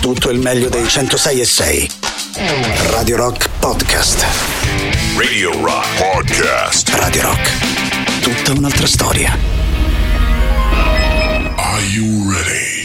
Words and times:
tutto 0.00 0.30
il 0.30 0.38
meglio 0.38 0.68
dei 0.70 0.88
106 0.88 1.40
e 1.40 1.44
6. 1.44 1.90
Radio 2.88 3.16
Rock 3.16 3.48
Podcast. 3.58 4.24
Radio 5.16 5.52
Rock 5.62 5.86
Podcast. 5.98 6.88
Radio 6.94 7.22
Rock. 7.22 7.50
Tutta 8.20 8.52
un'altra 8.52 8.86
storia. 8.86 9.36
Are 11.56 11.82
you 11.82 12.32
ready? 12.32 12.82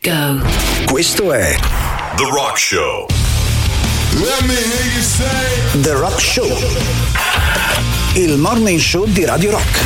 Go. 0.00 0.46
Questo 0.86 1.32
è 1.32 1.56
The 2.16 2.24
Rock 2.24 2.56
Show. 2.58 3.06
Let 4.12 4.42
me 4.42 4.54
hear 4.54 4.92
you 4.94 5.02
say. 5.02 5.80
The 5.80 5.94
Rock 5.94 6.20
Show. 6.20 6.56
Il 8.14 8.38
morning 8.38 8.78
show 8.78 9.04
di 9.06 9.24
Radio 9.24 9.50
Rock. 9.50 9.78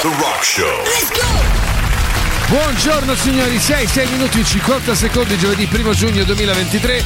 The 0.00 0.08
Rock 0.18 0.42
Show. 0.42 1.65
Buongiorno 2.48 3.16
signori, 3.16 3.58
6, 3.58 3.88
6 3.88 4.08
minuti 4.08 4.38
e 4.38 4.44
50 4.44 4.94
secondi, 4.94 5.36
giovedì 5.36 5.68
1 5.68 5.92
giugno 5.94 6.22
2023. 6.22 7.04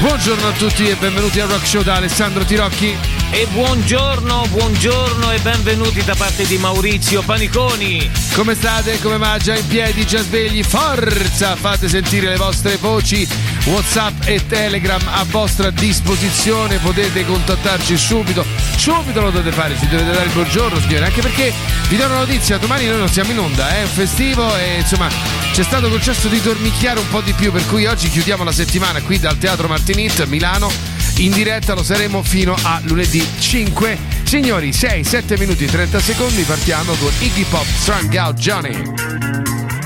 Buongiorno 0.00 0.48
a 0.48 0.52
tutti 0.52 0.86
e 0.86 0.96
benvenuti 0.96 1.40
al 1.40 1.48
Rock 1.48 1.66
Show 1.66 1.82
da 1.82 1.94
Alessandro 1.94 2.44
Tirocchi. 2.44 3.11
E 3.34 3.46
buongiorno, 3.46 4.46
buongiorno 4.50 5.32
e 5.32 5.38
benvenuti 5.38 6.04
da 6.04 6.14
parte 6.14 6.46
di 6.46 6.58
Maurizio 6.58 7.22
Paniconi. 7.22 8.10
Come 8.34 8.54
state? 8.54 9.00
Come 9.00 9.16
va? 9.16 9.38
Già 9.38 9.56
in 9.56 9.66
piedi, 9.66 10.06
già 10.06 10.20
svegli? 10.20 10.62
Forza! 10.62 11.56
Fate 11.56 11.88
sentire 11.88 12.28
le 12.28 12.36
vostre 12.36 12.76
voci. 12.76 13.26
WhatsApp 13.64 14.26
e 14.26 14.46
Telegram 14.46 15.00
a 15.06 15.24
vostra 15.30 15.70
disposizione. 15.70 16.76
Potete 16.76 17.24
contattarci 17.24 17.96
subito. 17.96 18.44
Subito 18.76 19.22
lo 19.22 19.30
dovete 19.30 19.56
fare, 19.56 19.78
ci 19.78 19.88
dovete 19.88 20.12
dare 20.12 20.26
il 20.26 20.32
buongiorno, 20.32 20.78
signori. 20.78 21.04
Anche 21.04 21.22
perché 21.22 21.54
vi 21.88 21.96
do 21.96 22.04
una 22.04 22.18
notizia: 22.18 22.58
domani 22.58 22.84
noi 22.84 22.98
non 22.98 23.08
siamo 23.08 23.30
in 23.30 23.38
onda, 23.38 23.74
è 23.74 23.80
un 23.80 23.88
festivo 23.88 24.54
e 24.56 24.80
insomma 24.80 25.08
ci 25.54 25.62
è 25.62 25.64
stato 25.64 25.88
concesso 25.88 26.28
di 26.28 26.38
dormicchiare 26.42 26.98
un 26.98 27.08
po' 27.08 27.22
di 27.22 27.32
più. 27.32 27.50
Per 27.50 27.66
cui 27.66 27.86
oggi 27.86 28.10
chiudiamo 28.10 28.44
la 28.44 28.52
settimana 28.52 29.00
qui 29.00 29.18
dal 29.18 29.38
Teatro 29.38 29.68
Martinit 29.68 30.20
a 30.20 30.26
Milano. 30.26 30.91
In 31.18 31.32
diretta 31.32 31.74
lo 31.74 31.82
saremo 31.82 32.22
fino 32.22 32.54
a 32.62 32.80
lunedì 32.84 33.24
5. 33.38 33.98
Signori, 34.24 34.72
6, 34.72 35.04
7 35.04 35.38
minuti 35.38 35.64
e 35.64 35.68
30 35.68 36.00
secondi. 36.00 36.42
Partiamo 36.42 36.92
con 36.94 37.12
Iggy 37.20 37.44
Pop 37.44 37.66
Strung 37.66 38.14
Out 38.14 38.36
Johnny. 38.36 39.81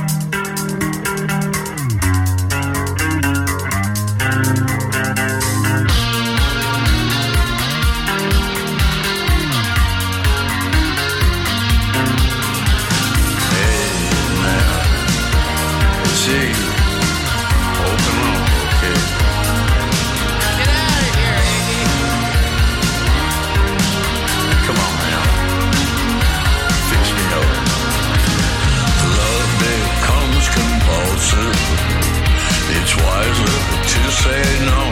Say 34.23 34.45
no. 34.71 34.83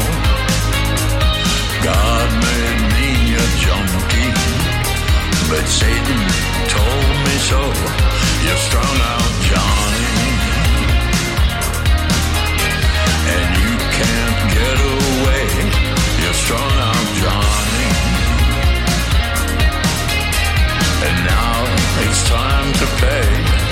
God 1.90 2.28
made 2.46 2.80
me 2.96 3.10
a 3.44 3.46
junkie, 3.64 4.32
but 5.50 5.64
Satan 5.80 6.20
told 6.76 7.14
me 7.26 7.36
so. 7.50 7.60
You're 8.44 8.62
strung 8.68 8.96
out, 9.12 9.32
Johnny. 9.48 10.44
and 13.34 13.48
you 13.62 13.72
can't 13.98 14.40
get 14.58 14.76
away. 14.94 15.46
You're 16.22 16.38
strung 16.44 16.74
out, 16.88 17.06
Johnny. 17.22 17.88
And 21.06 21.16
now 21.34 21.56
it's 22.04 22.22
time 22.28 22.68
to 22.80 22.86
pay. 23.00 23.63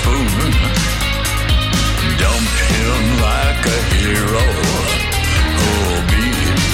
Spoon. 0.00 0.52
Dump 2.20 2.50
him 2.72 3.02
like 3.28 3.62
a 3.76 3.80
hero 3.96 4.46
who'll 5.58 6.04
be 6.14 6.28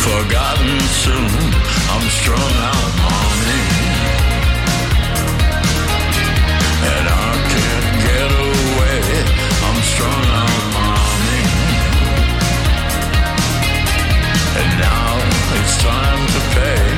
forgotten 0.06 0.75
soon. 1.04 1.32
I'm 1.92 2.06
strung 2.20 2.54
out, 2.72 2.91
mommy. 3.03 3.62
And 6.94 7.06
I 7.25 7.31
can't 7.54 7.91
get 8.09 8.31
away. 8.47 9.00
I'm 9.66 9.81
strung 9.93 10.25
out, 10.43 10.64
mommy. 10.76 11.43
And 14.60 14.70
now 14.88 15.10
it's 15.58 15.75
time 15.82 16.22
to 16.34 16.41
pay. 16.54 16.95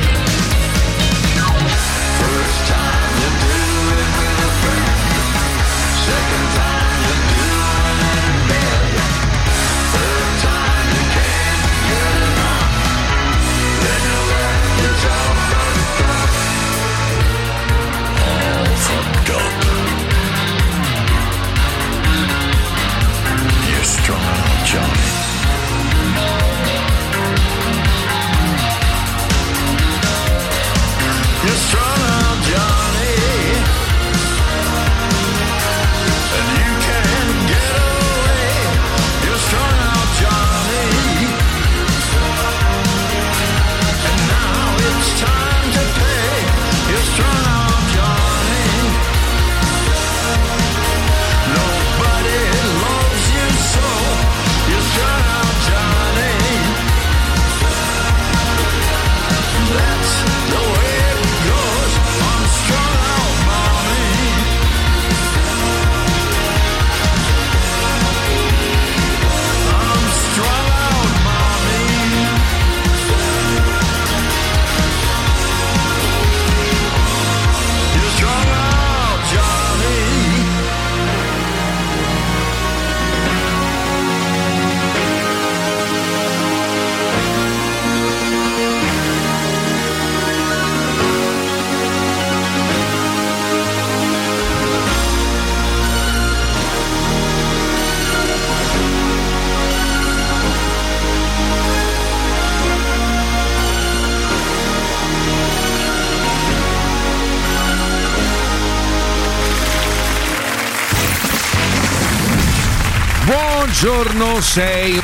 Buongiorno, 113.81 114.41
sei. 114.41 115.01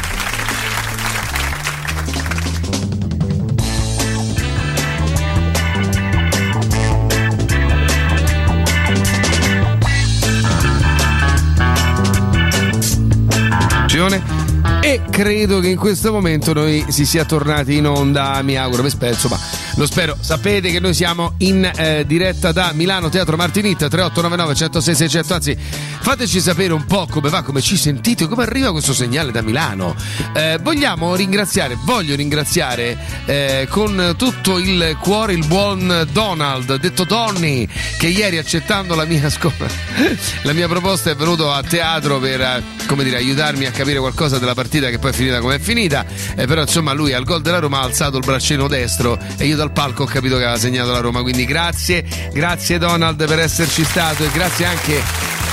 E 14.84 15.00
credo 15.10 15.60
che 15.60 15.68
in 15.68 15.78
questo 15.78 16.12
momento 16.12 16.52
noi 16.52 16.84
si 16.88 17.06
sia 17.06 17.24
tornati 17.24 17.76
in 17.76 17.86
onda, 17.86 18.42
mi 18.42 18.56
auguro, 18.56 18.82
mi 18.82 18.90
spero, 18.90 19.14
insomma, 19.14 19.38
lo 19.76 19.86
spero. 19.86 20.14
Sapete 20.20 20.70
che 20.70 20.78
noi 20.78 20.92
siamo 20.92 21.34
in 21.38 21.68
eh, 21.74 22.04
diretta 22.06 22.52
da 22.52 22.70
Milano 22.74 23.08
Teatro 23.08 23.34
Martinit 23.36 23.78
3899 23.88 24.54
106 24.54 24.94
600, 24.94 25.34
anzi 25.34 25.56
fateci 26.04 26.38
sapere 26.38 26.74
un 26.74 26.84
po' 26.84 27.06
come 27.08 27.30
va, 27.30 27.40
come 27.40 27.62
ci 27.62 27.78
sentite, 27.78 28.28
come 28.28 28.42
arriva 28.42 28.72
questo 28.72 28.92
segnale 28.92 29.32
da 29.32 29.40
Milano. 29.40 29.96
Eh, 30.34 30.58
vogliamo 30.60 31.16
ringraziare, 31.16 31.78
voglio 31.80 32.14
ringraziare 32.14 32.98
eh, 33.24 33.66
con 33.70 34.14
tutto 34.18 34.58
il 34.58 34.98
cuore 35.00 35.32
il 35.32 35.46
buon 35.46 36.06
Donald, 36.12 36.74
detto 36.76 37.04
Donny, 37.04 37.66
che 37.96 38.08
ieri 38.08 38.36
accettando 38.36 38.94
la 38.94 39.06
mia, 39.06 39.30
scuola, 39.30 39.66
la 40.42 40.52
mia 40.52 40.68
proposta 40.68 41.10
è 41.10 41.16
venuto 41.16 41.50
a 41.50 41.62
teatro 41.62 42.18
per, 42.18 42.38
eh, 42.38 42.62
dire, 43.02 43.16
aiutarmi 43.16 43.64
a 43.64 43.70
capire 43.70 43.98
qualcosa 43.98 44.38
della 44.38 44.54
partita 44.54 44.90
che 44.90 44.98
poi 44.98 45.10
è 45.10 45.14
finita 45.14 45.40
come 45.40 45.54
è 45.54 45.58
finita, 45.58 46.04
eh, 46.36 46.46
però 46.46 46.60
insomma 46.60 46.92
lui 46.92 47.14
al 47.14 47.24
gol 47.24 47.40
della 47.40 47.60
Roma 47.60 47.80
ha 47.80 47.82
alzato 47.84 48.18
il 48.18 48.26
braccino 48.26 48.68
destro 48.68 49.18
e 49.38 49.46
io 49.46 49.56
dal 49.56 49.72
palco 49.72 50.02
ho 50.02 50.06
capito 50.06 50.36
che 50.36 50.42
aveva 50.42 50.58
segnato 50.58 50.92
la 50.92 51.00
Roma, 51.00 51.22
quindi 51.22 51.46
grazie, 51.46 52.04
grazie 52.30 52.76
Donald 52.76 53.26
per 53.26 53.38
esserci 53.38 53.82
stato 53.84 54.22
e 54.22 54.30
grazie 54.30 54.66
anche 54.66 55.43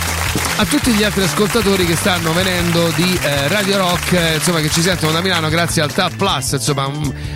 a 0.57 0.65
tutti 0.65 0.91
gli 0.91 1.03
altri 1.03 1.23
ascoltatori 1.23 1.85
che 1.85 1.95
stanno 1.95 2.33
venendo 2.33 2.89
di 2.95 3.19
eh, 3.21 3.47
Radio 3.47 3.77
Rock, 3.77 4.13
eh, 4.13 4.35
insomma 4.35 4.59
che 4.59 4.69
ci 4.69 4.81
sentono 4.81 5.11
da 5.11 5.21
Milano 5.21 5.49
grazie 5.49 5.81
al 5.81 5.91
TAP 5.91 6.15
Plus, 6.15 6.51
insomma 6.51 6.89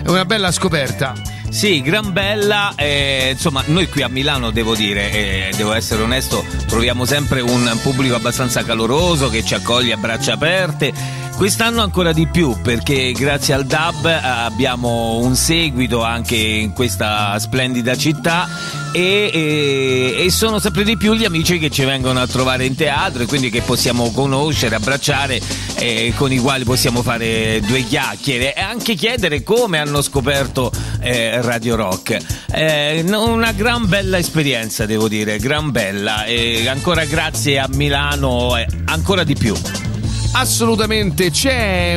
è 0.04 0.08
una 0.08 0.24
bella 0.24 0.52
scoperta. 0.52 1.12
Sì, 1.48 1.80
gran 1.80 2.12
bella, 2.12 2.72
eh, 2.76 3.30
insomma 3.32 3.62
noi 3.66 3.88
qui 3.88 4.02
a 4.02 4.08
Milano 4.08 4.50
devo 4.50 4.74
dire, 4.74 5.10
eh, 5.10 5.52
devo 5.56 5.72
essere 5.72 6.02
onesto, 6.02 6.44
troviamo 6.66 7.04
sempre 7.04 7.40
un 7.40 7.78
pubblico 7.82 8.14
abbastanza 8.14 8.62
caloroso 8.64 9.28
che 9.30 9.44
ci 9.44 9.54
accoglie 9.54 9.92
a 9.92 9.96
braccia 9.96 10.34
aperte. 10.34 10.92
Quest'anno 11.36 11.82
ancora 11.82 12.12
di 12.14 12.26
più 12.26 12.56
perché 12.62 13.12
grazie 13.12 13.52
al 13.52 13.66
DAB 13.66 14.06
eh, 14.06 14.20
abbiamo 14.22 15.18
un 15.18 15.36
seguito 15.36 16.02
anche 16.02 16.34
in 16.34 16.72
questa 16.72 17.38
splendida 17.38 17.94
città 17.94 18.48
e, 18.90 19.30
e- 19.30 20.24
e 20.24 20.30
sono 20.30 20.58
sempre 20.58 20.82
di 20.82 20.96
più 20.96 21.12
gli 21.12 21.26
amici 21.26 21.58
che 21.58 21.68
ci 21.68 21.84
vengono 21.84 22.20
a 22.20 22.26
trovare 22.26 22.64
in 22.64 22.74
teatro 22.74 23.22
e 23.22 23.26
quindi 23.26 23.50
che 23.50 23.60
possiamo 23.60 24.10
conoscere, 24.12 24.76
abbracciare, 24.76 25.38
eh, 25.74 26.14
con 26.16 26.32
i 26.32 26.38
quali 26.38 26.64
possiamo 26.64 27.02
fare 27.02 27.60
due 27.66 27.82
chiacchiere 27.82 28.54
e 28.54 28.60
anche 28.62 28.94
chiedere 28.94 29.42
come 29.42 29.76
hanno 29.78 30.00
scoperto 30.00 30.72
eh, 31.00 31.42
Radio 31.42 31.76
Rock. 31.76 32.16
Eh, 32.50 33.04
una 33.10 33.52
gran 33.52 33.86
bella 33.86 34.16
esperienza, 34.16 34.86
devo 34.86 35.06
dire, 35.06 35.38
gran 35.38 35.70
bella. 35.70 36.24
E 36.24 36.66
ancora 36.66 37.04
grazie 37.04 37.58
a 37.58 37.68
Milano, 37.70 38.56
eh, 38.56 38.66
ancora 38.86 39.22
di 39.22 39.34
più. 39.34 39.54
Assolutamente, 40.32 41.30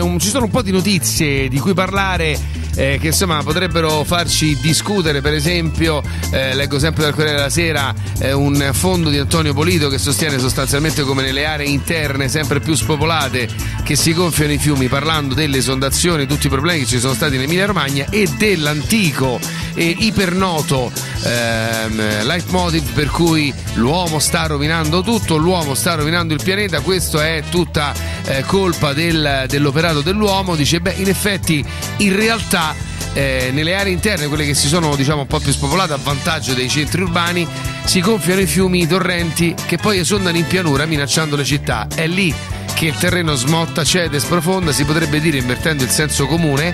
un- 0.02 0.18
ci 0.20 0.30
sono 0.30 0.46
un 0.46 0.52
po' 0.52 0.62
di 0.62 0.72
notizie 0.72 1.48
di 1.50 1.60
cui 1.60 1.74
parlare. 1.74 2.58
eh, 2.76 2.98
che 3.02 3.08
insomma 3.08 3.44
potrebbero 3.44 4.06
farci 4.06 4.58
discutere, 4.62 5.20
per 5.20 5.34
esempio, 5.34 6.02
eh, 6.32 6.54
leggo 6.56 6.80
sempre 6.80 7.04
dal 7.04 7.14
Corriere 7.14 7.36
della 7.36 7.50
Sera 7.50 7.94
eh, 8.20 8.32
un 8.32 8.70
fondo 8.72 9.10
di 9.10 9.18
Antonio 9.18 9.54
Polito 9.54 9.90
che 9.90 9.98
sostiene 9.98 10.40
sostanzialmente 10.40 11.02
come 11.02 11.22
nelle 11.22 11.46
aree 11.46 11.68
interne 11.68 12.30
sempre 12.30 12.62
più 12.62 12.76
spopolate 12.76 13.50
che 13.84 13.98
si 13.98 14.14
gonfiano 14.14 14.54
i 14.54 14.58
fiumi, 14.60 14.88
parlando 14.88 15.34
delle 15.34 15.58
esondazioni, 15.58 16.26
tutti 16.26 16.46
i 16.46 16.50
problemi 16.50 16.82
che 16.82 16.86
ci 16.86 17.00
sono 17.00 17.14
stati 17.16 17.36
in 17.36 17.42
Emilia 17.42 17.66
Romagna 17.66 18.06
e 18.10 18.30
dell'antico 18.38 19.40
e 19.80 19.96
ipernoto 20.00 20.92
ehm, 21.24 22.26
leitmotiv 22.26 22.92
per 22.92 23.10
cui 23.10 23.54
l'uomo 23.76 24.20
sta 24.20 24.46
rovinando 24.46 25.02
tutto, 25.02 25.38
l'uomo 25.38 25.74
sta 25.74 25.96
rovinando 25.96 26.34
il 26.34 26.42
pianeta, 26.44 26.82
questo 26.82 27.22
è 27.22 27.44
tutta 27.50 27.94
eh, 28.26 28.44
colpa 28.44 28.92
del- 28.92 29.46
dell'operato 29.48 30.02
dell'uomo, 30.02 30.58
dice 30.58 30.82
beh 30.82 30.96
in 30.98 31.08
effetti 31.08 31.64
in 31.98 32.14
realtà 32.14 32.76
eh, 33.14 33.52
nelle 33.54 33.74
aree 33.74 33.94
interne, 33.94 34.28
quelle 34.28 34.46
che 34.46 34.54
si 34.54 34.68
sono 34.68 34.98
diciamo 34.98 35.22
un 35.22 35.28
po' 35.28 35.40
più 35.40 35.54
spopolate 35.54 35.94
a 35.94 36.00
vantaggio 36.04 36.54
dei 36.54 36.68
centri 36.68 37.02
urbani, 37.02 37.48
si 37.86 38.02
gonfiano 38.02 38.42
i 38.42 38.48
fiumi, 38.48 38.82
i 38.82 38.88
torrenti 38.88 39.56
che 39.66 39.78
poi 39.78 40.00
esondano 40.00 40.36
in 40.36 40.46
pianura 40.46 40.86
minacciando 40.86 41.38
le 41.38 41.46
città. 41.46 41.88
È 41.96 42.06
lì 42.06 42.36
che 42.80 42.86
il 42.86 42.96
terreno 42.96 43.36
smotta, 43.36 43.84
cede, 43.84 44.22
sprofonda, 44.22 44.72
si 44.72 44.86
potrebbe 44.86 45.20
dire 45.20 45.38
invertendo 45.38 45.84
il 45.84 45.90
senso 45.90 46.28
comune, 46.28 46.74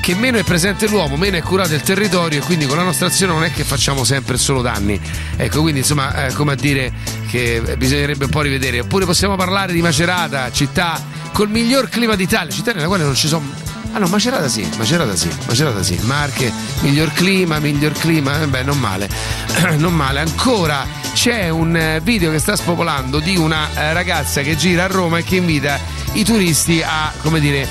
che 0.00 0.16
meno 0.16 0.36
è 0.36 0.42
presente 0.42 0.88
l'uomo, 0.88 1.16
meno 1.16 1.36
è 1.36 1.42
curato 1.42 1.74
il 1.74 1.80
territorio 1.80 2.40
e 2.40 2.42
quindi 2.42 2.66
con 2.66 2.76
la 2.76 2.82
nostra 2.82 3.06
azione 3.06 3.34
non 3.34 3.44
è 3.44 3.52
che 3.52 3.62
facciamo 3.62 4.02
sempre 4.02 4.36
solo 4.36 4.62
danni. 4.62 5.00
Ecco, 5.36 5.60
quindi 5.60 5.78
insomma, 5.78 6.26
eh, 6.26 6.32
come 6.32 6.54
a 6.54 6.54
dire 6.56 6.92
che 7.28 7.76
bisognerebbe 7.78 8.24
un 8.24 8.30
po' 8.32 8.40
rivedere. 8.40 8.80
Oppure 8.80 9.04
possiamo 9.04 9.36
parlare 9.36 9.72
di 9.72 9.80
Macerata, 9.80 10.50
città 10.50 11.00
col 11.32 11.48
miglior 11.48 11.88
clima 11.88 12.16
d'Italia, 12.16 12.52
città 12.52 12.72
nella 12.72 12.88
quale 12.88 13.04
non 13.04 13.14
ci 13.14 13.28
sono 13.28 13.48
Ah 13.94 14.00
no, 14.00 14.08
Macerata 14.08 14.48
sì, 14.48 14.68
Macerata 14.76 15.14
sì, 15.14 15.28
Macerata 15.46 15.80
sì, 15.84 15.96
Marche, 16.02 16.52
miglior 16.80 17.12
clima, 17.12 17.60
miglior 17.60 17.92
clima, 17.92 18.42
eh, 18.42 18.48
beh 18.48 18.64
non 18.64 18.76
male, 18.76 19.08
non 19.78 19.94
male. 19.94 20.18
Ancora 20.18 20.84
c'è 21.12 21.48
un 21.48 21.76
eh, 21.76 22.00
video 22.02 22.32
che 22.32 22.40
sta 22.40 22.56
spopolando 22.56 23.20
di 23.20 23.36
una 23.36 23.68
eh, 23.72 23.92
ragazza 23.92 24.40
che 24.40 24.56
gira 24.56 24.82
a 24.82 24.86
Roma 24.88 25.18
e 25.18 25.22
che 25.22 25.36
invita 25.36 25.78
i 26.14 26.24
turisti 26.24 26.82
a, 26.82 27.12
come 27.22 27.38
dire, 27.38 27.68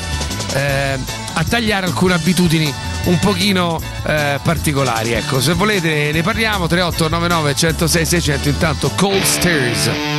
eh, 0.53 0.97
a 1.33 1.43
tagliare 1.43 1.87
alcune 1.87 2.13
abitudini 2.13 2.73
un 3.03 3.19
pochino 3.19 3.81
eh, 4.05 4.39
particolari. 4.41 5.11
Ecco, 5.11 5.41
se 5.41 5.51
volete 5.51 6.11
ne 6.13 6.21
parliamo, 6.21 6.67
3899 6.67 7.53
106 7.53 8.05
600, 8.05 8.47
intanto 8.47 8.91
Cold 8.95 9.23
Stairs. 9.23 10.12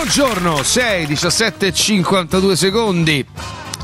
Buongiorno, 0.00 0.62
6, 0.62 1.06
17, 1.06 1.72
52 1.72 2.54
secondi. 2.54 3.26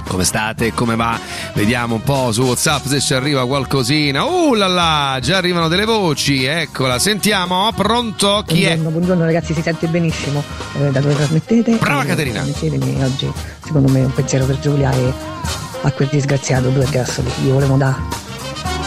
Come 0.06 0.23
state? 0.23 0.73
Come 0.73 0.94
va? 0.94 1.18
Vediamo 1.54 1.97
un 1.97 2.02
po' 2.04 2.30
su 2.30 2.42
WhatsApp 2.42 2.87
se 2.87 3.00
ci 3.00 3.14
arriva 3.14 3.44
qualcosina. 3.49 4.23
Uh 4.23 4.54
là 4.54 4.68
là, 4.68 5.18
già 5.21 5.38
arrivano 5.38 5.66
delle 5.66 5.85
voci. 5.85 6.44
Eccola, 6.44 7.00
sentiamo. 7.00 7.68
Pronto? 7.75 8.44
Chi 8.47 8.62
è? 8.62 8.66
Buongiorno, 8.76 8.90
buongiorno 8.90 9.25
ragazzi, 9.25 9.54
si 9.54 9.61
sente 9.62 9.88
benissimo 9.88 10.44
eh, 10.78 10.90
da 10.92 11.00
dove 11.00 11.16
trasmettete. 11.16 11.78
Brava 11.80 12.04
Eh, 12.04 12.06
Caterina. 12.06 12.42
Oggi, 12.42 13.33
secondo 13.64 13.90
me, 13.90 14.04
un 14.04 14.12
pensiero 14.12 14.44
per 14.47 14.61
Giulia 14.61 14.92
e 14.92 15.12
a 15.83 15.90
quel 15.90 16.09
disgraziato 16.12 16.68
due 16.68 16.87
grassoli. 16.88 17.28
Gli 17.42 17.49
volevo 17.50 17.75
da. 17.76 17.99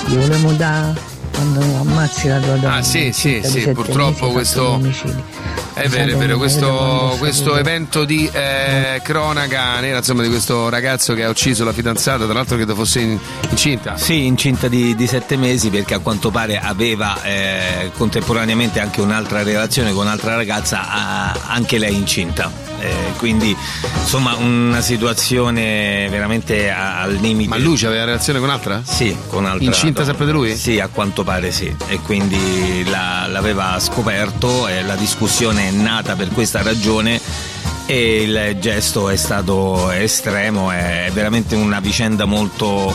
Gli 0.05 0.15
volevo 0.15 0.51
da. 0.53 0.93
Quando 1.33 1.59
ammazzi 1.59 2.29
la 2.29 2.39
tua 2.39 2.55
donna. 2.55 2.75
Ah, 2.75 2.81
sì, 2.81 3.11
sì, 3.11 3.41
sì, 3.43 3.67
purtroppo 3.71 4.31
questo- 4.31 4.69
omicidi. 4.69 5.23
È 5.77 5.87
vero, 5.89 6.11
è 6.13 6.15
vero, 6.15 6.37
questo, 6.37 7.15
questo 7.19 7.55
evento 7.55 8.03
di 8.03 8.27
eh, 8.31 8.99
cronaca 9.03 9.79
nera, 9.79 9.97
insomma, 9.97 10.23
di 10.23 10.29
questo 10.29 10.69
ragazzo 10.69 11.13
che 11.13 11.23
ha 11.23 11.29
ucciso 11.29 11.63
la 11.63 11.71
fidanzata, 11.71 12.25
tra 12.25 12.33
l'altro 12.33 12.55
credo 12.55 12.73
fosse 12.73 12.99
in- 13.01 13.19
incinta. 13.49 13.95
Sì, 13.95 14.25
incinta 14.25 14.67
di, 14.67 14.95
di 14.95 15.07
sette 15.07 15.37
mesi 15.37 15.69
perché 15.69 15.93
a 15.93 15.99
quanto 15.99 16.31
pare 16.31 16.59
aveva 16.59 17.21
eh, 17.21 17.91
contemporaneamente 17.95 18.79
anche 18.79 19.01
un'altra 19.01 19.43
relazione 19.43 19.93
con 19.93 20.05
un'altra 20.05 20.35
ragazza, 20.35 21.37
anche 21.47 21.77
lei 21.77 21.95
incinta. 21.95 22.51
Eh, 22.87 23.11
quindi 23.17 23.55
insomma 24.01 24.35
una 24.35 24.81
situazione 24.81 26.07
veramente 26.09 26.69
a- 26.71 27.01
al 27.01 27.15
limite. 27.15 27.49
Ma 27.49 27.57
lui 27.57 27.83
aveva 27.85 28.05
relazione 28.05 28.39
con 28.39 28.47
un'altra? 28.47 28.81
Sì, 28.85 29.15
con 29.27 29.43
un'altra 29.43 29.65
Incinta 29.65 30.03
sempre 30.05 30.25
di 30.25 30.31
lui? 30.31 30.55
Sì, 30.55 30.79
a 30.79 30.87
quanto 30.87 31.23
pare 31.23 31.51
sì. 31.51 31.73
E 31.87 31.99
quindi 31.99 32.83
la- 32.89 33.27
l'aveva 33.27 33.77
scoperto 33.79 34.67
e 34.67 34.83
la 34.83 34.95
discussione 34.95 35.67
è 35.67 35.71
nata 35.71 36.15
per 36.15 36.29
questa 36.29 36.61
ragione 36.61 37.19
e 37.85 38.21
il 38.23 38.57
gesto 38.59 39.09
è 39.09 39.15
stato 39.15 39.91
estremo, 39.91 40.71
è 40.71 41.09
veramente 41.13 41.55
una 41.55 41.79
vicenda 41.79 42.25
molto, 42.25 42.93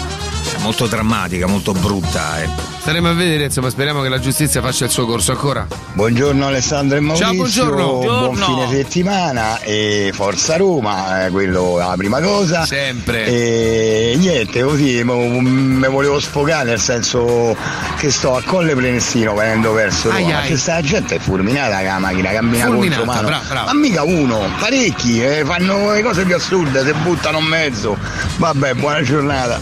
molto 0.63 0.87
drammatica, 0.87 1.47
molto 1.47 1.73
brutta. 1.73 2.43
ecco. 2.43 2.71
Staremo 2.83 3.11
a 3.11 3.13
vedere, 3.13 3.45
insomma, 3.45 3.71
speriamo 3.71 4.01
che 4.03 4.09
la 4.09 4.19
giustizia 4.19 4.61
faccia 4.61 4.85
il 4.87 4.91
suo 4.91 5.07
corso 5.07 5.33
ancora. 5.33 5.67
Buongiorno 5.93 6.47
Alessandro 6.47 6.97
e 6.97 7.01
Maurizio, 7.01 7.27
Ciao, 7.27 7.35
buongiorno. 7.37 7.99
buon 8.33 8.37
fine 8.37 8.69
settimana 8.71 9.61
e 9.61 10.11
Forza 10.13 10.57
Roma, 10.57 11.27
eh, 11.27 11.31
quello 11.31 11.81
è 11.81 11.85
la 11.87 11.95
prima 11.97 12.21
cosa. 12.21 12.65
Sempre. 12.67 13.27
E 13.27 14.15
niente, 14.19 14.63
così 14.63 15.03
mi 15.05 15.87
volevo 15.89 16.19
sfogare 16.19 16.71
nel 16.71 16.81
senso 16.81 17.57
che 17.99 18.11
sto 18.11 18.37
a 18.37 18.43
Colle 18.43 18.75
Prenestino 18.75 19.35
venendo 19.35 19.73
verso 19.73 20.09
Roma. 20.09 20.17
Ai, 20.19 20.25
ai. 20.25 20.33
Ma 20.33 20.41
c'è 20.41 20.57
sta 20.57 20.81
gente 20.81 21.17
è 21.17 21.19
fulminata 21.19 21.79
che 21.79 21.85
la 21.85 21.99
macchina 21.99 22.31
cammina 22.31 22.67
contro 22.67 23.05
mano. 23.05 23.27
bravo, 23.29 23.45
bravo. 23.49 23.67
Ma 23.67 23.75
mica 23.75 24.03
uno, 24.03 24.41
parecchi, 24.59 25.23
eh, 25.23 25.45
fanno 25.45 25.93
le 25.93 26.03
cose 26.03 26.25
più 26.25 26.35
assurde, 26.35 26.85
si 26.85 26.93
buttano 27.03 27.39
in 27.39 27.45
mezzo. 27.47 27.97
Vabbè, 28.39 28.75
buona 28.75 29.03
giornata. 29.03 29.61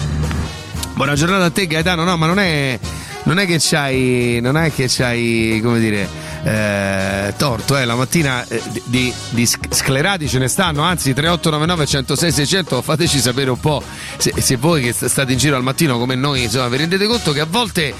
Buona 1.00 1.14
giornata 1.14 1.47
a 1.47 1.50
te 1.50 1.66
Gaetano, 1.66 2.04
no, 2.04 2.19
ma 2.19 2.26
non 2.26 2.38
è, 2.38 2.78
non 3.23 3.38
è 3.38 3.47
che 3.47 3.57
c'hai, 3.59 4.38
non 4.42 4.59
è 4.59 4.71
che 4.71 4.85
c'hai, 4.87 5.59
come 5.62 5.80
dire, 5.80 6.07
eh, 6.43 7.35
torto, 7.37 7.77
eh, 7.77 7.85
la 7.85 7.95
mattina 7.95 8.47
eh, 8.49 8.63
di, 8.71 8.83
di- 8.87 9.13
di 9.31 9.47
sc- 9.47 9.73
sclerati 9.75 10.29
ce 10.29 10.39
ne 10.39 10.49
stanno, 10.49 10.83
anzi 10.83 11.13
3899 11.13 11.87
106 11.87 12.33
600, 12.33 12.83
fateci 12.83 13.19
sapere 13.21 13.51
un 13.51 13.61
po' 13.61 13.83
se, 14.17 14.33
se 14.39 14.57
voi 14.57 14.83
che 14.83 14.93
st- 14.93 15.07
state 15.07 15.33
in 15.33 15.39
giro 15.39 15.57
al 15.57 15.63
mattino 15.63 15.99
come 15.99 16.15
noi, 16.15 16.45
insomma, 16.45 16.69
vi 16.69 16.77
rendete 16.79 17.07
conto 17.07 17.33
che 17.33 17.41
a 17.41 17.47
volte, 17.49 17.93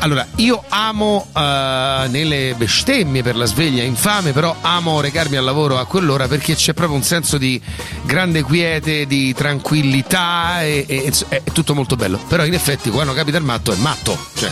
allora, 0.00 0.26
io 0.36 0.62
amo 0.68 1.28
eh, 1.36 2.06
nelle 2.08 2.54
bestemmie 2.56 3.22
per 3.22 3.36
la 3.36 3.44
sveglia 3.46 3.82
infame, 3.82 4.32
però 4.32 4.54
amo 4.60 5.00
recarmi 5.00 5.36
al 5.36 5.44
lavoro 5.44 5.78
a 5.78 5.84
quell'ora 5.86 6.28
perché 6.28 6.54
c'è 6.54 6.72
proprio 6.74 6.96
un 6.96 7.02
senso 7.04 7.38
di 7.38 7.60
grande 8.04 8.42
quiete, 8.42 9.06
di 9.06 9.34
tranquillità 9.34 10.62
e- 10.62 10.84
e- 10.88 11.12
è 11.28 11.42
tutto 11.52 11.74
molto 11.74 11.96
bello. 11.96 12.18
Però 12.28 12.44
in 12.44 12.54
effetti 12.54 12.90
quando 12.90 13.12
capita 13.14 13.36
il 13.38 13.44
matto 13.44 13.72
è 13.72 13.76
matto. 13.76 14.16
Cioè, 14.36 14.50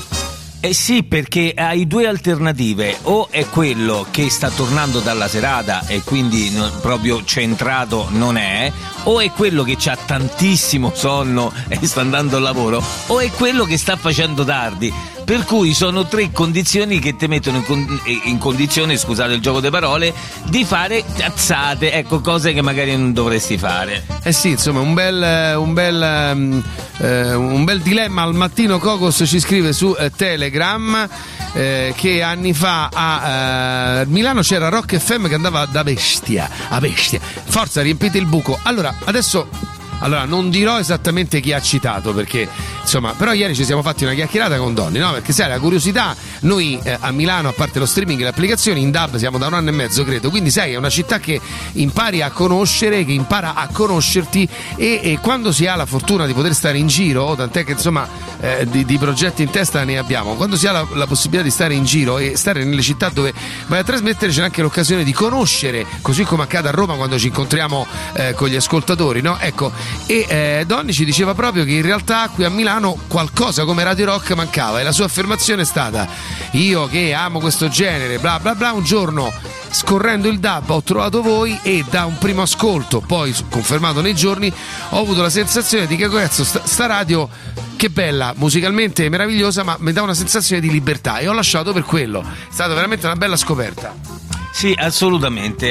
Eh 0.61 0.75
sì, 0.75 1.05
perché 1.05 1.55
hai 1.57 1.87
due 1.87 2.09
alternative, 2.09 2.99
o 3.03 3.29
è 3.31 3.47
quello 3.47 4.05
che 4.11 4.29
sta 4.29 4.51
tornando 4.51 4.99
dalla 4.99 5.29
serata 5.29 5.87
e 5.87 6.03
quindi 6.03 6.53
proprio 6.81 7.25
centrato 7.25 8.09
non 8.11 8.37
è, 8.37 8.73
o 9.05 9.21
è 9.21 9.31
quello 9.31 9.63
che 9.63 9.77
ha 9.89 9.97
tantissimo 9.97 10.91
sonno 10.93 11.53
e 11.69 11.79
sta 11.87 12.01
andando 12.01 12.39
al 12.39 12.43
lavoro, 12.43 12.83
o 13.07 13.21
è 13.21 13.31
quello 13.31 13.65
che 13.65 13.79
sta 13.79 13.97
facendo 13.97 14.45
tardi. 14.45 14.93
Per 15.29 15.45
cui 15.45 15.75
sono 15.75 16.07
tre 16.07 16.33
condizioni 16.33 17.01
che 17.01 17.15
ti 17.15 17.27
mettono 17.27 17.59
in, 17.59 17.65
con- 17.65 18.01
in 18.25 18.39
condizione, 18.39 18.97
scusate 18.97 19.35
il 19.35 19.43
gioco 19.43 19.61
di 19.61 19.69
parole, 19.69 20.15
di 20.45 20.65
fare 20.65 21.05
cazzate, 21.05 21.93
ecco, 21.93 22.23
cose 22.23 22.55
che 22.55 22.63
magari 22.63 22.97
non 22.97 23.13
dovresti 23.13 23.59
fare. 23.59 24.07
eh 24.23 24.33
sì, 24.33 24.49
insomma, 24.49 24.81
un 24.81 24.95
bel, 24.95 25.59
un 25.59 25.75
bel, 25.75 26.03
ehm, 26.03 26.65
eh, 26.97 27.35
un 27.35 27.63
bel 27.65 27.83
dilemma 27.83 28.23
al 28.23 28.35
mattino 28.35 28.79
Cocos 28.79 29.23
ci 29.27 29.39
scrive 29.39 29.75
su 29.75 29.95
eh, 29.99 30.11
Telegram 30.11 31.07
eh, 31.53 31.93
che 31.95 32.23
anni 32.23 32.55
fa 32.55 32.89
a 32.91 34.01
eh, 34.01 34.07
Milano 34.07 34.41
c'era 34.41 34.71
Rock 34.71 34.97
FM 34.97 35.29
che 35.29 35.35
andava 35.35 35.67
da 35.67 35.85
bestia 35.85 36.49
a 36.71 36.81
bestia. 36.81 37.21
Forza, 37.21 37.83
riempite 37.83 38.17
il 38.17 38.25
buco. 38.25 38.59
Allora, 38.63 38.95
adesso 39.05 39.77
allora, 40.01 40.25
non 40.25 40.51
dirò 40.51 40.79
esattamente 40.79 41.41
chi 41.41 41.53
ha 41.53 41.61
citato 41.61 42.13
perché, 42.13 42.49
insomma, 42.81 43.15
però 43.15 43.33
ieri 43.33 43.55
ci 43.55 43.65
siamo 43.65 43.83
fatti 43.83 44.05
una 44.05 44.15
chiacchierata 44.15 44.57
con 44.59 44.75
Donny, 44.75 44.99
no? 44.99 45.13
Perché 45.13 45.33
sai, 45.33 45.49
la 45.49 45.59
curiosità, 45.59 46.15
noi 46.41 46.79
eh, 46.83 46.97
a 47.01 47.11
Milano, 47.11 47.49
a 47.49 47.53
parte 47.53 47.79
lo 47.79 47.87
streaming 47.87 48.21
e 48.21 48.23
le 48.23 48.29
applicazioni, 48.31 48.81
in 48.81 48.91
DAB 48.91 49.17
siamo 49.17 49.39
da 49.39 49.47
un 49.47 49.55
anno 49.55 49.71
e 49.71 49.73
mezzo, 49.73 50.05
credo, 50.05 50.31
quindi 50.31 50.51
sai, 50.51 50.73
è 50.73 50.77
una 50.77 50.91
città 50.91 51.19
che 51.19 51.41
impari 51.73 52.23
a 52.23 52.31
conoscere, 52.31 53.05
che 53.05 53.13
impara 53.13 53.55
a 53.55 53.69
conoscerti 53.73 54.49
e, 54.77 55.01
e 55.03 55.19
quando 55.21 55.53
si 55.53 55.67
ha 55.67 55.75
la 55.75 55.87
fortuna 55.87 56.27
di 56.27 56.33
poter 56.33 56.55
stare 56.55 56.79
in 56.79 56.87
giro, 56.87 57.35
tant'è 57.35 57.65
che 57.65 57.73
insomma 57.73 58.07
eh, 58.41 58.67
di, 58.69 58.85
di 58.85 58.99
progetti 58.99 59.43
in 59.43 59.51
testa 59.51 59.83
ne 59.85 59.99
abbiamo, 59.99 60.35
quando 60.35 60.57
si 60.57 60.67
ha 60.67 60.73
la, 60.73 60.87
la 60.93 61.07
possibilità 61.07 61.45
di 61.45 61.51
stare 61.51 61.75
in 61.75 61.85
giro 61.85 62.19
e 62.19 62.37
stare 62.37 62.65
nelle 62.65 62.83
città 62.83 63.09
dove 63.09 63.33
vai 63.67 63.81
a 63.81 63.85
trasmettere 63.85 64.31
c'è 64.33 64.43
anche 64.43 64.63
l'occasione 64.63 65.03
di 65.05 65.13
conoscere, 65.13 65.85
così 66.03 66.25
come 66.25 66.45
accade 66.45 66.69
a 66.69 66.71
Roma 66.71 66.95
quando 66.95 67.19
ci 67.19 67.27
incontriamo 67.29 67.87
eh, 68.15 68.35
con 68.35 68.49
gli 68.49 68.57
ascoltatori, 68.57 69.21
no? 69.21 69.39
Ecco, 69.41 69.73
e 70.07 70.27
eh, 70.29 70.65
Donny 70.67 70.93
ci 70.93 71.05
diceva 71.05 71.35
proprio 71.35 71.65
che 71.65 71.73
in 71.73 71.83
realtà 71.83 72.29
qui 72.35 72.45
a 72.45 72.51
Milano 72.51 72.99
qualcosa 73.09 73.65
come 73.65 73.85
Radio 73.85 74.07
Rock 74.07 74.33
mancava 74.33 74.81
e 74.81 74.83
la 74.83 74.93
sua 74.93 75.05
affermazione 75.05 75.63
è 75.63 75.65
stata 75.65 76.09
io 76.53 76.87
che 76.87 77.13
amo 77.13 77.41
questo 77.41 77.69
genere, 77.69 78.19
bla 78.19 78.39
bla 78.41 78.55
bla, 78.55 78.73
un 78.73 78.85
giorno 78.85 79.33
scorrendo 79.71 80.29
il 80.29 80.39
DAB 80.39 80.71
ho 80.71 80.83
trovato 80.83 81.23
voi 81.23 81.59
e 81.63 81.85
da 81.89 82.07
un 82.07 82.17
primo 82.19 82.43
ascolto, 82.43 83.01
poi 83.01 83.35
confermato 83.51 84.01
nei 84.01 84.15
giorni, 84.15 84.53
ho 84.91 85.01
avuto 85.01 85.23
la 85.23 85.31
sensazione 85.31 85.87
di 85.87 85.97
che 85.97 86.09
cazzo 86.09 86.45
sta, 86.45 86.63
sta 86.65 86.87
radio 86.87 87.29
che 87.77 87.91
bella, 87.91 88.33
musicalmente 88.37 89.09
meravigliosa, 89.09 89.63
ma 89.63 89.77
mi 89.79 89.93
dà 89.93 90.03
una 90.03 90.15
sensazione 90.15 90.61
di 90.61 90.71
libertà 90.71 91.19
e 91.19 91.29
ho 91.29 91.33
lasciato 91.33 91.73
per 91.73 91.85
quello. 91.85 92.23
È 92.23 92.53
stata 92.53 92.75
veramente 92.75 93.07
una 93.07 93.17
bella 93.17 93.37
scoperta. 93.37 94.28
Sì, 94.59 94.75
assolutamente. 94.77 95.67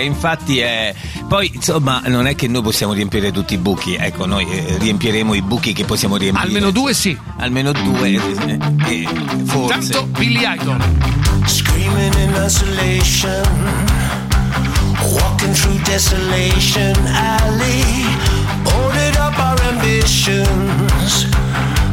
eh, 0.00 0.04
infatti, 0.04 0.58
è... 0.58 0.94
poi 1.28 1.50
insomma, 1.52 2.00
non 2.06 2.26
è 2.26 2.34
che 2.34 2.48
noi 2.48 2.62
possiamo 2.62 2.94
riempire 2.94 3.30
tutti 3.30 3.52
i 3.52 3.58
buchi. 3.58 3.94
Ecco, 3.94 4.24
noi 4.24 4.46
eh, 4.50 4.78
riempiremo 4.78 5.34
i 5.34 5.42
buchi 5.42 5.74
che 5.74 5.84
possiamo 5.84 6.16
riempire. 6.16 6.46
Almeno 6.46 6.70
due 6.70 6.94
sì. 6.94 7.14
Almeno 7.36 7.72
due, 7.72 8.08
eh, 8.08 8.58
eh, 8.88 9.08
forse. 9.44 9.92
Tanto 9.92 10.06
Billy 10.18 10.46
Idol. 10.46 10.80
Screaming 11.44 12.14
in 12.14 12.34
isolation, 12.42 13.44
walking 15.12 15.52
through 15.52 15.78
desolation 15.82 16.96
alley, 17.08 17.84
boarded 18.62 19.14
up 19.16 19.38
our 19.38 19.60
ambitions, 19.74 21.26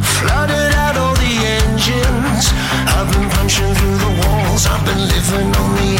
flooded 0.00 0.72
out 0.72 0.96
all 0.96 1.12
the 1.16 1.44
engines. 1.44 2.50
I've 2.86 3.10
been 3.12 3.28
punching 3.28 3.74
through 3.74 3.98
the 3.98 4.26
walls, 4.26 4.66
I've 4.66 4.82
been 4.86 5.06
living 5.06 5.54
on 5.54 5.74
the 5.76 5.99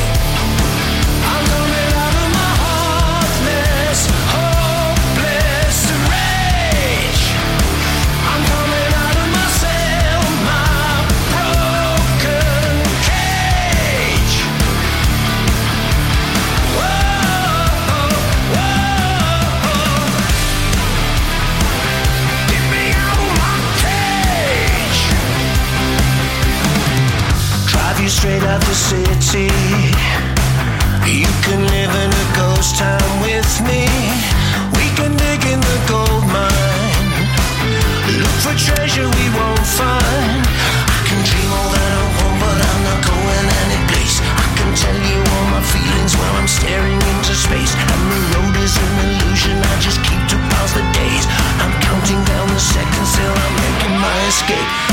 straight 28.21 28.43
out 28.43 28.61
the 28.61 28.77
city. 28.77 29.49
You 31.09 31.31
can 31.41 31.61
live 31.73 31.93
in 32.05 32.11
a 32.13 32.27
ghost 32.37 32.77
town 32.77 33.09
with 33.25 33.49
me. 33.65 33.89
We 34.77 34.85
can 34.93 35.17
dig 35.17 35.41
in 35.49 35.57
the 35.57 35.77
gold 35.89 36.25
mine. 36.29 37.17
Look 38.21 38.37
for 38.45 38.53
treasure 38.53 39.09
we 39.09 39.25
won't 39.33 39.65
find. 39.65 40.37
I 40.37 40.99
can 41.09 41.17
dream 41.25 41.49
all 41.49 41.69
that 41.73 41.91
I 41.97 42.03
want, 42.21 42.35
but 42.45 42.57
I'm 42.61 42.81
not 42.85 43.01
going 43.09 43.45
any 43.65 43.81
place. 43.89 44.21
I 44.21 44.47
can 44.53 44.69
tell 44.77 45.01
you 45.01 45.17
all 45.17 45.45
my 45.57 45.63
feelings 45.73 46.13
while 46.13 46.35
I'm 46.37 46.45
staring 46.45 47.01
into 47.01 47.33
space. 47.33 47.73
And 47.73 48.01
the 48.05 48.21
road 48.37 48.55
is 48.61 48.77
an 48.77 48.93
illusion. 49.01 49.57
I 49.65 49.73
just 49.81 49.97
keep 50.05 50.21
to 50.29 50.37
pass 50.53 50.77
the 50.77 50.85
days. 50.93 51.25
I'm 51.57 51.73
counting 51.81 52.21
down 52.29 52.53
the 52.53 52.61
seconds 52.61 53.17
till 53.17 53.33
I'm 53.33 53.55
making 53.65 53.97
my 53.97 54.17
escape. 54.29 54.90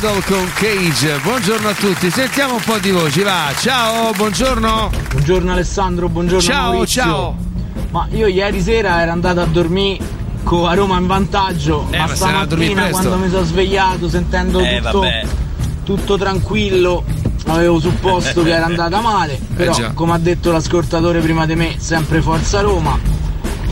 Idol 0.00 0.24
con 0.24 0.50
Cage. 0.54 1.18
Buongiorno 1.22 1.68
a 1.68 1.74
tutti, 1.74 2.10
sentiamo 2.10 2.54
un 2.54 2.62
po' 2.64 2.78
di 2.78 2.90
voci, 2.90 3.22
va. 3.22 3.52
Ciao, 3.54 4.12
buongiorno. 4.12 4.90
Buongiorno 5.10 5.52
Alessandro, 5.52 6.08
buongiorno 6.08 6.40
Ciao, 6.40 6.72
Maurizio. 6.72 7.02
ciao. 7.02 7.36
Ma 7.90 8.06
io 8.12 8.26
ieri 8.26 8.62
sera 8.62 9.02
ero 9.02 9.10
andato 9.10 9.40
a 9.40 9.44
dormire 9.44 10.02
con 10.42 10.66
a 10.66 10.72
Roma 10.72 10.96
in 10.98 11.06
vantaggio, 11.06 11.86
Eh, 11.90 11.98
ma 11.98 12.06
ma 12.06 12.14
stamattina 12.14 12.88
quando 12.88 13.16
mi 13.18 13.28
sono 13.28 13.44
svegliato 13.44 14.08
sentendo 14.08 14.60
Eh, 14.60 14.80
tutto, 14.80 15.04
tutto 15.84 16.16
tranquillo, 16.16 17.04
avevo 17.48 17.78
supposto 17.78 18.40
che 18.42 18.54
era 18.54 18.64
andata 18.64 19.00
male, 19.02 19.38
però 19.54 19.76
Eh, 19.76 19.92
come 19.92 20.14
ha 20.14 20.18
detto 20.18 20.50
l'ascoltatore 20.50 21.20
prima 21.20 21.44
di 21.44 21.56
me, 21.56 21.74
sempre 21.78 22.22
Forza 22.22 22.62
Roma. 22.62 23.09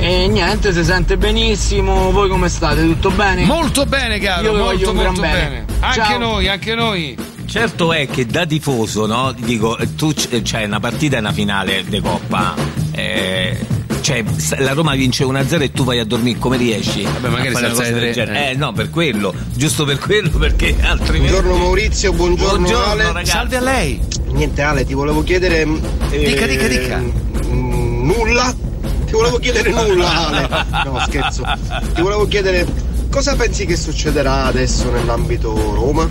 E 0.01 0.29
niente, 0.29 0.73
si 0.73 0.85
sente 0.85 1.17
benissimo, 1.17 2.13
voi 2.13 2.29
come 2.29 2.49
state? 2.49 2.83
Tutto 2.83 3.11
bene? 3.11 3.45
Molto 3.45 3.85
bene, 3.85 4.19
caro, 4.21 4.43
Io 4.53 4.55
molto, 4.57 4.95
molto 4.95 5.21
bene. 5.21 5.35
bene. 5.43 5.65
Anche 5.81 6.01
Ciao. 6.01 6.19
noi, 6.19 6.49
anche 6.49 6.75
noi. 6.77 7.17
Certo 7.47 7.93
è 7.93 8.07
che 8.09 8.25
da 8.27 8.47
tifoso, 8.47 9.07
no? 9.07 9.33
Dico, 9.37 9.77
eh, 9.77 9.95
tu 9.97 10.13
c- 10.13 10.41
c'hai 10.43 10.65
una 10.67 10.79
partita 10.81 11.17
e 11.17 11.21
una 11.21 11.33
finale 11.33 11.83
di 11.85 12.01
Coppa. 12.01 12.55
eh, 12.93 13.59
cioè, 14.01 14.23
la 14.59 14.73
Roma 14.73 14.95
vince 14.95 15.25
1-0 15.25 15.63
e 15.63 15.73
tu 15.73 15.83
vai 15.83 15.99
a 15.99 16.05
dormire 16.05 16.39
come 16.39 16.57
riesci? 16.57 17.03
Vabbè, 17.03 17.29
magari 17.29 17.49
a 17.49 17.53
fare 17.53 17.67
si 17.67 17.73
una 17.73 17.81
alza 17.81 17.83
cosa 17.83 17.89
alle 17.97 18.01
del 18.05 18.15
genere? 18.15 18.47
eh. 18.47 18.51
Eh 18.51 18.55
no, 18.55 18.73
per 18.73 18.91
quello, 18.91 19.35
giusto 19.55 19.85
per 19.85 19.99
quello, 19.99 20.31
perché 20.31 20.77
altrimenti. 20.81 21.33
Buongiorno 21.33 21.57
Maurizio, 21.59 22.13
buongiorno, 22.13 22.57
Buongiorno, 22.59 22.91
Ale. 22.93 23.03
ragazzi. 23.05 23.31
Salve 23.31 23.57
a 23.57 23.61
lei. 23.61 24.01
Niente 24.31 24.63
Ale, 24.63 24.85
ti 24.85 24.95
volevo 24.95 25.23
chiedere... 25.25 25.67
eh, 26.11 26.19
Dica, 26.25 26.47
dica, 26.47 26.69
dica. 26.69 26.99
mm, 26.99 28.07
Nulla? 28.07 28.55
Ti 29.19 29.25
volevo 29.25 29.39
chiedere 29.39 29.71
nulla 29.75 30.27
Ale. 30.29 30.49
No, 30.85 31.01
scherzo. 31.01 31.43
Ti 31.95 32.01
volevo 32.03 32.27
chiedere 32.29 32.67
cosa 33.11 33.35
pensi 33.35 33.67
che 33.67 33.77
succederà 33.77 34.45
adesso 34.45 34.91
nell'ambito 34.93 35.53
Roma? 35.75 36.07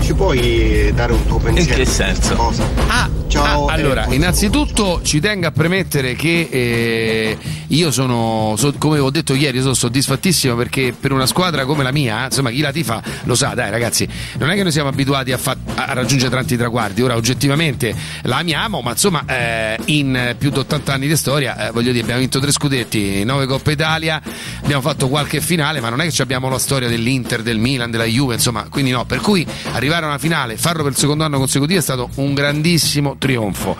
Ci 0.00 0.14
puoi 0.14 0.90
dare 0.92 1.12
un 1.12 1.24
tuo 1.26 1.38
pensiero 1.38 1.76
che 1.76 1.86
su 1.86 1.96
questa 2.02 2.14
senso? 2.14 2.34
cosa? 2.34 2.64
Ah, 2.88 3.08
Ciao. 3.30 3.66
ah, 3.66 3.72
e 3.72 3.80
allora, 3.80 4.02
buon 4.02 4.14
innanzitutto 4.16 5.00
ci 5.04 5.20
tengo 5.20 5.46
a 5.46 5.52
premettere 5.52 6.14
che 6.14 6.48
eh, 6.50 7.38
io 7.68 7.92
sono, 7.92 8.54
so- 8.56 8.74
come 8.76 8.98
ho 8.98 9.10
detto 9.10 9.34
ieri, 9.34 9.60
sono 9.60 9.74
soddisfattissimo 9.74 10.56
perché 10.56 10.92
per 10.98 11.12
una 11.12 11.26
squadra 11.26 11.64
come 11.64 11.84
la 11.84 11.92
mia, 11.92 12.24
insomma, 12.24 12.50
chi 12.50 12.60
la 12.60 12.72
tifa 12.72 13.00
lo 13.24 13.36
sa, 13.36 13.54
dai 13.54 13.70
ragazzi, 13.70 14.08
non 14.38 14.50
è 14.50 14.56
che 14.56 14.64
noi 14.64 14.72
siamo 14.72 14.88
abituati 14.88 15.30
a, 15.30 15.38
fa- 15.38 15.56
a 15.76 15.92
raggiungere 15.92 16.30
tanti 16.30 16.56
traguardi, 16.56 17.02
ora 17.02 17.14
oggettivamente 17.14 17.94
la 18.22 18.38
amiamo, 18.38 18.80
ma 18.80 18.90
insomma, 18.90 19.22
eh, 19.26 19.78
in 19.86 20.34
più 20.36 20.50
di 20.50 20.58
80 20.58 20.92
anni 20.92 21.06
di 21.06 21.16
storia, 21.16 21.68
eh, 21.68 21.70
voglio 21.70 21.92
dire, 21.92 22.02
abbiamo 22.02 22.20
vinto 22.20 22.40
tre 22.40 22.50
scudetti, 22.50 23.22
nove 23.22 23.46
Coppa 23.46 23.70
Italia, 23.70 24.20
abbiamo 24.62 24.82
fatto 24.82 25.08
qualche 25.08 25.40
finale, 25.40 25.78
ma 25.78 25.88
non 25.88 26.00
è 26.00 26.10
che 26.10 26.22
abbiamo 26.22 26.48
la 26.48 26.58
storia 26.58 26.88
dell'Inter, 26.88 27.42
del 27.42 27.58
Milan, 27.58 27.92
della 27.92 28.04
Juve, 28.04 28.34
insomma, 28.34 28.66
quindi 28.68 28.90
no, 28.90 29.04
per 29.04 29.20
cui 29.20 29.46
arrivare 29.72 30.04
a 30.04 30.08
una 30.08 30.18
finale, 30.18 30.56
farlo 30.56 30.82
per 30.82 30.92
il 30.92 30.98
secondo 30.98 31.22
anno 31.22 31.38
consecutivo 31.38 31.78
è 31.78 31.82
stato 31.82 32.10
un 32.16 32.34
grandissimo 32.34 33.16
trionfo. 33.20 33.76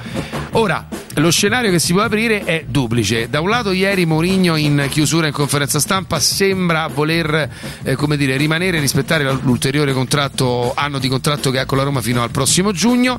Ora, 0.53 0.87
lo 1.15 1.31
scenario 1.31 1.71
che 1.71 1.79
si 1.79 1.93
può 1.93 2.03
aprire 2.03 2.45
è 2.45 2.65
duplice. 2.69 3.29
Da 3.29 3.41
un 3.41 3.49
lato 3.49 3.73
ieri 3.73 4.05
Mourinho 4.05 4.57
in 4.57 4.87
chiusura 4.91 5.27
in 5.27 5.33
conferenza 5.33 5.81
stampa 5.81 6.21
sembra 6.21 6.87
voler 6.89 7.49
eh, 7.83 7.97
dire, 8.17 8.37
rimanere 8.37 8.77
e 8.77 8.81
rispettare 8.81 9.25
l'ulteriore 9.43 9.93
contratto, 9.93 10.73
anno 10.75 10.99
di 10.99 11.09
contratto 11.09 11.51
che 11.51 11.59
ha 11.59 11.65
con 11.65 11.79
la 11.79 11.85
Roma 11.85 12.01
fino 12.01 12.23
al 12.23 12.31
prossimo 12.31 12.73
giugno. 12.73 13.19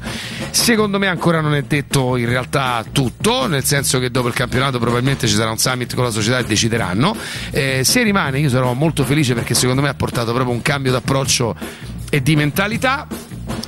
Secondo 0.51 0.99
me 0.99 1.07
ancora 1.07 1.41
non 1.41 1.55
è 1.55 1.63
detto 1.63 2.15
in 2.15 2.27
realtà 2.27 2.85
tutto, 2.91 3.47
nel 3.47 3.65
senso 3.65 3.99
che 3.99 4.11
dopo 4.11 4.27
il 4.27 4.33
campionato 4.33 4.77
probabilmente 4.77 5.27
ci 5.27 5.35
sarà 5.35 5.49
un 5.49 5.57
summit 5.57 5.95
con 5.95 6.03
la 6.03 6.11
società 6.11 6.37
e 6.37 6.43
decideranno. 6.43 7.15
Eh, 7.49 7.81
se 7.83 8.03
rimane 8.03 8.39
io 8.39 8.49
sarò 8.49 8.73
molto 8.73 9.03
felice 9.03 9.33
perché 9.33 9.53
secondo 9.53 9.81
me 9.81 9.89
ha 9.89 9.95
portato 9.95 10.31
proprio 10.33 10.53
un 10.53 10.61
cambio 10.61 10.91
d'approccio 10.91 11.55
e 12.09 12.21
di 12.21 12.35
mentalità. 12.35 13.07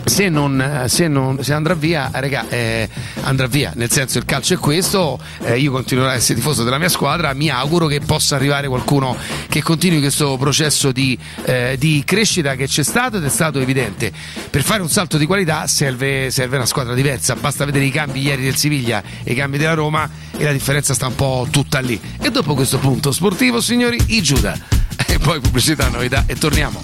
Se, 0.05 0.29
non, 0.29 0.83
se, 0.87 1.07
non, 1.07 1.41
se 1.43 1.53
andrà 1.53 1.75
via, 1.75 2.09
raga, 2.11 2.47
eh, 2.49 2.89
andrà 3.21 3.47
via, 3.47 3.71
nel 3.75 3.89
senso 3.89 4.17
il 4.17 4.25
calcio 4.25 4.53
è 4.53 4.57
questo, 4.57 5.19
eh, 5.43 5.57
io 5.57 5.71
continuerò 5.71 6.09
a 6.09 6.13
essere 6.13 6.35
tifoso 6.39 6.63
della 6.63 6.77
mia 6.77 6.89
squadra, 6.89 7.33
mi 7.33 7.49
auguro 7.49 7.87
che 7.87 8.01
possa 8.01 8.35
arrivare 8.35 8.67
qualcuno 8.67 9.15
che 9.47 9.61
continui 9.61 9.99
questo 9.99 10.37
processo 10.37 10.91
di, 10.91 11.17
eh, 11.45 11.75
di 11.79 12.03
crescita 12.05 12.55
che 12.55 12.67
c'è 12.67 12.83
stato 12.83 13.17
ed 13.17 13.23
è 13.23 13.29
stato 13.29 13.59
evidente. 13.59 14.11
Per 14.49 14.61
fare 14.61 14.81
un 14.81 14.89
salto 14.89 15.17
di 15.17 15.25
qualità 15.25 15.67
serve, 15.67 16.29
serve 16.31 16.57
una 16.57 16.65
squadra 16.65 16.93
diversa, 16.93 17.35
basta 17.35 17.65
vedere 17.65 17.85
i 17.85 17.91
cambi 17.91 18.21
ieri 18.21 18.43
del 18.43 18.55
Siviglia 18.55 19.01
e 19.23 19.31
i 19.31 19.35
cambi 19.35 19.57
della 19.57 19.73
Roma 19.73 20.09
e 20.35 20.43
la 20.43 20.51
differenza 20.51 20.93
sta 20.93 21.07
un 21.07 21.15
po' 21.15 21.47
tutta 21.49 21.79
lì. 21.79 21.99
E 22.21 22.29
dopo 22.29 22.55
questo 22.55 22.77
punto 22.77 23.11
sportivo, 23.11 23.61
signori, 23.61 23.99
i 24.07 24.21
Giuda. 24.21 24.57
E 25.13 25.19
poi 25.19 25.39
pubblicità, 25.39 25.89
novità 25.89 26.23
e 26.25 26.35
torniamo. 26.35 26.83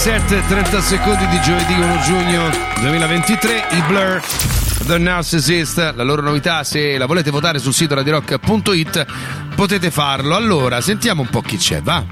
37 0.00 0.46
30 0.46 0.80
secondi 0.80 1.26
di 1.26 1.40
giovedì 1.40 1.72
1 1.74 2.00
giugno 2.02 2.50
2023 2.82 3.50
i 3.70 3.82
Blur 3.88 4.22
The 4.86 4.96
Narcissist 4.96 5.92
la 5.96 6.04
loro 6.04 6.22
novità 6.22 6.62
se 6.62 6.96
la 6.96 7.06
volete 7.06 7.32
votare 7.32 7.58
sul 7.58 7.74
sito 7.74 7.96
radirock.it 7.96 9.06
potete 9.56 9.90
farlo 9.90 10.36
allora 10.36 10.80
sentiamo 10.80 11.22
un 11.22 11.28
po' 11.28 11.40
chi 11.40 11.56
c'è 11.56 11.82
va 11.82 12.04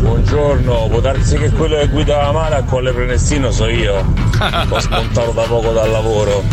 Buongiorno, 0.00 0.88
può 0.88 1.00
darsi 1.00 1.38
che 1.38 1.50
quello 1.50 1.76
che 1.78 1.88
guida 1.88 2.18
la 2.18 2.30
Mara 2.30 2.62
con 2.62 2.82
le 2.82 2.92
Prenestino 2.92 3.50
so 3.50 3.66
io. 3.66 3.96
Ho 4.68 4.78
smontato 4.78 5.32
da 5.32 5.42
poco 5.42 5.72
dal 5.72 5.90
lavoro. 5.90 6.44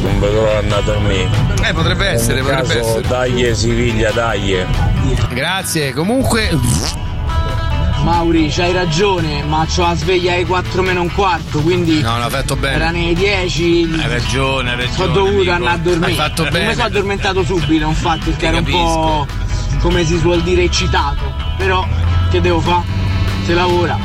Non 0.00 0.18
vedo 0.18 0.40
l'ora 0.40 0.60
di 0.60 0.72
a 0.72 0.80
dormire. 0.80 1.28
eh 1.62 1.72
potrebbe 1.74 2.06
essere 2.06 2.40
potrebbe 2.40 2.74
caso, 2.74 2.78
essere 2.78 3.06
dai 3.06 3.54
Siviglia, 3.54 4.10
dai. 4.12 4.64
grazie 5.34 5.92
comunque 5.92 6.48
Mauri, 8.08 8.48
c'hai 8.48 8.72
ragione, 8.72 9.42
ma 9.44 9.66
c'ho 9.66 9.82
la 9.82 9.94
sveglia 9.94 10.32
alle 10.32 10.46
4 10.46 10.80
meno 10.80 11.02
un 11.02 11.12
quarto, 11.12 11.60
quindi 11.60 12.00
no 12.00 12.18
l'ho 12.18 12.30
fatto 12.30 12.56
bene 12.56 12.90
le 12.90 13.12
10. 13.12 13.90
Hai 14.00 14.08
ragione, 14.08 14.70
hai 14.72 14.76
ragione. 14.78 14.92
Sono 14.96 15.12
dovuto 15.12 15.34
amico. 15.34 15.52
andare 15.52 15.74
a 15.74 15.76
dormire. 15.76 16.06
Hai 16.06 16.14
fatto 16.14 16.42
bene. 16.44 16.66
mi 16.68 16.72
sono 16.72 16.86
addormentato 16.86 17.44
subito, 17.44 17.86
infatti, 17.86 18.30
perché 18.30 18.46
ero 18.46 18.56
un 18.56 18.64
po' 18.64 19.26
come 19.80 20.06
si 20.06 20.18
suol 20.18 20.40
dire 20.42 20.62
eccitato. 20.62 21.34
Però 21.58 21.86
che 22.30 22.40
devo 22.40 22.60
fare? 22.60 22.86
Se 23.44 23.52
lavora. 23.52 23.98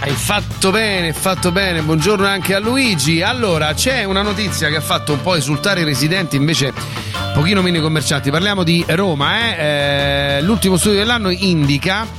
Hai 0.00 0.12
fatto 0.12 0.70
bene, 0.70 1.12
fatto 1.12 1.52
bene. 1.52 1.82
Buongiorno 1.82 2.26
anche 2.26 2.54
a 2.54 2.58
Luigi. 2.60 3.20
Allora, 3.20 3.74
c'è 3.74 4.04
una 4.04 4.22
notizia 4.22 4.70
che 4.70 4.76
ha 4.76 4.80
fatto 4.80 5.12
un 5.12 5.20
po' 5.20 5.34
esultare 5.34 5.82
i 5.82 5.84
residenti, 5.84 6.36
invece 6.36 6.72
un 6.72 7.32
pochino 7.34 7.60
meno 7.60 7.76
i 7.76 7.82
commercianti. 7.82 8.30
Parliamo 8.30 8.62
di 8.62 8.82
Roma, 8.88 9.38
eh? 9.38 10.36
Eh, 10.38 10.42
L'ultimo 10.42 10.78
studio 10.78 11.00
dell'anno 11.00 11.28
indica 11.28 12.17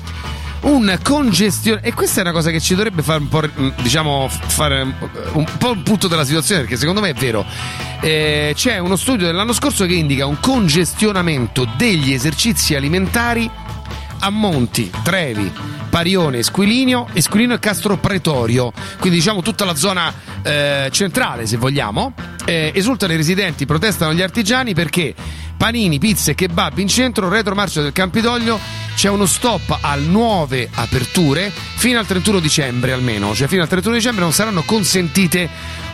un 0.62 0.98
congestione 1.02 1.82
e 1.82 1.94
questa 1.94 2.20
è 2.20 2.24
una 2.24 2.34
cosa 2.34 2.52
che 2.52 2.60
ci 2.60 2.76
dovrebbe 2.76 3.02
fare 3.02 3.20
un 3.20 3.28
po' 3.28 3.42
mm, 3.42 3.70
diciamo 3.82 4.28
fare 4.30 4.82
un 5.34 5.46
po' 5.58 5.72
il 5.72 5.80
punto 5.80 6.08
della 6.08 6.26
situazione 6.26 6.62
perché 6.62 6.76
secondo 6.76 7.00
me 7.02 7.10
è 7.10 7.14
vero 7.14 7.46
Eh, 8.02 8.54
c'è 8.56 8.78
uno 8.78 8.96
studio 8.96 9.26
dell'anno 9.26 9.52
scorso 9.52 9.86
che 9.86 9.94
indica 9.94 10.26
un 10.26 10.40
congestionamento 10.40 11.68
degli 11.76 12.14
esercizi 12.14 12.76
alimentari 12.76 13.50
a 14.22 14.30
Monti, 14.30 14.90
Trevi, 15.04 15.52
Parione, 15.90 16.44
Squilinio, 16.44 17.08
Esquilino 17.14 17.54
e 17.54 17.60
Castro 17.60 17.98
Pretorio, 17.98 18.72
quindi 19.00 19.20
diciamo 19.20 19.42
tutta 19.42 19.64
la 19.66 19.76
zona 19.76 20.14
eh, 20.44 20.90
centrale 20.92 21.46
se 21.46 21.58
vogliamo. 21.58 22.14
Eh, 22.46 22.72
esultano 22.74 23.14
i 23.14 23.16
residenti, 23.16 23.66
protestano 23.66 24.14
gli 24.14 24.22
artigiani 24.22 24.74
perché 24.74 25.14
panini, 25.56 26.00
pizze, 26.00 26.36
kebab 26.36 26.78
in 26.80 26.88
centro, 26.88 27.30
retromarcia 27.30 27.82
del 27.82 27.92
Campidoglio, 27.92 28.60
c'è 29.00 29.08
uno 29.08 29.26
stop 29.26 29.78
a 29.80 29.96
nuove 29.96 30.68
aperture 30.74 31.54
fino 31.54 32.00
al 32.00 32.06
31 32.06 32.42
dicembre 32.42 32.92
almeno, 32.92 33.34
cioè 33.34 33.48
fino 33.48 33.62
al 33.62 33.70
31 33.70 33.96
dicembre 33.96 34.24
non 34.24 34.34
saranno 34.34 34.64
consentite 34.64 35.50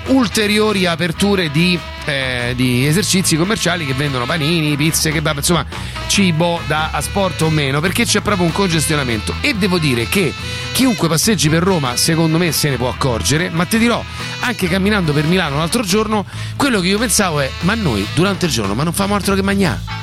ulteriori 0.08 0.88
aperture 0.88 1.52
di, 1.52 1.78
eh, 2.06 2.54
di 2.56 2.88
esercizi 2.88 3.36
commerciali 3.36 3.86
che 3.86 3.94
vendono 3.94 4.26
panini, 4.26 4.76
pizze, 4.76 5.12
kebab, 5.12 5.38
insomma 5.38 5.64
cibo 6.08 6.60
da 6.66 6.90
asporto 6.92 7.46
o 7.46 7.50
meno, 7.52 7.80
perché 7.80 8.06
c'è 8.06 8.22
proprio 8.22 8.48
un 8.48 8.52
congestionamento. 8.52 9.36
E 9.40 9.54
devo 9.54 9.78
dire 9.78 10.08
che 10.08 10.34
chiunque 10.72 11.08
passeggi 11.08 11.48
per 11.48 11.62
Roma, 11.62 11.96
secondo 11.98 12.40
me, 12.40 12.52
se 12.52 12.72
ne 12.72 12.78
può 12.78 12.90
accorgere, 12.90 13.52
ma 13.52 13.66
ti 13.66 13.78
dirò, 13.78 14.04
anche 14.40 14.68
camminando 14.68 15.14
per 15.14 15.26
Milano 15.26 15.58
l'altro 15.58 15.84
giorno, 15.84 16.26
quello 16.56 16.80
che 16.80 16.88
io 16.88 16.98
pensavo 16.98 17.40
è, 17.40 17.52
ma 17.60 17.76
noi 17.76 18.04
durante 18.16 18.48
il 18.48 18.52
giorno, 18.52 18.74
ma 18.74 18.82
non 18.82 18.94
famo 18.94 19.14
altro 19.14 19.36
che 19.36 19.44
mangiare. 19.44 19.95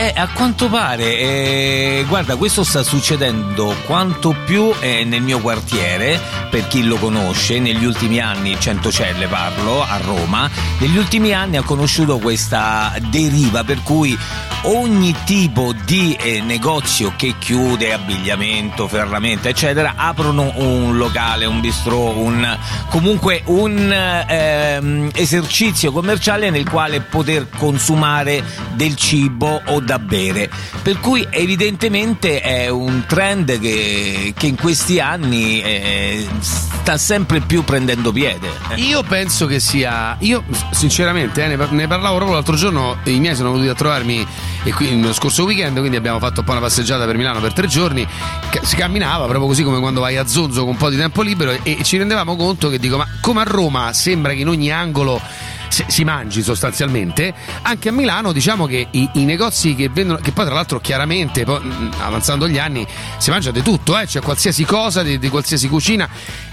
Eh, 0.00 0.14
a 0.16 0.28
quanto 0.32 0.70
pare, 0.70 1.18
eh, 1.18 2.04
guarda, 2.08 2.36
questo 2.36 2.64
sta 2.64 2.82
succedendo 2.82 3.76
quanto 3.84 4.34
più 4.46 4.72
eh, 4.80 5.04
nel 5.04 5.20
mio 5.20 5.40
quartiere, 5.40 6.18
per 6.48 6.66
chi 6.68 6.84
lo 6.84 6.96
conosce, 6.96 7.58
negli 7.58 7.84
ultimi 7.84 8.18
anni, 8.18 8.58
Centocelle 8.58 9.26
parlo, 9.26 9.82
a 9.82 9.98
Roma, 9.98 10.48
negli 10.78 10.96
ultimi 10.96 11.34
anni 11.34 11.58
ha 11.58 11.62
conosciuto 11.62 12.18
questa 12.18 12.94
deriva 13.10 13.62
per 13.62 13.82
cui 13.82 14.18
ogni 14.62 15.14
tipo 15.24 15.74
di 15.84 16.16
eh, 16.18 16.40
negozio 16.40 17.12
che 17.16 17.34
chiude, 17.38 17.92
abbigliamento, 17.92 18.88
ferramenta, 18.88 19.48
eccetera, 19.48 19.94
aprono 19.96 20.52
un 20.56 20.96
locale, 20.96 21.44
un 21.44 21.60
bistrò, 21.60 22.16
un, 22.16 22.58
comunque 22.88 23.42
un 23.46 23.92
ehm, 23.92 25.10
esercizio 25.14 25.92
commerciale 25.92 26.48
nel 26.48 26.68
quale 26.68 27.00
poter 27.00 27.48
consumare 27.50 28.42
del 28.72 28.96
cibo 28.96 29.60
o 29.66 29.80
da 29.90 29.98
bere. 29.98 30.48
Per 30.82 31.00
cui 31.00 31.26
evidentemente 31.28 32.40
è 32.40 32.68
un 32.68 33.04
trend 33.08 33.58
che, 33.58 34.32
che 34.36 34.46
in 34.46 34.54
questi 34.54 35.00
anni 35.00 35.60
eh, 35.60 36.28
sta 36.38 36.96
sempre 36.96 37.40
più 37.40 37.64
prendendo 37.64 38.12
piede. 38.12 38.48
Io 38.76 39.02
penso 39.02 39.46
che 39.46 39.58
sia. 39.58 40.16
Io, 40.20 40.44
sinceramente, 40.70 41.42
eh, 41.42 41.48
ne, 41.48 41.56
par- 41.56 41.72
ne 41.72 41.88
parlavo 41.88 42.14
proprio 42.16 42.36
l'altro 42.36 42.54
giorno. 42.54 42.98
I 43.02 43.18
miei 43.18 43.34
sono 43.34 43.50
venuti 43.50 43.68
a 43.68 43.74
trovarmi 43.74 44.24
e 44.62 44.72
qui, 44.72 45.00
lo 45.00 45.12
scorso 45.12 45.42
weekend, 45.42 45.76
quindi 45.78 45.96
abbiamo 45.96 46.20
fatto 46.20 46.40
un 46.40 46.46
po' 46.46 46.52
una 46.52 46.60
passeggiata 46.60 47.04
per 47.04 47.16
Milano 47.16 47.40
per 47.40 47.52
tre 47.52 47.66
giorni. 47.66 48.06
Si 48.62 48.76
camminava 48.76 49.24
proprio 49.24 49.46
così 49.48 49.64
come 49.64 49.80
quando 49.80 50.00
vai 50.00 50.18
a 50.18 50.26
Zonzo 50.26 50.60
con 50.60 50.70
un 50.70 50.76
po' 50.76 50.88
di 50.88 50.96
tempo 50.96 51.22
libero 51.22 51.50
e, 51.50 51.60
e 51.64 51.82
ci 51.82 51.96
rendevamo 51.96 52.36
conto 52.36 52.68
che 52.68 52.78
dico, 52.78 52.96
ma 52.96 53.08
come 53.20 53.40
a 53.40 53.44
Roma 53.44 53.92
sembra 53.92 54.34
che 54.34 54.40
in 54.40 54.48
ogni 54.48 54.70
angolo 54.70 55.20
si, 55.70 55.84
si 55.86 56.04
mangi 56.04 56.42
sostanzialmente, 56.42 57.32
anche 57.62 57.88
a 57.88 57.92
Milano 57.92 58.32
diciamo 58.32 58.66
che 58.66 58.88
i, 58.90 59.08
i 59.14 59.24
negozi 59.24 59.74
che 59.74 59.88
vendono, 59.88 60.18
che 60.20 60.32
poi 60.32 60.44
tra 60.44 60.54
l'altro 60.54 60.80
chiaramente 60.80 61.44
poi, 61.44 61.60
avanzando 62.00 62.48
gli 62.48 62.58
anni 62.58 62.86
si 63.18 63.30
mangia 63.30 63.50
di 63.50 63.62
tutto, 63.62 63.98
eh, 63.98 64.06
c'è 64.06 64.20
qualsiasi 64.20 64.64
cosa, 64.64 65.02
di, 65.02 65.18
di 65.18 65.28
qualsiasi 65.28 65.68
cucina 65.68 66.08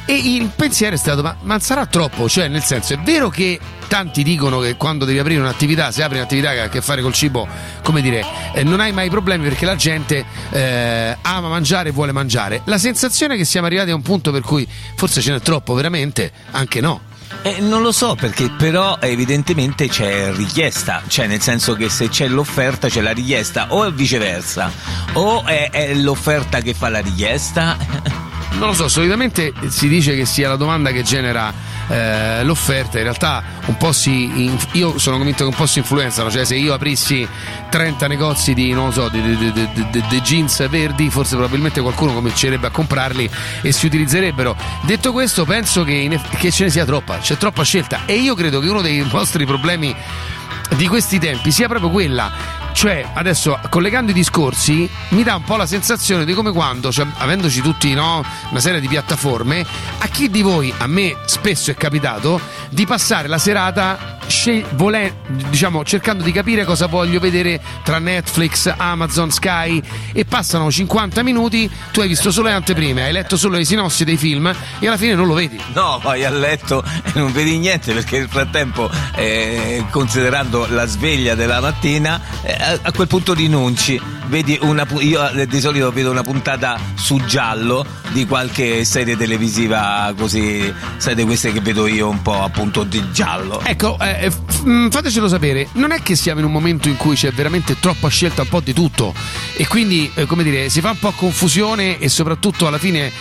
e 0.05 0.15
il 0.15 0.49
pensiero 0.55 0.95
è 0.95 0.97
stato 0.97 1.21
ma, 1.21 1.35
ma 1.41 1.59
sarà 1.59 1.85
troppo, 1.87 2.29
cioè 2.29 2.47
nel 2.47 2.63
senso 2.63 2.93
è 2.93 2.99
vero 2.99 3.29
che 3.29 3.59
tanti 3.87 4.21
dicono 4.21 4.59
che 4.59 4.75
quando 4.75 5.03
devi 5.03 5.19
aprire 5.19 5.39
un'attività, 5.41 5.91
se 5.91 6.03
apri 6.03 6.17
un'attività 6.17 6.51
che 6.51 6.59
ha 6.61 6.63
a 6.65 6.69
che 6.69 6.81
fare 6.81 7.01
col 7.01 7.13
cibo, 7.13 7.47
come 7.81 8.01
dire, 8.01 8.23
eh, 8.53 8.63
non 8.63 8.79
hai 8.79 8.91
mai 8.91 9.09
problemi 9.09 9.43
perché 9.43 9.65
la 9.65 9.75
gente 9.75 10.25
eh, 10.51 11.17
ama 11.21 11.47
mangiare 11.47 11.89
e 11.89 11.91
vuole 11.91 12.11
mangiare. 12.11 12.61
La 12.65 12.77
sensazione 12.77 13.33
è 13.33 13.37
che 13.37 13.45
siamo 13.45 13.65
arrivati 13.65 13.89
a 13.89 13.95
un 13.95 14.01
punto 14.01 14.31
per 14.31 14.41
cui 14.41 14.67
forse 14.95 15.21
ce 15.21 15.31
n'è 15.31 15.41
troppo, 15.41 15.73
veramente, 15.73 16.31
anche 16.51 16.81
no. 16.81 17.06
Eh, 17.43 17.61
non 17.61 17.81
lo 17.81 17.91
so 17.91 18.15
perché 18.15 18.49
però 18.49 18.97
evidentemente 18.99 19.87
c'è 19.87 20.33
richiesta, 20.33 21.01
cioè 21.07 21.27
nel 21.27 21.41
senso 21.41 21.75
che 21.75 21.89
se 21.89 22.09
c'è 22.09 22.27
l'offerta 22.27 22.89
c'è 22.89 23.01
la 23.01 23.11
richiesta 23.11 23.67
o 23.69 23.85
è 23.85 23.91
viceversa 23.91 24.71
o 25.13 25.45
è, 25.45 25.69
è 25.69 25.93
l'offerta 25.93 26.59
che 26.59 26.73
fa 26.73 26.89
la 26.89 26.99
richiesta. 26.99 27.77
Non 28.57 28.69
lo 28.69 28.73
so, 28.73 28.87
solitamente 28.87 29.53
si 29.67 29.87
dice 29.87 30.15
che 30.15 30.25
sia 30.25 30.49
la 30.49 30.55
domanda 30.55 30.91
che 30.91 31.03
genera 31.03 31.53
eh, 31.87 32.43
l'offerta, 32.43 32.97
in 32.97 33.03
realtà 33.03 33.43
un 33.65 33.77
po' 33.77 33.91
si. 33.91 34.51
io 34.73 34.97
sono 34.97 35.17
convinto 35.17 35.43
che 35.43 35.49
un 35.49 35.55
po' 35.55 35.65
si 35.65 35.79
influenzano, 35.79 36.29
cioè 36.29 36.45
se 36.45 36.55
io 36.55 36.73
aprissi 36.73 37.27
30 37.69 38.07
negozi 38.07 38.53
di, 38.53 38.71
non 38.71 38.91
so, 38.91 39.09
di, 39.09 39.21
di- 39.21 39.51
di- 39.51 39.69
di- 40.07 40.21
jeans 40.21 40.67
verdi, 40.69 41.09
forse 41.09 41.35
probabilmente 41.35 41.81
qualcuno 41.81 42.13
comincerebbe 42.13 42.67
a 42.67 42.71
comprarli 42.71 43.29
e 43.61 43.71
si 43.71 43.85
utilizzerebbero. 43.85 44.55
Detto 44.81 45.11
questo, 45.11 45.45
penso 45.45 45.83
che, 45.83 45.93
in 45.93 46.19
che 46.37 46.51
ce 46.51 46.65
ne 46.65 46.69
sia 46.69 46.85
troppa, 46.85 47.19
c'è 47.19 47.37
troppa 47.37 47.63
scelta 47.63 48.01
e 48.05 48.15
io 48.15 48.35
credo 48.35 48.59
che 48.59 48.67
uno 48.69 48.81
dei 48.81 49.05
nostri 49.11 49.45
problemi 49.45 49.95
di 50.75 50.87
questi 50.87 51.19
tempi 51.19 51.51
sia 51.51 51.67
proprio 51.67 51.89
quella. 51.89 52.56
Cioè, 52.77 53.09
adesso 53.15 53.59
collegando 53.69 54.11
i 54.11 54.13
discorsi, 54.13 54.87
mi 55.09 55.23
dà 55.23 55.33
un 55.33 55.43
po' 55.43 55.55
la 55.55 55.65
sensazione 55.65 56.25
di 56.25 56.33
come 56.33 56.51
quando, 56.51 56.91
cioè, 56.91 57.07
avendoci 57.17 57.59
tutti 57.59 57.91
no, 57.95 58.23
una 58.51 58.59
serie 58.59 58.79
di 58.79 58.87
piattaforme, 58.87 59.65
a 59.97 60.07
chi 60.09 60.29
di 60.29 60.43
voi, 60.43 60.71
a 60.77 60.85
me 60.85 61.15
spesso 61.25 61.71
è 61.71 61.73
capitato, 61.73 62.39
di 62.69 62.85
passare 62.85 63.27
la 63.27 63.39
serata 63.39 64.17
scel- 64.27 64.65
vole- 64.73 65.21
diciamo, 65.49 65.83
cercando 65.83 66.23
di 66.23 66.31
capire 66.31 66.65
cosa 66.65 66.87
voglio 66.87 67.19
vedere 67.19 67.59
tra 67.83 67.97
Netflix, 67.99 68.71
Amazon, 68.75 69.31
Sky 69.31 69.81
e 70.13 70.25
passano 70.25 70.69
50 70.69 71.23
minuti, 71.23 71.69
tu 71.91 72.01
hai 72.01 72.07
visto 72.07 72.31
solo 72.31 72.49
le 72.49 72.53
anteprime, 72.53 73.03
hai 73.03 73.11
letto 73.11 73.37
solo 73.37 73.57
le 73.57 73.65
sinossi 73.65 74.03
dei 74.03 74.17
film 74.17 74.53
e 74.79 74.87
alla 74.87 74.97
fine 74.97 75.15
non 75.15 75.27
lo 75.27 75.33
vedi. 75.33 75.59
No, 75.73 75.99
vai 76.01 76.25
a 76.25 76.29
letto 76.29 76.83
e 77.03 77.11
non 77.15 77.31
vedi 77.31 77.57
niente 77.57 77.93
perché 77.93 78.19
nel 78.19 78.29
frattempo, 78.29 78.89
eh, 79.15 79.83
considerando 79.89 80.67
la 80.69 80.85
sveglia 80.85 81.35
della 81.35 81.59
mattina, 81.59 82.21
eh, 82.43 82.66
a- 82.81 82.91
quel 82.91 83.07
punto 83.07 83.33
rinunci. 83.33 83.99
Vedi 84.27 84.57
una, 84.61 84.85
io 84.99 85.29
eh, 85.29 85.47
di 85.47 85.59
solito 85.61 85.91
vedo 85.91 86.11
una 86.11 86.23
puntata 86.23 86.77
su 86.95 87.23
giallo 87.25 87.85
di 88.11 88.25
qualche 88.25 88.83
serie 88.83 89.15
televisiva 89.15 90.13
così, 90.17 90.73
sai, 90.97 91.15
queste 91.23 91.53
che 91.53 91.61
vedo 91.61 91.87
io 91.87 92.09
un 92.09 92.21
po' 92.21 92.41
appunto 92.41 92.83
di 92.83 93.01
giallo. 93.11 93.61
Ecco, 93.63 93.97
eh, 93.99 94.25
eh, 94.29 94.67
mh, 94.67 94.89
fatecelo 94.89 95.27
sapere, 95.27 95.69
non 95.73 95.91
è 95.91 96.01
che 96.01 96.15
siamo 96.15 96.39
in 96.39 96.45
un 96.45 96.51
momento 96.51 96.89
in 96.89 96.97
cui 96.97 97.15
c'è 97.15 97.31
veramente 97.31 97.79
troppa 97.79 98.09
scelta 98.09 98.41
un 98.41 98.49
po' 98.49 98.59
di 98.59 98.73
tutto 98.73 99.13
e 99.55 99.65
quindi, 99.67 100.11
eh, 100.15 100.25
come 100.25 100.43
dire, 100.43 100.69
si 100.69 100.81
fa 100.81 100.91
un 100.91 100.99
po' 100.99 101.11
confusione 101.11 101.99
e 101.99 102.09
soprattutto 102.09 102.67
alla 102.67 102.77
fine 102.79 103.11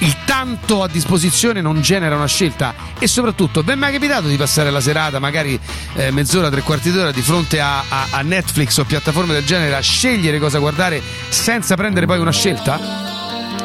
il 0.00 0.14
tanto 0.24 0.82
a 0.82 0.88
disposizione 0.88 1.60
non 1.60 1.80
genera 1.80 2.14
una 2.16 2.26
scelta 2.26 2.74
e 2.98 3.06
soprattutto 3.08 3.64
è 3.66 3.74
mai 3.74 3.92
capitato 3.92 4.28
di 4.28 4.36
passare 4.36 4.70
la 4.70 4.80
serata 4.80 5.18
magari 5.18 5.58
eh, 5.94 6.10
mezz'ora, 6.12 6.50
tre 6.50 6.62
quarti 6.62 6.92
d'ora 6.92 7.10
di 7.10 7.22
fronte 7.22 7.60
a, 7.60 7.80
a- 7.88 8.06
a 8.10 8.22
Netflix 8.22 8.76
o 8.78 8.84
piattaforme 8.84 9.32
del 9.32 9.44
genere 9.44 9.74
a 9.74 9.80
scegliere 9.80 10.38
cosa 10.38 10.58
guardare 10.58 11.02
senza 11.28 11.74
prendere 11.74 12.06
poi 12.06 12.18
una 12.20 12.32
scelta? 12.32 12.78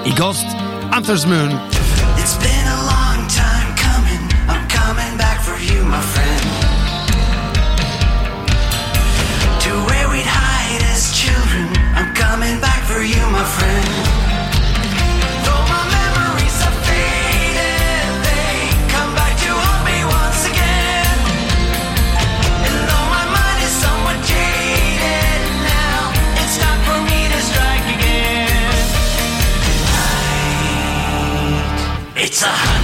I 0.04 0.14
Ghost 0.14 0.46
Hunter's 0.92 1.24
Moon. 1.26 1.83
It's 32.26 32.42
a 32.42 32.83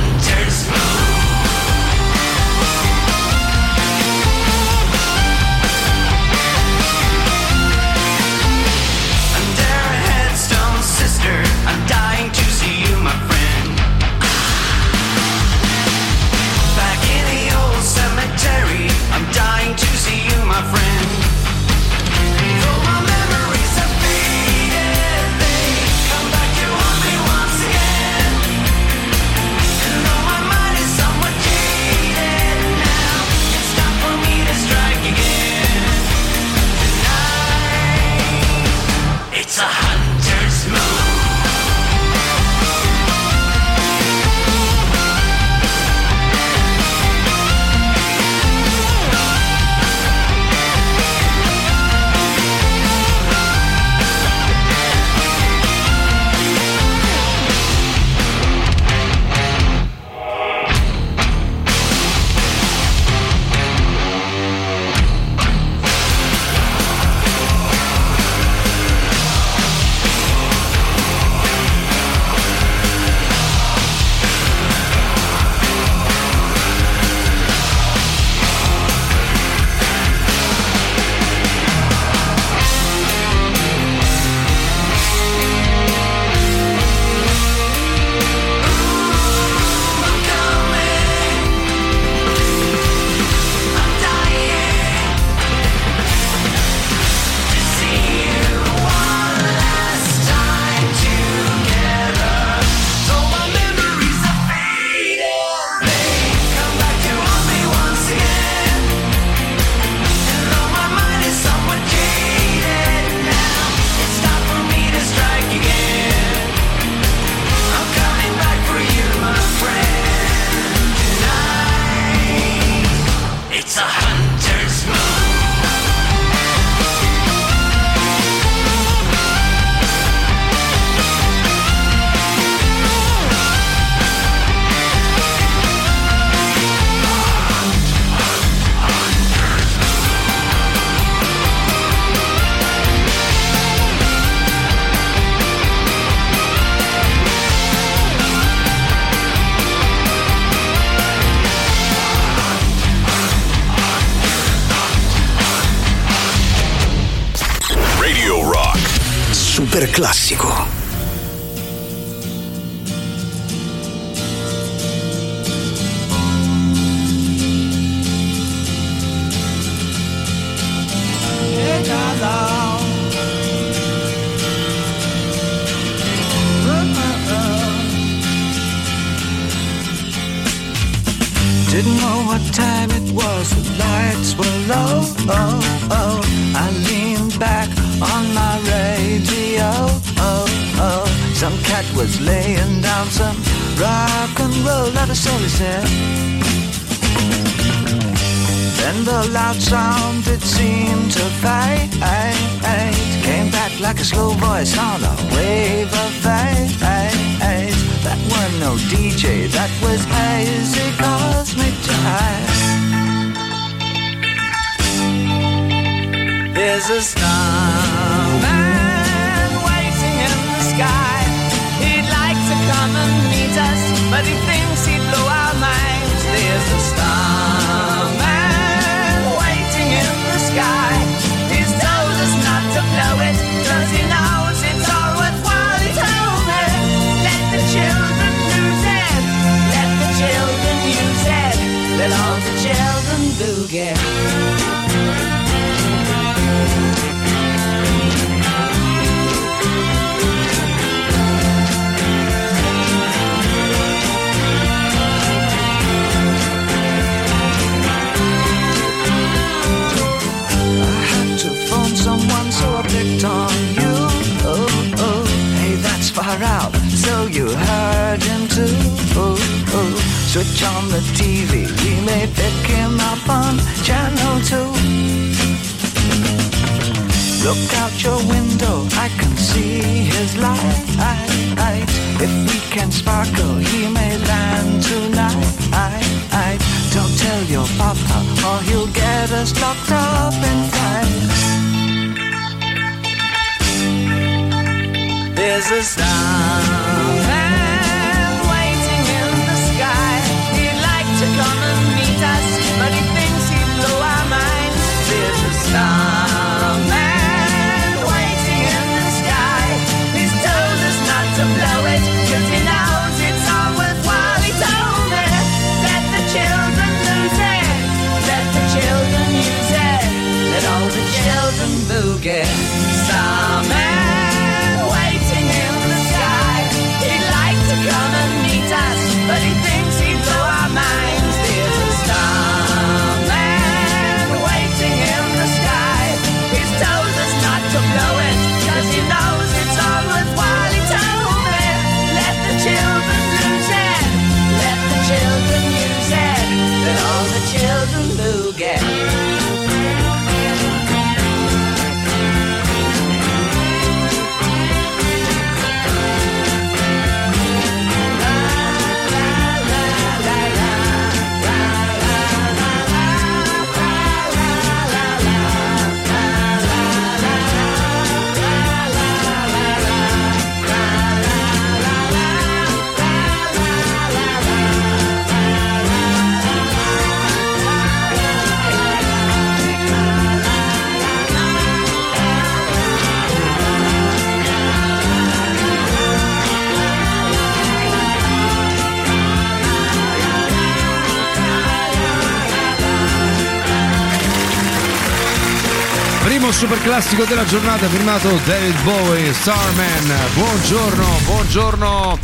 classico 397.00 397.24
della 397.24 397.46
giornata 397.46 397.88
firmato 397.88 398.28
David 398.46 398.84
Bowie, 398.84 399.34
Starman. 399.34 400.14
Buongiorno, 400.34 401.06
buongiorno. 401.24 402.20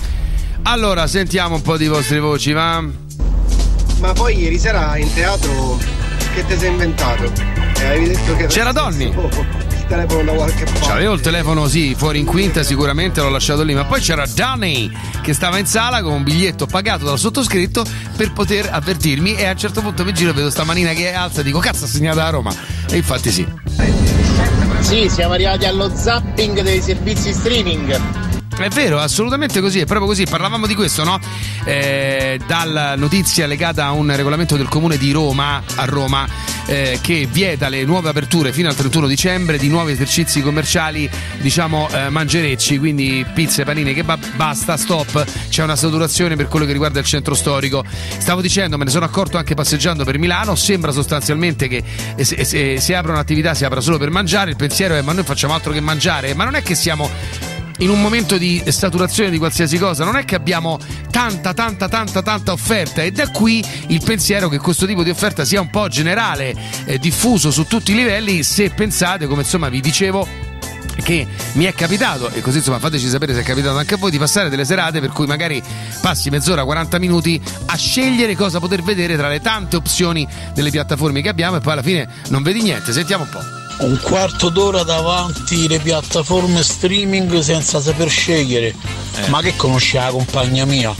Allora, 0.63 1.07
sentiamo 1.07 1.55
un 1.55 1.61
po' 1.61 1.77
di 1.77 1.87
vostre 1.87 2.19
voci, 2.19 2.51
va? 2.51 2.83
Ma 3.99 4.11
poi 4.11 4.37
ieri 4.37 4.59
sera 4.59 4.97
in 4.97 5.13
teatro 5.13 5.79
che 6.33 6.45
ti 6.45 6.57
sei 6.57 6.71
inventato? 6.71 7.31
Eh, 7.77 7.85
avevi 7.85 8.07
detto 8.09 8.35
che 8.35 8.47
C'era 8.47 8.73
Donny. 8.73 9.05
il 9.05 9.85
telefono 9.87 10.23
da 10.23 10.31
qualche 10.33 10.65
parte. 10.65 10.79
C'avevo 10.81 11.13
il 11.13 11.21
telefono, 11.21 11.67
sì, 11.69 11.95
fuori 11.95 12.19
in 12.19 12.25
quinta, 12.25 12.61
sicuramente 12.61 13.21
l'ho 13.21 13.29
lasciato 13.29 13.63
lì, 13.63 13.73
ma 13.73 13.85
poi 13.85 14.01
c'era 14.01 14.25
Danny 14.27 14.91
che 15.21 15.31
stava 15.31 15.57
in 15.57 15.67
sala 15.67 16.01
con 16.01 16.11
un 16.11 16.23
biglietto 16.23 16.65
pagato 16.65 17.05
dal 17.05 17.17
sottoscritto 17.17 17.85
per 18.17 18.33
poter 18.33 18.67
avvertirmi 18.69 19.35
e 19.35 19.45
a 19.45 19.51
un 19.51 19.57
certo 19.57 19.79
punto 19.79 20.03
mi 20.03 20.13
giro 20.13 20.31
e 20.31 20.33
vedo 20.33 20.49
sta 20.49 20.65
manina 20.65 20.91
che 20.91 21.13
alza 21.13 21.39
e 21.39 21.43
dico 21.45 21.59
cazzo 21.59 21.85
ha 21.85 21.87
segnato 21.87 22.19
a 22.19 22.29
Roma. 22.29 22.53
E 22.89 22.97
infatti 22.97 23.31
sì. 23.31 23.54
Sì, 24.85 25.09
siamo 25.09 25.33
arrivati 25.33 25.65
allo 25.65 25.89
zapping 25.91 26.61
dei 26.61 26.79
servizi 26.79 27.33
streaming. 27.33 27.99
È 28.55 28.67
vero, 28.69 28.99
assolutamente 28.99 29.59
così, 29.59 29.79
è 29.79 29.85
proprio 29.85 30.05
così. 30.05 30.25
Parlavamo 30.25 30.67
di 30.67 30.75
questo, 30.75 31.03
no? 31.03 31.19
Eh, 31.65 32.39
dalla 32.45 32.95
notizia 32.95 33.47
legata 33.47 33.85
a 33.85 33.91
un 33.93 34.15
regolamento 34.15 34.55
del 34.55 34.69
comune 34.69 34.97
di 34.97 35.11
Roma, 35.11 35.63
a 35.75 35.85
Roma, 35.85 36.27
eh, 36.67 36.99
che 37.01 37.27
vieta 37.31 37.69
le 37.69 37.83
nuove 37.85 38.09
aperture 38.09 38.51
fino 38.51 38.67
al 38.67 38.75
31 38.75 39.07
dicembre 39.07 39.57
di 39.57 39.67
nuovi 39.67 39.91
esercizi 39.91 40.41
commerciali, 40.41 41.09
diciamo 41.39 41.89
eh, 41.91 42.09
mangerecci, 42.09 42.77
quindi 42.77 43.25
pizze, 43.33 43.63
panini, 43.63 43.93
che 43.93 44.03
basta, 44.03 44.77
stop. 44.77 45.25
C'è 45.49 45.63
una 45.63 45.75
saturazione 45.75 46.35
per 46.35 46.47
quello 46.47 46.65
che 46.65 46.71
riguarda 46.71 46.99
il 46.99 47.05
centro 47.05 47.35
storico. 47.35 47.83
Stavo 48.17 48.41
dicendo, 48.41 48.77
me 48.77 48.85
ne 48.85 48.89
sono 48.91 49.05
accorto 49.05 49.37
anche 49.37 49.53
passeggiando 49.53 50.03
per 50.03 50.17
Milano, 50.17 50.55
sembra 50.55 50.91
sostanzialmente 50.91 51.67
che 51.67 51.83
eh, 52.15 52.23
se, 52.23 52.43
se, 52.43 52.79
se 52.79 52.95
apre 52.95 53.11
un'attività 53.11 53.53
si 53.53 53.65
apra 53.65 53.81
solo 53.81 53.97
per 53.97 54.09
mangiare. 54.09 54.49
Il 54.49 54.57
pensiero 54.57 54.95
è: 54.95 55.01
ma 55.01 55.13
noi 55.13 55.23
facciamo 55.23 55.53
altro 55.53 55.71
che 55.71 55.81
mangiare? 55.81 56.33
Ma 56.33 56.43
non 56.43 56.55
è 56.55 56.63
che 56.63 56.75
siamo 56.75 57.09
in 57.79 57.89
un 57.89 58.01
momento 58.01 58.37
di 58.37 58.63
saturazione 58.67 59.29
di 59.29 59.37
qualsiasi 59.37 59.77
cosa, 59.77 60.03
non 60.03 60.15
è 60.15 60.25
che 60.25 60.35
abbiamo 60.35 60.79
tanta, 61.11 61.53
tanta, 61.53 61.87
tanta, 61.87 62.21
tanta 62.21 62.51
offerta 62.51 63.01
e 63.01 63.11
da 63.11 63.29
qui 63.29 63.63
il 63.87 64.01
pensiero 64.03 64.49
che 64.49 64.59
questo 64.59 64.85
tipo 64.85 65.03
di 65.03 65.09
offerta 65.09 65.43
sia 65.45 65.61
un 65.61 65.69
po' 65.69 65.87
generale, 65.87 66.55
eh, 66.85 66.97
diffuso 66.97 67.51
su 67.51 67.65
tutti 67.65 67.91
i 67.91 67.95
livelli, 67.95 68.43
se 68.43 68.69
pensate, 68.69 69.27
come 69.27 69.41
insomma 69.41 69.69
vi 69.69 69.81
dicevo, 69.81 70.53
che 71.03 71.27
mi 71.53 71.65
è 71.65 71.73
capitato, 71.73 72.29
e 72.31 72.41
così 72.41 72.57
insomma 72.57 72.79
fateci 72.79 73.07
sapere 73.07 73.33
se 73.33 73.41
è 73.41 73.43
capitato 73.43 73.77
anche 73.77 73.95
a 73.95 73.97
voi, 73.97 74.11
di 74.11 74.17
passare 74.17 74.49
delle 74.49 74.65
serate 74.65 75.01
per 75.01 75.11
cui 75.11 75.25
magari 75.25 75.61
passi 76.01 76.29
mezz'ora, 76.29 76.63
40 76.63 76.99
minuti 76.99 77.41
a 77.65 77.75
scegliere 77.75 78.35
cosa 78.35 78.59
poter 78.59 78.81
vedere 78.81 79.17
tra 79.17 79.27
le 79.27 79.41
tante 79.41 79.75
opzioni 79.75 80.27
delle 80.53 80.69
piattaforme 80.69 81.21
che 81.21 81.29
abbiamo 81.29 81.57
e 81.57 81.59
poi 81.59 81.73
alla 81.73 81.83
fine 81.83 82.07
non 82.29 82.43
vedi 82.43 82.61
niente. 82.61 82.93
Sentiamo 82.93 83.23
un 83.23 83.29
po'. 83.29 83.64
Un 83.77 83.99
quarto 84.01 84.49
d'ora 84.49 84.83
davanti 84.83 85.67
le 85.67 85.79
piattaforme 85.79 86.63
streaming 86.63 87.39
senza 87.39 87.81
saper 87.81 88.09
scegliere. 88.09 88.73
Eh. 89.17 89.27
Ma 89.29 89.41
che 89.41 89.55
conosce 89.55 89.97
la 89.97 90.07
compagna 90.07 90.65
mia? 90.65 90.95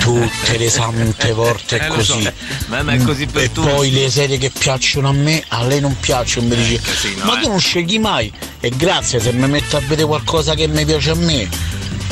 Tutte 0.00 0.56
le 0.56 0.70
sante 0.70 1.32
volte 1.32 1.78
è 1.78 1.84
Eh, 1.84 1.88
così. 1.88 2.22
so. 2.22 2.32
Ma- 2.68 2.82
ma 2.82 2.92
è 2.92 2.98
così 3.02 3.26
per 3.26 3.42
e 3.42 3.52
tutti. 3.52 3.68
poi 3.68 3.90
le 3.92 4.10
serie 4.10 4.38
che 4.38 4.50
piacciono 4.50 5.08
a 5.08 5.12
me, 5.12 5.44
a 5.48 5.62
lei 5.64 5.80
non 5.80 5.96
piacciono. 6.00 6.48
Mi 6.48 6.56
dice, 6.56 6.80
casino, 6.80 7.24
ma 7.24 7.38
eh." 7.38 7.42
tu 7.42 7.48
non 7.48 7.60
scegli 7.60 7.98
mai. 7.98 8.32
E 8.60 8.70
grazie 8.74 9.20
se 9.20 9.32
mi 9.32 9.46
metto 9.46 9.76
a 9.76 9.80
vedere 9.80 10.06
qualcosa 10.06 10.54
che 10.54 10.66
mi 10.66 10.84
piace 10.86 11.10
a 11.10 11.14
me. 11.14 11.46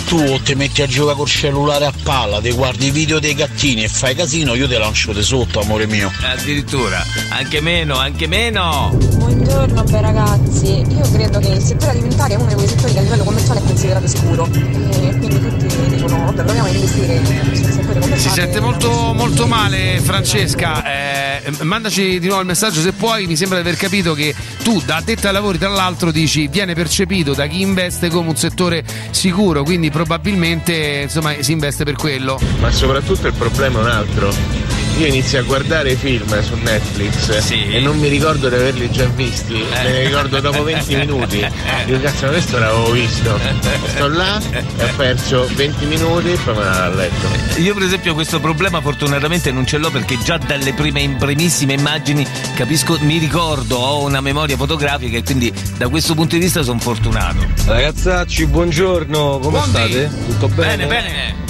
Tu 0.04 0.16
o 0.16 0.40
ti 0.40 0.54
metti 0.54 0.82
a 0.82 0.86
giocare 0.86 1.16
col 1.16 1.26
cellulare 1.26 1.86
a 1.86 1.92
palla, 2.02 2.40
ti 2.40 2.52
guardi 2.52 2.86
i 2.86 2.90
video 2.90 3.18
dei 3.18 3.34
gattini 3.34 3.82
e 3.82 3.88
fai 3.88 4.14
casino, 4.14 4.54
io 4.54 4.68
te 4.68 4.78
lancio 4.78 5.12
di 5.12 5.22
sotto, 5.22 5.60
amore 5.60 5.86
mio. 5.86 6.12
Addirittura, 6.22 7.02
anche 7.30 7.60
meno, 7.60 7.96
anche 7.96 8.26
meno. 8.28 8.96
Buongiorno 8.96 9.82
bei 9.82 10.00
ragazzi, 10.00 10.84
io 10.88 11.10
credo 11.10 11.38
che 11.40 11.48
il 11.48 11.60
settore 11.60 11.90
alimentare 11.90 12.34
è 12.34 12.36
uno 12.36 12.48
di 12.48 12.54
quei 12.54 12.68
settori 12.68 12.92
che 12.92 12.98
a 12.98 13.02
livello 13.02 13.24
commerciale 13.24 13.60
è 13.60 13.62
considerato 13.64 14.06
sicuro 14.06 14.48
e 14.52 15.16
quindi 15.18 15.40
tutti 15.40 15.66
dicono 15.88 16.24
vabbè 16.26 16.42
proviamo 16.44 16.68
a 16.68 16.70
investire 16.70 17.24
sul 17.24 17.72
settore 17.72 18.00
commerciale. 18.00 18.16
Si 18.16 18.28
sente 18.28 18.60
molto, 18.60 19.12
molto 19.12 19.46
male 19.46 20.00
Francesca, 20.00 20.84
eh, 20.84 21.35
mandaci 21.62 22.18
di 22.18 22.26
nuovo 22.26 22.40
il 22.40 22.46
messaggio 22.46 22.80
se 22.80 22.92
puoi, 22.92 23.26
mi 23.26 23.36
sembra 23.36 23.60
di 23.60 23.66
aver 23.66 23.78
capito 23.78 24.14
che 24.14 24.34
tu 24.62 24.80
da 24.84 24.96
addetta 24.96 25.28
ai 25.28 25.32
lavori 25.34 25.58
tra 25.58 25.68
l'altro 25.68 26.10
dici 26.10 26.48
viene 26.48 26.74
percepito 26.74 27.34
da 27.34 27.46
chi 27.46 27.60
investe 27.60 28.08
come 28.08 28.28
un 28.28 28.36
settore 28.36 28.84
sicuro, 29.10 29.62
quindi 29.62 29.90
probabilmente 29.90 31.00
insomma 31.04 31.34
si 31.40 31.52
investe 31.52 31.84
per 31.84 31.94
quello. 31.94 32.40
Ma 32.60 32.70
soprattutto 32.70 33.26
il 33.26 33.34
problema 33.34 33.78
è 33.78 33.82
un 33.82 33.88
altro. 33.88 34.75
Io 34.98 35.06
inizio 35.06 35.40
a 35.40 35.42
guardare 35.42 35.92
i 35.92 35.96
film 35.96 36.42
su 36.42 36.54
Netflix 36.54 37.50
e 37.50 37.80
non 37.80 37.98
mi 37.98 38.08
ricordo 38.08 38.48
di 38.48 38.54
averli 38.54 38.90
già 38.90 39.04
visti, 39.04 39.52
me 39.52 39.82
ne 39.82 40.04
ricordo 40.04 40.40
dopo 40.40 40.62
20 40.62 40.96
minuti. 40.96 41.46
Dico 41.84 42.00
cazzo, 42.00 42.24
ma 42.24 42.30
questo 42.30 42.58
l'avevo 42.58 42.90
visto. 42.92 43.38
Sto 43.88 44.08
là 44.08 44.40
e 44.50 44.84
ho 44.84 44.88
perso 44.96 45.48
20 45.52 45.84
minuti 45.84 46.32
e 46.32 46.36
poi 46.36 46.54
me 46.54 46.62
ne 46.62 46.68
vado 46.70 46.82
a 46.82 46.94
letto. 46.94 47.60
Io 47.60 47.74
per 47.74 47.82
esempio 47.82 48.14
questo 48.14 48.40
problema 48.40 48.80
fortunatamente 48.80 49.52
non 49.52 49.66
ce 49.66 49.76
l'ho 49.76 49.90
perché 49.90 50.16
già 50.24 50.38
dalle 50.38 50.72
prime 50.72 51.16
primissime 51.18 51.74
immagini 51.74 52.26
capisco, 52.54 52.96
mi 53.00 53.18
ricordo, 53.18 53.76
ho 53.76 54.02
una 54.02 54.22
memoria 54.22 54.56
fotografica 54.56 55.18
e 55.18 55.22
quindi 55.22 55.52
da 55.76 55.88
questo 55.88 56.14
punto 56.14 56.36
di 56.36 56.40
vista 56.40 56.62
sono 56.62 56.78
fortunato. 56.78 57.46
Ragazzacci, 57.66 58.46
buongiorno, 58.46 59.40
come 59.40 59.58
Buondì. 59.58 59.70
state? 59.70 60.10
Tutto 60.26 60.48
bene? 60.48 60.86
Bene, 60.86 60.86
bene. 60.86 61.45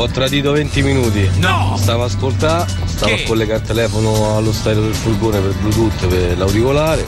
Ho 0.00 0.06
tradito 0.06 0.52
20 0.52 0.82
minuti. 0.82 1.28
No! 1.38 1.74
Stavo 1.76 2.04
a 2.04 2.06
ascoltare, 2.06 2.70
stavo 2.84 3.16
Che? 3.16 3.24
a 3.24 3.26
collegare 3.26 3.58
il 3.58 3.66
telefono 3.66 4.36
allo 4.36 4.52
stadio 4.52 4.82
del 4.82 4.94
furgone 4.94 5.40
per 5.40 5.52
Bluetooth 5.54 6.06
per 6.06 6.38
l'auricolare. 6.38 7.04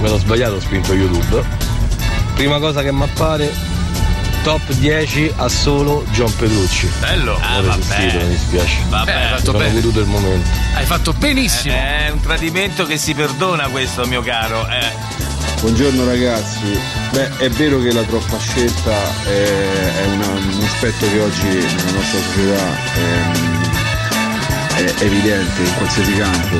Me 0.00 0.08
l'ho 0.08 0.18
sbagliato, 0.18 0.54
ho 0.54 0.60
spinto 0.60 0.94
YouTube. 0.94 1.44
Prima 2.34 2.58
cosa 2.58 2.82
che 2.82 2.90
mi 2.90 3.04
appare, 3.04 3.54
top 4.42 4.72
10 4.72 5.32
a 5.36 5.48
solo 5.48 6.04
John 6.10 6.34
Petrucci. 6.34 6.90
Bello. 6.98 7.38
Ah, 7.40 7.60
resistito, 7.60 8.16
vabbè. 8.16 8.24
mi 8.24 8.28
dispiace. 8.30 8.76
Vabbè. 8.88 9.10
Eh, 9.10 9.14
hai 9.14 9.38
fatto 9.38 9.52
bene. 9.52 9.78
il 9.78 10.06
momento. 10.06 10.48
Hai 10.74 10.84
fatto 10.84 11.12
benissimo. 11.12 11.74
È 11.74 12.10
un 12.12 12.20
tradimento 12.20 12.84
che 12.84 12.96
si 12.96 13.14
perdona 13.14 13.68
questo, 13.68 14.04
mio 14.06 14.22
caro. 14.22 14.66
Eh. 14.66 15.31
Buongiorno 15.62 16.04
ragazzi, 16.04 16.76
beh 17.12 17.36
è 17.36 17.48
vero 17.50 17.78
che 17.80 17.92
la 17.92 18.02
troppa 18.02 18.36
scelta 18.38 18.92
è, 19.24 19.92
è 20.02 20.04
una- 20.06 20.26
un 20.26 20.60
aspetto 20.64 21.08
che 21.08 21.20
oggi 21.20 21.46
nella 21.46 21.92
nostra 21.92 22.18
società 22.18 22.76
è, 24.74 24.84
è 24.84 25.04
evidente 25.04 25.62
in 25.62 25.74
qualsiasi 25.76 26.16
campo, 26.16 26.56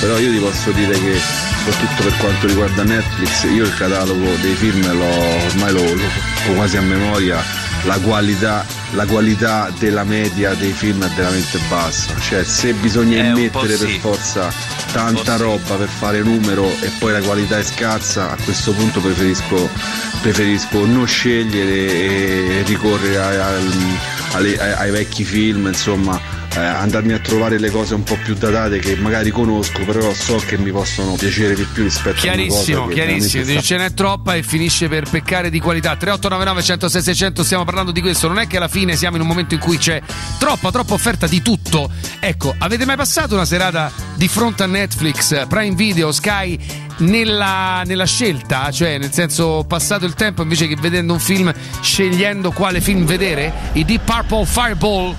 però 0.00 0.18
io 0.18 0.30
ti 0.30 0.38
posso 0.38 0.70
dire 0.70 0.98
che 0.98 1.18
soprattutto 1.66 2.02
per 2.04 2.16
quanto 2.16 2.46
riguarda 2.46 2.82
Netflix 2.82 3.42
io 3.44 3.64
il 3.64 3.74
catalogo 3.74 4.34
dei 4.40 4.54
film 4.54 4.90
l'ho, 4.90 5.44
ormai 5.48 5.72
lo, 5.72 5.82
lo 5.94 6.54
quasi 6.54 6.78
a 6.78 6.80
memoria, 6.80 7.44
la 7.86 7.98
qualità, 8.00 8.64
la 8.92 9.06
qualità 9.06 9.70
della 9.78 10.04
media 10.04 10.54
dei 10.54 10.72
film 10.72 11.04
è 11.04 11.08
veramente 11.14 11.58
bassa, 11.68 12.18
cioè 12.20 12.44
se 12.44 12.72
bisogna 12.74 13.20
un 13.20 13.26
immettere 13.36 13.76
per 13.76 13.88
sì. 13.88 13.98
forza 13.98 14.52
tanta 14.92 15.36
roba 15.36 15.74
per 15.76 15.88
fare 15.88 16.20
numero 16.20 16.66
e 16.80 16.90
poi 16.98 17.12
la 17.12 17.20
qualità 17.20 17.58
è 17.58 17.62
scarsa, 17.62 18.30
a 18.32 18.36
questo 18.42 18.72
punto 18.72 19.00
preferisco, 19.00 19.68
preferisco 20.20 20.84
non 20.84 21.06
scegliere 21.06 21.72
e 21.72 22.62
ricorrere 22.66 23.18
a- 23.18 23.56
alle- 24.32 24.58
ai, 24.58 24.72
ai 24.72 24.90
vecchi 24.90 25.24
film, 25.24 25.66
insomma, 25.66 26.20
eh, 26.56 26.60
andarmi 26.60 27.12
a 27.12 27.18
trovare 27.18 27.58
le 27.58 27.70
cose 27.70 27.94
un 27.94 28.02
po' 28.02 28.16
più 28.16 28.34
datate 28.34 28.78
che 28.78 28.96
magari 28.96 29.30
conosco, 29.30 29.84
però 29.84 30.12
so 30.14 30.36
che 30.46 30.56
mi 30.56 30.70
possono 30.70 31.14
piacere 31.14 31.54
di 31.54 31.66
più 31.70 31.82
rispetto 31.82 32.26
a 32.26 32.32
una 32.32 32.42
Chiarissimo, 32.42 32.86
chiarissimo, 32.88 33.60
ce 33.60 33.76
n'è 33.76 33.92
troppa 33.92 34.34
e 34.34 34.42
finisce 34.42 34.88
per 34.88 35.08
peccare 35.08 35.50
di 35.50 35.60
qualità. 35.60 35.96
3899 35.96 36.62
106 36.62 37.02
600 37.02 37.44
stiamo 37.44 37.64
parlando 37.64 37.92
di 37.92 38.00
questo, 38.00 38.26
non 38.28 38.38
è 38.38 38.46
che 38.46 38.56
alla 38.56 38.68
fine 38.68 38.96
siamo 38.96 39.16
in 39.16 39.22
un 39.22 39.28
momento 39.28 39.54
in 39.54 39.60
cui 39.60 39.76
c'è 39.76 40.00
troppa 40.38 40.70
troppa 40.70 40.94
offerta 40.94 41.26
di 41.26 41.42
tutto. 41.42 41.90
Ecco, 42.20 42.54
avete 42.58 42.86
mai 42.86 42.96
passato 42.96 43.34
una 43.34 43.44
serata 43.44 43.92
di 44.14 44.26
fronte 44.26 44.62
a 44.62 44.66
Netflix, 44.66 45.46
Prime 45.48 45.74
Video, 45.74 46.10
Sky 46.10 46.58
nella, 46.98 47.82
nella 47.84 48.06
scelta, 48.06 48.70
cioè 48.70 48.96
nel 48.96 49.12
senso 49.12 49.64
passato 49.68 50.06
il 50.06 50.14
tempo 50.14 50.40
invece 50.42 50.66
che 50.66 50.76
vedendo 50.76 51.12
un 51.12 51.20
film 51.20 51.52
scegliendo 51.82 52.50
quale 52.52 52.80
film 52.80 53.04
vedere? 53.04 53.52
I 53.72 53.84
Deep 53.84 54.04
Purple 54.04 54.46
Fireball 54.46 55.14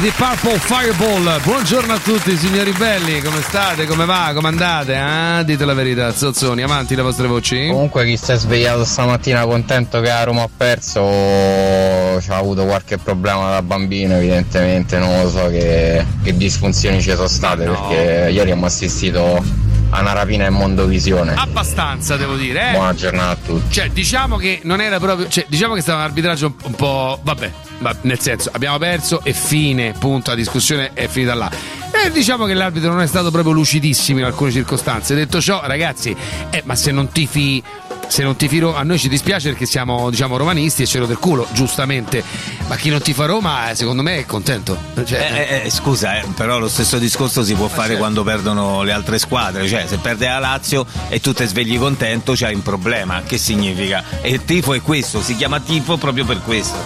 I 0.00 0.02
The 0.02 0.12
Purple 0.16 0.58
Fireball. 0.58 1.42
Buongiorno 1.42 1.92
a 1.92 1.98
tutti 1.98 2.34
signori 2.34 2.72
belli, 2.72 3.20
come 3.20 3.42
state? 3.42 3.84
Come 3.84 4.06
va? 4.06 4.30
Come 4.32 4.48
andate? 4.48 4.96
Ah, 4.96 5.42
dite 5.42 5.66
la 5.66 5.74
verità, 5.74 6.10
zozzoni, 6.14 6.62
avanti 6.62 6.94
le 6.94 7.02
vostre 7.02 7.26
voci. 7.26 7.66
Comunque 7.66 8.06
chi 8.06 8.16
si 8.16 8.32
è 8.32 8.36
svegliato 8.36 8.86
stamattina 8.86 9.44
contento 9.44 10.00
che 10.00 10.08
la 10.08 10.24
Roma 10.24 10.44
ha 10.44 10.48
perso 10.56 12.18
ci 12.18 12.30
ha 12.30 12.36
avuto 12.36 12.64
qualche 12.64 12.96
problema 12.96 13.50
da 13.50 13.60
bambino 13.60 14.14
evidentemente, 14.14 14.98
non 14.98 15.22
lo 15.22 15.28
so 15.28 15.48
che, 15.48 16.02
che 16.22 16.34
disfunzioni 16.34 17.02
ci 17.02 17.10
sono 17.10 17.28
state 17.28 17.64
perché 17.64 18.30
ieri 18.30 18.40
abbiamo 18.40 18.64
assistito 18.64 19.44
a 19.90 20.00
una 20.00 20.12
rapina 20.12 20.46
in 20.46 20.54
Mondovisione. 20.54 21.34
Abbastanza, 21.34 22.16
devo 22.16 22.36
dire, 22.36 22.70
eh. 22.70 22.72
Buona 22.72 22.94
giornata 22.94 23.30
a 23.30 23.36
tutti. 23.36 23.72
Cioè, 23.72 23.90
diciamo 23.90 24.36
che 24.36 24.60
non 24.64 24.80
era 24.80 24.98
proprio. 24.98 25.28
Cioè, 25.28 25.46
diciamo 25.48 25.74
che 25.74 25.80
stava 25.80 25.98
un 25.98 26.04
arbitraggio 26.04 26.54
un, 26.62 26.74
po'. 26.74 27.18
Vabbè, 27.22 27.50
va- 27.78 27.96
nel 28.02 28.20
senso, 28.20 28.50
abbiamo 28.52 28.78
perso 28.78 29.22
e 29.24 29.32
fine, 29.32 29.92
punto. 29.98 30.30
La 30.30 30.36
discussione 30.36 30.92
è 30.94 31.08
finita 31.08 31.34
là. 31.34 31.50
E 31.92 32.10
diciamo 32.12 32.46
che 32.46 32.54
l'arbitro 32.54 32.90
non 32.90 33.02
è 33.02 33.06
stato 33.06 33.30
proprio 33.30 33.52
lucidissimo 33.52 34.18
in 34.18 34.24
alcune 34.24 34.50
circostanze. 34.50 35.14
Detto 35.14 35.40
ciò, 35.40 35.60
ragazzi, 35.64 36.14
eh, 36.50 36.62
ma 36.64 36.74
se 36.74 36.92
non 36.92 37.10
tifi. 37.10 37.62
Se 38.10 38.24
non 38.24 38.34
tifi 38.34 38.58
Roma, 38.58 38.78
a 38.78 38.82
noi 38.82 38.98
ci 38.98 39.08
dispiace 39.08 39.50
perché 39.50 39.66
siamo 39.66 40.10
diciamo 40.10 40.36
romanisti 40.36 40.82
e 40.82 40.86
ce 40.86 40.98
lo 40.98 41.06
del 41.06 41.18
culo, 41.18 41.46
giustamente. 41.52 42.24
Ma 42.66 42.74
chi 42.74 42.90
non 42.90 43.00
tifa 43.00 43.24
Roma, 43.24 43.70
eh, 43.70 43.76
secondo 43.76 44.02
me, 44.02 44.18
è 44.18 44.26
contento. 44.26 44.76
Cioè, 45.04 45.46
Eh, 45.48 45.66
eh, 45.66 45.70
scusa, 45.70 46.18
eh, 46.18 46.24
però 46.34 46.58
lo 46.58 46.68
stesso 46.68 46.98
discorso 46.98 47.44
si 47.44 47.54
può 47.54 47.68
fare 47.68 47.90
certo. 47.90 47.98
quando 47.98 48.24
perdono 48.24 48.82
le 48.82 48.90
altre 48.90 49.20
squadre. 49.20 49.68
Cioè, 49.68 49.86
se 49.86 49.98
perde 49.98 50.26
la 50.26 50.40
Lazio 50.40 50.84
e 51.08 51.20
tu 51.20 51.32
ti 51.32 51.46
svegli 51.46 51.78
contento, 51.78 52.32
c'hai 52.34 52.54
un 52.54 52.62
problema. 52.62 53.22
Che 53.22 53.38
significa? 53.38 54.02
E 54.20 54.30
il 54.30 54.44
tifo 54.44 54.74
è 54.74 54.82
questo, 54.82 55.22
si 55.22 55.36
chiama 55.36 55.60
tifo 55.60 55.96
proprio 55.96 56.24
per 56.24 56.40
questo. 56.42 56.78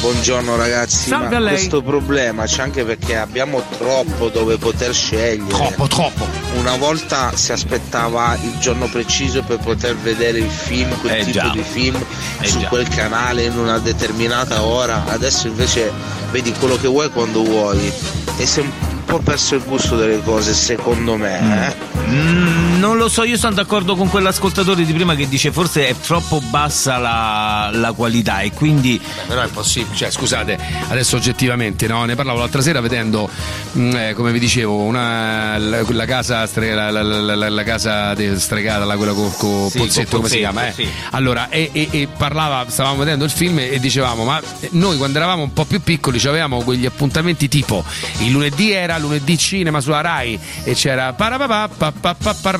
Buongiorno 0.00 0.56
ragazzi, 0.56 1.08
Salve 1.08 1.28
ma 1.30 1.36
a 1.36 1.40
lei. 1.40 1.52
questo 1.54 1.82
problema 1.82 2.44
c'è 2.44 2.62
anche 2.62 2.84
perché 2.84 3.16
abbiamo 3.16 3.62
troppo 3.76 4.28
dove 4.28 4.56
poter 4.56 4.94
scegliere. 4.94 5.48
Troppo, 5.48 5.86
troppo. 5.88 6.26
Una 6.56 6.76
volta 6.76 7.32
si 7.34 7.50
aspettava 7.52 8.36
il 8.42 8.56
giorno 8.58 8.86
preciso 8.86 9.42
per 9.42 9.58
poter 9.58 9.96
vedere 9.96 10.38
il 10.38 10.50
film, 10.50 10.96
quel 11.00 11.12
Eh 11.14 11.24
tipo 11.24 11.30
già. 11.32 11.48
di 11.50 11.62
film 11.62 11.96
Eh 12.40 12.46
su 12.46 12.60
già. 12.60 12.68
quel 12.68 12.86
canale 12.88 13.44
in 13.44 13.58
una 13.58 13.78
determinata 13.78 14.62
ora. 14.62 15.04
Adesso 15.06 15.48
invece 15.48 15.90
vedi 16.30 16.52
quello 16.52 16.76
che 16.76 16.86
vuoi 16.88 17.10
quando 17.10 17.42
vuoi. 17.42 17.92
E 18.36 18.46
un 18.60 18.70
po' 19.06 19.18
perso 19.20 19.54
il 19.54 19.62
gusto 19.62 19.96
delle 19.96 20.22
cose, 20.22 20.52
secondo 20.54 21.16
me. 21.16 21.68
eh. 21.68 21.94
Mm, 22.08 22.78
non 22.78 22.96
lo 22.98 23.08
so, 23.08 23.24
io 23.24 23.36
sono 23.36 23.54
d'accordo 23.54 23.96
con 23.96 24.08
quell'ascoltatore 24.08 24.84
di 24.84 24.92
prima 24.92 25.14
che 25.16 25.26
dice 25.28 25.50
forse 25.50 25.88
è 25.88 25.94
troppo 25.96 26.40
bassa 26.40 26.98
la, 26.98 27.70
la 27.72 27.92
qualità 27.92 28.40
e 28.40 28.52
quindi 28.52 29.00
Però 29.26 29.42
è 29.42 29.48
possibile, 29.48 29.96
cioè 29.96 30.10
scusate, 30.10 30.56
adesso 30.88 31.16
oggettivamente, 31.16 31.86
no? 31.88 32.04
ne 32.04 32.14
parlavo 32.14 32.38
l'altra 32.40 32.60
sera 32.62 32.80
vedendo, 32.80 33.28
mm, 33.76 33.94
eh, 33.96 34.12
come 34.14 34.30
vi 34.32 34.38
dicevo, 34.38 34.76
una, 34.82 35.58
la, 35.58 35.82
la 35.88 36.04
casa 36.04 36.46
stre- 36.46 36.74
la, 36.74 36.90
la- 36.90 37.02
la- 37.02 37.34
la- 37.34 37.48
la 37.48 37.62
casa 37.64 38.14
de- 38.14 38.38
stregata, 38.38 38.84
la, 38.84 38.96
quella 38.96 39.12
con 39.12 39.32
con 39.36 39.68
Sì, 39.70 39.78
Pozzetto, 39.78 40.10
con 40.10 40.18
come 40.18 40.28
si 40.28 40.38
chiama? 40.38 40.68
Eh? 40.68 40.72
sì. 40.72 40.88
Allora, 41.10 41.48
e, 41.48 41.70
e- 41.72 41.88
e 41.90 42.08
parlava, 42.16 42.66
stavamo 42.68 42.96
vedendo 42.98 43.24
il 43.24 43.30
film 43.30 43.58
e 43.58 43.78
dicevamo, 43.80 44.24
ma 44.24 44.40
noi 44.70 44.96
quando 44.96 45.18
eravamo 45.18 45.42
un 45.42 45.52
po' 45.52 45.64
più 45.64 45.80
piccoli 45.80 46.18
avevamo 46.26 46.62
quegli 46.62 46.86
appuntamenti 46.86 47.48
tipo 47.48 47.84
il 48.18 48.30
lunedì 48.30 48.70
era 48.72 48.95
lunedì 48.98 49.36
cinema 49.38 49.80
sulla 49.80 50.00
Rai 50.00 50.38
e 50.64 50.74
c'era 50.74 51.12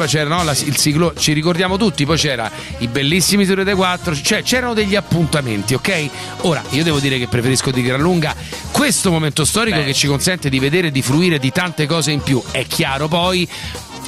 c'era 0.06 0.28
no, 0.28 0.42
la- 0.44 0.52
il 0.52 0.76
siglo, 0.76 1.14
ci 1.16 1.32
ricordiamo 1.32 1.76
tutti, 1.76 2.04
poi 2.04 2.16
c'era 2.16 2.50
i 2.78 2.88
bellissimi 2.88 3.44
Tour 3.46 3.62
dei 3.64 3.74
4, 3.74 4.14
cioè 4.14 4.42
c'erano 4.42 4.74
degli 4.74 4.96
appuntamenti, 4.96 5.74
ok? 5.74 6.08
Ora, 6.42 6.62
io 6.70 6.82
devo 6.82 6.98
dire 6.98 7.18
che 7.18 7.26
preferisco 7.26 7.70
di 7.70 7.82
gran 7.82 8.00
lunga 8.00 8.34
questo 8.70 9.10
momento 9.10 9.44
storico 9.44 9.82
che 9.82 9.94
ci 9.94 10.06
consente 10.06 10.48
di 10.48 10.58
vedere 10.58 10.88
e 10.88 10.90
di 10.90 11.02
fruire 11.02 11.38
di 11.38 11.50
tante 11.50 11.86
cose 11.86 12.10
in 12.12 12.20
più. 12.22 12.42
È 12.50 12.64
chiaro 12.66 13.08
poi 13.08 13.48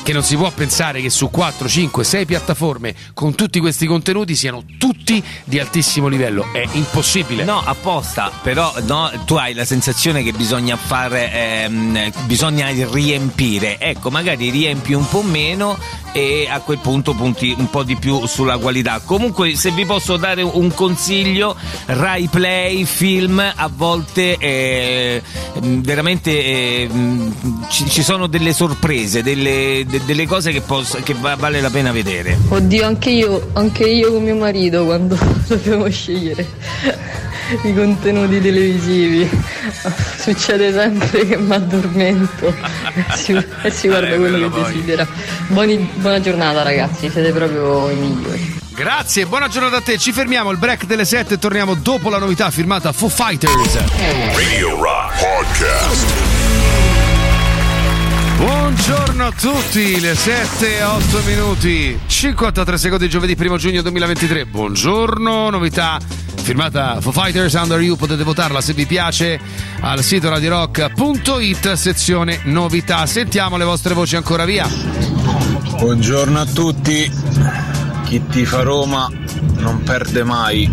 che 0.09 0.15
non 0.15 0.23
si 0.23 0.37
può 0.37 0.51
pensare 0.51 1.03
che 1.03 1.11
su 1.11 1.29
4, 1.29 1.69
5, 1.69 2.03
6 2.03 2.25
piattaforme 2.25 2.95
con 3.13 3.35
tutti 3.35 3.61
questi 3.61 3.85
contenuti 3.85 4.35
siano 4.35 4.65
tutti 4.79 5.23
di 5.45 5.59
altissimo 5.59 6.09
livello. 6.09 6.47
È 6.51 6.67
impossibile. 6.73 7.45
No, 7.45 7.61
apposta, 7.63 8.33
però 8.43 8.73
no, 8.87 9.11
tu 9.27 9.35
hai 9.35 9.53
la 9.53 9.67
sensazione 9.67 10.23
che 10.23 10.33
bisogna 10.33 10.77
fare, 10.77 11.31
ehm, 11.31 12.11
bisogna 12.25 12.69
riempire. 12.91 13.79
Ecco, 13.79 14.09
magari 14.09 14.49
riempi 14.49 14.95
un 14.95 15.07
po' 15.07 15.21
meno 15.21 15.77
e 16.13 16.49
a 16.51 16.61
quel 16.61 16.79
punto 16.79 17.13
punti 17.15 17.55
un 17.57 17.69
po' 17.71 17.83
di 17.83 17.97
più 17.97 18.27
sulla 18.27 18.59
qualità. 18.59 19.01
Comunque, 19.05 19.55
se 19.57 19.71
vi 19.71 19.85
posso 19.85 20.17
dare 20.17 20.43
un 20.43 20.73
consiglio, 20.75 21.55
Rai 21.87 22.29
Play, 22.29 22.85
film, 22.85 23.39
a 23.39 23.71
volte 23.73 24.37
eh, 24.39 25.23
veramente 25.61 26.31
eh, 26.31 26.91
ci, 27.69 27.89
ci 27.89 28.03
sono 28.03 28.27
delle 28.27 28.53
sorprese, 28.53 29.23
delle, 29.23 29.85
de- 29.99 30.05
delle 30.05 30.27
cose 30.27 30.51
che, 30.53 30.61
posso- 30.61 30.99
che 31.03 31.15
va- 31.15 31.37
vale 31.37 31.61
la 31.61 31.71
pena 31.71 31.93
vedere. 31.93 32.37
Oddio, 32.49 32.87
anche 32.87 33.11
io, 33.11 33.51
anche 33.55 33.85
io 33.87 34.13
con 34.13 34.23
mio 34.23 34.37
marito 34.37 34.85
quando 34.85 35.17
dobbiamo 35.47 35.89
scegliere 35.89 36.47
i 37.65 37.75
contenuti 37.75 38.41
televisivi. 38.41 39.29
Succede 40.19 40.73
sempre 40.73 41.27
che 41.27 41.37
mi 41.37 41.55
addormento 41.55 42.47
e 42.47 43.05
si, 43.17 43.33
e 43.63 43.71
si 43.71 43.89
guarda 43.89 44.15
Eh, 44.15 44.19
quello 44.19 44.39
che 44.51 44.61
poi. 44.61 44.73
desidera. 44.73 45.07
Buoni- 45.49 45.89
buona 45.95 46.21
giornata 46.21 46.63
ragazzi, 46.63 47.09
siete 47.11 47.31
proprio 47.33 47.91
i 47.91 47.95
migliori. 47.95 48.57
Grazie, 48.75 49.27
buona 49.27 49.49
giornata 49.49 49.79
a 49.79 49.81
te. 49.81 49.99
Ci 49.99 50.13
fermiamo, 50.13 50.51
il 50.53 50.59
break 50.59 50.85
delle 50.87 51.05
7 51.05 51.35
e 51.35 51.39
torniamo 51.39 51.75
dopo 51.75 52.11
la 52.11 52.19
novità 52.19 52.49
firmata 52.51 52.93
Foo 52.93 53.09
Fighters. 53.09 53.77
Radio 54.37 54.81
Rock 54.81 55.19
Podcast. 55.19 56.38
Buongiorno 58.39 59.27
a 59.27 59.33
tutti, 59.33 59.99
le 59.99 60.15
7 60.15 60.79
e 60.79 60.85
8 60.85 61.23
minuti, 61.27 61.99
53 62.07 62.79
secondi 62.79 63.09
giovedì 63.09 63.35
1 63.37 63.57
giugno 63.57 63.83
2023. 63.83 64.47
Buongiorno, 64.47 65.51
novità 65.51 65.99
firmata 66.41 67.01
Foo 67.01 67.11
Fighters 67.11 67.53
Under 67.55 67.81
You, 67.81 67.97
potete 67.97 68.23
votarla 68.23 68.61
se 68.61 68.75
vi 68.75 68.87
piace 68.87 69.41
al 69.81 70.05
sito 70.05 70.29
radirock.it, 70.29 71.73
sezione 71.73 72.41
novità. 72.45 73.05
Sentiamo 73.07 73.57
le 73.57 73.65
vostre 73.65 73.93
voci 73.93 74.15
ancora 74.15 74.45
via. 74.45 74.69
Buongiorno 75.81 76.39
a 76.39 76.47
tutti. 76.47 77.11
Chi 78.05 78.25
tifa 78.25 78.63
Roma 78.63 79.11
non 79.57 79.83
perde 79.83 80.23
mai. 80.23 80.71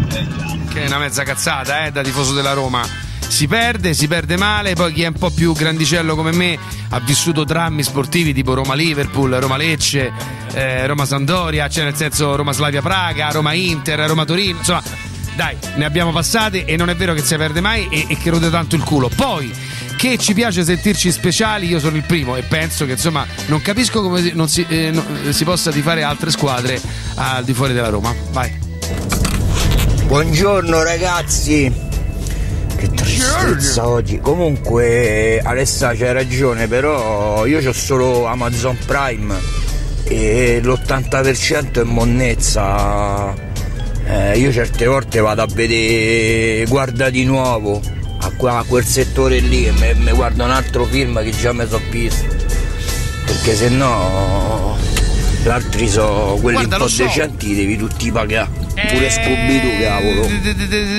Che 0.72 0.84
è 0.84 0.86
una 0.86 1.00
mezza 1.00 1.24
cazzata, 1.24 1.86
eh, 1.86 1.92
da 1.92 2.04
tifoso 2.04 2.34
della 2.34 2.54
Roma. 2.54 3.05
Si 3.28 3.48
perde, 3.48 3.94
si 3.94 4.08
perde 4.08 4.38
male, 4.38 4.76
poi 4.76 4.94
chi 4.94 5.04
è 5.04 5.08
un 5.08 5.14
po' 5.14 5.30
più 5.30 5.54
grandicello 5.54 6.16
come 6.16 6.32
me 6.32 6.58
ha 6.90 7.00
vissuto 7.02 7.44
drammi 7.44 7.84
sportivi 7.84 8.34
tipo 8.34 8.54
Roma-Liverpool, 8.54 9.32
Roma-Lecce, 9.32 10.12
eh, 10.54 10.88
Roma-Sandoria, 10.88 11.68
cioè 11.68 11.84
nel 11.84 11.96
senso 11.96 12.36
Roma-Slavia-Praga, 12.36 13.32
Roma-Inter, 13.32 14.00
Roma-Torino, 14.00 14.60
insomma, 14.60 14.82
dai, 15.36 15.58
ne 15.76 15.86
abbiamo 15.86 16.12
passate 16.12 16.64
e 16.66 16.78
non 16.78 16.90
è 16.90 16.96
vero 16.96 17.14
che 17.14 17.22
si 17.22 17.36
perde 17.36 17.60
mai 17.60 17.88
e, 17.90 18.06
e 18.08 18.18
che 18.18 18.30
rode 18.30 18.50
tanto 18.50 18.76
il 18.76 18.84
culo. 18.84 19.10
Poi, 19.14 19.54
che 19.98 20.18
ci 20.18 20.34
piace 20.34 20.64
sentirci 20.64 21.12
speciali, 21.12 21.68
io 21.68 21.80
sono 21.80 21.98
il 21.98 22.04
primo 22.04 22.36
e 22.36 22.44
penso 22.44 22.86
che 22.86 22.94
insomma 22.94 23.26
non 23.48 23.62
capisco 23.62 24.02
come 24.02 24.32
non 24.34 24.48
si, 24.48 24.66
eh, 24.68 24.92
no- 24.92 25.04
si 25.30 25.44
possa 25.44 25.72
tifare 25.72 26.04
altre 26.04 26.32
squadre 26.32 26.80
al 27.16 27.44
di 27.44 27.54
fuori 27.54 27.74
della 27.74 27.90
Roma. 27.90 28.14
Vai. 28.32 28.64
Buongiorno 30.06 30.84
ragazzi. 30.84 31.85
Che 32.78 32.90
tristezza 32.92 33.88
oggi. 33.88 34.20
Comunque 34.20 35.40
Alessa 35.44 35.94
c'hai 35.96 36.14
ragione, 36.14 36.68
però 36.68 37.46
io 37.46 37.68
ho 37.68 37.74
solo 37.74 38.26
Amazon 38.26 38.78
Prime 38.86 39.36
e 40.04 40.60
l'80% 40.62 41.82
è 41.82 41.84
monnezza. 41.84 43.34
Eh, 44.08 44.38
io 44.38 44.52
certe 44.52 44.86
volte 44.86 45.20
vado 45.20 45.42
a 45.42 45.48
vedere 45.52 46.66
guarda 46.68 47.10
di 47.10 47.24
nuovo 47.26 47.82
a, 48.20 48.32
qua- 48.38 48.60
a 48.60 48.64
quel 48.64 48.86
settore 48.86 49.40
lì 49.40 49.66
e 49.66 49.72
mi 49.72 50.12
guardo 50.12 50.44
un 50.44 50.52
altro 50.52 50.86
film 50.86 51.24
che 51.24 51.32
già 51.32 51.54
mi 51.54 51.66
sono 51.68 51.82
visto. 51.90 52.26
Perché 53.26 53.56
se 53.56 53.70
no 53.70 54.78
gli 55.44 55.48
altri 55.48 55.88
sono 55.90 56.36
quelli 56.36 56.58
Guarda, 56.58 56.76
un 56.76 56.82
po' 56.84 56.88
so. 56.88 57.04
decenti, 57.04 57.56
devi 57.56 57.78
tutti 57.78 58.12
pagare. 58.12 58.65
Pure 58.76 59.10
Scooby-Doo, 59.10 59.80
cavolo. 59.82 60.28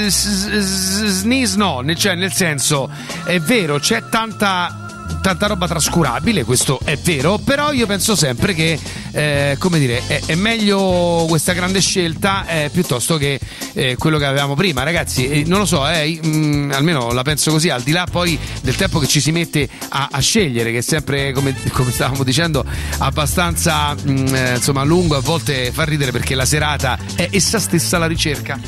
S- 0.09 0.49
s- 0.49 1.05
Snis 1.21 1.55
no, 1.57 1.83
cioè 1.95 2.15
nel 2.15 2.33
senso 2.33 2.91
è 3.25 3.39
vero, 3.39 3.79
c'è 3.79 4.03
tanta 4.09 4.86
tanta 5.23 5.47
roba 5.47 5.67
trascurabile, 5.67 6.45
questo 6.45 6.79
è 6.85 6.97
vero, 6.97 7.39
però 7.39 7.73
io 7.73 7.87
penso 7.87 8.15
sempre 8.15 8.55
che, 8.55 8.79
eh, 9.13 9.57
come 9.59 9.79
dire, 9.79 10.03
è, 10.07 10.21
è 10.27 10.35
meglio 10.35 11.25
questa 11.29 11.53
grande 11.53 11.81
scelta 11.81 12.47
eh, 12.47 12.71
piuttosto 12.71 13.17
che 13.17 13.41
eh, 13.73 13.97
quello 13.99 14.19
che 14.19 14.25
avevamo 14.25 14.55
prima. 14.55 14.83
Ragazzi, 14.83 15.29
eh, 15.29 15.45
non 15.45 15.59
lo 15.59 15.67
so, 15.67 15.89
eh, 15.89 16.21
mm, 16.25 16.71
almeno 16.73 17.13
la 17.13 17.23
penso 17.23 17.51
così, 17.51 17.71
al 17.71 17.83
di 17.83 17.93
là 17.93 18.07
poi 18.11 18.39
del 18.63 18.77
tempo 18.77 18.99
che 18.99 19.07
ci 19.07 19.21
si 19.21 19.33
mette 19.33 19.69
a, 19.89 20.09
a 20.11 20.21
scegliere, 20.21 20.71
che 20.71 20.79
è 20.79 20.83
sempre, 20.83 21.33
come, 21.33 21.55
come 21.73 21.91
stavamo 21.91 22.23
dicendo, 22.23 22.65
abbastanza 22.99 23.95
mm, 23.95 24.35
eh, 24.35 24.55
insomma, 24.57 24.85
lungo, 24.85 25.17
a 25.17 25.21
volte 25.21 25.73
fa 25.73 25.85
ridere 25.85 26.13
perché 26.13 26.35
la 26.35 26.45
serata 26.45 26.99
è 27.15 27.29
essa 27.33 27.59
stessa 27.59 27.99
la 27.99 28.07
ricerca. 28.07 28.59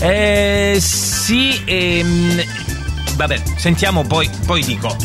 Eh, 0.00 0.78
sì, 0.80 1.60
ehm, 1.64 2.42
vabbè, 3.20 3.42
sentiamo 3.56 4.02
poi, 4.04 4.30
poi 4.46 4.64
dico. 4.64 4.96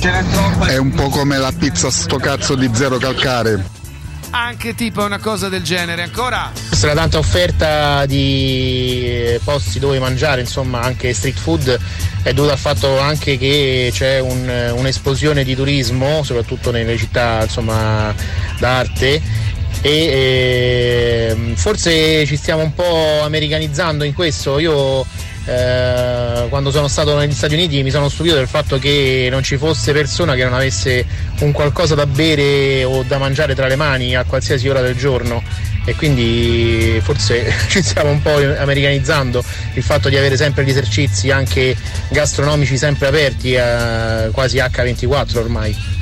È 0.65 0.77
un 0.77 0.91
po' 0.91 1.09
come 1.09 1.37
la 1.37 1.51
pizza 1.51 1.89
sto 1.89 2.15
cazzo 2.15 2.55
di 2.55 2.69
zero 2.73 2.97
calcare. 2.97 3.83
Anche 4.29 4.73
tipo 4.73 5.03
una 5.03 5.19
cosa 5.19 5.49
del 5.49 5.63
genere. 5.63 6.03
Ancora? 6.03 6.49
Questa 6.69 6.87
è 6.87 6.93
la 6.93 7.01
tanta 7.01 7.17
offerta 7.17 8.05
di 8.05 9.37
posti 9.43 9.79
dove 9.79 9.99
mangiare, 9.99 10.39
insomma 10.39 10.79
anche 10.79 11.13
street 11.13 11.37
food, 11.37 11.79
è 12.23 12.31
dovuta 12.31 12.53
al 12.53 12.59
fatto 12.59 12.97
anche 12.99 13.37
che 13.37 13.89
c'è 13.91 14.19
un- 14.19 14.73
un'esplosione 14.75 15.43
di 15.43 15.53
turismo, 15.53 16.23
soprattutto 16.23 16.71
nelle 16.71 16.95
città 16.97 17.43
insomma, 17.43 18.15
d'arte 18.59 19.43
e 19.81 21.27
ehm, 21.31 21.55
forse 21.55 22.25
ci 22.25 22.37
stiamo 22.37 22.63
un 22.63 22.73
po' 22.73 23.23
americanizzando 23.23 24.05
in 24.05 24.13
questo. 24.13 24.57
Io 24.57 25.05
eh, 25.45 26.47
quando 26.49 26.71
sono 26.71 26.87
stato 26.87 27.15
negli 27.17 27.33
Stati 27.33 27.53
Uniti 27.53 27.83
mi 27.83 27.91
sono 27.91 28.09
stupito 28.09 28.35
del 28.35 28.47
fatto 28.47 28.79
che 28.79 29.27
non 29.29 29.43
ci 29.43 29.57
fosse 29.57 29.93
persona 29.93 30.33
che 30.33 30.43
non 30.43 30.53
avesse 30.53 31.05
un 31.39 31.51
qualcosa 31.51 31.93
da 31.95 32.07
bere 32.07 32.83
o 32.83 33.03
da 33.03 33.17
mangiare 33.17 33.53
tra 33.53 33.67
le 33.67 33.75
mani 33.75 34.15
a 34.15 34.23
qualsiasi 34.23 34.67
ora 34.67 34.81
del 34.81 34.95
giorno 34.95 35.43
e 35.85 35.93
quindi 35.95 36.99
forse 37.03 37.53
ci 37.69 37.83
stiamo 37.83 38.09
un 38.09 38.21
po' 38.21 38.35
americanizzando 38.35 39.43
il 39.73 39.83
fatto 39.83 40.09
di 40.09 40.17
avere 40.17 40.35
sempre 40.35 40.63
gli 40.63 40.69
esercizi 40.69 41.29
anche 41.29 41.75
gastronomici 42.09 42.77
sempre 42.77 43.07
aperti 43.07 43.53
eh, 43.53 44.29
quasi 44.31 44.57
H24 44.57 45.37
ormai. 45.37 45.93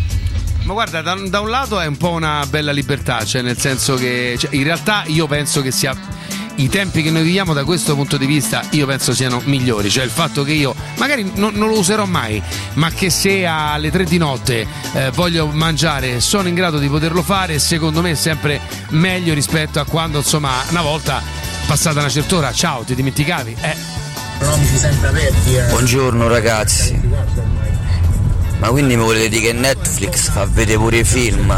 Ma 0.63 0.71
guarda, 0.71 1.01
da, 1.01 1.15
da 1.27 1.41
un 1.41 1.49
lato 1.49 1.81
è 1.81 1.85
un 1.85 1.97
po' 1.97 2.11
una 2.11 2.45
bella 2.49 2.71
libertà, 2.71 3.25
cioè 3.25 3.41
nel 3.41 3.57
senso 3.57 3.95
che 3.95 4.37
cioè, 4.39 4.55
in 4.55 4.63
realtà 4.63 5.03
io 5.07 5.27
penso 5.27 5.61
che 5.61 5.71
sia 5.71 5.93
i 6.55 6.69
tempi 6.69 7.01
che 7.01 7.09
noi 7.09 7.23
viviamo 7.23 7.53
da 7.53 7.63
questo 7.63 7.95
punto 7.95 8.17
di 8.17 8.25
vista 8.25 8.63
io 8.71 8.85
penso 8.85 9.13
siano 9.13 9.41
migliori, 9.45 9.89
cioè 9.89 10.03
il 10.03 10.09
fatto 10.09 10.43
che 10.43 10.51
io 10.51 10.75
magari 10.97 11.31
non, 11.35 11.53
non 11.55 11.69
lo 11.69 11.79
userò 11.79 12.05
mai, 12.05 12.41
ma 12.73 12.91
che 12.91 13.09
se 13.09 13.45
alle 13.45 13.91
3 13.91 14.03
di 14.03 14.17
notte 14.17 14.67
eh, 14.93 15.11
voglio 15.11 15.47
mangiare 15.47 16.19
sono 16.19 16.47
in 16.47 16.55
grado 16.55 16.77
di 16.77 16.87
poterlo 16.87 17.23
fare, 17.23 17.57
secondo 17.59 18.01
me 18.01 18.11
è 18.11 18.15
sempre 18.15 18.59
meglio 18.89 19.33
rispetto 19.33 19.79
a 19.79 19.85
quando 19.85 20.19
insomma 20.19 20.51
una 20.69 20.81
volta 20.81 21.21
passata 21.65 21.99
una 21.99 22.09
certa 22.09 22.35
ora, 22.35 22.51
ciao, 22.51 22.83
ti 22.83 22.95
dimenticavi? 22.95 23.57
Eh. 23.61 23.69
Eh. 23.69 25.67
Buongiorno 25.69 26.27
ragazzi. 26.27 26.99
Ma 28.59 28.69
quindi 28.69 28.95
mi 28.95 29.03
volete 29.03 29.27
dire 29.27 29.47
che 29.47 29.53
Netflix 29.53 30.31
fa 30.31 30.45
vedere 30.45 30.77
pure 30.77 30.99
i 30.99 31.03
film? 31.03 31.53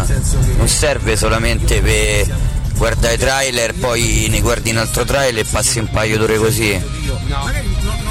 Non 0.58 0.68
serve 0.68 1.16
solamente 1.16 1.80
per 1.82 2.36
guardare 2.76 3.16
i 3.16 3.18
trailer, 3.18 3.74
poi 3.74 4.28
ne 4.30 4.42
guardi 4.42 4.72
un 4.72 4.78
altro 4.78 5.04
trailer 5.04 5.46
e 5.46 5.48
passi 5.50 5.80
un 5.80 5.90
paio 5.90 6.18
d'ore 6.18 6.38
così. 6.38 6.80
No, 7.28 7.52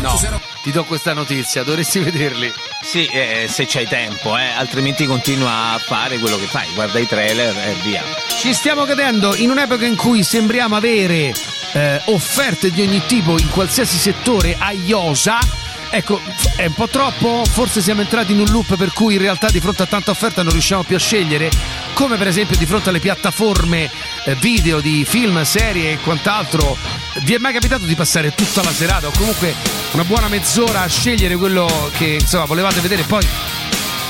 no, 0.01 0.21
ti 0.63 0.73
do 0.73 0.85
questa 0.85 1.13
notizia, 1.13 1.63
dovresti 1.63 2.01
vederli. 2.01 2.53
Sì, 2.83 3.07
eh, 3.07 3.47
se 3.49 3.67
c'hai 3.67 3.87
tempo, 3.87 4.37
eh, 4.37 4.47
altrimenti 4.57 5.07
continua 5.07 5.73
a 5.73 5.79
fare 5.79 6.19
quello 6.19 6.37
che 6.37 6.47
fai, 6.47 6.67
guarda 6.75 6.99
i 6.99 7.07
trailer 7.07 7.57
e 7.57 7.75
via. 7.83 8.03
Ci 8.39 8.53
stiamo 8.53 8.85
cadendo 8.85 9.35
in 9.37 9.51
un'epoca 9.51 9.87
in 9.87 9.97
cui 9.97 10.23
sembriamo 10.23 10.77
avere 10.77 11.33
eh, 11.73 12.01
offerte 12.07 12.71
di 12.71 12.83
ogni 12.83 13.03
tipo 13.07 13.39
in 13.39 13.51
qualsiasi 13.51 13.97
settore 13.99 14.57
a 14.59 14.73
IOSA. 14.73 15.64
Ecco, 15.97 16.21
è 16.57 16.67
un 16.67 16.75
po' 16.75 16.89
troppo, 16.89 17.45
forse 17.49 17.81
siamo 17.81 18.01
entrati 18.01 18.33
in 18.33 18.41
un 18.41 18.47
loop 18.47 18.75
per 18.75 18.93
cui 18.93 19.15
in 19.15 19.21
realtà 19.21 19.49
di 19.49 19.61
fronte 19.61 19.85
a 19.85 19.87
tanta 19.87 20.11
offerta 20.11 20.43
non 20.43 20.51
riusciamo 20.51 20.83
più 20.83 20.97
a 20.97 20.99
scegliere, 20.99 21.49
come 21.93 22.17
per 22.17 22.27
esempio 22.27 22.57
di 22.57 22.67
fronte 22.67 22.89
alle 22.89 22.99
piattaforme 22.99 23.89
eh, 24.25 24.35
video 24.35 24.81
di 24.81 25.05
film, 25.05 25.41
serie 25.45 25.93
e 25.93 25.99
quant'altro. 25.99 26.77
Vi 27.23 27.35
è 27.35 27.39
mai 27.39 27.53
capitato 27.53 27.85
di 27.85 27.95
passare 27.95 28.35
tutta 28.35 28.61
la 28.65 28.73
serata 28.73 29.07
o 29.07 29.13
comunque 29.17 29.55
una 29.93 30.03
buona 30.03 30.27
mezz'ora 30.27 30.83
a 30.83 30.89
scegliere 30.89 31.37
quello 31.37 31.69
che 31.97 32.17
insomma 32.19 32.47
volevate 32.47 32.81
vedere 32.81 33.05
poi 33.05 33.25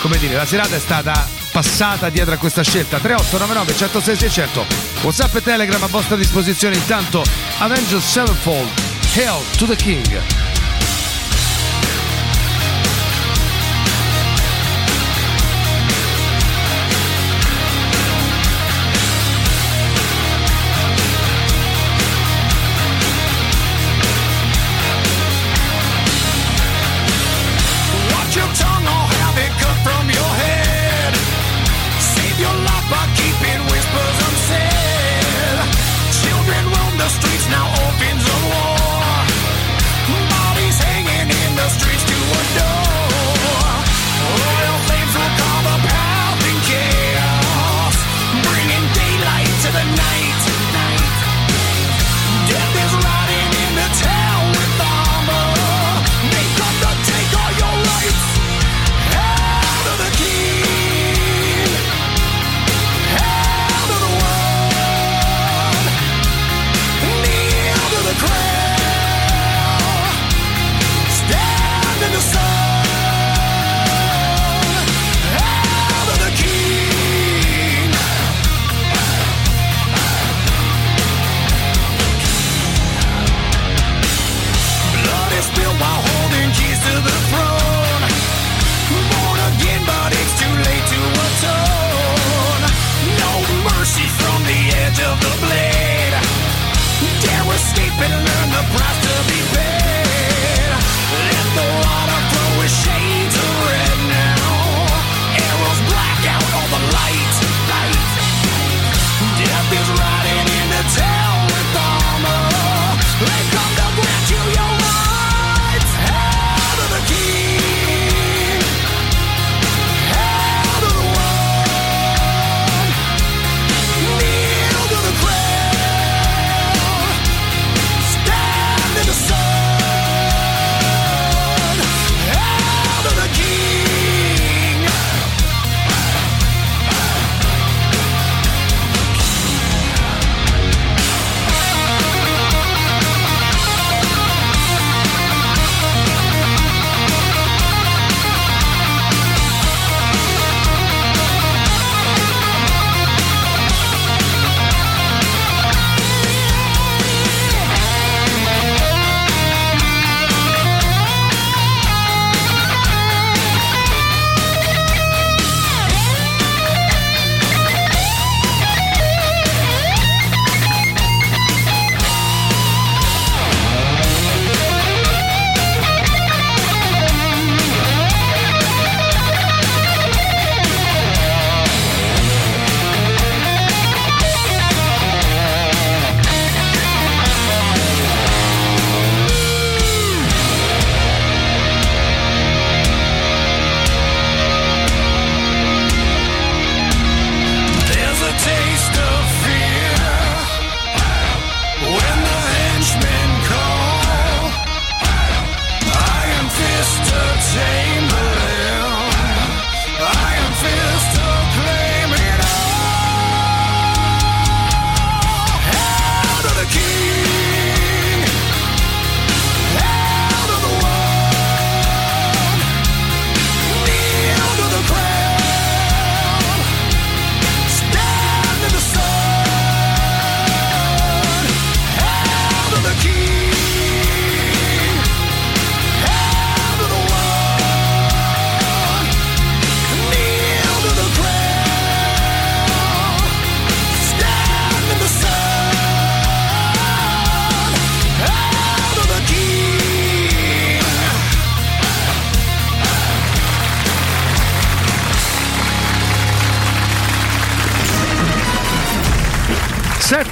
come 0.00 0.16
dire, 0.16 0.36
la 0.36 0.46
serata 0.46 0.74
è 0.74 0.80
stata 0.80 1.28
passata 1.52 2.08
dietro 2.08 2.32
a 2.32 2.38
questa 2.38 2.62
scelta. 2.62 2.98
3899 2.98 3.76
106 3.76 4.16
600. 4.16 4.66
WhatsApp 5.02 5.34
e 5.34 5.42
Telegram 5.42 5.82
a 5.82 5.88
vostra 5.88 6.16
disposizione. 6.16 6.76
Intanto 6.76 7.22
Avengers 7.58 8.10
Sevenfold, 8.10 8.70
Hail 9.14 9.42
to 9.58 9.66
the 9.66 9.76
King. 9.76 10.43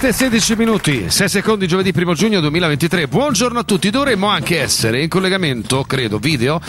7-16 0.03 0.57
minuti, 0.57 1.11
6 1.11 1.29
secondi 1.29 1.69
giovedì 1.69 1.93
1 1.95 2.15
giugno 2.15 2.41
2023. 2.41 3.07
Buongiorno 3.07 3.61
a 3.61 3.63
tutti, 3.63 3.89
dovremmo 3.89 4.27
anche 4.27 4.61
essere 4.61 5.01
in 5.01 5.09
collegamento, 5.09 5.85
credo, 5.85 6.19
video 6.19 6.61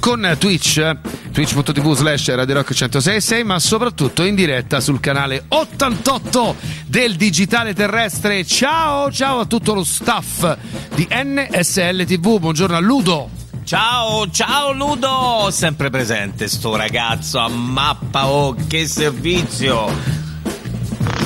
con 0.00 0.34
Twitch, 0.36 0.96
twitch.tv 1.30 1.94
slash 1.94 2.34
Radio 2.34 2.54
Rock 2.56 2.72
106.6, 2.72 3.44
ma 3.44 3.60
soprattutto 3.60 4.24
in 4.24 4.34
diretta 4.34 4.80
sul 4.80 4.98
canale 4.98 5.44
88 5.46 6.56
del 6.86 7.14
Digitale 7.14 7.74
Terrestre. 7.74 8.44
Ciao, 8.44 9.12
ciao 9.12 9.38
a 9.38 9.46
tutto 9.46 9.72
lo 9.72 9.84
staff 9.84 10.56
di 10.92 11.06
NSL 11.08 12.04
TV, 12.04 12.40
buongiorno 12.40 12.74
a 12.74 12.80
Ludo. 12.80 13.30
Ciao, 13.62 14.28
ciao 14.30 14.72
Ludo! 14.72 15.48
Sempre 15.52 15.90
presente 15.90 16.48
sto 16.48 16.74
ragazzo 16.74 17.38
a 17.38 17.46
mappa, 17.46 18.26
oh 18.26 18.56
che 18.66 18.88
servizio! 18.88 20.09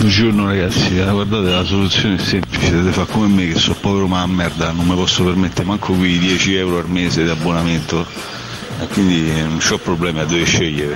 Buongiorno 0.05 0.45
ragazzi, 0.45 0.99
eh, 0.99 1.11
guardate 1.11 1.49
la 1.49 1.65
soluzione 1.65 2.17
è 2.17 2.19
semplice, 2.19 2.71
dovete 2.73 2.93
fare 2.93 3.11
come 3.11 3.27
me 3.27 3.47
che 3.47 3.59
sono 3.59 3.75
povero 3.81 4.07
ma 4.07 4.21
a 4.21 4.27
merda, 4.27 4.71
non 4.71 4.87
mi 4.87 4.95
posso 4.95 5.25
permettere 5.25 5.65
manco 5.67 5.95
qui 5.95 6.19
10 6.19 6.57
euro 6.57 6.77
al 6.77 6.91
mese 6.91 7.25
di 7.25 7.31
abbonamento. 7.31 8.07
Quindi 8.93 9.33
non 9.33 9.59
ho 9.67 9.79
problemi 9.79 10.21
a 10.21 10.27
dove 10.27 10.45
scegliere 10.45 10.95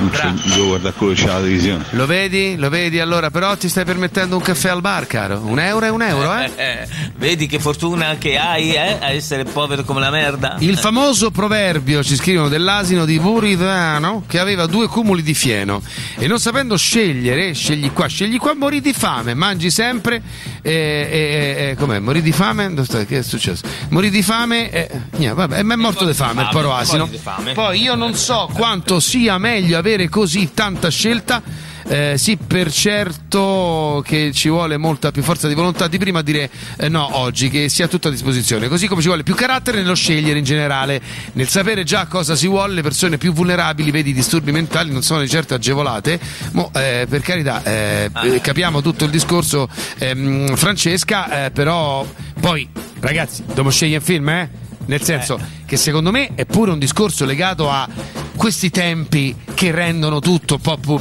non 0.00 0.10
c'è, 0.10 0.30
devo 0.54 0.68
guardare 0.68 0.94
quello 0.94 1.12
che 1.12 1.20
c'è 1.20 1.26
la 1.26 1.36
televisione. 1.36 1.84
Lo 1.90 2.06
vedi? 2.06 2.56
Lo 2.56 2.68
vedi 2.70 3.00
allora? 3.00 3.30
Però 3.30 3.54
ti 3.56 3.68
stai 3.68 3.84
permettendo 3.84 4.36
un 4.36 4.42
caffè 4.42 4.70
al 4.70 4.80
bar, 4.80 5.06
caro. 5.06 5.40
Un 5.44 5.60
euro 5.60 5.86
è 5.86 5.90
un 5.90 6.02
euro, 6.02 6.34
eh? 6.36 6.50
Eh, 6.56 6.88
vedi 7.16 7.46
che 7.46 7.58
fortuna 7.58 8.16
che 8.16 8.38
hai, 8.38 8.72
eh? 8.72 8.96
A 9.00 9.10
essere 9.10 9.44
povero 9.44 9.84
come 9.84 10.00
la 10.00 10.10
merda? 10.10 10.56
Il 10.60 10.78
famoso 10.78 11.30
proverbio, 11.30 12.02
ci 12.02 12.16
scrivono, 12.16 12.48
dell'asino 12.48 13.04
di 13.04 13.18
Buridano 13.18 14.24
che 14.26 14.38
aveva 14.38 14.66
due 14.66 14.86
cumuli 14.86 15.22
di 15.22 15.34
fieno 15.34 15.82
e 16.16 16.26
non 16.26 16.38
sapendo 16.38 16.76
scegliere, 16.76 17.52
scegli 17.52 17.92
qua, 17.92 18.06
scegli 18.06 18.38
qua, 18.38 18.54
morì 18.54 18.80
di 18.80 18.94
fame, 18.94 19.34
mangi 19.34 19.70
sempre, 19.70 20.22
e, 20.62 20.72
e- 20.72 21.70
e- 21.70 21.76
com'è? 21.76 21.98
Morì 21.98 22.22
di 22.22 22.32
fame? 22.32 22.72
Che 23.06 23.18
è 23.18 23.22
successo? 23.22 23.64
Morì 23.90 24.08
di 24.10 24.22
fame 24.22 24.70
e, 24.70 24.88
niente, 25.16 25.34
vabbè, 25.34 25.62
ma 25.62 25.74
è 25.74 25.76
morto 25.76 26.06
di 26.06 26.14
fame 26.14 26.42
il 26.42 26.48
poro 26.50 26.74
asino. 26.74 27.08
Poi 27.52 27.80
io 27.80 27.94
non 27.94 28.14
so 28.14 28.48
quanto 28.54 28.98
sia 29.00 29.36
meglio 29.38 29.76
avere 29.76 29.89
così 30.08 30.50
tanta 30.54 30.88
scelta. 30.88 31.42
eh, 31.90 32.14
sì, 32.18 32.36
per 32.36 32.70
certo 32.70 34.02
che 34.06 34.30
ci 34.32 34.48
vuole 34.48 34.76
molta 34.76 35.10
più 35.10 35.22
forza 35.22 35.48
di 35.48 35.54
volontà 35.54 35.88
di 35.88 35.98
prima 35.98 36.20
a 36.20 36.22
dire 36.22 36.48
eh, 36.76 36.88
no 36.88 37.18
oggi, 37.18 37.48
che 37.50 37.68
sia 37.68 37.88
tutto 37.88 38.08
a 38.08 38.10
disposizione, 38.10 38.68
così 38.68 38.86
come 38.86 39.00
ci 39.00 39.08
vuole 39.08 39.22
più 39.22 39.34
carattere 39.34 39.78
nello 39.78 39.94
scegliere 39.94 40.38
in 40.38 40.44
generale, 40.44 41.00
nel 41.32 41.48
sapere 41.48 41.82
già 41.82 42.06
cosa 42.06 42.36
si 42.36 42.46
vuole, 42.46 42.74
le 42.74 42.82
persone 42.82 43.18
più 43.18 43.32
vulnerabili, 43.32 43.90
vedi 43.90 44.10
i 44.10 44.14
disturbi 44.14 44.52
mentali 44.52 44.92
non 44.92 45.02
sono 45.02 45.20
di 45.20 45.28
certo 45.28 45.54
agevolate, 45.54 46.20
Mo, 46.52 46.70
eh, 46.74 47.06
per 47.08 47.22
carità 47.22 47.62
eh, 47.64 48.10
eh, 48.22 48.40
capiamo 48.40 48.82
tutto 48.82 49.04
il 49.04 49.10
discorso 49.10 49.68
ehm, 49.98 50.54
Francesca, 50.54 51.46
eh, 51.46 51.50
però 51.50 52.06
poi 52.38 52.68
ragazzi, 53.00 53.42
dobbiamo 53.44 53.70
scegliere 53.70 53.98
un 53.98 54.04
film, 54.04 54.28
eh? 54.28 54.50
Nel 54.86 55.02
senso 55.02 55.38
che 55.70 55.76
secondo 55.76 56.10
me 56.10 56.32
è 56.34 56.46
pure 56.46 56.72
un 56.72 56.80
discorso 56.80 57.24
legato 57.24 57.70
a 57.70 57.88
questi 58.34 58.70
tempi 58.70 59.36
che 59.54 59.70
rendono 59.70 60.18
tutto 60.18 60.58
un 60.60 60.78
po' 60.80 61.00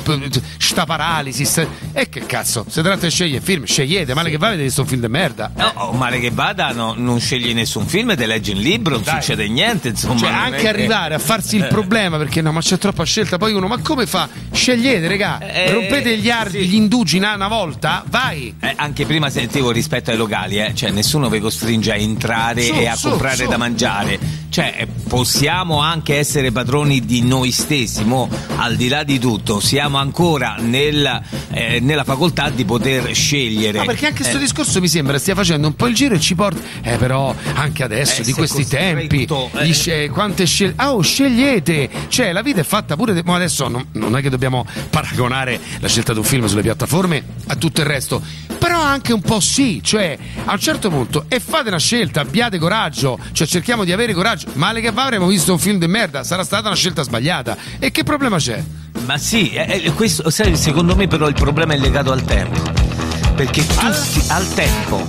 sta 0.59 0.85
paralisi. 0.85 1.43
sta- 1.43 1.65
E 1.91 2.07
che 2.07 2.23
cazzo, 2.27 2.65
se 2.69 2.83
tratta 2.83 3.07
di 3.07 3.11
scegliere 3.11 3.43
film, 3.43 3.63
scegliete, 3.65 4.13
male 4.13 4.29
che 4.29 4.37
va, 4.37 4.49
vedete 4.51 4.69
sto 4.69 4.85
film 4.85 5.01
di 5.01 5.07
merda. 5.07 5.51
No, 5.55 5.71
oh, 5.75 5.91
male 5.93 6.19
che 6.19 6.29
vada, 6.29 6.71
no, 6.71 6.93
non 6.95 7.19
scegli 7.19 7.51
nessun 7.55 7.87
film, 7.87 8.15
te 8.15 8.27
leggi 8.27 8.51
un 8.51 8.59
libro, 8.59 8.93
non 8.93 9.03
Dai. 9.03 9.15
succede 9.15 9.47
niente, 9.47 9.87
insomma. 9.87 10.19
Cioè, 10.19 10.29
anche 10.29 10.57
che- 10.57 10.67
arrivare 10.67 11.15
a 11.15 11.19
farsi 11.19 11.55
il 11.55 11.63
Eh. 11.63 11.67
problema 11.67 12.17
perché 12.17 12.41
no, 12.43 12.51
ma 12.51 12.59
c'è 12.61 12.77
troppa 12.77 13.03
scelta. 13.05 13.37
Poi 13.39 13.53
uno, 13.53 13.65
ma 13.65 13.79
come 13.79 14.05
fa? 14.05 14.29
Scegliete, 14.51 15.07
regà, 15.07 15.39
Eh, 15.39 15.71
rompete 15.71 16.15
gli, 16.15 16.29
ardi, 16.29 16.59
gli 16.67 16.75
indugi 16.75 17.17
una, 17.17 17.33
una 17.33 17.47
volta, 17.47 18.03
vai. 18.07 18.53
Eh, 18.59 18.73
anche 18.75 19.07
prima 19.07 19.31
sentivo 19.31 19.71
rispetto 19.71 20.11
ai 20.11 20.17
locali, 20.17 20.59
eh, 20.59 20.75
cioè 20.75 20.91
nessuno 20.91 21.27
vi 21.27 21.39
costringe 21.39 21.91
a 21.91 21.95
entrare 21.95 22.61
Su, 22.61 22.73
e 22.75 22.87
a 22.87 22.95
su, 22.95 23.09
comprare 23.09 23.35
su. 23.45 23.47
da 23.49 23.57
mangiare. 23.57 24.19
Cioè, 24.59 24.73
eh, 24.79 24.87
possiamo 25.07 25.79
anche 25.79 26.17
essere 26.17 26.51
padroni 26.51 26.99
di 27.05 27.21
noi 27.21 27.49
stessi, 27.49 28.03
mo, 28.03 28.27
al 28.57 28.75
di 28.75 28.89
là 28.89 29.05
di 29.05 29.17
tutto, 29.17 29.61
siamo 29.61 29.97
ancora 29.99 30.57
nel, 30.59 31.21
eh, 31.51 31.79
nella 31.79 32.03
facoltà 32.03 32.49
di 32.49 32.65
poter 32.65 33.13
scegliere. 33.15 33.77
No, 33.77 33.85
perché 33.85 34.07
anche 34.07 34.17
questo 34.19 34.35
Eh, 34.35 34.41
discorso 34.41 34.81
mi 34.81 34.89
sembra 34.89 35.17
stia 35.17 35.33
facendo 35.33 35.65
un 35.67 35.75
po' 35.75 35.87
il 35.87 35.95
giro 35.95 36.15
e 36.15 36.19
ci 36.19 36.35
porta. 36.35 36.59
Eh, 36.81 36.97
però 36.97 37.33
anche 37.53 37.85
adesso, 37.85 38.19
Eh, 38.19 38.25
di 38.25 38.33
questi 38.33 38.67
tempi, 38.67 39.23
eh. 39.23 39.65
gli 39.65 39.73
sce- 39.73 40.09
quante 40.09 40.45
scelte. 40.45 40.73
Ah, 40.81 40.93
oh, 40.93 41.01
scegliete! 41.01 41.89
Cioè, 42.09 42.33
la 42.33 42.41
vita 42.41 42.59
è 42.59 42.65
fatta 42.65 42.97
pure. 42.97 43.13
de- 43.13 43.23
Ma 43.23 43.35
adesso 43.35 43.69
non, 43.69 43.85
non 43.93 44.17
è 44.17 44.21
che 44.21 44.29
dobbiamo 44.29 44.65
paragonare 44.89 45.57
la 45.79 45.87
scelta 45.87 46.11
di 46.11 46.19
un 46.19 46.25
film 46.25 46.47
sulle 46.47 46.63
piattaforme 46.63 47.23
a 47.47 47.55
tutto 47.55 47.79
il 47.79 47.87
resto. 47.87 48.21
Però 48.59 48.81
anche 48.81 49.13
un 49.13 49.21
po' 49.21 49.39
sì, 49.39 49.79
cioè, 49.81 50.17
a 50.43 50.51
un 50.51 50.59
certo 50.59 50.89
punto, 50.89 51.23
e 51.29 51.39
fate 51.39 51.69
una 51.69 51.79
scelta, 51.79 52.19
abbiate 52.19 52.57
coraggio, 52.57 53.17
cioè 53.31 53.47
cerchiamo 53.47 53.85
di 53.85 53.93
avere 53.93 54.13
coraggio. 54.13 54.47
Male 54.53 54.81
che 54.81 54.91
va, 54.91 55.03
avremo 55.03 55.27
visto 55.27 55.53
un 55.53 55.59
film 55.59 55.77
di 55.77 55.87
merda, 55.87 56.23
sarà 56.23 56.43
stata 56.43 56.67
una 56.67 56.75
scelta 56.75 57.03
sbagliata. 57.03 57.57
E 57.79 57.91
che 57.91 58.03
problema 58.03 58.37
c'è? 58.37 58.63
Ma 59.05 59.17
sì, 59.17 59.51
eh, 59.51 59.81
eh, 59.85 59.93
questo, 59.93 60.29
sai, 60.29 60.55
secondo 60.55 60.95
me 60.95 61.07
però 61.07 61.27
il 61.27 61.33
problema 61.33 61.73
è 61.73 61.77
legato 61.77 62.11
al 62.11 62.23
tempo. 62.23 62.61
Perché 63.35 63.65
tutti 63.65 64.23
al 64.27 64.53
tempo. 64.53 65.05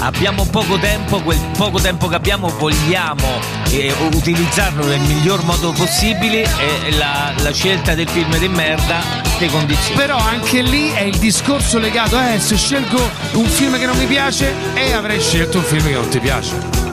Abbiamo 0.00 0.44
poco 0.46 0.78
tempo, 0.78 1.20
quel 1.22 1.38
poco 1.56 1.80
tempo 1.80 2.08
che 2.08 2.14
abbiamo 2.14 2.48
vogliamo 2.48 3.40
eh, 3.70 3.92
utilizzarlo 4.12 4.86
nel 4.86 5.00
miglior 5.00 5.42
modo 5.44 5.72
possibile 5.72 6.42
e 6.42 6.90
la, 6.96 7.32
la 7.38 7.52
scelta 7.52 7.94
del 7.94 8.08
film 8.08 8.36
di 8.36 8.48
merda 8.48 9.00
te 9.38 9.46
condiziona. 9.46 10.00
Però 10.00 10.18
anche 10.18 10.62
lì 10.62 10.90
è 10.90 11.02
il 11.02 11.16
discorso 11.16 11.78
legato, 11.78 12.20
eh, 12.20 12.38
se 12.38 12.56
scelgo 12.56 13.10
un 13.32 13.46
film 13.46 13.78
che 13.78 13.86
non 13.86 13.96
mi 13.96 14.06
piace, 14.06 14.52
e 14.74 14.92
avrei 14.92 15.20
scelto 15.20 15.58
un 15.58 15.64
film 15.64 15.86
che 15.86 15.94
non 15.94 16.08
ti 16.08 16.18
piace. 16.18 16.83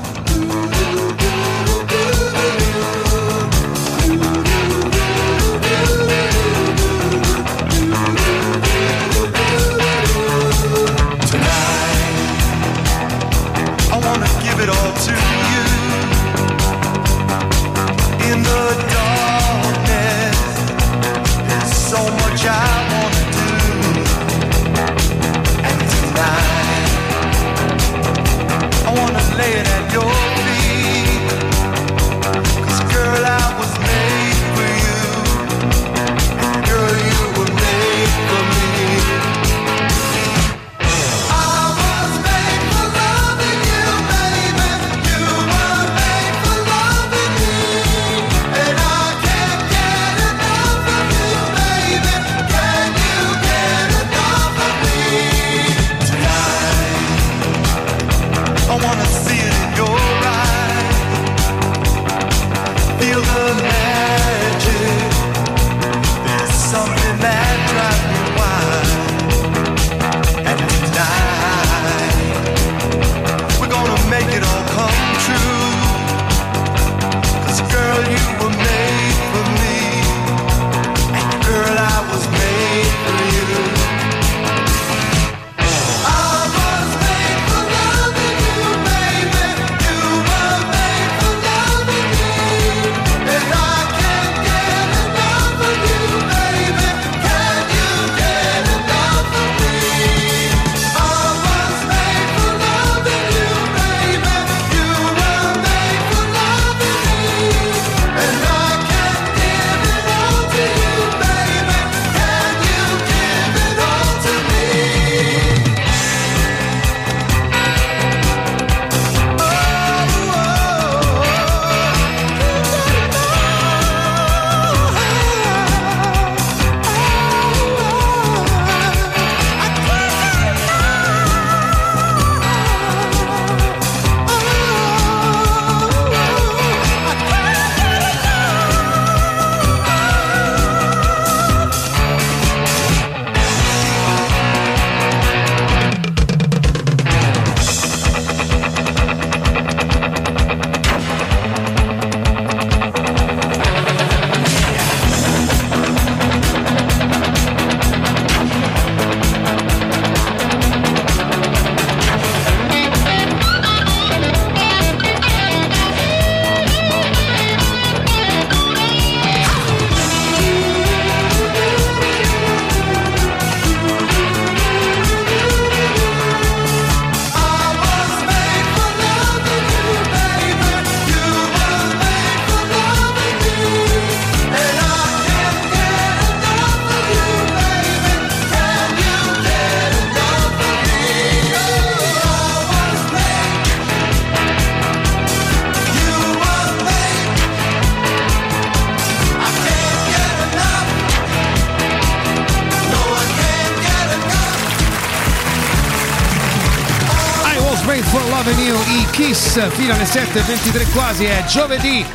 Fino 209.91 210.03
alle 210.03 210.09
7.23 210.09 210.91
quasi, 210.93 211.25
è 211.25 211.43
giovedì. 211.45 212.05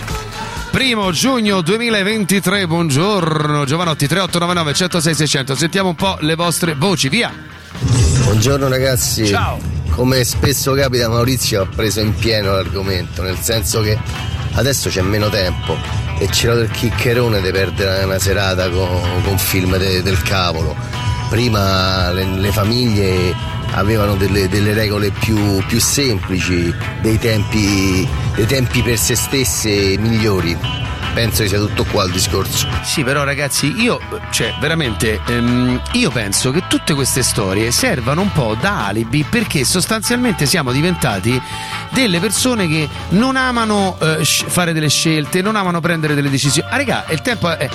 Primo 0.71 1.11
giugno 1.13 1.61
2023, 1.61 2.67
buongiorno 2.67 3.67
Giovanotti 3.67 4.07
3899 4.07 4.73
106 4.73 5.15
600, 5.15 5.55
sentiamo 5.55 5.91
un 5.91 5.95
po' 5.95 6.17
le 6.21 6.35
vostre 6.37 6.75
voci, 6.75 7.11
via! 7.11 7.31
Buongiorno 8.23 8.69
ragazzi. 8.69 9.27
Ciao. 9.27 9.59
Come 9.91 10.25
spesso 10.25 10.73
capita 10.73 11.11
Maurizio 11.11 11.63
ha 11.63 11.67
preso 11.67 12.01
in 12.01 12.15
pieno 12.15 12.53
l'argomento, 12.53 13.21
nel 13.21 13.37
senso 13.41 13.83
che 13.83 13.99
adesso 14.53 14.89
c'è 14.89 15.03
meno 15.03 15.29
tempo 15.29 15.77
e 16.19 16.29
c'era 16.29 16.55
del 16.55 16.71
chiccherone 16.71 17.43
di 17.43 17.51
perdere 17.51 18.05
una 18.05 18.19
serata 18.19 18.71
con, 18.71 19.23
con 19.23 19.37
film 19.37 19.77
de- 19.77 20.03
del 20.03 20.23
cavolo. 20.23 20.75
Prima 21.29 22.11
le, 22.13 22.25
le 22.25 22.53
famiglie 22.53 23.35
avevano 23.73 24.15
delle, 24.15 24.49
delle 24.49 24.73
regole 24.73 25.11
più, 25.11 25.63
più 25.67 25.81
semplici, 25.81 26.75
dei 27.01 27.19
tempi, 27.19 28.09
dei 28.35 28.47
tempi 28.47 28.83
per 28.83 28.99
se 28.99 29.15
stesse 29.15 29.97
migliori. 29.99 30.57
Penso 31.15 31.43
che 31.45 31.49
sia 31.49 31.59
tutto 31.59 31.85
qua 31.85 32.05
il 32.05 32.13
discorso. 32.13 32.69
Sì, 32.83 33.03
però 33.03 33.25
ragazzi, 33.25 33.81
io, 33.81 33.99
cioè, 34.31 34.55
veramente, 34.61 35.19
ehm, 35.27 35.81
io 35.93 36.11
penso 36.11 36.51
che 36.51 36.65
tutte 36.69 36.93
queste 36.93 37.23
storie 37.23 37.71
servano 37.71 38.21
un 38.21 38.31
po' 38.33 38.55
da 38.61 38.87
alibi 38.89 39.25
perché 39.25 39.65
sostanzialmente 39.65 40.45
siamo 40.45 40.73
diventati 40.73 41.41
delle 41.91 42.21
persone 42.21 42.69
che 42.69 42.87
non 43.11 43.37
amano 43.37 43.97
eh, 43.99 44.23
fare 44.27 44.75
delle 44.75 44.91
scelte, 44.91 45.41
non 45.41 45.57
amano 45.57 45.81
prendere 45.81 46.15
delle 46.15 46.29
decisioni. 46.29 46.69
Ah, 46.71 46.77
raga, 46.77 47.07
il 47.09 47.23
tempo 47.23 47.49
è. 47.57 47.67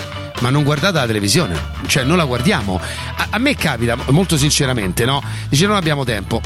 Ma 0.42 0.52
non 0.52 0.64
guardate 0.64 0.98
la 0.98 1.06
televisione, 1.08 1.60
cioè 1.92 2.06
non 2.06 2.16
la 2.16 2.24
guardiamo. 2.24 2.80
A, 3.18 3.28
a 3.32 3.38
me 3.38 3.54
capita, 3.54 3.98
molto 4.12 4.38
sinceramente, 4.38 5.04
no? 5.04 5.22
Dice 5.50 5.68
non 5.68 5.76
abbiamo 5.76 6.06
tempo. 6.06 6.42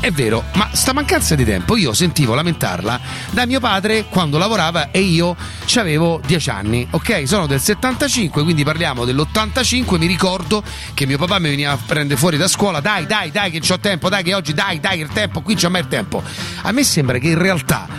È 0.00 0.10
vero, 0.10 0.44
ma 0.54 0.68
sta 0.72 0.92
mancanza 0.92 1.34
di 1.34 1.44
tempo 1.44 1.76
io 1.76 1.92
sentivo 1.92 2.34
lamentarla 2.34 3.00
da 3.30 3.46
mio 3.46 3.58
padre 3.58 4.04
quando 4.08 4.38
lavorava 4.38 4.90
e 4.90 5.00
io 5.00 5.34
avevo 5.76 6.20
10 6.24 6.50
anni, 6.50 6.86
ok? 6.90 7.26
Sono 7.26 7.46
del 7.46 7.60
75, 7.60 8.42
quindi 8.42 8.64
parliamo 8.64 9.04
dell'85, 9.04 9.98
mi 9.98 10.06
ricordo 10.06 10.62
che 10.92 11.06
mio 11.06 11.18
papà 11.18 11.38
mi 11.38 11.48
veniva 11.48 11.72
a 11.72 11.78
prendere 11.84 12.18
fuori 12.18 12.36
da 12.36 12.46
scuola, 12.46 12.80
dai, 12.80 13.06
dai, 13.06 13.30
dai 13.30 13.50
che 13.50 13.60
c'ho 13.60 13.78
tempo, 13.80 14.08
dai 14.08 14.22
che 14.22 14.34
oggi, 14.34 14.52
dai, 14.52 14.78
dai, 14.78 15.00
il 15.00 15.08
tempo, 15.08 15.40
qui 15.40 15.54
c'è 15.54 15.68
mai 15.68 15.80
il 15.80 15.88
tempo. 15.88 16.22
A 16.62 16.72
me 16.72 16.84
sembra 16.84 17.18
che 17.18 17.28
in 17.28 17.38
realtà 17.38 17.91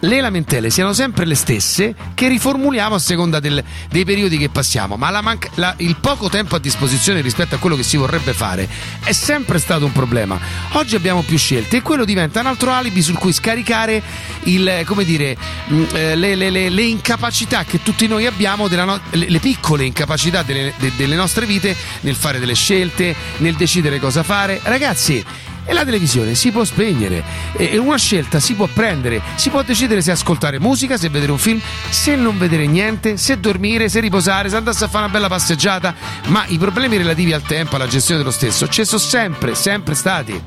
le 0.00 0.20
lamentele 0.20 0.70
siano 0.70 0.92
sempre 0.92 1.24
le 1.24 1.34
stesse 1.34 1.94
che 2.14 2.28
riformuliamo 2.28 2.94
a 2.94 2.98
seconda 2.98 3.40
del- 3.40 3.62
dei 3.90 4.04
periodi 4.04 4.36
che 4.38 4.48
passiamo, 4.48 4.96
ma 4.96 5.10
la 5.10 5.22
manca- 5.22 5.48
la- 5.54 5.74
il 5.78 5.96
poco 5.96 6.28
tempo 6.28 6.54
a 6.56 6.58
disposizione 6.58 7.20
rispetto 7.20 7.54
a 7.54 7.58
quello 7.58 7.76
che 7.76 7.82
si 7.82 7.96
vorrebbe 7.96 8.32
fare 8.34 8.68
è 9.02 9.12
sempre 9.12 9.58
stato 9.58 9.84
un 9.84 9.92
problema. 9.92 10.38
Oggi 10.72 10.96
abbiamo 10.96 11.22
più 11.22 11.38
scelte 11.38 11.78
e 11.78 11.82
quello 11.82 12.04
diventa 12.04 12.40
un 12.40 12.46
altro 12.46 12.70
alibi 12.72 13.00
sul 13.02 13.16
cui 13.16 13.32
scaricare 13.32 14.02
il, 14.44 14.84
dire, 15.04 15.36
mh, 15.66 15.82
eh, 15.94 16.16
le, 16.16 16.34
le- 16.34 16.50
le- 16.50 16.68
le 16.68 16.82
incapacità 16.82 17.64
che 17.64 17.82
tutti 17.82 18.06
noi 18.06 18.26
abbiamo, 18.26 18.68
no- 18.84 19.00
le, 19.10 19.28
le 19.30 19.38
piccole 19.38 19.84
incapacità 19.84 20.42
delle, 20.42 20.72
de- 20.78 20.92
delle 20.96 21.14
nostre 21.16 21.46
vite 21.46 21.74
nel 22.00 22.14
fare 22.16 22.38
delle 22.38 22.54
scelte, 22.54 23.14
nel 23.38 23.54
decidere 23.54 23.98
cosa 23.98 24.22
fare. 24.22 24.60
Ragazzi, 24.62 25.24
e 25.66 25.72
la 25.72 25.84
televisione 25.84 26.34
si 26.34 26.50
può 26.52 26.64
spegnere 26.64 27.22
e 27.56 27.76
una 27.76 27.96
scelta 27.98 28.40
si 28.40 28.54
può 28.54 28.66
prendere, 28.72 29.20
si 29.34 29.50
può 29.50 29.62
decidere 29.62 30.00
se 30.00 30.12
ascoltare 30.12 30.60
musica, 30.60 30.96
se 30.96 31.08
vedere 31.08 31.32
un 31.32 31.38
film, 31.38 31.60
se 31.90 32.14
non 32.14 32.38
vedere 32.38 32.66
niente, 32.66 33.16
se 33.16 33.38
dormire, 33.38 33.88
se 33.88 34.00
riposare, 34.00 34.48
se 34.48 34.56
andarsi 34.56 34.84
a 34.84 34.88
fare 34.88 35.04
una 35.04 35.12
bella 35.12 35.28
passeggiata, 35.28 35.94
ma 36.26 36.44
i 36.46 36.56
problemi 36.56 36.96
relativi 36.96 37.32
al 37.32 37.42
tempo, 37.42 37.76
alla 37.76 37.88
gestione 37.88 38.20
dello 38.20 38.32
stesso, 38.32 38.68
ci 38.68 38.84
sono 38.84 39.00
sempre, 39.00 39.54
sempre 39.54 39.94
stati. 39.94 40.40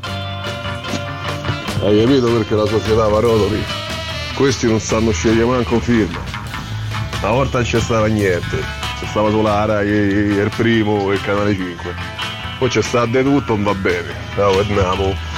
Hai 1.82 1.97
capito 1.97 2.32
perché 2.32 2.55
la 2.55 2.65
società 2.65 3.07
va 3.07 3.20
rotoli? 3.20 3.63
Questi 4.36 4.67
non 4.67 4.80
sanno 4.80 5.11
scegliere 5.11 5.45
manco 5.45 5.76
un 5.76 5.82
film. 5.82 6.17
Una 7.22 7.32
volta 7.32 7.59
non 7.59 7.67
c'è 7.67 7.80
stava 7.80 8.07
niente, 8.07 8.63
c'è 8.99 9.05
stava 9.07 9.30
solo 9.30 9.41
la 9.41 9.65
Rai, 9.65 9.88
il 9.89 10.51
primo 10.55 11.11
e 11.11 11.15
il 11.15 11.22
canale 11.22 11.53
5. 11.53 12.18
Poi 12.60 12.68
c'è 12.68 12.82
stato 12.82 13.07
di 13.07 13.24
tutto, 13.24 13.55
non 13.55 13.64
va 13.64 13.74
bene. 13.74 14.14
Ciao, 14.36 14.60
andiamo. 14.60 15.28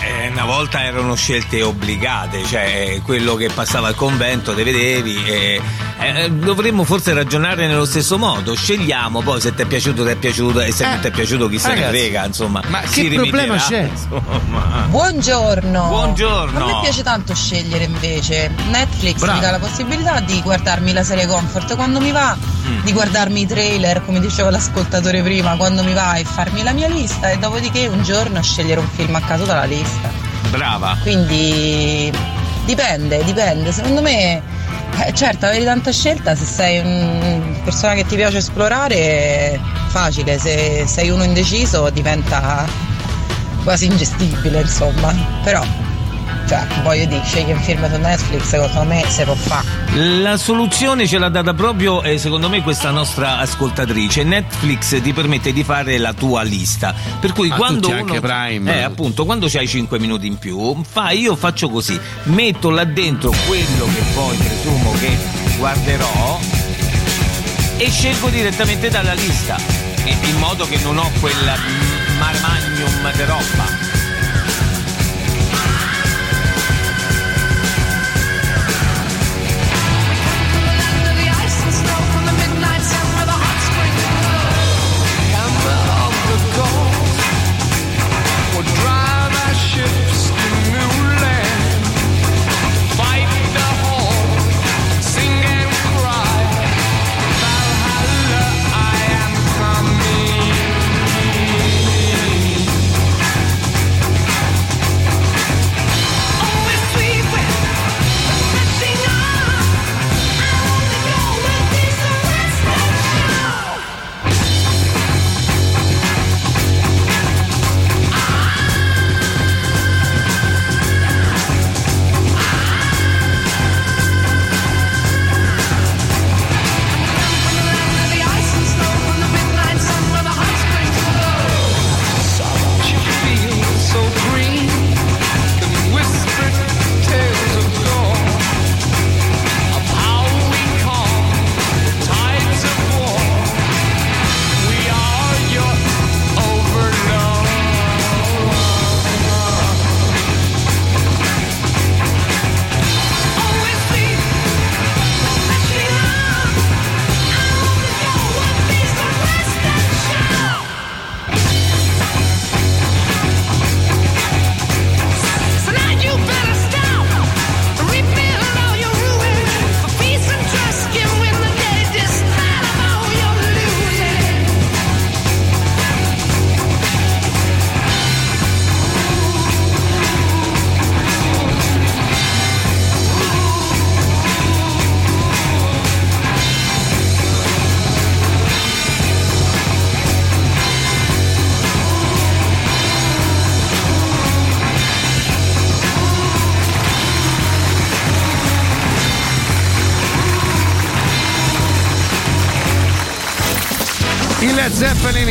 Eh, 0.00 0.28
una 0.28 0.44
volta 0.44 0.82
erano 0.82 1.14
scelte 1.14 1.62
obbligate, 1.62 2.44
cioè 2.44 2.62
eh, 2.94 3.02
quello 3.02 3.34
che 3.34 3.50
passava 3.52 3.88
al 3.88 3.94
convento 3.94 4.54
te 4.54 4.64
vedevi. 4.64 5.22
eh, 5.24 5.60
eh, 6.00 6.30
dovremmo 6.30 6.82
forse 6.84 7.12
ragionare 7.12 7.66
nello 7.66 7.84
stesso 7.84 8.18
modo. 8.18 8.54
Scegliamo 8.54 9.20
poi 9.20 9.40
se 9.40 9.54
ti 9.54 9.62
è 9.62 9.66
piaciuto, 9.66 10.04
ti 10.04 10.10
è 10.10 10.16
piaciuto 10.16 10.60
e 10.60 10.72
se 10.72 10.84
non 10.86 10.98
ti 11.00 11.06
è 11.08 11.10
piaciuto, 11.10 11.48
chi 11.48 11.58
se 11.58 11.68
ne 11.68 11.74
ragazzi, 11.74 11.96
frega, 11.98 12.24
insomma. 12.26 12.62
ma 12.68 12.80
che 12.80 13.08
problema 13.14 13.56
c'è? 13.56 13.88
insomma. 13.90 14.86
Buongiorno. 14.88 15.86
Buongiorno. 15.88 16.62
A 16.62 16.66
me 16.66 16.80
piace 16.80 17.02
tanto 17.02 17.34
scegliere 17.34 17.84
invece. 17.84 18.50
Netflix 18.70 19.18
Bravo. 19.18 19.34
mi 19.34 19.40
dà 19.40 19.50
la 19.50 19.58
possibilità 19.58 20.20
di 20.20 20.40
guardarmi 20.42 20.92
la 20.92 21.04
serie 21.04 21.26
Comfort 21.26 21.74
quando 21.76 22.00
mi 22.00 22.10
va, 22.10 22.36
Mm. 22.62 22.82
di 22.84 22.92
guardarmi 22.92 23.40
i 23.40 23.46
trailer, 23.46 24.04
come 24.04 24.20
diceva 24.20 24.48
l'ascoltatore 24.50 25.20
prima, 25.22 25.56
quando 25.56 25.82
mi 25.82 25.92
va 25.92 26.14
e 26.14 26.24
farmi 26.24 26.62
la 26.62 26.70
mia 26.72 26.86
lista 26.86 27.28
e 27.30 27.36
dopodiché 27.38 27.88
un 27.88 28.04
giorno 28.04 28.40
scegliere 28.40 28.78
un 28.78 28.86
film 28.88 29.12
a 29.16 29.20
caso 29.20 29.44
dalla 29.44 29.64
lista. 29.64 29.81
Brava. 30.50 30.98
Quindi 31.02 32.12
dipende, 32.64 33.24
dipende. 33.24 33.72
Secondo 33.72 34.02
me, 34.02 34.42
eh, 35.04 35.12
certo, 35.14 35.46
avere 35.46 35.64
tanta 35.64 35.90
scelta, 35.90 36.34
se 36.34 36.44
sei 36.44 36.78
una 36.78 37.58
persona 37.64 37.94
che 37.94 38.04
ti 38.06 38.16
piace 38.16 38.38
esplorare, 38.38 38.94
è 38.94 39.60
facile, 39.88 40.38
se 40.38 40.84
sei 40.86 41.10
uno 41.10 41.24
indeciso 41.24 41.88
diventa 41.90 42.66
quasi 43.64 43.86
ingestibile, 43.86 44.60
insomma. 44.60 45.14
Però, 45.42 45.64
cioè, 46.48 46.66
voglio 46.82 47.06
dire, 47.06 47.22
scegli 47.24 47.50
un 47.50 47.60
film 47.60 47.90
su 47.92 47.98
Netflix, 48.00 48.42
secondo 48.44 48.82
me 48.84 49.04
se 49.08 49.24
può 49.24 49.34
fare. 49.34 49.66
La 50.20 50.36
soluzione 50.36 51.06
ce 51.06 51.18
l'ha 51.18 51.28
data 51.28 51.54
proprio, 51.54 52.02
eh, 52.02 52.18
secondo 52.18 52.48
me, 52.48 52.62
questa 52.62 52.90
nostra 52.90 53.38
ascoltatrice. 53.38 54.22
Netflix 54.24 55.00
ti 55.02 55.12
permette 55.12 55.52
di 55.52 55.64
fare 55.64 55.98
la 55.98 56.12
tua 56.12 56.42
lista. 56.42 56.94
Per 57.20 57.32
cui 57.32 57.50
Ah, 57.50 57.56
quando 57.56 57.88
uno. 57.88 57.96
anche 57.98 58.20
Prime. 58.20 58.78
Eh, 58.78 58.82
appunto, 58.82 59.24
quando 59.24 59.46
c'hai 59.48 59.66
5 59.68 59.98
minuti 59.98 60.26
in 60.26 60.38
più, 60.38 60.82
fai, 60.88 61.20
io 61.20 61.36
faccio 61.36 61.68
così: 61.68 61.98
metto 62.24 62.70
là 62.70 62.84
dentro 62.84 63.32
quello 63.46 63.86
che 63.86 64.02
poi 64.14 64.36
presumo 64.36 64.92
che 64.98 65.16
guarderò 65.58 66.38
e 67.76 67.90
scelgo 67.90 68.28
direttamente 68.28 68.88
dalla 68.88 69.14
lista. 69.14 69.56
In 70.04 70.16
in 70.24 70.38
modo 70.38 70.66
che 70.66 70.78
non 70.78 70.98
ho 70.98 71.10
quel 71.20 71.34
marmagnum 72.18 73.12
di 73.12 73.24
roba. 73.24 73.91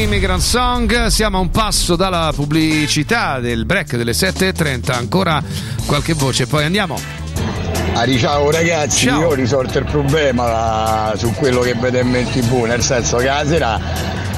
Immigrant 0.01 0.41
Song, 0.41 1.05
siamo 1.07 1.37
a 1.37 1.41
un 1.41 1.51
passo 1.51 1.95
dalla 1.95 2.31
pubblicità 2.33 3.39
del 3.39 3.65
break 3.65 3.97
delle 3.97 4.13
7.30, 4.13 4.93
ancora 4.93 5.43
qualche 5.85 6.13
voce, 6.13 6.47
poi 6.47 6.63
andiamo. 6.63 6.99
Ari, 7.93 8.17
ciao 8.17 8.49
ragazzi, 8.49 9.05
io 9.05 9.27
ho 9.27 9.33
risolto 9.35 9.77
il 9.77 9.85
problema 9.85 11.13
su 11.17 11.31
quello 11.33 11.61
che 11.61 11.75
vedemmo 11.75 12.17
in 12.17 12.27
tv, 12.31 12.63
nel 12.63 12.81
senso 12.81 13.17
che 13.17 13.25
la 13.25 13.43
sera 13.45 13.79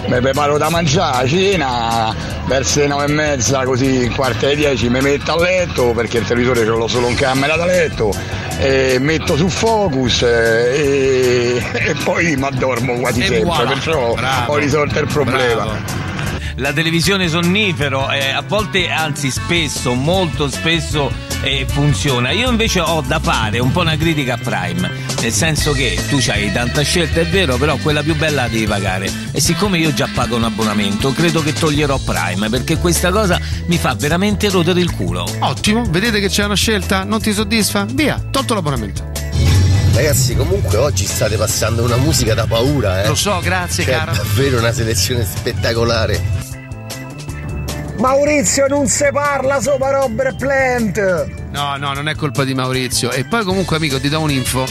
mi 0.07 0.19
preparo 0.19 0.57
da 0.57 0.69
mangiare, 0.69 1.29
cena, 1.29 2.13
verso 2.45 2.79
le 2.79 2.87
nove 2.87 3.05
e 3.05 3.11
mezza, 3.13 3.63
così 3.63 4.11
quarto 4.13 4.45
alle 4.45 4.57
dieci 4.57 4.89
mi 4.89 4.99
metto 4.99 5.33
a 5.33 5.41
letto, 5.41 5.93
perché 5.93 6.17
il 6.17 6.25
televisore 6.25 6.59
ce 6.59 6.65
l'ho 6.65 6.87
solo 6.87 7.07
in 7.07 7.15
camera 7.15 7.55
da 7.55 7.65
letto, 7.65 8.13
e 8.63 8.97
metto 8.97 9.35
su 9.35 9.49
focus 9.49 10.21
e, 10.21 11.61
e 11.73 11.95
poi 12.03 12.35
mi 12.37 12.45
addormo 12.45 12.93
quasi 12.95 13.19
E 13.19 13.25
sempre, 13.25 13.43
voilà. 13.43 13.69
perciò 13.71 14.13
Bravo. 14.13 14.53
ho 14.53 14.57
risolto 14.57 14.99
il 14.99 15.07
problema. 15.07 16.11
La 16.57 16.71
televisione 16.71 17.27
sonnifero 17.27 18.09
eh, 18.09 18.29
a 18.29 18.41
volte, 18.47 18.89
anzi 18.89 19.31
spesso, 19.31 19.93
molto 19.95 20.47
spesso 20.49 21.11
eh, 21.41 21.65
funziona. 21.67 22.31
Io 22.31 22.49
invece 22.49 22.79
ho 22.79 23.01
da 23.01 23.19
fare 23.19 23.59
un 23.59 23.71
po' 23.71 23.81
una 23.81 23.97
critica 23.97 24.35
a 24.35 24.37
Prime, 24.37 24.89
nel 25.23 25.31
senso 25.31 25.71
che 25.71 25.97
tu 26.09 26.19
hai 26.27 26.51
tanta 26.51 26.81
scelta, 26.81 27.21
è 27.21 27.25
vero, 27.25 27.55
però 27.55 27.77
quella 27.77 28.03
più 28.03 28.13
bella 28.13 28.41
la 28.41 28.47
devi 28.49 28.65
pagare. 28.65 29.09
E 29.31 29.39
siccome 29.39 29.77
io 29.77 29.93
già 29.93 30.09
pago 30.13 30.35
un 30.35 30.43
abbonamento, 30.43 31.13
credo 31.13 31.41
che 31.41 31.53
toglierò 31.53 31.97
Prime, 31.99 32.49
perché 32.49 32.77
questa 32.77 33.09
cosa 33.09 33.39
mi 33.67 33.77
fa 33.77 33.95
veramente 33.95 34.49
rodere 34.49 34.81
il 34.81 34.91
culo. 34.93 35.25
Ottimo, 35.39 35.85
vedete 35.87 36.19
che 36.19 36.27
c'è 36.27 36.43
una 36.43 36.55
scelta? 36.55 37.05
Non 37.05 37.21
ti 37.21 37.31
soddisfa? 37.31 37.85
Via, 37.89 38.21
tolto 38.31 38.53
l'abbonamento. 38.53 39.11
Ragazzi, 39.93 40.35
comunque 40.35 40.75
oggi 40.75 41.05
state 41.05 41.37
passando 41.37 41.83
una 41.83 41.95
musica 41.95 42.33
da 42.33 42.45
paura, 42.45 43.03
eh. 43.03 43.07
Lo 43.07 43.15
so, 43.15 43.39
grazie, 43.41 43.85
Cioè, 43.85 43.93
cara. 43.93 44.11
Davvero 44.11 44.57
una 44.57 44.73
selezione 44.73 45.23
spettacolare. 45.23 46.21
Maurizio 47.97 48.67
non 48.67 48.87
si 48.87 49.05
parla 49.13 49.61
sopra 49.61 49.91
Robert 49.91 50.35
Plant! 50.35 51.41
No, 51.51 51.77
no, 51.77 51.93
non 51.93 52.09
è 52.09 52.15
colpa 52.15 52.43
di 52.43 52.53
Maurizio. 52.55 53.11
E 53.11 53.23
poi 53.23 53.45
comunque, 53.45 53.77
amico, 53.77 53.99
ti 53.99 54.09
do 54.09 54.19
un'info. 54.19 54.65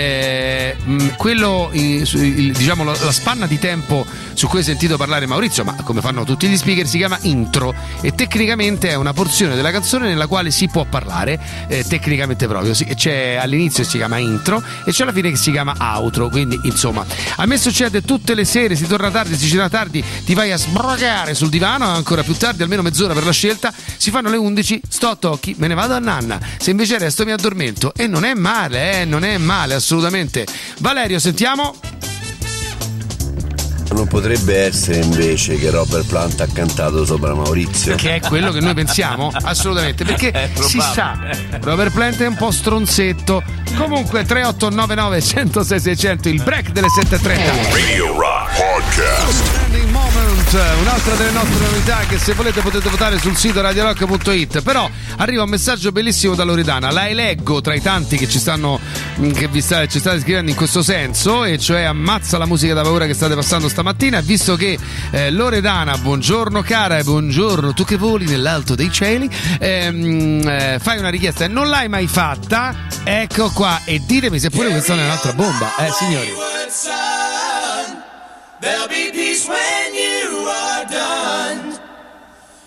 Eh, 0.00 0.76
mh, 0.82 1.08
quello, 1.16 1.70
diciamo, 1.72 2.84
la, 2.84 2.96
la 3.02 3.12
spanna 3.12 3.46
di 3.46 3.58
tempo 3.58 4.06
su 4.40 4.46
cui 4.46 4.60
hai 4.60 4.64
sentito 4.64 4.96
parlare 4.96 5.26
Maurizio, 5.26 5.64
ma 5.64 5.74
come 5.84 6.00
fanno 6.00 6.24
tutti 6.24 6.48
gli 6.48 6.56
speaker, 6.56 6.86
si 6.86 6.96
chiama 6.96 7.18
intro 7.24 7.74
e 8.00 8.14
tecnicamente 8.14 8.88
è 8.88 8.94
una 8.94 9.12
porzione 9.12 9.54
della 9.54 9.70
canzone 9.70 10.08
nella 10.08 10.26
quale 10.26 10.50
si 10.50 10.66
può 10.66 10.86
parlare, 10.86 11.38
eh, 11.68 11.84
tecnicamente 11.86 12.46
proprio. 12.46 12.72
C'è 12.72 13.34
all'inizio 13.34 13.84
si 13.84 13.98
chiama 13.98 14.16
intro 14.16 14.62
e 14.86 14.92
c'è 14.92 15.02
alla 15.02 15.12
fine 15.12 15.28
che 15.28 15.36
si 15.36 15.50
chiama 15.50 15.74
outro. 15.78 16.30
Quindi, 16.30 16.58
insomma, 16.62 17.04
a 17.36 17.44
me 17.44 17.58
succede 17.58 18.00
tutte 18.00 18.32
le 18.32 18.46
sere, 18.46 18.76
si 18.76 18.86
torna 18.86 19.10
tardi, 19.10 19.36
si 19.36 19.46
cena 19.46 19.68
tardi, 19.68 20.02
ti 20.24 20.32
vai 20.32 20.52
a 20.52 20.56
sbragare 20.56 21.34
sul 21.34 21.50
divano, 21.50 21.84
ancora 21.84 22.22
più 22.22 22.34
tardi, 22.34 22.62
almeno 22.62 22.80
mezz'ora 22.80 23.12
per 23.12 23.26
la 23.26 23.32
scelta, 23.32 23.70
si 23.98 24.10
fanno 24.10 24.30
le 24.30 24.38
11, 24.38 24.80
sto 24.88 25.08
a 25.08 25.16
tocchi, 25.16 25.54
me 25.58 25.66
ne 25.66 25.74
vado 25.74 25.92
a 25.92 25.98
nanna. 25.98 26.40
Se 26.56 26.70
invece 26.70 26.96
resto 26.96 27.26
mi 27.26 27.32
addormento 27.32 27.92
e 27.94 28.06
non 28.06 28.24
è 28.24 28.32
male, 28.32 29.02
eh, 29.02 29.04
non 29.04 29.22
è 29.22 29.36
male 29.36 29.74
assolutamente. 29.74 30.46
Valerio, 30.78 31.18
sentiamo. 31.18 32.09
Non 33.92 34.06
potrebbe 34.06 34.56
essere 34.66 35.00
invece 35.00 35.56
che 35.56 35.70
Robert 35.70 36.06
Plant 36.06 36.40
ha 36.40 36.46
cantato 36.46 37.04
sopra 37.04 37.34
Maurizio? 37.34 37.96
Che 37.96 38.16
è 38.16 38.20
quello 38.20 38.52
che 38.52 38.60
noi 38.60 38.74
pensiamo? 38.74 39.30
Assolutamente, 39.42 40.04
perché 40.04 40.52
si 40.60 40.80
sa, 40.80 41.18
Robert 41.60 41.92
Plant 41.92 42.20
è 42.20 42.26
un 42.26 42.36
po' 42.36 42.50
stronzetto. 42.50 43.42
Comunque 43.76 44.24
3899 44.24 45.20
106 45.20 45.80
600 45.80 46.28
il 46.28 46.42
break 46.42 46.70
delle 46.70 46.88
7.30. 46.88 47.72
Radio 47.72 48.16
Rock 48.16 48.56
Podcast. 48.56 49.68
Moment, 49.90 50.52
un'altra 50.80 51.14
delle 51.14 51.30
nostre 51.32 51.64
novità 51.64 51.98
che 52.08 52.18
se 52.18 52.32
volete 52.34 52.60
potete 52.60 52.88
votare 52.88 53.18
sul 53.18 53.36
sito 53.36 53.60
radiorock.it. 53.60 54.62
Però 54.62 54.88
arriva 55.16 55.42
un 55.42 55.48
messaggio 55.48 55.90
bellissimo 55.90 56.34
da 56.34 56.44
Loredana, 56.44 56.90
la 56.90 57.08
eleggo 57.08 57.60
tra 57.60 57.74
i 57.74 57.80
tanti 57.80 58.16
che 58.16 58.28
ci 58.28 58.38
stanno 58.38 58.78
che 59.20 59.48
vi 59.48 59.60
sta- 59.60 59.86
ci 59.86 59.98
state 59.98 60.20
scrivendo 60.20 60.50
in 60.50 60.56
questo 60.56 60.82
senso, 60.82 61.44
e 61.44 61.58
cioè 61.58 61.82
ammazza 61.82 62.38
la 62.38 62.46
musica 62.46 62.72
da 62.72 62.82
paura 62.82 63.04
che 63.06 63.12
state 63.12 63.34
passando 63.34 63.68
stamattina, 63.68 64.20
visto 64.20 64.56
che 64.56 64.78
eh, 65.10 65.30
Loredana, 65.30 65.98
buongiorno 65.98 66.62
cara 66.62 66.98
e 66.98 67.02
buongiorno 67.02 67.74
tu 67.74 67.84
che 67.84 67.96
voli 67.96 68.24
nell'alto 68.24 68.74
dei 68.74 68.90
cieli, 68.90 69.28
ehm, 69.58 70.48
eh, 70.48 70.78
fai 70.80 70.98
una 70.98 71.10
richiesta 71.10 71.44
e 71.44 71.48
non 71.48 71.68
l'hai 71.68 71.88
mai 71.88 72.06
fatta, 72.06 72.74
ecco 73.04 73.50
qua 73.50 73.80
e 73.84 74.00
ditemi 74.04 74.38
se 74.38 74.48
pure 74.48 74.70
questa 74.70 74.94
è 74.94 74.96
un'altra 74.96 75.34
bomba, 75.34 75.76
eh 75.76 75.90
signori. 75.90 76.32
There'll 78.60 78.88
be 78.88 79.10
peace 79.12 79.48
when 79.48 79.94
you 79.94 80.46
are 80.46 80.84
done. 80.90 81.78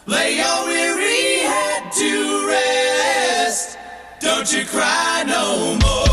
Lay 0.08 0.38
your 0.38 0.66
weary 0.66 1.46
head 1.46 1.92
to 1.92 2.48
rest. 2.48 3.78
Don't 4.20 4.52
you 4.52 4.66
cry 4.66 5.24
no 5.28 5.76
more. 5.76 6.13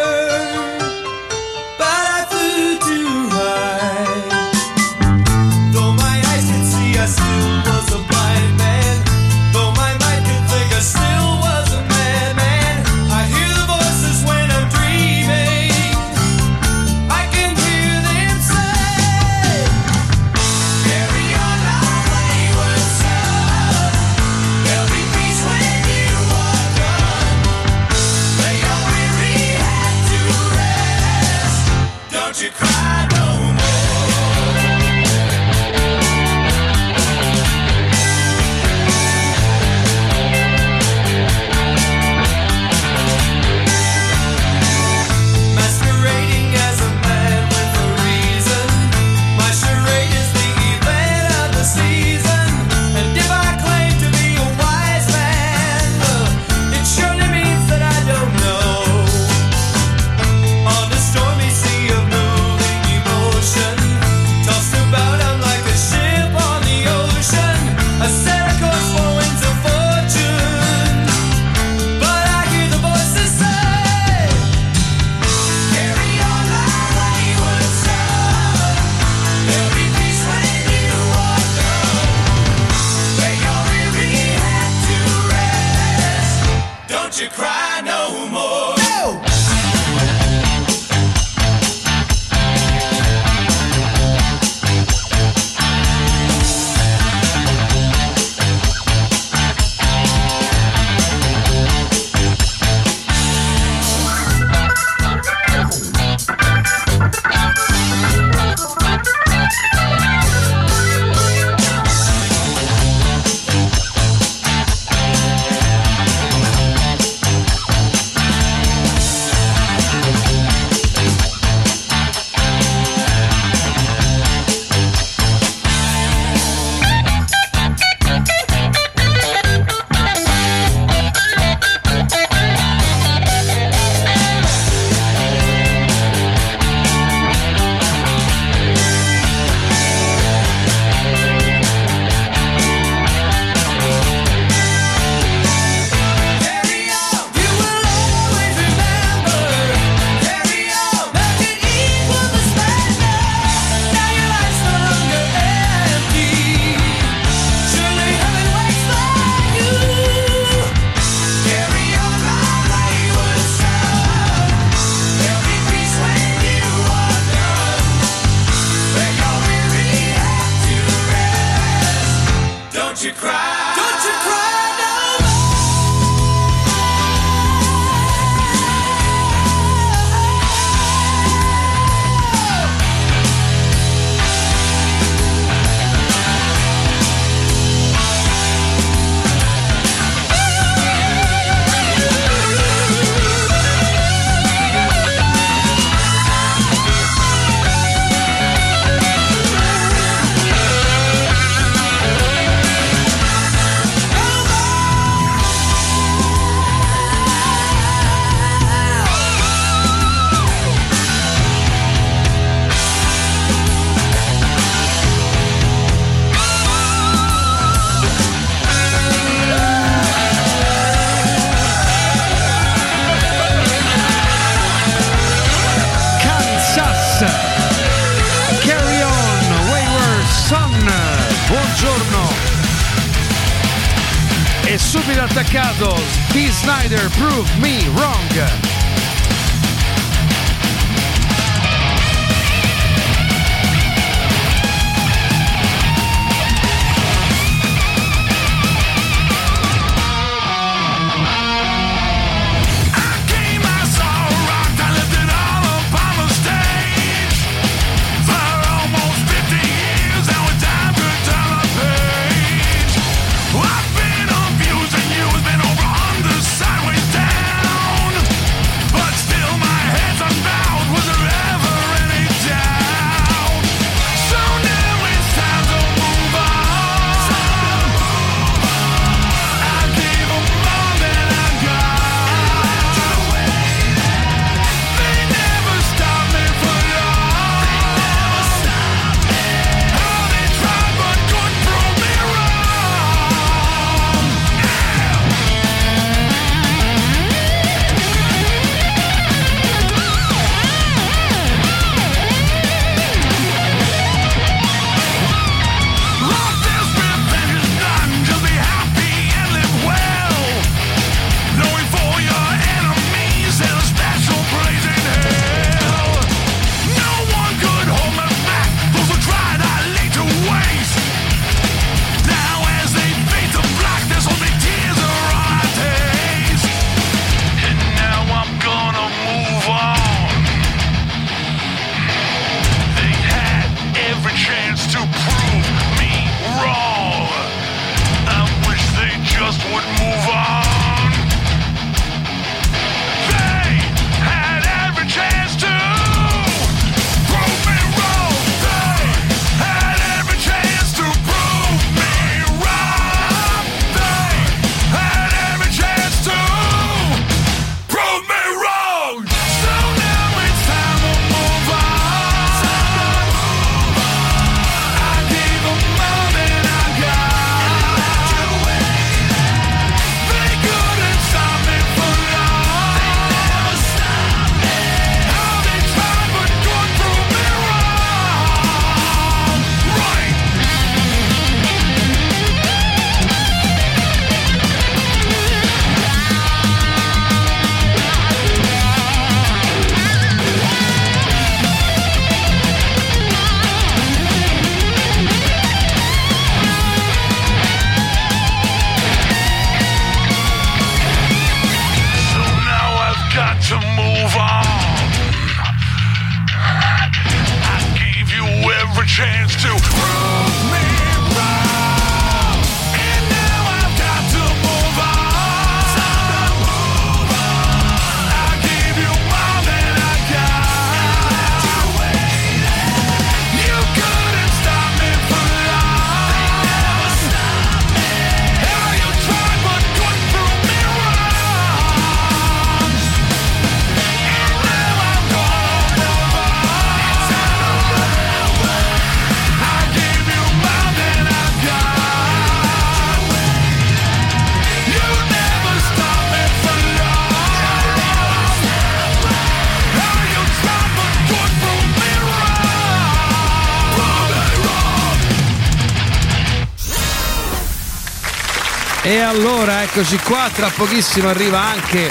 E 459.11 459.19
allora 459.19 459.83
eccoci 459.83 460.17
qua, 460.19 460.49
tra 460.55 460.71
pochissimo 460.73 461.27
arriva 461.27 461.59
anche 461.59 462.09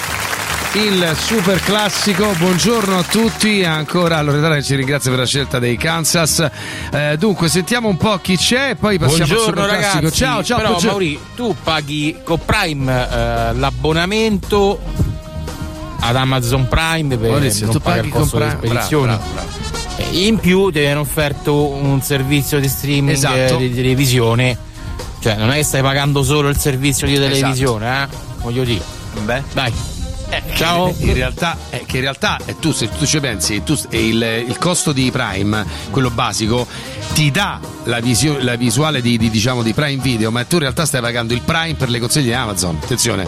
il 0.75 1.17
super 1.17 1.59
classico. 1.63 2.35
Buongiorno 2.37 2.99
a 2.99 3.03
tutti. 3.03 3.65
Ancora 3.65 4.21
Loredana 4.21 4.57
che 4.57 4.63
ci 4.63 4.75
ringrazia 4.75 5.09
per 5.09 5.21
la 5.21 5.25
scelta 5.25 5.59
dei 5.59 5.79
Kansas. 5.79 6.47
Eh, 6.93 7.17
dunque, 7.19 7.49
sentiamo 7.49 7.89
un 7.89 7.97
po' 7.97 8.19
chi 8.19 8.37
c'è 8.37 8.73
e 8.73 8.75
poi 8.77 8.99
passiamo 8.99 9.23
al 9.23 9.29
Buongiorno 9.31 9.63
super 9.63 9.79
classico. 9.79 9.97
ragazzi. 10.01 10.15
Ciao, 10.15 10.45
ciao. 10.45 10.57
Però 10.59 10.69
buongiorno. 10.69 10.99
Mauri, 10.99 11.21
tu 11.35 11.57
paghi 11.65 12.17
con 12.23 12.39
Prime 12.45 12.93
eh, 13.11 13.55
l'abbonamento 13.55 14.79
ad 16.01 16.17
Amazon 16.17 16.69
Prime 16.69 17.17
per 17.17 17.31
Maurizio, 17.31 17.65
non 17.65 17.75
tu 17.77 17.81
paghi 17.81 18.09
il 18.09 18.13
costo 18.13 18.37
Prime? 18.37 18.57
Bravo, 18.75 19.01
bravo, 19.05 19.23
E 19.97 20.27
In 20.27 20.37
più 20.37 20.71
ti 20.71 20.81
viene 20.81 21.01
offerto 21.01 21.67
un 21.67 22.03
servizio 22.03 22.61
di 22.61 22.69
streaming 22.69 23.17
Esatto. 23.17 23.57
di 23.57 23.75
televisione. 23.75 24.69
Cioè, 25.21 25.37
non 25.37 25.51
è 25.51 25.57
che 25.57 25.63
stai 25.65 25.83
pagando 25.83 26.23
solo 26.23 26.49
il 26.49 26.57
servizio 26.57 27.07
di 27.07 27.15
televisione, 27.15 28.03
eh? 28.05 28.07
Voglio 28.41 28.65
dire. 28.65 28.83
Beh. 29.25 29.43
Dai. 29.53 29.73
Ciao. 30.55 30.89
Eh, 30.89 30.95
In 31.07 31.15
realtà, 31.15 31.57
è 31.71 31.83
che 31.85 31.97
in 31.97 32.03
realtà 32.03 32.39
eh, 32.47 32.57
tu, 32.59 32.73
se 32.73 32.89
tu 32.89 33.05
ci 33.05 33.19
pensi, 33.21 33.63
tu, 33.65 33.77
eh, 33.91 34.07
il, 34.09 34.45
il 34.49 34.57
costo 34.59 34.93
di 34.93 35.11
Prime, 35.11 35.67
quello 35.91 36.11
basico, 36.11 36.67
ti 37.15 37.31
dà 37.33 37.59
la, 37.85 37.99
visio- 38.01 38.39
la 38.41 38.55
visuale 38.55 39.03
di, 39.03 39.19
di, 39.19 39.29
diciamo, 39.29 39.63
di 39.63 39.75
Prime 39.75 40.01
Video, 40.01 40.31
ma 40.31 40.45
tu 40.45 40.55
in 40.55 40.61
realtà 40.63 40.87
stai 40.87 41.01
pagando 41.01 41.35
il 41.35 41.41
Prime 41.43 41.75
per 41.75 41.91
le 41.91 41.99
consegne 41.99 42.27
di 42.27 42.33
Amazon. 42.33 42.79
Attenzione. 42.81 43.27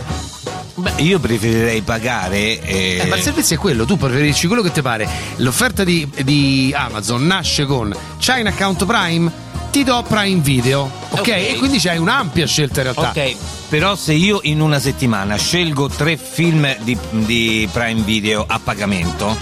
Beh, 0.76 0.92
io 0.98 1.18
preferirei 1.18 1.82
pagare. 1.82 2.60
eh, 2.62 2.98
Eh, 3.02 3.06
ma 3.06 3.16
il 3.16 3.22
servizio 3.22 3.56
è 3.56 3.58
quello, 3.58 3.84
tu 3.84 3.96
preferisci 3.96 4.46
quello 4.46 4.62
che 4.62 4.70
ti 4.70 4.80
pare. 4.80 5.06
L'offerta 5.38 5.82
di, 5.84 6.08
di 6.22 6.72
Amazon 6.74 7.26
nasce 7.26 7.66
con 7.66 7.92
c'hai 8.18 8.40
un 8.42 8.46
account 8.46 8.86
Prime, 8.86 9.30
ti 9.72 9.84
do 9.84 10.04
Prime 10.06 10.40
Video, 10.40 10.82
ok? 11.08 11.18
Ok. 11.18 11.28
E 11.28 11.54
quindi 11.56 11.78
c'hai 11.78 11.96
un'ampia 11.96 12.46
scelta 12.46 12.82
in 12.82 12.92
realtà. 12.92 13.08
Ok, 13.08 13.36
però 13.70 13.96
se 13.96 14.12
io 14.12 14.40
in 14.42 14.60
una 14.60 14.78
settimana 14.78 15.36
scelgo 15.36 15.88
tre 15.88 16.18
film 16.18 16.76
di, 16.82 16.96
di 17.10 17.66
Prime 17.72 18.02
Video 18.02 18.44
a 18.46 18.60
pagamento, 18.62 19.34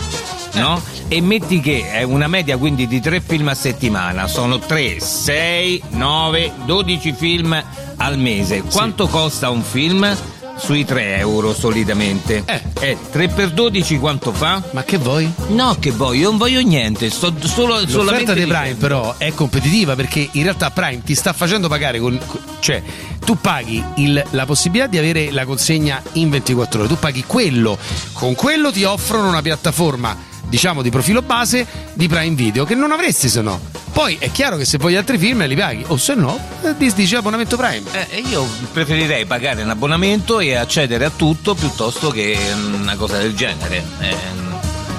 no? 0.52 0.81
E 1.09 1.20
metti 1.20 1.61
che 1.61 1.90
è 1.90 2.05
una 2.05 2.28
media 2.28 2.57
quindi 2.57 2.86
di 2.86 3.01
tre 3.01 3.20
film 3.20 3.48
a 3.48 3.55
settimana, 3.55 4.28
sono 4.28 4.61
3, 4.61 5.01
6, 5.01 5.82
9, 5.90 6.52
12 6.65 7.12
film 7.12 7.65
al 7.97 8.16
mese. 8.16 8.62
Quanto 8.62 9.09
costa 9.09 9.51
un 9.51 9.62
film? 9.62 10.16
Sui 10.62 10.85
3 10.85 11.16
euro 11.16 11.53
solitamente. 11.55 12.45
Eh. 12.81 12.97
3 13.11 13.28
per 13.28 13.51
12 13.51 13.99
quanto 13.99 14.32
fa? 14.32 14.62
Ma 14.73 14.85
che 14.85 14.99
vuoi? 14.99 15.31
No, 15.49 15.77
che 15.81 15.91
vuoi? 15.91 16.19
Io 16.19 16.28
non 16.28 16.39
voglio 16.39 16.61
niente, 16.61 17.09
sto 17.11 17.32
solo 17.43 17.74
L'offerta 17.74 17.91
solamente 17.91 18.35
di- 18.35 18.45
Prime 18.45 18.74
però 18.74 19.15
è 19.16 19.32
competitiva 19.32 19.95
perché 19.97 20.28
in 20.32 20.43
realtà 20.43 20.70
Prime 20.70 21.03
ti 21.03 21.15
sta 21.15 21.32
facendo 21.32 21.66
pagare 21.69 21.99
con, 21.99 22.19
cioè 22.61 22.82
tu 23.24 23.37
paghi 23.41 23.82
il- 23.97 24.23
la 24.31 24.47
possibilità 24.47 24.87
di 24.89 24.99
avere 24.99 25.31
la 25.32 25.45
consegna 25.45 26.01
in 26.12 26.31
24 26.31 26.81
ore, 26.81 26.89
tu 26.89 26.99
paghi 26.99 27.24
quello, 27.27 27.77
con 28.12 28.35
quello 28.35 28.70
ti 28.70 28.85
offrono 28.85 29.28
una 29.28 29.43
piattaforma 29.43 30.28
diciamo 30.51 30.82
di 30.82 30.90
profilo 30.90 31.22
base 31.22 31.64
di 31.94 32.09
Prime 32.09 32.35
Video 32.35 32.64
che 32.64 32.74
non 32.74 32.90
avresti 32.93 33.28
se 33.31 33.40
no. 33.40 33.59
Poi 33.93 34.16
è 34.20 34.31
chiaro 34.31 34.56
che 34.56 34.64
se 34.64 34.77
vuoi 34.78 34.97
altri 34.97 35.16
film 35.16 35.47
li 35.47 35.56
paghi 35.56 35.85
o 35.86 35.97
se 35.97 36.14
no 36.14 36.39
eh, 36.62 36.74
disdici 36.77 37.14
abbonamento 37.14 37.56
Prime. 37.56 37.82
Eh, 37.93 38.22
io 38.28 38.47
preferirei 38.72 39.24
pagare 39.24 39.62
un 39.62 39.70
abbonamento 39.70 40.40
e 40.40 40.55
accedere 40.56 41.06
a 41.06 41.10
tutto 41.10 41.55
piuttosto 41.55 42.10
che 42.10 42.36
una 42.55 42.97
cosa 42.97 43.18
del 43.18 43.35
genere. 43.35 43.82
Eh, 44.01 44.16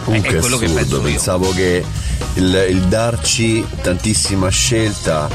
Comunque 0.05 0.37
è 0.37 0.39
quello 0.39 0.57
che 0.57 0.65
assurdo, 0.65 0.81
penso 0.81 0.95
io. 0.95 1.01
pensavo 1.03 1.53
che 1.53 1.85
il, 2.35 2.65
il 2.69 2.81
darci 2.83 3.63
tantissima 3.81 4.49
scelta 4.49 5.29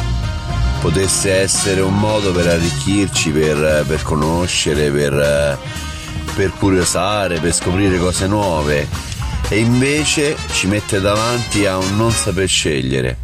potesse 0.80 1.32
essere 1.32 1.80
un 1.80 1.98
modo 1.98 2.32
per 2.32 2.48
arricchirci, 2.48 3.30
per, 3.30 3.84
per 3.86 4.02
conoscere, 4.02 4.90
per, 4.90 5.58
per 6.34 6.52
curiosare, 6.58 7.38
per 7.38 7.54
scoprire 7.54 7.98
cose 7.98 8.26
nuove 8.26 9.05
e 9.48 9.58
invece 9.58 10.36
ci 10.52 10.66
mette 10.66 11.00
davanti 11.00 11.66
a 11.66 11.78
un 11.78 11.96
non 11.96 12.10
saper 12.12 12.48
scegliere. 12.48 13.16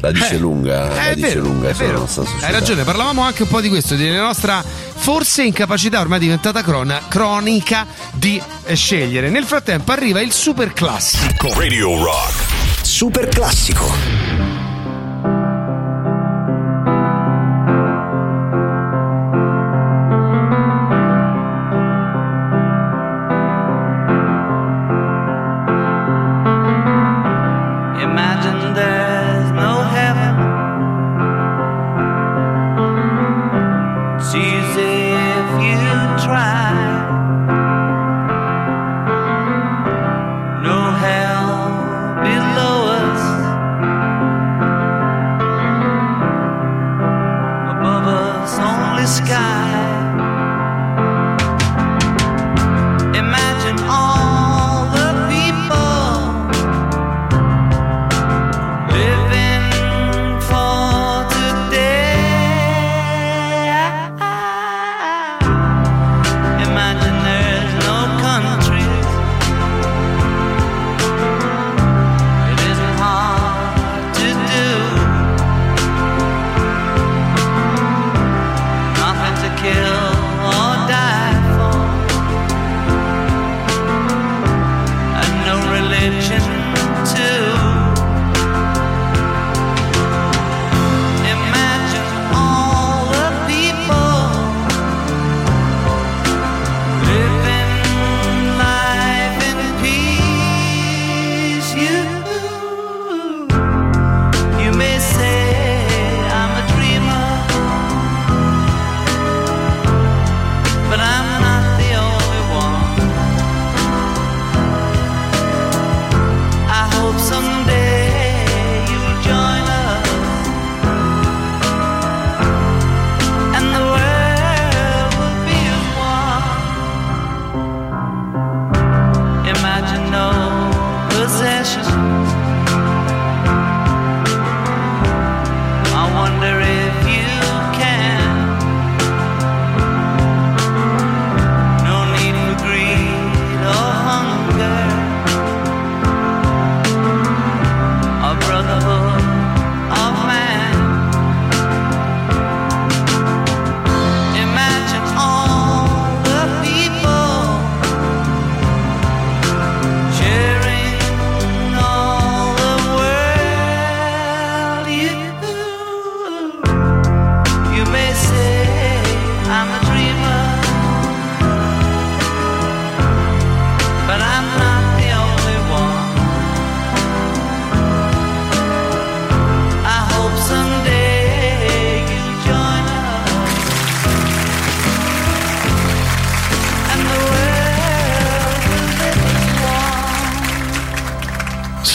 La 0.00 0.10
dice 0.10 0.34
Eh, 0.34 0.38
lunga, 0.38 0.90
eh, 0.90 0.94
la 0.94 1.08
è 1.10 1.14
dice 1.14 1.28
vero, 1.28 1.40
lunga 1.42 1.68
è 1.68 1.74
sulla 1.74 1.86
vero. 1.86 1.98
nostra 2.00 2.24
società. 2.24 2.46
Hai 2.46 2.52
ragione, 2.52 2.82
parlavamo 2.82 3.22
anche 3.22 3.42
un 3.42 3.48
po' 3.48 3.60
di 3.60 3.68
questo, 3.68 3.94
della 3.94 4.20
nostra 4.22 4.64
forse 4.94 5.44
incapacità 5.44 6.00
ormai 6.00 6.18
diventata 6.18 6.62
crona- 6.62 7.02
cronica 7.08 7.86
di 8.12 8.40
eh, 8.64 8.74
scegliere. 8.74 9.30
Nel 9.30 9.44
frattempo 9.44 9.92
arriva 9.92 10.20
il 10.20 10.32
super 10.32 10.72
classico. 10.72 11.52
Radio 11.54 12.02
Rock. 12.02 12.34
Super 12.82 13.28
classico. 13.28 14.11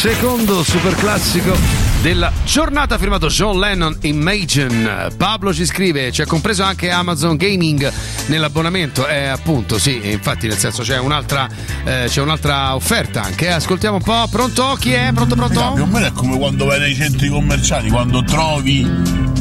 Secondo 0.07 0.63
super 0.63 0.95
classico 0.95 1.53
della 2.01 2.31
giornata 2.45 2.97
firmato 2.97 3.27
John 3.27 3.59
Lennon 3.59 3.97
Imagine. 4.03 5.09
Pablo 5.17 5.53
ci 5.53 5.65
scrive: 5.65 6.11
c'è 6.11 6.25
compreso 6.25 6.63
anche 6.63 6.89
Amazon 6.89 7.35
Gaming 7.35 7.91
nell'abbonamento. 8.27 9.05
Eh, 9.05 9.25
appunto, 9.25 9.77
sì, 9.77 9.99
infatti, 10.09 10.47
nel 10.47 10.55
senso 10.55 10.81
c'è 10.81 10.97
un'altra, 10.97 11.49
eh, 11.83 12.05
c'è 12.07 12.21
un'altra 12.21 12.73
offerta 12.73 13.21
anche. 13.21 13.51
Ascoltiamo 13.51 13.97
un 13.97 14.01
po'. 14.01 14.25
Pronto? 14.31 14.77
Chi 14.79 14.93
è? 14.93 15.11
Pronto, 15.13 15.35
pronto? 15.35 15.73
Più 15.73 15.83
o 15.83 15.87
meno 15.87 16.05
è 16.05 16.11
come 16.13 16.37
quando 16.37 16.63
vai 16.63 16.79
nei 16.79 16.95
centri 16.95 17.27
commerciali, 17.27 17.89
quando 17.89 18.23
trovi 18.23 18.89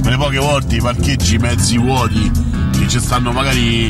quelle 0.02 0.16
poche 0.16 0.38
volte 0.38 0.74
i 0.74 0.80
parcheggi 0.80 1.38
mezzi 1.38 1.78
vuoti, 1.78 2.28
che 2.76 2.88
ci 2.88 2.98
stanno 2.98 3.30
magari 3.30 3.88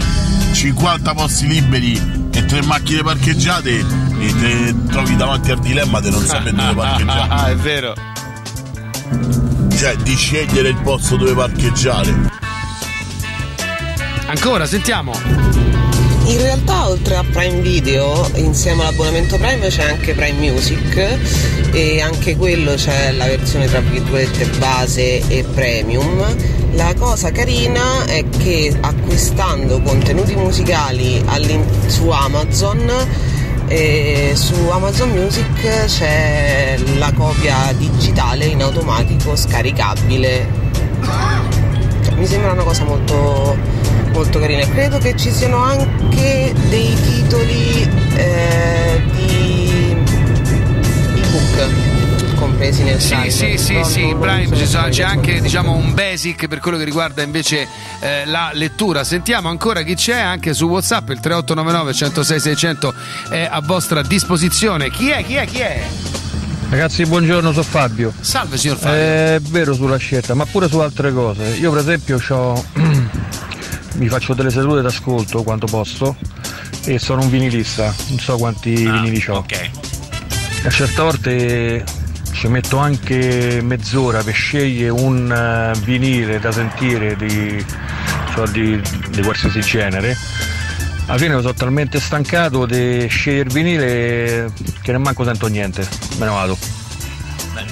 50 0.53 1.15
posti 1.15 1.47
liberi 1.47 2.29
e 2.31 2.45
tre 2.45 2.63
macchine 2.63 3.03
parcheggiate 3.03 4.06
e 4.19 4.35
te 4.39 4.75
trovi 4.89 5.17
davanti 5.17 5.51
al 5.51 5.61
dilemma 5.61 6.01
di 6.01 6.11
non 6.11 6.23
sapere 6.27 6.53
dove 6.53 6.75
parcheggiare. 6.75 7.29
Ah, 7.29 7.51
è 7.51 7.57
vero. 7.57 7.95
Cioè, 9.77 9.97
di 9.97 10.15
scegliere 10.15 10.69
il 10.71 10.77
posto 10.83 11.17
dove 11.17 11.35
parcheggiare. 11.35 12.15
Ancora, 14.27 14.67
sentiamo. 14.67 15.13
In 16.27 16.39
realtà 16.39 16.89
oltre 16.89 17.15
a 17.15 17.23
Prime 17.23 17.61
Video, 17.61 18.29
insieme 18.35 18.83
all'abbonamento 18.83 19.37
Prime 19.37 19.69
c'è 19.69 19.85
anche 19.85 20.13
Prime 20.13 20.51
Music 20.51 21.19
e 21.71 22.01
anche 22.01 22.35
quello 22.35 22.75
c'è 22.75 23.13
la 23.13 23.27
versione 23.27 23.67
tra 23.67 23.79
virgolette 23.79 24.47
base 24.59 25.25
e 25.29 25.45
premium. 25.45 26.25
La 26.73 26.93
cosa 26.99 27.31
carina 27.31 28.05
è 28.07 28.25
che 28.29 28.77
acquistando 28.81 29.81
contenuti 29.81 30.35
musicali 30.35 31.25
su 31.87 32.09
Amazon 32.09 32.91
e 33.69 34.33
su 34.35 34.55
Amazon 34.71 35.11
Music 35.11 35.85
c'è 35.87 36.77
la 36.99 37.13
copia 37.13 37.73
digitale 37.77 38.45
in 38.47 38.63
automatico 38.63 39.35
scaricabile. 39.37 40.47
Mi 42.17 42.27
sembra 42.27 42.53
una 42.53 42.63
cosa 42.63 42.85
molto, 42.85 43.57
molto 44.13 44.39
carina. 44.39 44.67
Credo 44.69 44.99
che 44.99 45.17
ci 45.17 45.31
siano 45.31 45.57
anche 45.59 46.55
dei 46.69 46.95
titoli 47.03 47.83
eh, 48.17 49.03
di 49.13 49.97
ebook 51.17 52.35
compresi 52.37 52.83
nel 52.85 53.01
Sì, 53.01 53.15
site. 53.31 53.31
sì, 53.31 53.59
sì, 53.59 53.73
Però 53.75 53.85
sì, 53.85 54.17
Prime 54.19 54.57
c'è 54.91 55.03
anche 55.03 55.41
diciamo 55.41 55.73
un 55.73 55.93
basic 55.95 56.47
per 56.47 56.61
quello 56.61 56.77
che 56.79 56.85
riguarda 56.85 57.23
invece 57.23 57.67
eh, 58.01 58.25
la 58.27 58.51
lettura. 58.53 59.05
Sentiamo 59.05 59.49
ancora 59.49 59.83
chi 59.83 59.95
c'è 59.95 60.19
anche 60.19 60.55
su 60.55 60.67
WhatsApp, 60.67 61.11
il 61.11 61.21
3899 61.21 61.93
106 61.95 62.41
600 62.41 62.95
è 63.31 63.49
a 63.51 63.61
vostra 63.61 64.03
disposizione. 64.03 64.91
Chi 64.91 65.11
è? 65.11 65.25
Chi 65.25 65.35
è? 65.35 65.47
Chi 65.47 65.59
è? 65.59 65.87
Ragazzi, 66.69 67.05
buongiorno, 67.05 67.53
sono 67.53 67.63
Fabio. 67.63 68.13
Salve 68.19 68.57
signor 68.57 68.77
Fabio. 68.77 68.97
È 68.97 69.39
vero 69.41 69.73
sulla 69.73 69.97
scelta, 69.99 70.35
ma 70.35 70.45
pure 70.47 70.69
su 70.69 70.79
altre 70.79 71.13
cose. 71.13 71.45
Io 71.61 71.71
per 71.71 71.81
esempio 71.81 72.19
mi 73.95 74.09
faccio 74.09 74.35
delle 74.35 74.51
sedute 74.51 74.83
d'ascolto 74.83 75.43
quando 75.43 75.67
posso 75.67 76.17
e 76.85 76.99
sono 76.99 77.23
un 77.23 77.31
vinilista, 77.31 77.95
non 78.09 78.19
so 78.19 78.37
quanti 78.37 78.75
vinili 78.75 79.25
ho. 79.29 79.45
A 80.65 80.71
certe 80.71 81.03
volte 81.03 81.85
ci 82.33 82.49
metto 82.49 82.79
anche 82.79 83.61
mezz'ora 83.63 84.23
per 84.23 84.35
scegliere 84.35 84.91
un 84.91 85.33
eh, 85.33 85.79
vinile 85.85 86.39
da 86.39 86.53
sentire 86.53 87.17
di, 87.17 87.65
cioè 88.37 88.49
di, 88.49 88.81
di 89.11 89.23
qualsiasi 89.23 89.61
genere. 89.61 90.17
Alla 91.07 91.19
fine 91.19 91.41
sono 91.41 91.55
talmente 91.55 91.99
stancato 92.01 92.67
di 92.67 93.07
scegliere 93.09 93.47
il 93.49 93.53
vinile 93.53 94.53
che 94.83 94.93
non 94.93 95.03
manco 95.03 95.25
sento 95.25 95.47
niente, 95.47 95.87
me 96.19 96.27
ne 96.27 96.31
vado. 96.31 96.59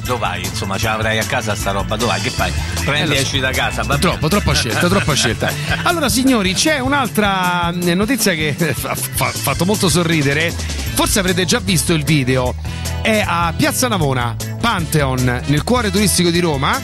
Dove 0.05 0.19
vai? 0.19 0.45
Insomma, 0.45 0.79
ce 0.79 0.87
l'avrai 0.87 1.19
a 1.19 1.25
casa 1.25 1.55
sta 1.55 1.71
roba, 1.71 1.97
dove 1.97 2.13
vai? 2.13 2.21
Che 2.21 2.31
fai? 2.31 2.53
Prendi 2.85 3.13
Eh, 3.15 3.17
e 3.19 3.21
esci 3.21 3.39
da 3.41 3.51
casa. 3.51 3.83
va 3.83 3.99
Troppo, 3.99 4.29
troppa 4.29 4.55
scelta, 4.55 4.89
troppa 4.89 5.13
scelta. 5.17 5.51
Allora, 5.83 6.09
signori, 6.09 6.53
c'è 6.55 6.79
un'altra 6.79 7.71
eh, 7.73 7.95
notizia 7.95 8.33
che 8.35 8.55
ha 8.83 8.95
fa- 8.95 9.31
fatto 9.33 9.65
molto 9.65 9.89
sorridere. 9.89 10.53
Forse 10.95 11.19
avrete 11.21 11.45
già 11.45 11.59
visto 11.59 11.93
il 11.93 12.05
video. 12.05 12.55
È 13.03 13.23
a 13.27 13.53
Piazza 13.57 13.89
Navona, 13.89 14.37
Pantheon, 14.61 15.43
nel 15.47 15.65
cuore 15.65 15.91
turistico 15.91 16.31
di 16.31 16.39
Roma. 16.41 16.81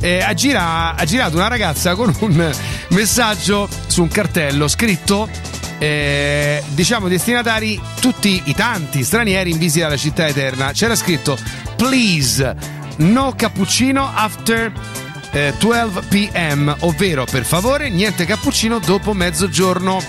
Eh, 0.00 0.20
ha, 0.20 0.34
gira- 0.34 0.94
ha 0.96 1.04
girato 1.04 1.36
una 1.36 1.48
ragazza 1.48 1.94
con 1.94 2.14
un 2.20 2.52
messaggio 2.94 3.68
su 3.86 4.02
un 4.02 4.08
cartello 4.08 4.68
scritto. 4.68 5.28
eh, 5.78 6.62
diciamo 6.68 7.08
destinatari 7.08 7.80
tutti 8.00 8.42
i 8.44 8.54
tanti 8.54 9.02
stranieri 9.02 9.50
in 9.50 9.58
visita 9.58 9.86
alla 9.86 9.96
città 9.96 10.28
eterna 10.28 10.70
c'era 10.70 10.94
scritto 10.94 11.36
please 11.76 12.54
no 12.98 13.34
cappuccino 13.36 14.08
after 14.14 14.72
eh, 15.34 15.52
12 15.58 16.06
pm, 16.08 16.74
ovvero 16.80 17.24
per 17.28 17.44
favore 17.44 17.90
niente 17.90 18.24
cappuccino 18.24 18.78
dopo 18.78 19.12
mezzogiorno. 19.14 20.00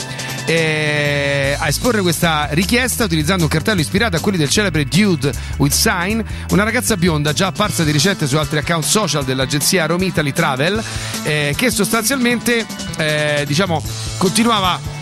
Eh, 0.47 1.55
a 1.57 1.67
esporre 1.67 2.01
questa 2.01 2.47
richiesta 2.51 3.05
utilizzando 3.05 3.43
un 3.43 3.49
cartello 3.49 3.81
ispirato 3.81 4.15
a 4.15 4.19
quelli 4.19 4.37
del 4.37 4.49
celebre 4.49 4.85
Dude 4.85 5.31
with 5.57 5.71
Sign, 5.71 6.21
una 6.49 6.63
ragazza 6.63 6.95
bionda 6.97 7.33
già 7.33 7.47
apparsa 7.47 7.83
di 7.83 7.91
recente 7.91 8.27
su 8.27 8.37
altri 8.37 8.59
account 8.59 8.83
social 8.83 9.25
dell'agenzia 9.25 9.87
Rome 9.87 10.05
Italy 10.05 10.31
Travel, 10.31 10.83
eh, 11.23 11.53
che 11.57 11.71
sostanzialmente 11.71 12.65
eh, 12.97 13.43
diciamo 13.47 13.83
continuava 14.17 14.94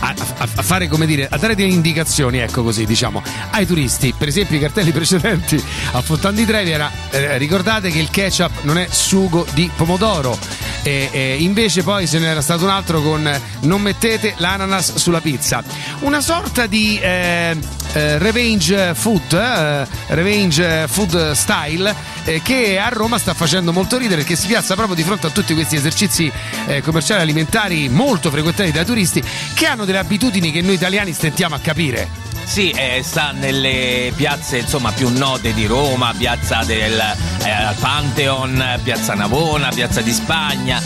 a, 0.00 0.14
a- 0.38 0.62
fare 0.62 0.88
come 0.88 1.06
dire 1.06 1.28
a 1.30 1.36
dare 1.36 1.54
delle 1.54 1.72
indicazioni 1.72 2.38
ecco 2.38 2.62
così 2.62 2.84
diciamo 2.84 3.22
ai 3.50 3.66
turisti. 3.66 4.14
Per 4.16 4.28
esempio 4.28 4.56
i 4.56 4.60
cartelli 4.60 4.90
precedenti 4.92 5.62
a 5.92 6.00
Fontana 6.00 6.36
di 6.36 6.44
Trevi 6.44 6.70
era 6.70 6.90
eh, 7.10 7.38
ricordate 7.38 7.90
che 7.90 7.98
il 7.98 8.10
ketchup 8.10 8.62
non 8.62 8.78
è 8.78 8.86
sugo 8.90 9.46
di 9.52 9.70
pomodoro. 9.74 10.38
E, 10.82 11.10
e 11.12 11.36
invece 11.40 11.82
poi 11.82 12.06
se 12.06 12.18
n'era 12.18 12.40
stato 12.40 12.64
un 12.64 12.70
altro 12.70 13.02
con 13.02 13.26
eh, 13.26 13.40
non 13.60 13.82
mettete 13.82 14.34
l'ananas 14.38 14.94
sulla 14.94 15.20
pizza. 15.20 15.62
Una 16.00 16.20
sorta 16.20 16.66
di 16.66 16.98
eh, 17.00 17.56
eh, 17.92 18.18
revenge 18.18 18.94
food 18.94 19.32
eh, 19.32 19.86
revenge 20.08 20.86
food 20.88 21.32
style 21.32 21.94
eh, 22.30 22.42
che 22.42 22.78
a 22.78 22.88
Roma 22.88 23.18
sta 23.18 23.34
facendo 23.34 23.72
molto 23.72 23.98
ridere 23.98 24.22
che 24.22 24.36
si 24.36 24.46
piazza 24.46 24.74
proprio 24.74 24.94
di 24.94 25.02
fronte 25.02 25.26
a 25.26 25.30
tutti 25.30 25.52
questi 25.54 25.76
esercizi 25.76 26.30
eh, 26.66 26.80
commerciali 26.80 27.22
alimentari 27.22 27.88
molto 27.88 28.30
frequentati 28.30 28.70
dai 28.70 28.84
turisti 28.84 29.22
che 29.54 29.66
hanno 29.66 29.84
delle 29.84 29.98
abitudini 29.98 30.52
che 30.52 30.62
noi 30.62 30.74
italiani 30.74 31.12
stentiamo 31.12 31.56
a 31.56 31.58
capire. 31.58 32.29
Sì, 32.50 32.70
eh, 32.70 33.00
sta 33.04 33.30
nelle 33.30 34.12
piazze 34.16 34.58
insomma 34.58 34.90
più 34.90 35.08
note 35.08 35.54
di 35.54 35.66
Roma, 35.66 36.12
piazza 36.18 36.64
del 36.64 36.98
eh, 36.98 37.74
Pantheon, 37.78 38.80
piazza 38.82 39.14
Navona, 39.14 39.68
piazza 39.68 40.00
di 40.00 40.10
Spagna. 40.10 40.82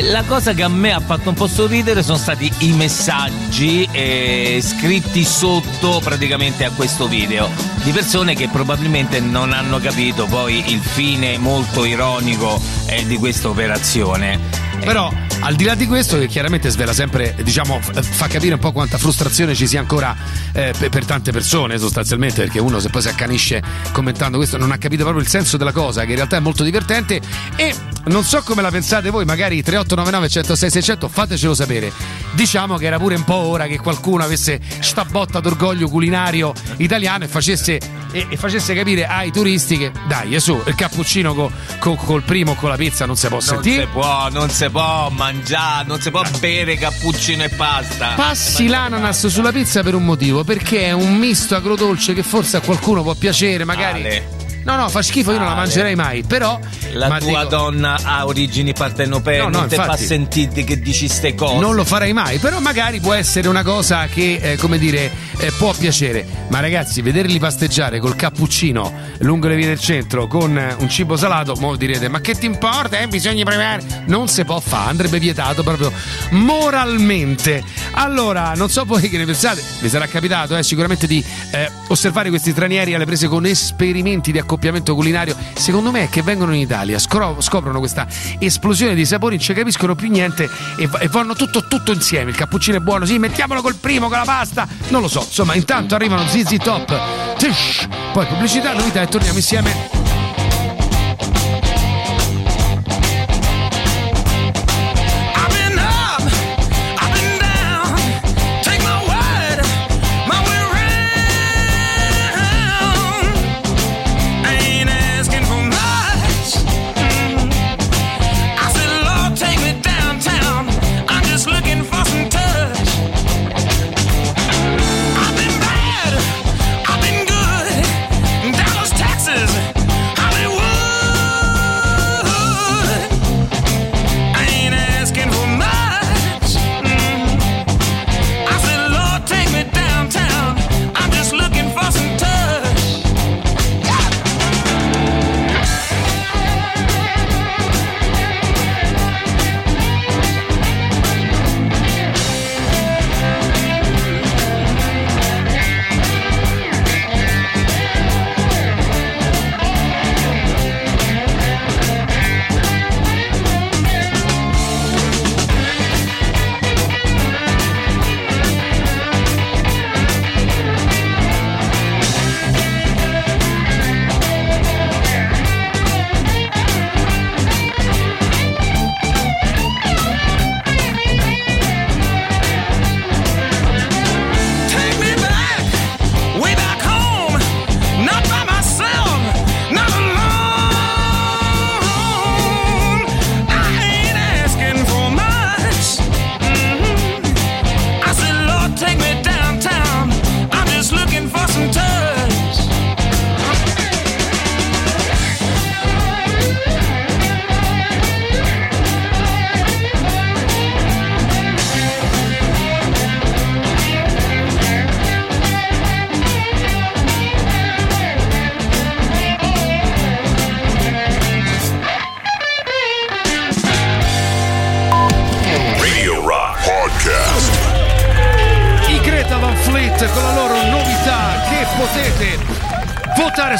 La 0.00 0.22
cosa 0.22 0.54
che 0.54 0.62
a 0.62 0.68
me 0.68 0.94
ha 0.94 1.00
fatto 1.00 1.28
un 1.28 1.34
po' 1.34 1.46
sorridere 1.46 2.02
sono 2.02 2.16
stati 2.16 2.50
i 2.60 2.72
messaggi 2.72 3.86
eh, 3.92 4.58
scritti 4.62 5.24
sotto 5.24 6.00
praticamente 6.02 6.64
a 6.64 6.70
questo 6.70 7.06
video 7.06 7.50
di 7.82 7.90
persone 7.90 8.34
che 8.34 8.48
probabilmente 8.48 9.20
non 9.20 9.52
hanno 9.52 9.78
capito 9.80 10.24
poi 10.24 10.72
il 10.72 10.80
fine 10.80 11.36
molto 11.36 11.84
ironico 11.84 12.58
eh, 12.86 13.04
di 13.06 13.18
questa 13.18 13.50
operazione. 13.50 14.63
Però 14.80 15.12
al 15.40 15.54
di 15.54 15.64
là 15.64 15.74
di 15.74 15.86
questo, 15.86 16.18
che 16.18 16.26
chiaramente 16.26 16.68
svela 16.70 16.92
sempre, 16.92 17.34
diciamo, 17.42 17.80
fa 17.80 18.26
capire 18.28 18.54
un 18.54 18.60
po' 18.60 18.72
quanta 18.72 18.98
frustrazione 18.98 19.54
ci 19.54 19.66
sia 19.66 19.80
ancora 19.80 20.14
eh, 20.52 20.74
per, 20.90 21.04
tante 21.04 21.32
persone, 21.32 21.78
sostanzialmente, 21.78 22.42
perché 22.42 22.58
uno 22.60 22.80
se 22.80 22.90
poi 22.90 23.02
si 23.02 23.08
accanisce 23.08 23.62
commentando 23.92 24.36
questo 24.36 24.56
non 24.58 24.70
ha 24.72 24.78
capito 24.78 25.02
proprio 25.02 25.22
il 25.22 25.28
senso 25.28 25.56
della 25.56 25.72
cosa, 25.72 26.02
che 26.04 26.10
in 26.10 26.16
realtà 26.16 26.36
è 26.36 26.40
molto 26.40 26.64
divertente. 26.64 27.20
E 27.56 27.74
non 28.06 28.24
so 28.24 28.42
come 28.42 28.60
la 28.62 28.70
pensate 28.70 29.08
voi, 29.10 29.24
magari 29.24 29.62
3899 29.62 30.28
106 30.28 30.70
600, 30.70 31.08
fatecelo 31.08 31.54
sapere. 31.54 31.92
Diciamo 32.32 32.76
che 32.76 32.86
era 32.86 32.98
pure 32.98 33.14
un 33.14 33.24
po' 33.24 33.34
ora 33.34 33.66
che 33.66 33.78
qualcuno 33.78 34.22
avesse 34.24 34.60
sta 34.80 35.04
botta 35.04 35.40
d'orgoglio 35.40 35.88
culinario 35.88 36.52
italiano 36.78 37.24
e 37.24 37.28
facesse, 37.28 37.78
e, 38.12 38.26
e 38.28 38.36
facesse 38.36 38.74
capire 38.74 39.06
ai 39.06 39.30
turisti 39.30 39.78
che 39.78 39.92
dai, 40.08 40.34
è 40.34 40.38
su, 40.40 40.60
il 40.66 40.74
cappuccino 40.74 41.34
co- 41.34 41.50
co- 41.78 41.94
col 41.94 42.22
primo 42.22 42.52
o 42.52 42.54
con 42.54 42.68
la 42.70 42.76
pizza 42.76 43.06
non 43.06 43.16
si 43.16 43.26
può 43.28 43.36
Non 43.36 43.46
sentire. 43.46 43.82
si 43.82 43.88
può, 43.92 44.28
non 44.30 44.50
si 44.50 44.63
può 44.70 45.08
mangiare, 45.10 45.86
non 45.86 46.00
si 46.00 46.10
può 46.10 46.22
bere 46.38 46.76
cappuccino 46.76 47.44
e 47.44 47.48
pasta. 47.48 48.14
Passi 48.14 48.66
l'ananas 48.66 49.26
sulla 49.26 49.52
pizza 49.52 49.82
per 49.82 49.94
un 49.94 50.04
motivo, 50.04 50.44
perché 50.44 50.86
è 50.86 50.92
un 50.92 51.16
misto 51.16 51.54
agrodolce 51.54 52.12
che 52.14 52.22
forse 52.22 52.56
a 52.56 52.60
qualcuno 52.60 53.02
può 53.02 53.14
piacere, 53.14 53.64
magari. 53.64 54.00
Ale. 54.00 54.43
No, 54.64 54.76
no, 54.76 54.88
fa 54.88 55.02
schifo, 55.02 55.30
io 55.32 55.38
non 55.38 55.46
la 55.48 55.54
mangerei 55.54 55.94
mai, 55.94 56.22
però 56.22 56.58
La 56.92 57.18
tua 57.18 57.18
dico- 57.18 57.44
donna 57.44 57.98
ha 58.02 58.26
origini 58.26 58.72
partenopee, 58.72 59.38
No, 59.38 59.48
no, 59.48 59.58
non 59.60 59.68
ti 59.68 59.74
fa 59.76 59.96
sentire 59.96 60.64
che 60.64 60.80
dici 60.80 61.06
ste 61.08 61.34
cose. 61.34 61.58
Non 61.60 61.74
lo 61.74 61.84
farei 61.84 62.12
mai, 62.12 62.38
però 62.38 62.60
magari 62.60 63.00
può 63.00 63.12
essere 63.12 63.48
una 63.48 63.62
cosa 63.62 64.06
che, 64.06 64.38
eh, 64.42 64.56
come 64.56 64.78
dire, 64.78 65.10
eh, 65.38 65.52
può 65.58 65.72
piacere. 65.74 66.26
Ma 66.48 66.60
ragazzi, 66.60 67.02
vederli 67.02 67.38
pasteggiare 67.38 67.98
col 68.00 68.16
cappuccino 68.16 68.92
lungo 69.18 69.48
le 69.48 69.56
vie 69.56 69.66
del 69.66 69.78
centro 69.80 70.26
con 70.26 70.56
eh, 70.56 70.74
un 70.78 70.88
cibo 70.88 71.16
salato, 71.16 71.54
mo 71.58 71.76
direte, 71.76 72.08
ma 72.08 72.20
che 72.20 72.34
ti 72.34 72.46
importa? 72.46 72.98
Eh? 72.98 73.06
Bisogna 73.08 73.44
premiare. 73.44 73.82
Non 74.06 74.28
si 74.28 74.44
può 74.44 74.60
fare, 74.60 74.90
andrebbe 74.90 75.18
vietato 75.18 75.62
proprio 75.62 75.92
moralmente. 76.30 77.62
Allora, 77.92 78.52
non 78.54 78.70
so 78.70 78.84
voi 78.84 79.08
che 79.08 79.18
ne 79.18 79.24
pensate, 79.26 79.62
vi 79.80 79.88
sarà 79.88 80.06
capitato 80.06 80.56
eh, 80.56 80.62
sicuramente 80.62 81.06
di 81.06 81.22
eh, 81.50 81.70
osservare 81.88 82.28
questi 82.30 82.50
stranieri 82.52 82.94
alle 82.94 83.04
prese 83.04 83.28
con 83.28 83.44
esperimenti 83.46 84.32
di 84.32 84.38
accoppiamento 84.54 84.94
culinario. 84.94 85.36
Secondo 85.54 85.90
me 85.90 86.04
è 86.04 86.08
che 86.08 86.22
vengono 86.22 86.54
in 86.54 86.60
Italia, 86.60 86.98
scoprono 86.98 87.78
questa 87.78 88.06
esplosione 88.38 88.94
di 88.94 89.04
sapori, 89.04 89.36
non 89.36 89.44
ci 89.44 89.52
capiscono 89.52 89.94
più 89.94 90.10
niente 90.10 90.48
e, 90.78 90.88
e 91.00 91.08
vanno 91.08 91.34
tutto, 91.34 91.66
tutto 91.66 91.92
insieme. 91.92 92.30
Il 92.30 92.36
cappuccino 92.36 92.76
è 92.76 92.80
buono, 92.80 93.04
sì, 93.04 93.18
mettiamolo 93.18 93.60
col 93.60 93.76
primo, 93.76 94.08
con 94.08 94.18
la 94.18 94.24
pasta. 94.24 94.66
Non 94.88 95.00
lo 95.00 95.08
so, 95.08 95.20
insomma, 95.20 95.54
intanto 95.54 95.94
arrivano 95.94 96.26
ZZ 96.26 96.56
Top, 96.62 97.36
Tish, 97.36 97.88
poi 98.12 98.26
pubblicità, 98.26 98.72
novità 98.72 99.02
e 99.02 99.08
torniamo 99.08 99.38
insieme. 99.38 100.03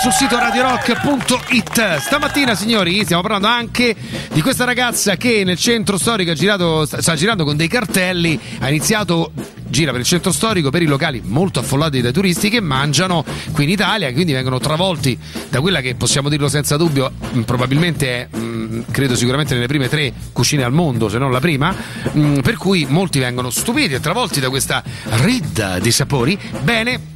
Sul 0.05 0.13
sito 0.13 0.39
radiorock.it. 0.39 1.97
Stamattina, 1.97 2.55
signori, 2.55 3.03
stiamo 3.05 3.23
parlando 3.23 3.47
anche 3.47 3.97
di 4.35 4.43
questa 4.43 4.65
ragazza 4.65 5.17
che 5.17 5.45
nel 5.45 5.57
centro 5.57 5.97
storico 5.97 6.35
girato, 6.35 6.85
sta, 6.85 7.15
girando 7.15 7.45
con 7.45 7.57
dei 7.57 7.69
cartelli, 7.69 8.39
ha 8.59 8.69
iniziato 8.69 9.33
gira 9.67 9.93
per 9.93 10.01
il 10.01 10.07
centro 10.07 10.31
storico 10.31 10.69
per 10.69 10.83
i 10.83 10.85
locali 10.85 11.23
molto 11.25 11.61
affollati 11.61 12.03
dai 12.03 12.13
turisti 12.13 12.51
che 12.51 12.61
mangiano 12.61 13.25
qui 13.53 13.65
in 13.65 13.71
Italia, 13.71 14.13
quindi 14.13 14.35
vengono 14.35 14.59
travolti 14.59 15.19
da 15.49 15.63
quella 15.63 15.81
che 15.81 15.95
possiamo 15.95 16.29
dirlo 16.29 16.49
senza 16.49 16.77
dubbio, 16.77 17.11
mh, 17.33 17.41
probabilmente 17.41 18.29
è, 18.31 18.37
mh, 18.37 18.85
credo 18.91 19.17
sicuramente 19.17 19.55
nelle 19.55 19.69
prime 19.69 19.89
tre 19.89 20.13
cucine 20.33 20.65
al 20.65 20.73
mondo, 20.73 21.09
se 21.09 21.17
non 21.17 21.33
la 21.33 21.41
prima, 21.41 21.75
mh, 22.13 22.41
per 22.41 22.59
cui 22.59 22.85
molti 22.87 23.21
vengono 23.21 23.49
stupiti 23.49 23.95
e 23.95 24.01
travolti 24.01 24.39
da 24.39 24.51
questa 24.51 24.83
ridda 25.05 25.79
di 25.79 25.91
sapori. 25.91 26.39
Bene, 26.61 27.14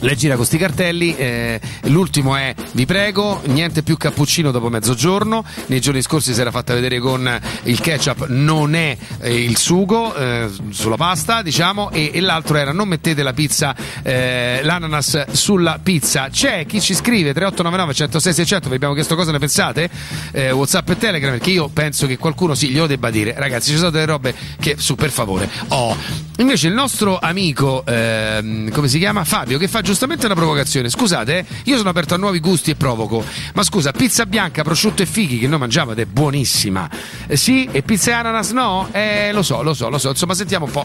lei 0.00 0.16
gira 0.16 0.36
con 0.36 0.44
sti 0.44 0.58
cartelli, 0.58 1.16
eh, 1.16 1.60
l'ultimo 1.84 2.36
è 2.36 2.54
vi 2.72 2.86
prego, 2.86 3.40
niente 3.46 3.82
più 3.82 3.96
cappuccino 3.96 4.50
dopo 4.50 4.68
mezzogiorno, 4.68 5.44
nei 5.66 5.80
giorni 5.80 6.02
scorsi 6.02 6.34
si 6.34 6.40
era 6.40 6.50
fatta 6.50 6.74
vedere 6.74 6.98
con 6.98 7.40
il 7.64 7.80
ketchup, 7.80 8.26
non 8.28 8.74
è 8.74 8.96
eh, 9.20 9.42
il 9.42 9.56
sugo 9.56 10.14
eh, 10.14 10.50
sulla 10.70 10.96
pasta 10.96 11.42
diciamo 11.42 11.90
e, 11.90 12.10
e 12.12 12.20
l'altro 12.20 12.56
era 12.56 12.72
non 12.72 12.88
mettete 12.88 13.22
la 13.22 13.32
pizza, 13.32 13.74
eh, 14.02 14.60
l'ananas 14.62 15.30
sulla 15.30 15.78
pizza. 15.82 16.28
C'è 16.30 16.66
chi 16.66 16.80
ci 16.80 16.94
scrive 16.94 17.32
3899 17.32 17.94
106 17.94 18.32
600, 18.34 18.68
vi 18.68 18.74
abbiamo 18.74 18.94
chiesto 18.94 19.14
cosa 19.14 19.32
ne 19.32 19.38
pensate, 19.38 19.88
eh, 20.32 20.50
Whatsapp 20.50 20.88
e 20.90 20.96
Telegram 20.98 21.32
perché 21.32 21.50
io 21.50 21.68
penso 21.68 22.06
che 22.06 22.18
qualcuno 22.18 22.54
sì 22.54 22.68
glielo 22.68 22.86
debba 22.86 23.10
dire, 23.10 23.34
ragazzi 23.36 23.70
ci 23.70 23.76
sono 23.76 23.90
delle 23.90 24.06
robe 24.06 24.34
che 24.58 24.76
su 24.78 24.94
per 24.94 25.10
favore. 25.10 25.48
Oh. 25.68 25.96
Invece 26.38 26.66
il 26.66 26.74
nostro 26.74 27.18
amico, 27.20 27.84
ehm, 27.86 28.70
come 28.72 28.88
si 28.88 28.98
chiama? 28.98 29.22
Fabio, 29.24 29.56
che 29.56 29.68
fa 29.68 29.82
giustamente 29.84 30.24
una 30.26 30.34
provocazione. 30.34 30.88
Scusate, 30.88 31.38
eh, 31.38 31.44
io 31.64 31.76
sono 31.76 31.90
aperto 31.90 32.14
a 32.14 32.16
nuovi 32.16 32.40
gusti 32.40 32.70
e 32.72 32.74
provoco. 32.74 33.22
Ma 33.54 33.62
scusa, 33.62 33.92
pizza 33.92 34.24
bianca, 34.26 34.62
prosciutto 34.64 35.02
e 35.02 35.06
fichi 35.06 35.38
che 35.38 35.46
noi 35.46 35.58
mangiamo 35.58 35.92
ed 35.92 35.98
è 36.00 36.06
buonissima. 36.06 36.88
Eh, 37.26 37.36
sì, 37.36 37.68
e 37.70 37.82
pizza 37.82 38.10
e 38.10 38.14
ananas 38.14 38.50
no? 38.50 38.88
Eh, 38.90 39.30
lo 39.32 39.42
so, 39.42 39.62
lo 39.62 39.74
so, 39.74 39.88
lo 39.90 39.98
so. 39.98 40.08
Insomma, 40.08 40.34
sentiamo 40.34 40.64
un 40.64 40.70
po'. 40.72 40.84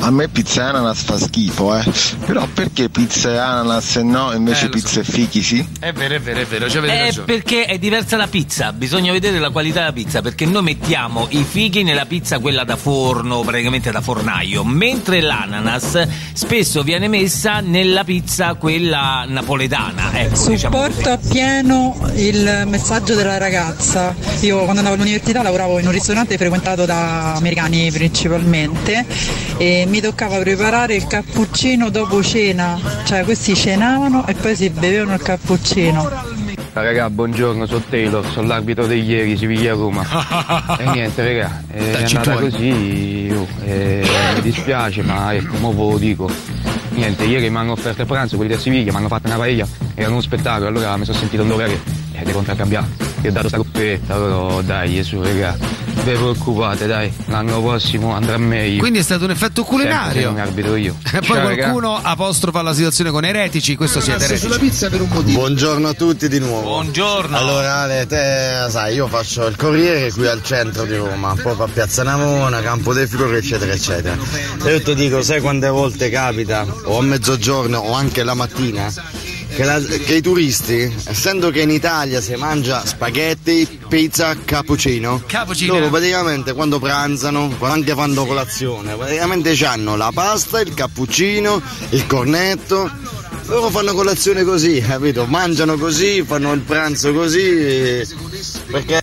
A 0.00 0.10
me 0.10 0.28
pizza 0.28 0.62
e 0.62 0.64
ananas 0.70 1.02
fa 1.02 1.16
schifo, 1.18 1.74
eh. 1.76 1.84
Però 2.26 2.46
perché 2.52 2.88
pizza 2.88 3.30
e 3.30 3.36
ananas 3.38 3.96
e 3.96 4.02
no, 4.02 4.32
invece 4.32 4.66
Eh, 4.66 4.68
lo 4.68 4.76
so. 4.78 4.82
pizza 4.82 5.00
e 5.00 5.04
fichi 5.04 5.42
sì? 5.42 5.66
È 5.78 5.92
vero, 5.92 6.14
è 6.16 6.20
vero, 6.20 6.40
è 6.40 6.44
vero, 6.46 6.68
ci 6.68 6.78
avete 6.78 6.94
È 6.94 7.04
ragione. 7.06 7.26
perché 7.26 7.64
è 7.66 7.78
diversa 7.78 8.16
la 8.16 8.26
pizza, 8.26 8.72
bisogna 8.72 9.12
vedere 9.12 9.38
la 9.38 9.50
qualità 9.50 9.78
della 9.80 9.92
pizza, 9.92 10.20
perché 10.20 10.44
noi 10.46 10.62
mettiamo 10.64 11.28
i 11.30 11.44
fighi 11.48 11.84
nella 11.84 12.06
pizza 12.06 12.40
quella 12.40 12.64
da 12.64 12.74
forno, 12.76 13.40
praticamente 13.42 13.90
da 13.92 14.00
fornaio, 14.00 14.64
mentre 14.64 15.20
l'ananas 15.20 16.06
spesso 16.32 16.82
viene 16.82 17.06
messa 17.06 17.60
nella 17.60 18.02
pizza 18.02 18.30
quella 18.58 19.24
napoletana. 19.26 20.10
Ecco, 20.14 20.48
diciamo. 20.48 20.56
Supporto 20.56 21.10
appieno 21.10 21.94
il 22.14 22.64
messaggio 22.66 23.14
della 23.14 23.36
ragazza. 23.36 24.14
Io 24.40 24.60
quando 24.60 24.78
andavo 24.78 24.94
all'università 24.94 25.42
lavoravo 25.42 25.78
in 25.78 25.86
un 25.86 25.92
ristorante 25.92 26.38
frequentato 26.38 26.86
da 26.86 27.34
americani 27.34 27.90
principalmente 27.92 29.04
e 29.58 29.84
mi 29.86 30.00
toccava 30.00 30.38
preparare 30.38 30.94
il 30.94 31.06
cappuccino 31.06 31.90
dopo 31.90 32.22
cena, 32.22 32.78
cioè 33.04 33.22
questi 33.24 33.54
cenavano 33.54 34.26
e 34.26 34.34
poi 34.34 34.56
si 34.56 34.70
bevevano 34.70 35.14
il 35.14 35.22
cappuccino. 35.22 36.10
Raga, 36.72 37.10
buongiorno, 37.10 37.66
sono 37.66 37.82
Taylor, 37.86 38.24
sono 38.30 38.46
l'arbitro 38.46 38.86
di 38.86 39.02
ieri, 39.02 39.36
Siviglia 39.36 39.74
Roma. 39.74 40.02
e 40.78 40.84
niente, 40.90 41.22
raga, 41.22 41.62
è 41.68 41.90
Dacci 41.90 42.16
andata 42.16 42.40
così, 42.40 43.30
oh, 43.30 43.46
eh, 43.62 44.08
mi 44.34 44.40
dispiace, 44.40 45.02
ma 45.02 45.34
ecco, 45.34 45.58
mo 45.58 45.72
ve 45.72 45.90
lo 45.92 45.98
dico. 45.98 46.71
Niente, 46.92 47.24
ieri 47.24 47.50
mi 47.50 47.56
hanno 47.56 47.72
offerto 47.72 48.02
il 48.02 48.06
pranzo, 48.06 48.36
quelli 48.36 48.52
del 48.52 48.60
Siviglia, 48.60 48.92
mi 48.92 48.98
hanno 48.98 49.08
fatto 49.08 49.26
una 49.26 49.36
paella, 49.36 49.66
era 49.94 50.10
uno 50.10 50.20
spettacolo, 50.20 50.68
allora 50.68 50.96
mi 50.96 51.04
sono 51.04 51.18
sentito 51.18 51.42
un 51.42 51.48
dovere 51.48 51.78
eh, 52.12 52.24
di 52.24 52.32
contraccambiare. 52.32 52.86
Gli 53.20 53.28
ho 53.28 53.32
dato 53.32 53.48
sta 53.48 53.56
coppetta, 53.56 54.16
loro 54.16 54.62
dai, 54.62 55.02
su, 55.02 55.22
raga, 55.22 55.56
non 55.58 55.81
vi 55.94 56.12
preoccupate, 56.12 56.86
dai, 56.86 57.12
l'anno 57.26 57.60
prossimo 57.60 58.12
andrà 58.12 58.36
meglio. 58.38 58.80
Quindi 58.80 58.98
è 58.98 59.02
stato 59.02 59.24
un 59.24 59.30
effetto 59.30 59.62
culinario. 59.64 60.30
Non 60.30 60.40
arbitro 60.40 60.76
io. 60.76 60.96
E 61.12 61.18
poi 61.20 61.36
Ciao, 61.36 61.48
raga. 61.48 61.54
qualcuno 61.54 61.98
apostrofa 62.02 62.62
la 62.62 62.74
situazione 62.74 63.10
con 63.10 63.24
eretici, 63.24 63.76
questo 63.76 64.00
siete 64.00 64.24
eretici. 64.24 64.58
pizza 64.58 64.88
per 64.88 65.00
un 65.00 65.08
motivo. 65.08 65.38
Buongiorno 65.40 65.88
a 65.88 65.92
tutti 65.94 66.28
di 66.28 66.38
nuovo. 66.38 66.62
Buongiorno. 66.62 67.36
Allora 67.36 67.74
Ale, 67.80 68.06
te 68.06 68.66
sai, 68.68 68.94
io 68.94 69.06
faccio 69.06 69.46
il 69.46 69.56
corriere 69.56 70.10
qui 70.12 70.26
al 70.26 70.42
centro 70.42 70.84
di 70.84 70.96
Roma, 70.96 71.34
proprio 71.34 71.64
a 71.64 71.68
Piazza 71.68 72.02
Navona, 72.02 72.60
Campo 72.60 72.92
dei 72.92 73.06
Fiori, 73.06 73.36
eccetera, 73.36 73.72
eccetera. 73.72 74.16
E 74.64 74.70
io 74.72 74.82
ti 74.82 74.94
dico, 74.94 75.22
sai 75.22 75.40
quante 75.40 75.68
volte 75.68 76.10
capita, 76.10 76.66
o 76.84 76.98
a 76.98 77.02
mezzogiorno 77.02 77.78
o 77.78 77.92
anche 77.92 78.22
la 78.24 78.34
mattina, 78.34 78.92
che, 79.54 79.64
la- 79.64 79.80
che 79.80 80.14
i 80.16 80.20
turisti, 80.20 80.92
essendo 81.04 81.50
che 81.50 81.60
in 81.62 81.70
Italia 81.70 82.20
si 82.20 82.34
mangia 82.34 82.84
spaghetti, 82.84 83.78
pizza, 83.88 84.36
cappuccino, 84.44 85.22
Cappuccino. 85.26 85.74
loro 85.74 85.88
praticamente 85.90 86.52
quando 86.54 86.78
pranzano, 86.78 87.48
quando 87.58 87.76
anche 87.76 87.94
fanno 87.94 88.24
colazione, 88.26 88.94
praticamente 88.96 89.54
hanno 89.64 89.96
la 89.96 90.10
pasta, 90.12 90.60
il 90.60 90.74
cappuccino, 90.74 91.60
il 91.90 92.06
cornetto, 92.06 92.90
loro 93.46 93.68
fanno 93.70 93.92
colazione 93.94 94.44
così, 94.44 94.80
capito? 94.80 95.26
Mangiano 95.26 95.76
così, 95.76 96.22
fanno 96.22 96.52
il 96.52 96.60
pranzo 96.60 97.12
così, 97.12 98.02
perché... 98.70 99.01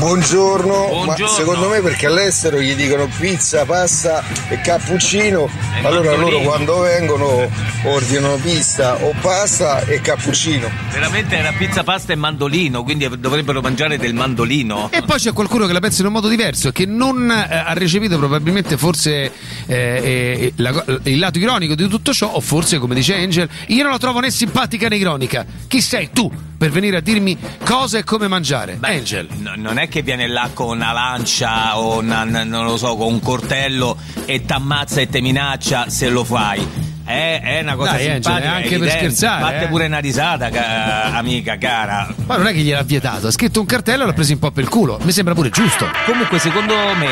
Buongiorno, 0.00 0.86
Buongiorno. 0.88 1.24
ma 1.26 1.28
secondo 1.28 1.68
me 1.68 1.80
perché 1.82 2.06
all'estero 2.06 2.58
gli 2.58 2.74
dicono 2.74 3.06
pizza, 3.18 3.66
pasta 3.66 4.24
e 4.48 4.58
cappuccino, 4.62 5.46
allora 5.82 6.12
mandolino. 6.12 6.30
loro 6.30 6.40
quando 6.40 6.78
vengono 6.80 7.50
ordinano 7.84 8.36
pizza 8.36 8.94
o 9.04 9.12
pasta 9.20 9.82
e 9.82 10.00
cappuccino. 10.00 10.70
Veramente 10.90 11.36
era 11.36 11.52
pizza, 11.52 11.82
pasta 11.84 12.14
e 12.14 12.16
mandolino, 12.16 12.82
quindi 12.82 13.06
dovrebbero 13.18 13.60
mangiare 13.60 13.98
del 13.98 14.14
mandolino. 14.14 14.88
E 14.90 15.02
poi 15.02 15.18
c'è 15.18 15.34
qualcuno 15.34 15.66
che 15.66 15.74
la 15.74 15.80
pensa 15.80 16.00
in 16.00 16.06
un 16.06 16.14
modo 16.14 16.28
diverso, 16.28 16.72
che 16.72 16.86
non 16.86 17.30
eh, 17.30 17.54
ha 17.54 17.74
recepito 17.74 18.16
probabilmente 18.16 18.78
forse 18.78 19.10
eh, 19.20 19.30
eh, 19.66 20.52
la- 20.56 20.82
il 21.02 21.18
lato 21.18 21.38
ironico 21.38 21.74
di 21.74 21.86
tutto 21.88 22.14
ciò, 22.14 22.28
o 22.32 22.40
forse, 22.40 22.78
come 22.78 22.94
dice 22.94 23.16
Angel, 23.16 23.46
io 23.66 23.82
non 23.82 23.92
la 23.92 23.98
trovo 23.98 24.20
né 24.20 24.30
simpatica 24.30 24.88
né 24.88 24.96
ironica. 24.96 25.44
Chi 25.68 25.82
sei 25.82 26.08
tu 26.10 26.48
per 26.60 26.68
venire 26.68 26.98
a 26.98 27.00
dirmi 27.00 27.38
cosa 27.64 27.96
e 27.96 28.04
come 28.04 28.28
mangiare? 28.28 28.76
Angel. 28.82 29.26
No, 29.38 29.52
non 29.56 29.78
è 29.78 29.88
che 29.88 30.02
viene 30.02 30.26
là 30.28 30.50
con 30.52 30.76
una 30.76 30.92
lancia 30.92 31.78
o 31.78 32.00
una- 32.00 32.24
n- 32.24 32.42
non 32.48 32.66
lo 32.66 32.76
so, 32.76 32.96
con 32.96 33.14
un 33.14 33.20
coltello 33.20 33.96
e 34.26 34.44
t'ammazza 34.44 35.00
e 35.00 35.08
te 35.08 35.22
minaccia 35.22 35.88
se 35.88 36.10
lo 36.10 36.22
fai. 36.22 36.68
È, 37.02 37.40
è 37.42 37.60
una 37.62 37.76
cosa 37.76 37.92
Dai, 37.92 38.08
Angel, 38.10 38.22
simpatica. 38.22 38.44
è 38.44 38.54
anche 38.56 38.68
per 38.68 38.76
evidente. 38.76 38.98
scherzare, 38.98 39.42
Fate 39.42 39.64
eh. 39.64 39.68
pure 39.68 39.86
una 39.86 39.98
risata, 40.00 40.50
ca- 40.50 41.04
amica 41.16 41.56
cara. 41.56 42.14
Ma 42.26 42.36
non 42.36 42.46
è 42.48 42.52
che 42.52 42.58
gliel'ha 42.58 42.82
vietato, 42.82 43.28
ha 43.28 43.30
scritto 43.32 43.60
un 43.60 43.66
cartello 43.66 44.02
e 44.02 44.06
l'ha 44.06 44.12
preso 44.12 44.34
un 44.34 44.38
po' 44.38 44.50
per 44.50 44.62
il 44.64 44.68
culo. 44.68 44.98
Mi 45.02 45.12
sembra 45.12 45.32
pure 45.32 45.48
giusto. 45.48 45.88
Comunque, 46.04 46.38
secondo 46.38 46.74
me, 46.98 47.06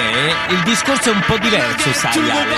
il 0.50 0.62
discorso 0.62 1.08
è 1.10 1.14
un 1.14 1.22
po' 1.26 1.38
diverso, 1.38 1.90
sai, 1.94 2.12
Ale. 2.18 2.56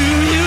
You, 0.00 0.39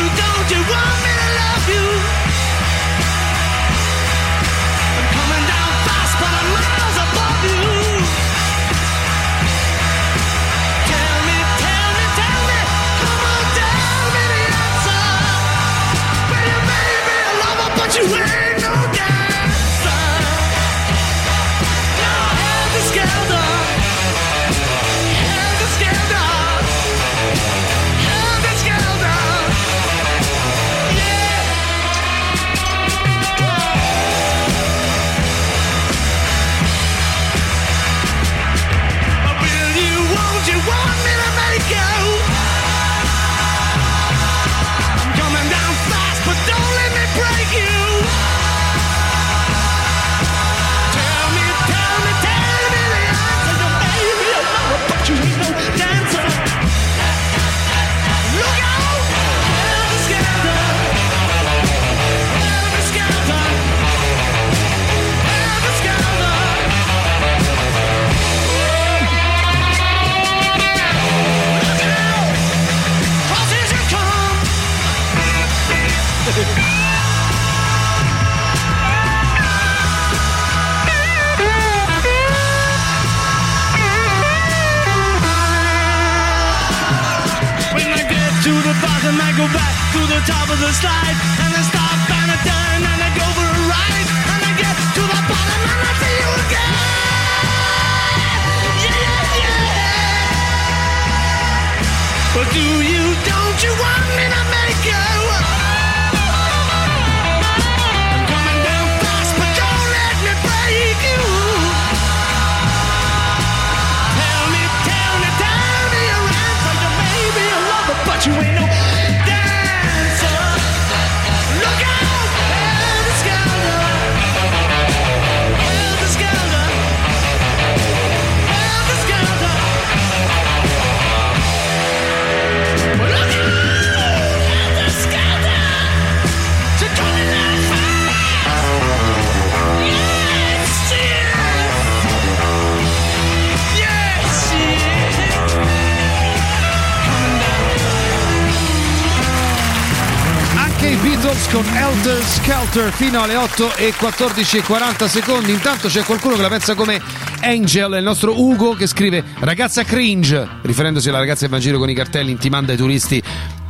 Skelter 152.73 152.91
fino 152.91 153.21
alle 153.21 153.35
8 153.35 153.75
e 153.75 153.93
14 153.95 154.57
e 154.57 154.63
40 154.63 155.07
secondi. 155.07 155.51
Intanto 155.51 155.89
c'è 155.89 156.01
qualcuno 156.01 156.35
che 156.35 156.41
la 156.41 156.47
pensa 156.47 156.73
come 156.73 156.99
Angel, 157.41 157.93
il 157.93 158.03
nostro 158.03 158.41
Ugo, 158.41 158.73
che 158.73 158.87
scrive 158.87 159.23
ragazza 159.41 159.83
cringe, 159.83 160.47
riferendosi 160.63 161.09
alla 161.09 161.19
ragazza 161.19 161.45
che 161.45 161.49
va 161.49 161.57
in 161.57 161.61
giro 161.61 161.77
con 161.77 161.91
i 161.91 161.93
cartelli 161.93 162.31
intimando 162.31 162.71
ai 162.71 162.77
turisti 162.77 163.21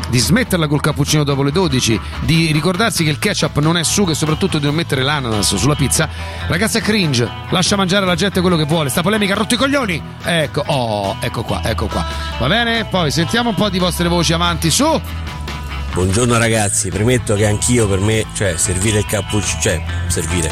di 0.09 0.17
smetterla 0.17 0.67
col 0.67 0.79
cappuccino 0.79 1.25
dopo 1.25 1.43
le 1.43 1.51
12, 1.51 1.99
di 2.21 2.53
ricordarsi 2.53 3.03
che 3.03 3.09
il 3.09 3.19
ketchup 3.19 3.59
non 3.59 3.75
è 3.75 3.83
sugo 3.83 4.11
e 4.11 4.15
soprattutto 4.15 4.57
di 4.57 4.65
non 4.65 4.75
mettere 4.75 5.01
l'ananas 5.01 5.55
sulla 5.55 5.75
pizza. 5.75 6.07
Ragazza 6.47 6.79
cringe, 6.79 7.29
lascia 7.49 7.75
mangiare 7.75 8.05
alla 8.05 8.15
gente 8.15 8.39
quello 8.39 8.55
che 8.55 8.65
vuole. 8.65 8.87
Sta 8.87 9.01
polemica 9.01 9.33
ha 9.33 9.37
rotto 9.37 9.55
i 9.55 9.57
coglioni. 9.57 10.01
Ecco, 10.23 10.63
oh, 10.65 11.17
ecco 11.19 11.43
qua, 11.43 11.59
ecco 11.61 11.87
qua. 11.87 12.05
Va 12.39 12.47
bene? 12.47 12.85
Poi 12.85 13.11
sentiamo 13.11 13.49
un 13.49 13.55
po' 13.55 13.67
di 13.67 13.79
vostre 13.79 14.07
voci 14.07 14.31
avanti 14.31 14.71
su. 14.71 15.01
Buongiorno 15.93 16.37
ragazzi, 16.39 16.89
premetto 16.89 17.35
che 17.35 17.45
anch'io 17.45 17.87
per 17.87 17.99
me, 17.99 18.25
cioè 18.33 18.57
servire 18.57 18.99
il 18.99 19.05
cappuccino, 19.05 19.59
cioè 19.61 19.81
servire, 20.07 20.51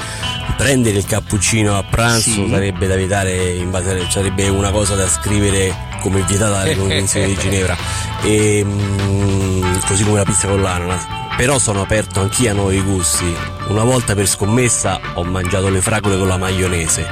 prendere 0.55 0.99
il 0.99 1.05
cappuccino 1.05 1.75
a 1.75 1.83
pranzo 1.83 2.29
Sì. 2.29 2.47
sarebbe 2.49 2.85
da 2.85 2.95
vietare 2.95 3.49
in 3.53 3.71
base 3.71 4.05
sarebbe 4.09 4.47
una 4.49 4.69
cosa 4.69 4.93
da 4.93 5.07
scrivere 5.07 5.75
come 5.99 6.21
vietata 6.27 6.59
dalle 6.59 6.75
convenzioni 6.77 7.25
di 7.25 7.37
Ginevra. 7.37 7.75
E, 8.21 8.61
mm, 8.63 9.79
così 9.87 10.03
come 10.03 10.17
la 10.17 10.25
pizza 10.25 10.47
con 10.47 10.61
l'ananas. 10.61 11.07
Però 11.37 11.57
sono 11.57 11.81
aperto 11.81 12.19
anch'io 12.19 12.51
a 12.51 12.53
nuovi 12.53 12.79
gusti. 12.81 13.33
Una 13.69 13.83
volta 13.83 14.13
per 14.13 14.27
scommessa 14.27 14.99
ho 15.15 15.23
mangiato 15.23 15.69
le 15.69 15.81
fragole 15.81 16.17
con 16.19 16.27
la 16.27 16.37
maionese. 16.37 17.07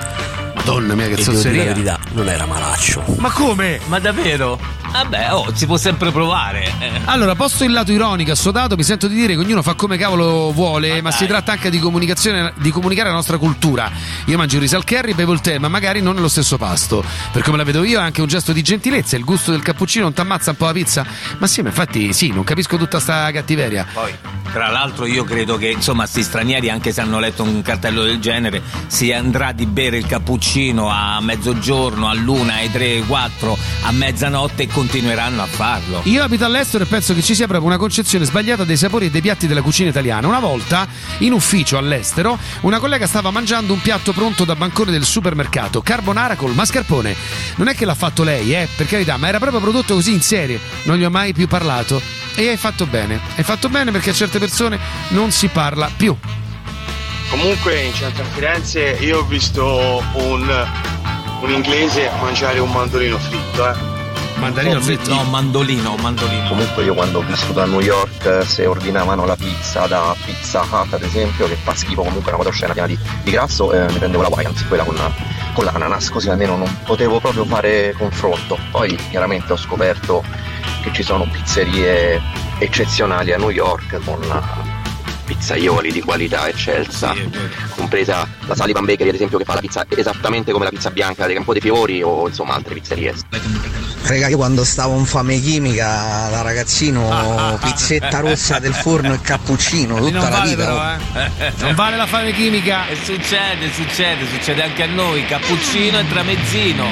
Madonna 0.54 0.94
mia, 0.94 1.08
che 1.08 1.14
e 1.14 1.16
devo 1.16 1.32
dire 1.32 1.36
zozzeria. 1.42 1.64
la 1.64 1.72
verità, 1.72 2.00
non 2.12 2.30
era 2.30 2.46
malaccio. 2.46 3.04
Ma 3.18 3.32
come? 3.32 3.80
Ma 3.88 3.98
davvero? 3.98 4.60
Vabbè, 4.92 5.34
oh, 5.34 5.52
si 5.54 5.66
può 5.66 5.78
sempre 5.78 6.12
provare. 6.12 6.74
eh. 6.80 7.02
Allora, 7.06 7.36
posto 7.36 7.64
il 7.64 7.72
lato 7.72 7.92
ironico 7.92 8.32
assodato, 8.32 8.76
mi 8.76 8.84
sento 8.84 9.08
di 9.08 9.16
dire 9.16 9.34
che 9.34 9.40
ognuno 9.40 9.62
fa 9.62 9.74
come 9.74 9.98
cavolo 9.98 10.52
vuole, 10.52 11.02
ma, 11.02 11.12
si 11.12 11.26
tratta 11.26 11.52
anche 11.52 11.70
di 11.70 11.80
comunicazione, 11.80 12.54
di 12.58 12.72
comunicare 12.72 13.10
la 13.10 13.16
nostra 13.16 13.38
cultura. 13.38 13.92
Io 14.26 14.38
mangio 14.38 14.56
il 14.56 14.62
riso 14.62 14.76
al 14.76 14.84
curry, 14.86 15.14
bevo 15.14 15.34
il 15.34 15.42
tè, 15.42 15.58
ma 15.58 15.68
magari 15.68 16.02
non 16.02 16.16
nello 16.16 16.28
stesso 16.28 16.58
pasto. 16.58 17.04
Per 17.32 17.42
come 17.44 17.58
la 17.58 17.64
vedo 17.64 17.84
io 17.84 18.00
è 18.00 18.04
anche 18.04 18.22
un 18.22 18.28
gesto 18.28 18.52
di 18.52 18.62
gentilezza, 18.62 19.16
il 19.16 19.24
gusto 19.24 19.52
del 19.52 19.62
cappuccino 19.62 20.04
non 20.04 20.14
t'ammazza 20.14 20.52
un 20.52 20.58
po' 20.58 20.66
la 20.66 20.74
pizza? 20.74 21.06
Ma 21.38 21.48
sì, 21.48 21.62
ma 21.62 21.70
infatti 21.70 22.14
sì, 22.14 22.32
non 22.32 22.44
capisco 22.44 22.78
tutta 22.78 23.00
sta 23.00 23.32
cattiveria. 23.32 23.86
Poi, 23.94 24.14
tra 24.52 24.70
l'altro, 24.70 25.06
io 25.06 25.24
credo 25.24 25.58
che 25.58 25.68
insomma, 25.68 26.06
sti 26.06 26.24
stranieri, 26.24 26.70
anche 26.70 26.92
se 26.92 27.02
hanno 27.02 27.20
letto 27.20 27.44
un 27.44 27.62
cartello 27.62 28.04
del 28.04 28.20
genere, 28.20 28.62
si 28.88 29.12
andrà 29.12 29.52
di 29.52 29.66
bere 29.66 29.98
il 29.98 30.06
cappuccino 30.06 30.90
a 30.90 31.20
mezzogiorno, 31.22 32.10
all'una, 32.10 32.56
alle 32.56 32.72
tre, 32.72 32.92
alle 32.98 33.06
quattro, 33.06 33.58
a 33.84 33.92
mezzanotte 33.92 34.64
e 34.64 34.68
continueranno 34.80 35.42
a 35.42 35.46
farlo. 35.46 36.00
Io 36.06 36.24
abito 36.24 36.46
all'estero 36.46 36.86
e 36.86 36.88
penso 36.88 37.14
che 37.14 37.22
ci 37.22 37.36
sia 37.36 37.48
proprio 37.48 37.68
una 37.68 37.78
concezione 37.78 38.24
sbagliata 38.24 38.64
dei 38.64 38.78
sapori 38.78 39.08
e 39.08 39.10
dei 39.10 39.20
piatti 39.20 39.46
della 39.46 39.62
cucina 39.62 39.90
italiana. 39.90 40.26
Una 40.26 40.40
volta, 40.40 40.88
in 41.18 41.34
ufficio 41.34 41.78
all'estero, 41.78 42.40
una 42.62 42.80
collega 42.80 43.06
stava 43.06 43.30
mangiando 43.30 43.74
un 43.74 43.82
piatto 43.82 44.14
pronto 44.14 44.46
da 44.46 44.56
bancone 44.56 44.92
del 44.92 45.04
supermercato, 45.04 45.82
carbonara 45.82 46.38
col 46.38 46.54
mascarpone. 46.54 47.14
Non 47.56 47.68
è 47.68 47.76
che 47.76 47.84
l'ha 47.84 47.94
fatto 47.94 48.24
lei, 48.24 48.56
eh, 48.56 48.70
per 48.74 48.88
carità, 48.88 49.18
ma 49.18 49.28
era 49.28 49.38
proprio 49.38 49.60
prodotto 49.60 49.96
così 49.96 50.14
in 50.14 50.22
serie. 50.22 50.58
Non 50.84 50.96
gli 50.96 51.04
ho 51.04 51.10
mai 51.10 51.34
più 51.34 51.50
parlato. 51.50 52.02
E 52.36 52.48
hai 52.48 52.58
fatto 52.58 52.86
bene. 52.86 53.20
Hai 53.36 53.44
fatto 53.44 53.68
bene 53.68 53.92
perché 53.92 54.12
a 54.12 54.14
certe 54.14 54.40
persone 54.40 54.80
non 55.10 55.32
si 55.32 55.50
parla 55.50 55.92
più. 55.94 56.16
Comunque 57.30 57.82
in 57.82 57.94
centro 57.94 58.24
a 58.24 58.28
Firenze 58.28 58.98
io 59.02 59.20
ho 59.20 59.24
visto 59.24 60.02
un, 60.14 60.68
un 61.42 61.52
inglese 61.52 62.10
mangiare 62.22 62.60
un 62.60 62.72
mandolino 62.72 63.18
fritto, 63.20 63.70
eh. 63.70 63.89
Mandarino 64.40 64.80
fritto? 64.80 65.14
No, 65.14 65.24
mandolino, 65.24 65.96
mandolino. 65.98 66.48
Comunque 66.48 66.84
io 66.84 66.94
quando 66.94 67.20
ho 67.20 67.22
vissuto 67.24 67.62
a 67.62 67.66
New 67.66 67.82
York 67.82 68.46
se 68.46 68.66
ordinavano 68.66 69.26
la 69.26 69.36
pizza 69.36 69.86
da 69.86 70.16
Pizza 70.26 70.62
Hut 70.62 70.94
ad 70.94 71.04
esempio 71.04 71.48
che 71.48 71.56
fa 71.56 71.76
schifo 71.76 72.04
comunque 72.04 72.30
una 72.30 72.38
cosa 72.38 72.50
oscena 72.50 72.74
piena 72.74 72.88
di, 72.88 72.98
di 73.24 73.32
grasso 73.32 73.72
eh, 73.72 73.92
mi 73.92 73.98
prendevo 73.98 74.24
la 74.24 74.30
Wayans 74.30 74.66
quella 74.68 74.84
con, 74.84 74.96
con 75.54 75.66
l'ananas 75.66 76.10
così 76.10 76.30
almeno 76.30 76.56
non 76.56 76.80
potevo 76.86 77.20
proprio 77.20 77.46
fare 77.46 77.94
confronto 77.98 78.58
poi 78.72 78.96
chiaramente 79.10 79.54
ho 79.54 79.58
scoperto 79.58 80.24
che 80.82 80.92
ci 80.94 81.04
sono 81.04 81.28
pizzerie 81.30 82.22
eccezionali 82.60 83.34
a 83.34 83.38
New 83.38 83.50
York 83.50 84.00
con 84.04 84.22
eh, 84.24 84.69
pizzaioli 85.30 85.92
di 85.92 86.02
qualità 86.02 86.48
eccelsa 86.48 87.14
compresa 87.76 88.28
la 88.48 88.56
Sullivan 88.56 88.86
Bakery 88.86 89.10
ad 89.10 89.16
esempio 89.16 89.38
che 89.38 89.44
fa 89.44 89.54
la 89.54 89.60
pizza 89.60 89.86
esattamente 89.88 90.52
come 90.52 90.66
la 90.66 90.72
pizza 90.72 90.90
bianca 90.90 91.28
del 91.28 91.36
Campo 91.36 91.54
dei 91.54 91.62
Fiori 91.62 92.02
o 92.02 92.28
insomma 92.28 92.56
altre 92.56 92.74
pizzerie 92.74 93.14
Raga, 94.02 94.28
io 94.28 94.38
quando 94.38 94.64
stavo 94.64 94.98
in 94.98 95.06
fame 95.06 95.40
chimica 95.40 96.30
da 96.32 96.42
ragazzino, 96.42 97.60
pizzetta 97.62 98.20
rossa 98.22 98.58
del 98.58 98.74
forno 98.74 99.14
e 99.14 99.22
cappuccino 99.22 99.98
tutta 99.98 100.12
non 100.12 100.24
la 100.24 100.30
vale 100.30 100.50
vita. 100.50 100.66
però, 100.66 101.22
eh. 101.22 101.54
Non 101.60 101.76
vale 101.76 101.98
la 101.98 102.08
fame 102.08 102.32
chimica. 102.32 102.88
E 102.88 102.96
succede, 102.96 103.72
succede, 103.72 104.26
succede 104.26 104.64
anche 104.64 104.84
a 104.84 104.88
noi, 104.88 105.26
cappuccino 105.26 106.00
e 106.00 106.08
tramezzino. 106.08 106.86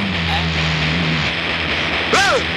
I 2.10 2.57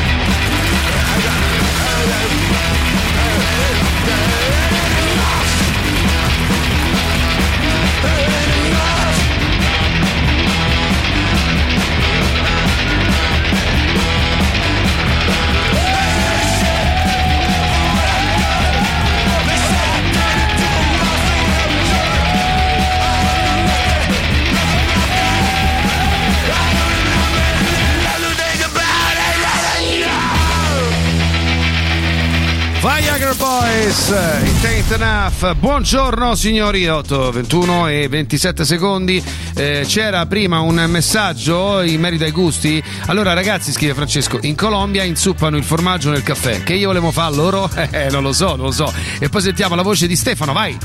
Boys, 33.65 34.07
It 34.09 34.65
Ain't 34.65 34.91
Enough. 34.91 35.53
Buongiorno 35.53 36.33
signori, 36.33 36.87
8, 36.87 37.31
21 37.31 37.87
e 37.89 38.07
27 38.09 38.65
secondi. 38.65 39.23
Eh, 39.53 39.83
c'era 39.85 40.25
prima 40.25 40.61
un 40.61 40.83
messaggio 40.87 41.81
in 41.81 41.99
merito 41.99 42.23
ai 42.23 42.31
gusti. 42.31 42.81
Allora 43.05 43.33
ragazzi, 43.33 43.71
scrive 43.71 43.93
Francesco, 43.93 44.39
in 44.41 44.55
Colombia 44.55 45.03
inzuppano 45.03 45.57
il 45.57 45.63
formaggio 45.63 46.09
nel 46.09 46.23
caffè. 46.23 46.63
Che 46.63 46.73
io 46.73 46.87
volevo 46.87 47.11
fare 47.11 47.35
loro? 47.35 47.69
Eh, 47.91 48.09
non 48.09 48.23
lo 48.23 48.33
so, 48.33 48.55
non 48.55 48.65
lo 48.67 48.71
so. 48.71 48.91
E 49.19 49.29
poi 49.29 49.41
sentiamo 49.41 49.75
la 49.75 49.83
voce 49.83 50.07
di 50.07 50.15
Stefano, 50.15 50.53
vai. 50.53 50.75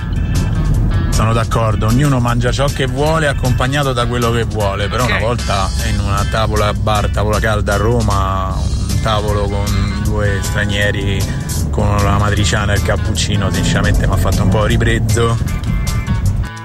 Sono 1.11 1.32
d'accordo, 1.32 1.86
ognuno 1.86 2.20
mangia 2.20 2.53
ciò 2.53 2.66
che 2.66 2.85
vuole 2.86 3.27
accompagnato 3.27 3.94
da 3.94 4.07
quello 4.07 4.31
che 4.32 4.43
vuole, 4.44 4.86
però 4.89 5.05
Ok. 5.05 5.11
una 5.11 5.19
volta 5.20 5.70
in 5.90 5.98
una 5.98 6.27
tavola 6.31 6.74
bar, 6.74 7.09
tavola 7.09 7.40
calda 7.40 7.73
a 7.74 7.77
Roma, 7.78 8.55
un 8.55 9.01
tavolo 9.01 9.44
con 9.48 10.01
due 10.05 10.40
stranieri 10.43 11.44
con 11.77 12.03
la 12.03 12.16
matriciana 12.16 12.73
e 12.73 12.77
il 12.77 12.82
cappuccino, 12.82 13.51
sinceramente 13.51 14.07
mi 14.07 14.15
ha 14.15 14.16
fatto 14.16 14.43
un 14.43 14.48
po' 14.48 14.65
ribrezzo. 14.65 15.36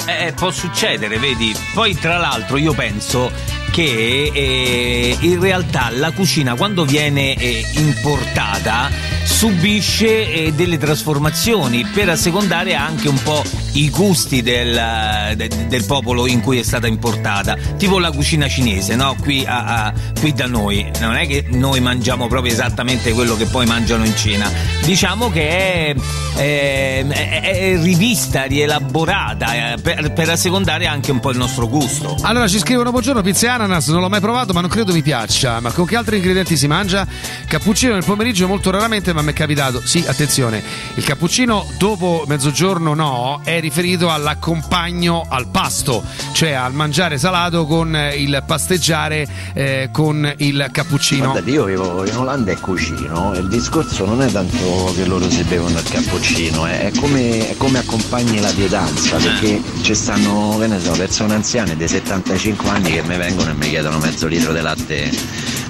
Eh, 0.06 0.32
può 0.32 0.50
succedere, 0.52 1.20
vedi. 1.20 1.54
Poi, 1.74 1.94
tra 1.96 2.18
l'altro, 2.18 2.56
io 2.56 2.72
penso 2.72 3.30
che 3.72 4.32
eh, 4.34 5.18
in 5.20 5.42
realtà 5.42 5.90
la 5.90 6.12
cucina, 6.12 6.56
quando 6.56 6.86
viene 6.86 7.36
eh, 7.36 7.62
importata, 7.76 8.90
subisce 9.24 10.32
eh, 10.32 10.54
delle 10.54 10.78
trasformazioni 10.78 11.86
per 11.86 12.10
assecondare 12.10 12.76
anche 12.76 13.08
un 13.08 13.22
po' 13.24 13.44
i 13.74 13.90
gusti 13.90 14.42
del, 14.42 15.34
de- 15.36 15.50
del 15.68 15.86
popolo 15.86 16.28
in 16.28 16.42
cui 16.42 16.60
è 16.60 16.64
stata 16.64 16.88
importata. 16.88 17.56
Tipo 17.78 18.00
la 18.00 18.12
cucina 18.12 18.48
cinese, 18.48 18.96
no? 18.96 19.16
Qui, 19.20 19.46
a- 19.46 19.86
a- 19.86 19.94
qui 20.20 20.34
da 20.34 20.46
noi. 20.48 20.90
Non 21.00 21.16
è 21.16 21.26
che 21.28 21.46
noi 21.50 21.80
mangiamo 21.80 22.28
proprio 22.28 22.52
esattamente 22.52 23.12
quello 23.14 23.36
che 23.36 23.46
poi 23.46 23.66
mangiano 23.66 24.06
in 24.06 24.16
Cina. 24.16 24.52
Diciamo 24.84 25.30
che 25.32 25.50
è, 25.50 25.96
è- 26.36 27.06
è- 27.08 27.42
è 27.42 27.82
rivista, 27.82 28.44
rielaborata 28.44 29.74
eh, 29.74 29.78
per, 29.82 30.12
per 30.14 30.30
assecondare 30.30 30.88
anche 30.88 31.12
un 31.12 31.20
po' 31.20 31.32
il 31.32 31.38
nostro 31.38 31.68
gusto. 31.68 32.18
Allora 32.22 32.48
ci 32.48 32.60
scrivono 32.60 32.92
buongiorno 32.92 33.22
pizza 33.22 33.46
e 33.48 33.50
ananas, 33.50 33.88
non 33.88 34.02
l'ho 34.02 34.10
mai 34.10 34.20
provato 34.20 34.52
ma 34.54 34.62
non 34.62 34.70
credo 34.70 34.92
mi 34.94 35.02
piaccia. 35.02 35.60
Ma 35.62 35.72
con 35.72 35.86
che 35.86 35.96
altri 35.96 36.18
ingredienti 36.18 36.58
si 36.58 36.68
mangia? 36.68 37.08
Cappuccino 37.48 37.94
nel 37.94 38.04
pomeriggio 38.04 38.48
molto 38.48 38.70
raramente 38.70 39.11
ma 39.14 39.22
mi 39.22 39.32
è 39.32 39.34
capitato. 39.34 39.82
Sì, 39.84 40.04
attenzione, 40.08 40.64
il 40.96 41.04
cappuccino 41.04 41.66
dopo 41.78 42.24
mezzogiorno 42.28 42.94
no, 42.94 43.42
è 43.44 43.60
riferito 43.60 44.12
all'accompagno 44.12 45.26
al 45.28 45.48
pasto, 45.48 46.04
cioè 46.34 46.52
al 46.52 46.74
mangiare 46.74 47.18
salato 47.18 47.66
con 47.66 47.96
eh, 47.96 48.16
il 48.16 48.44
pasteggiare 48.46 49.28
eh, 49.54 49.90
con 49.92 50.32
il 50.38 50.70
cappuccino. 50.72 51.32
Guardate, 51.32 51.50
io 51.50 51.66
vivo 51.66 52.06
in 52.06 52.18
Olanda 52.18 52.52
e 52.52 52.60
cucino 52.60 53.34
il 53.36 53.48
discorso 53.48 54.06
non 54.06 54.22
è 54.22 54.32
tanto 54.32 54.94
che 54.96 55.06
loro 55.06 55.30
si 55.30 55.44
bevono 55.44 55.78
il 55.78 55.90
cappuccino, 55.90 56.66
è, 56.66 56.92
come, 57.00 57.50
è 57.50 57.58
come 57.58 57.80
accompagni 57.80 58.40
la 58.40 58.52
pietanza, 58.52 59.18
perché 59.18 59.62
ci 59.82 59.94
stanno, 59.94 60.58
che 60.60 60.68
ne 60.68 60.80
so, 60.80 60.92
persone 60.92 61.34
anziane 61.34 61.76
dei 61.76 61.88
75 61.88 62.70
anni 62.70 62.92
che 62.92 63.04
mi 63.04 63.18
vengono 63.18 63.52
e 63.52 63.54
mi 63.54 63.70
chiedono 63.70 63.98
mezzo 64.00 64.28
litro 64.28 64.54
di 64.54 64.62
latte 64.62 65.12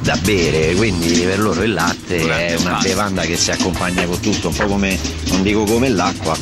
da 0.01 0.17
bere, 0.23 0.73
quindi 0.73 1.21
per 1.21 1.39
loro 1.39 1.63
il 1.63 1.73
latte 1.73 2.47
è 2.47 2.55
una 2.55 2.79
bevanda 2.81 3.21
che 3.21 3.37
si 3.37 3.51
accompagna 3.51 4.03
con 4.05 4.19
tutto, 4.19 4.47
un 4.49 4.55
po' 4.55 4.65
come, 4.65 4.97
non 5.25 5.43
dico 5.43 5.63
come 5.63 5.89
l'acqua, 5.89 6.35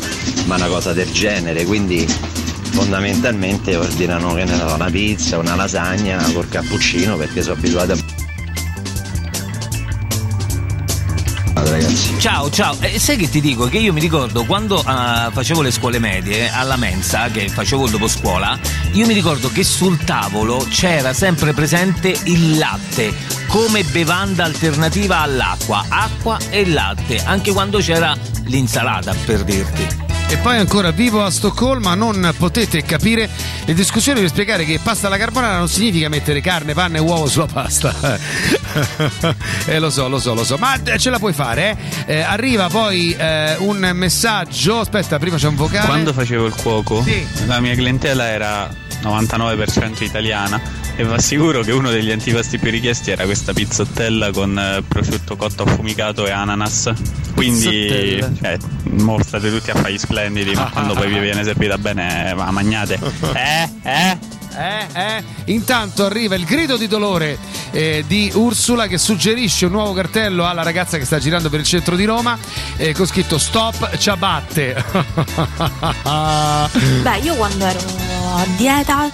ma 0.45 0.56
una 0.56 0.68
cosa 0.68 0.94
del 0.94 1.11
genere, 1.11 1.65
quindi 1.65 2.07
fondamentalmente 2.72 3.76
ordinano 3.76 4.34
che 4.34 4.45
ne 4.45 4.57
so, 4.57 4.73
una 4.73 4.90
pizza, 4.90 5.38
una 5.38 5.56
lasagna 5.56 6.22
col 6.34 6.48
cappuccino 6.48 7.18
perché 7.18 7.41
sono 7.41 7.56
abituati 7.56 7.91
a 7.91 7.98
ragazzi. 11.64 12.19
Ciao, 12.19 12.49
ciao. 12.49 12.76
Eh, 12.80 12.99
sai 12.99 13.18
che 13.18 13.30
ti 13.30 13.41
dico? 13.41 13.65
Che 13.65 13.77
io 13.77 13.94
mi 13.94 13.99
ricordo 13.99 14.45
quando 14.45 14.81
ah, 14.84 15.30
facevo 15.31 15.61
le 15.61 15.72
scuole 15.72 15.99
medie 15.99 16.49
alla 16.49 16.77
mensa, 16.77 17.30
che 17.30 17.49
facevo 17.49 17.86
il 17.86 17.91
doposcuola, 17.91 18.57
io 18.91 19.06
mi 19.06 19.14
ricordo 19.14 19.49
che 19.52 19.64
sul 19.64 19.98
tavolo 20.03 20.65
c'era 20.69 21.14
sempre 21.14 21.53
presente 21.53 22.15
il 22.23 22.57
latte 22.57 23.14
come 23.48 23.84
bevanda 23.84 24.44
alternativa 24.44 25.19
all'acqua, 25.19 25.86
acqua 25.90 26.38
e 26.49 26.68
latte, 26.68 27.22
anche 27.23 27.52
quando 27.52 27.80
c'era 27.80 28.15
l'insalata, 28.45 29.15
per 29.26 29.44
dirti. 29.44 30.09
E 30.31 30.38
poi 30.38 30.57
ancora 30.57 30.91
vivo 30.91 31.23
a 31.23 31.31
Stoccolma, 31.31 31.95
non 31.95 32.34
potete 32.38 32.84
capire 32.84 33.27
le 33.65 33.73
discussioni 33.73 34.19
per 34.19 34.30
spiegare 34.30 34.64
che 34.64 34.80
pasta 34.81 35.07
alla 35.07 35.18
carbonara 35.18 35.57
non 35.57 35.68
significa 35.68 36.07
mettere 36.07 36.39
carne, 36.39 36.73
panna 36.73 36.97
e 36.97 37.01
uovo 37.01 37.27
sulla 37.27 37.47
pasta. 37.47 37.93
eh, 39.65 39.80
lo 39.80 39.89
so, 39.89 40.07
lo 40.07 40.19
so, 40.19 40.35
lo 40.35 40.43
so, 40.43 40.57
ma 40.57 40.80
eh, 40.84 40.99
ce 40.99 41.10
la 41.10 41.18
puoi 41.18 41.34
fare, 41.34 41.77
eh? 42.06 42.14
Eh, 42.18 42.22
arriva 42.22 42.68
poi 42.68 43.15
eh, 43.18 43.56
un 43.57 43.89
messaggio, 43.93 44.81
aspetta, 44.81 45.18
prima 45.18 45.38
c'è 45.38 45.47
un 45.47 45.56
vocale. 45.56 45.88
Quando 45.88 46.14
facevo 46.14 46.45
il 46.45 46.53
cuoco, 46.53 47.03
Sì. 47.03 47.26
la 47.47 47.60
mia 47.60 47.73
clientela 47.73 48.27
era 48.27 48.69
99% 49.01 50.03
italiana 50.03 50.61
e 51.00 51.06
vi 51.06 51.14
assicuro 51.14 51.62
che 51.62 51.72
uno 51.72 51.92
degli 51.92 52.12
antipasti 52.12 52.60
più 52.60 52.70
richiesti 52.70 53.12
era 53.12 53.24
questa 53.24 53.54
pizzottella 53.54 54.32
con 54.32 54.60
eh, 54.60 54.84
prosciutto 54.86 55.38
cotto 55.38 55.64
affumicato 55.64 56.28
e 56.28 56.32
ananas. 56.32 56.92
Quindi, 57.34 58.22
cioè, 58.42 58.58
mo 58.84 59.18
state 59.24 59.50
tutti 59.50 59.72
a 59.72 59.76
fare 59.76 59.94
gli 59.94 59.98
splendidi, 59.98 60.52
ma 60.56 60.70
quando 60.70 60.94
poi 60.96 61.08
vi 61.08 61.20
viene 61.20 61.46
servita 61.46 61.78
bene, 61.78 62.34
va, 62.36 62.52
magnate. 62.52 63.00
Eh, 63.34 63.70
eh. 63.84 64.18
Eh, 64.58 64.88
eh. 64.94 65.24
Intanto 65.46 66.04
arriva 66.04 66.36
il 66.36 66.44
grido 66.44 66.76
di 66.76 66.88
dolore 66.88 67.38
eh, 67.72 68.04
di 68.06 68.30
Ursula 68.34 68.88
che 68.88 68.98
suggerisce 68.98 69.68
un 69.68 69.72
nuovo 69.72 69.94
cartello 69.94 70.46
alla 70.46 70.64
ragazza 70.64 70.98
che 70.98 71.06
sta 71.06 71.20
girando 71.20 71.50
per 71.50 71.62
il 71.62 71.66
centro 71.66 71.96
di 71.96 72.04
Roma 72.04 72.38
eh, 72.76 72.94
con 72.94 73.06
scritto 73.06 73.38
Stop 73.38 73.96
ciabatte. 73.98 74.84
Beh, 77.04 77.18
io 77.20 77.36
quando 77.36 77.66
ero 77.66 77.80
a 78.36 78.46
dieta, 78.58 79.06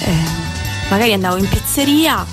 eh, 0.00 0.39
magari 0.90 1.12
andavo 1.14 1.36
in 1.38 1.48
pizzeria 1.48 2.26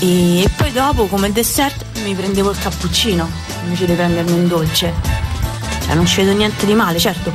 e 0.00 0.46
poi 0.56 0.72
dopo, 0.72 1.06
come 1.06 1.32
dessert, 1.32 1.84
mi 2.04 2.14
prendevo 2.14 2.50
il 2.50 2.58
cappuccino 2.58 3.26
invece 3.64 3.86
di 3.86 3.92
prendermi 3.94 4.32
un 4.32 4.46
dolce. 4.48 4.92
Cioè, 5.86 5.94
non 5.94 6.06
ci 6.06 6.16
vedo 6.16 6.32
niente 6.32 6.66
di 6.66 6.74
male, 6.74 6.98
certo. 6.98 7.32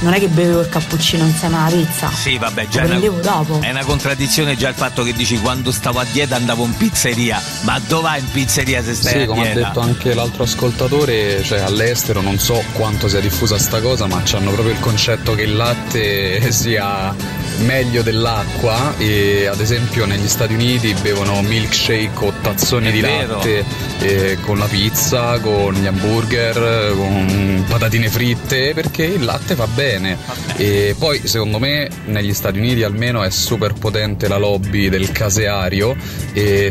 Non 0.00 0.12
è 0.14 0.18
che 0.18 0.26
bevevo 0.26 0.62
il 0.62 0.68
cappuccino 0.68 1.24
insieme 1.24 1.56
alla 1.58 1.68
pizza. 1.70 2.10
Sì, 2.10 2.36
vabbè, 2.36 2.66
già 2.66 2.80
Lo 2.80 2.86
è 2.86 2.90
una, 2.90 2.98
prendevo 2.98 3.20
dopo. 3.20 3.60
è 3.60 3.70
una 3.70 3.84
contraddizione 3.84 4.56
già 4.56 4.68
il 4.68 4.74
fatto 4.74 5.04
che 5.04 5.12
dici 5.12 5.38
quando 5.40 5.70
stavo 5.70 6.00
a 6.00 6.04
dieta 6.10 6.34
andavo 6.34 6.64
in 6.64 6.76
pizzeria. 6.76 7.40
Ma 7.60 7.78
dove 7.86 8.02
vai 8.02 8.18
in 8.18 8.28
pizzeria 8.32 8.82
se 8.82 8.94
stai 8.94 9.12
Sì, 9.12 9.18
a 9.20 9.26
come 9.26 9.40
ha 9.42 9.52
dieta? 9.52 9.68
detto 9.68 9.80
anche 9.80 10.12
l'altro 10.14 10.42
ascoltatore, 10.42 11.44
cioè 11.44 11.60
all'estero 11.60 12.20
non 12.20 12.36
so 12.40 12.60
quanto 12.72 13.06
sia 13.06 13.20
diffusa 13.20 13.58
sta 13.58 13.80
cosa, 13.80 14.06
ma 14.08 14.20
hanno 14.32 14.50
proprio 14.50 14.72
il 14.72 14.80
concetto 14.80 15.36
che 15.36 15.42
il 15.42 15.54
latte 15.54 16.50
sia 16.50 17.14
meglio 17.58 18.02
dell'acqua 18.02 18.94
e 18.98 19.46
ad 19.46 19.60
esempio 19.60 20.04
negli 20.06 20.28
Stati 20.28 20.54
Uniti 20.54 20.94
bevono 21.00 21.40
milkshake 21.42 22.10
o 22.24 22.32
tazzoni 22.40 22.88
È 22.88 22.92
di 22.92 23.00
vero. 23.00 23.34
latte 23.36 23.64
eh, 24.02 24.38
con 24.40 24.58
la 24.58 24.66
pizza, 24.66 25.38
con 25.38 25.74
gli 25.74 25.86
hamburger, 25.86 26.94
con 26.94 27.64
patatine 27.68 28.08
fritte 28.08 28.72
perché 28.74 29.04
il 29.04 29.24
latte 29.24 29.54
va 29.54 29.66
bene. 29.66 30.18
E 30.56 30.94
poi 30.98 31.26
secondo 31.26 31.58
me 31.58 31.88
negli 32.06 32.34
Stati 32.34 32.58
Uniti 32.58 32.82
almeno 32.82 33.22
è 33.22 33.30
super 33.30 33.72
potente 33.74 34.28
la 34.28 34.36
lobby 34.36 34.88
del 34.88 35.12
caseario 35.12 35.96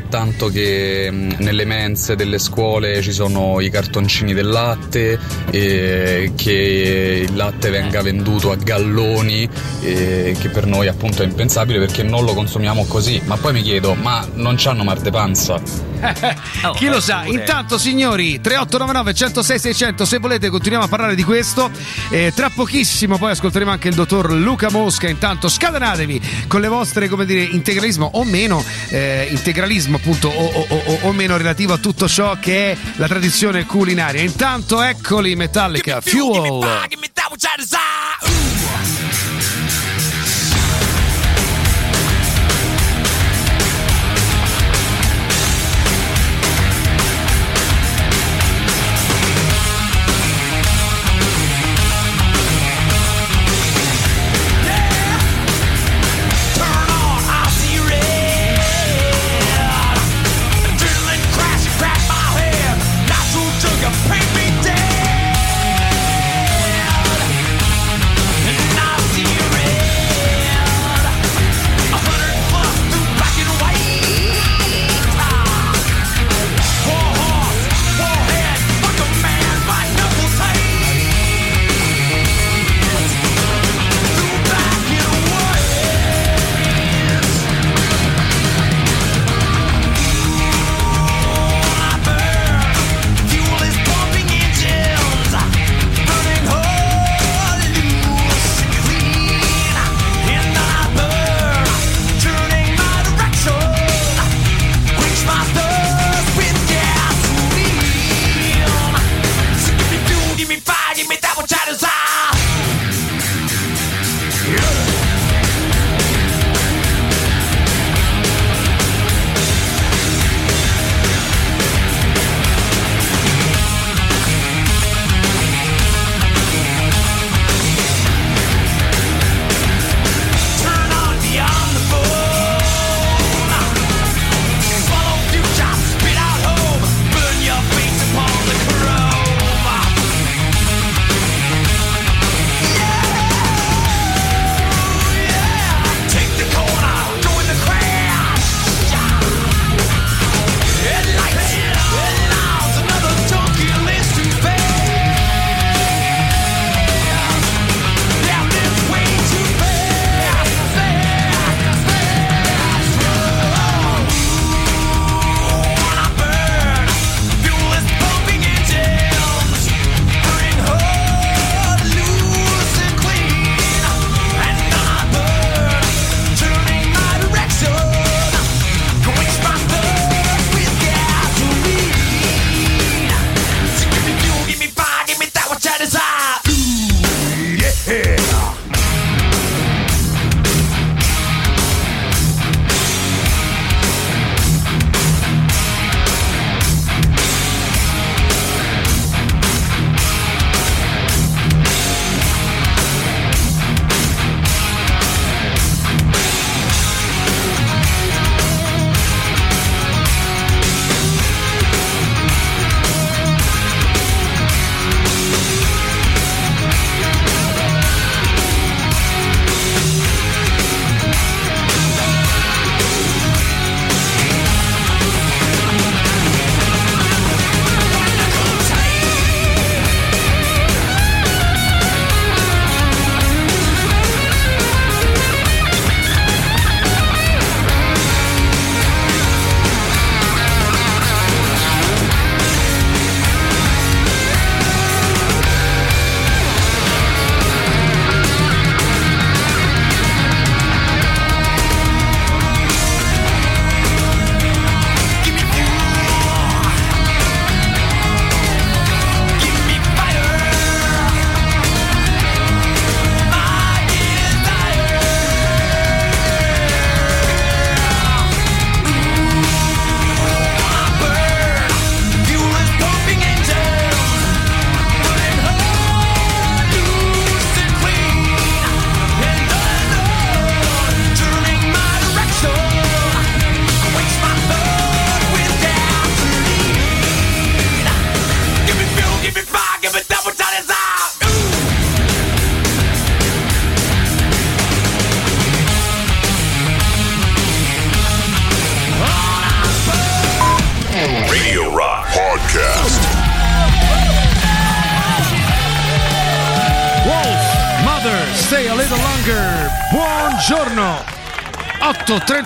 tanto 0.10 0.48
che 0.48 1.10
mh, 1.10 1.36
nelle 1.40 1.66
mense 1.66 2.16
delle 2.16 2.40
scuole 2.40 3.02
ci 3.02 3.12
sono 3.12 3.60
i 3.60 3.70
cartoncini 3.70 4.34
del 4.34 4.48
latte 4.48 5.20
che 5.50 7.26
il 7.28 7.36
latte 7.36 7.70
venga 7.70 8.02
venduto 8.02 8.52
a 8.52 8.56
galloni 8.56 9.48
che 9.82 10.50
per 10.52 10.66
noi 10.66 10.88
appunto 10.88 11.24
è 11.24 11.26
impensabile 11.26 11.80
perché 11.80 12.04
non 12.04 12.26
lo 12.26 12.34
consumiamo 12.34 12.86
così. 12.86 13.22
Ma 13.26 13.38
poi 13.38 13.54
mi 13.54 13.62
chiedo, 13.62 13.94
ma 13.94 14.28
non 14.34 14.56
c'hanno 14.58 14.84
mal 14.84 15.00
de 15.00 15.10
panza? 15.10 15.62
Chi 16.76 16.88
lo 16.88 17.00
sa? 17.00 17.21
Intanto, 17.28 17.78
signori, 17.78 18.40
3899 18.42 19.14
106 19.14 19.60
600, 19.60 20.06
se 20.06 20.18
volete 20.20 20.50
continuiamo 20.50 20.86
a 20.86 20.88
parlare 20.90 21.16
di 21.16 21.24
questo. 21.24 21.70
Eh, 22.10 22.32
tra 22.36 22.50
pochissimo 22.50 23.18
poi 23.18 23.32
ascolteremo 23.32 23.72
anche 23.72 23.88
il 23.88 23.96
dottor 23.96 24.32
Luca 24.34 24.70
Mosca. 24.70 25.08
Intanto 25.08 25.50
scatenatevi 25.50 26.22
con 26.48 26.62
le 26.62 26.68
vostre, 26.68 27.08
come 27.08 27.26
dire, 27.26 27.42
integralismo 27.44 28.10
o 28.14 28.24
meno, 28.24 28.64
eh, 28.90 29.28
integralismo 29.32 29.98
appunto 29.98 30.28
o, 30.30 30.46
o- 30.46 30.68
o- 30.86 31.00
o 31.02 31.12
meno 31.14 31.38
relativo 31.38 31.74
a 31.74 31.78
tutto 31.78 32.08
ciò 32.08 32.38
che 32.40 32.72
è 32.72 32.78
la 32.96 33.08
tradizione 33.08 33.66
culinaria. 33.66 34.22
Intanto 34.22 34.82
eccoli 34.82 35.36
Metallica, 35.36 36.02
Fuel. 36.02 36.60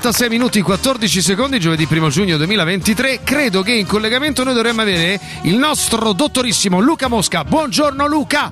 8.36 0.05 0.29
minuti 0.29 0.61
14 0.61 1.19
secondi, 1.19 1.59
giovedì 1.59 1.87
1 1.89 2.09
giugno 2.09 2.37
2023. 2.37 3.21
Credo 3.23 3.63
che 3.63 3.73
in 3.73 3.87
collegamento 3.87 4.43
noi 4.43 4.53
dovremmo 4.53 4.81
avere 4.81 5.19
il 5.43 5.55
nostro 5.55 6.13
dottorissimo 6.13 6.79
Luca 6.79 7.07
Mosca. 7.07 7.43
Buongiorno 7.43 8.05
Luca! 8.05 8.51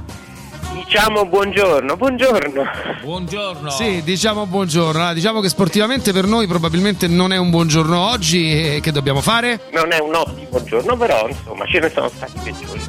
Diciamo 0.74 1.28
buongiorno, 1.28 1.96
buongiorno. 1.96 2.64
Buongiorno. 3.04 3.70
Sì, 3.70 4.02
diciamo 4.02 4.48
buongiorno. 4.48 5.00
Allora, 5.00 5.14
diciamo 5.14 5.42
che 5.42 5.50
sportivamente 5.50 6.12
per 6.12 6.26
noi 6.26 6.48
probabilmente 6.48 7.08
non 7.08 7.32
è 7.32 7.38
un 7.38 7.52
buongiorno 7.52 8.00
oggi 8.00 8.52
e 8.52 8.80
che 8.82 8.92
dobbiamo 8.92 9.22
fare? 9.22 9.70
Non 9.74 9.92
è 9.92 10.00
un 10.00 10.16
ottimo 10.16 10.64
giorno, 10.64 10.98
però 10.98 11.28
insomma 11.30 11.68
ce 11.68 11.80
ne 11.80 11.92
sono 11.94 12.10
stati 12.10 12.40
peggiori. 12.44 12.82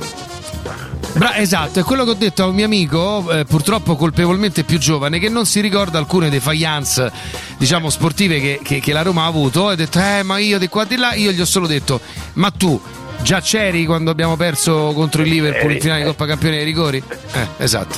Bra- 1.14 1.36
esatto, 1.36 1.78
è 1.78 1.82
quello 1.84 2.02
che 2.04 2.10
ho 2.10 2.14
detto 2.14 2.42
a 2.42 2.46
un 2.46 2.54
mio 2.56 2.64
amico, 2.64 3.30
eh, 3.30 3.44
purtroppo 3.44 3.94
colpevolmente 3.94 4.64
più 4.64 4.78
giovane, 4.78 5.20
che 5.20 5.28
non 5.28 5.46
si 5.46 5.60
ricorda 5.60 5.96
alcune 5.98 6.28
defiance, 6.28 7.10
diciamo, 7.56 7.88
sportive 7.88 8.40
che, 8.40 8.60
che- 8.62 8.80
che 8.80 8.92
la 8.92 9.02
Roma 9.02 9.22
ha 9.22 9.26
avuto. 9.26 9.70
E 9.70 9.74
ha 9.74 9.76
detto, 9.76 10.00
eh, 10.00 10.22
ma 10.24 10.38
io 10.38 10.58
di 10.58 10.66
qua 10.68 10.84
di 10.84 10.96
là, 10.96 11.14
io 11.14 11.30
gli 11.30 11.40
ho 11.40 11.44
solo 11.44 11.68
detto, 11.68 12.00
ma 12.34 12.50
tu 12.50 12.80
già 13.22 13.40
c'eri 13.40 13.86
quando 13.86 14.10
abbiamo 14.10 14.34
perso 14.36 14.92
contro 14.92 15.22
il 15.22 15.28
Liverpool 15.28 15.72
in 15.72 15.80
finale 15.80 16.00
di 16.00 16.06
Coppa 16.06 16.26
Campioni 16.26 16.56
dei 16.56 16.64
rigori? 16.64 17.00
Eh, 17.32 17.46
esatto. 17.58 17.96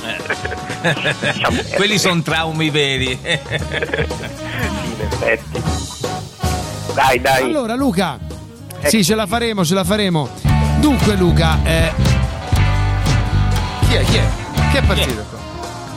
Quelli 1.75 1.99
sono 1.99 2.21
traumi 2.21 2.69
veri. 2.69 3.19
in 3.23 3.39
effetti. 5.01 5.63
Dai, 6.93 7.19
dai. 7.21 7.43
Allora, 7.45 7.75
Luca, 7.75 8.19
sì, 8.85 9.03
ce 9.03 9.15
la 9.15 9.27
faremo, 9.27 9.65
ce 9.65 9.73
la 9.75 9.85
faremo. 9.85 10.29
Dunque, 10.81 11.15
Luca, 11.17 11.59
eh, 11.65 11.93
chi 13.97 13.97
è? 13.97 14.05
Chi 14.05 14.17
è? 14.17 14.71
Che 14.71 14.79
è 14.79 14.83
partito 14.83 15.25
qua? 15.31 15.47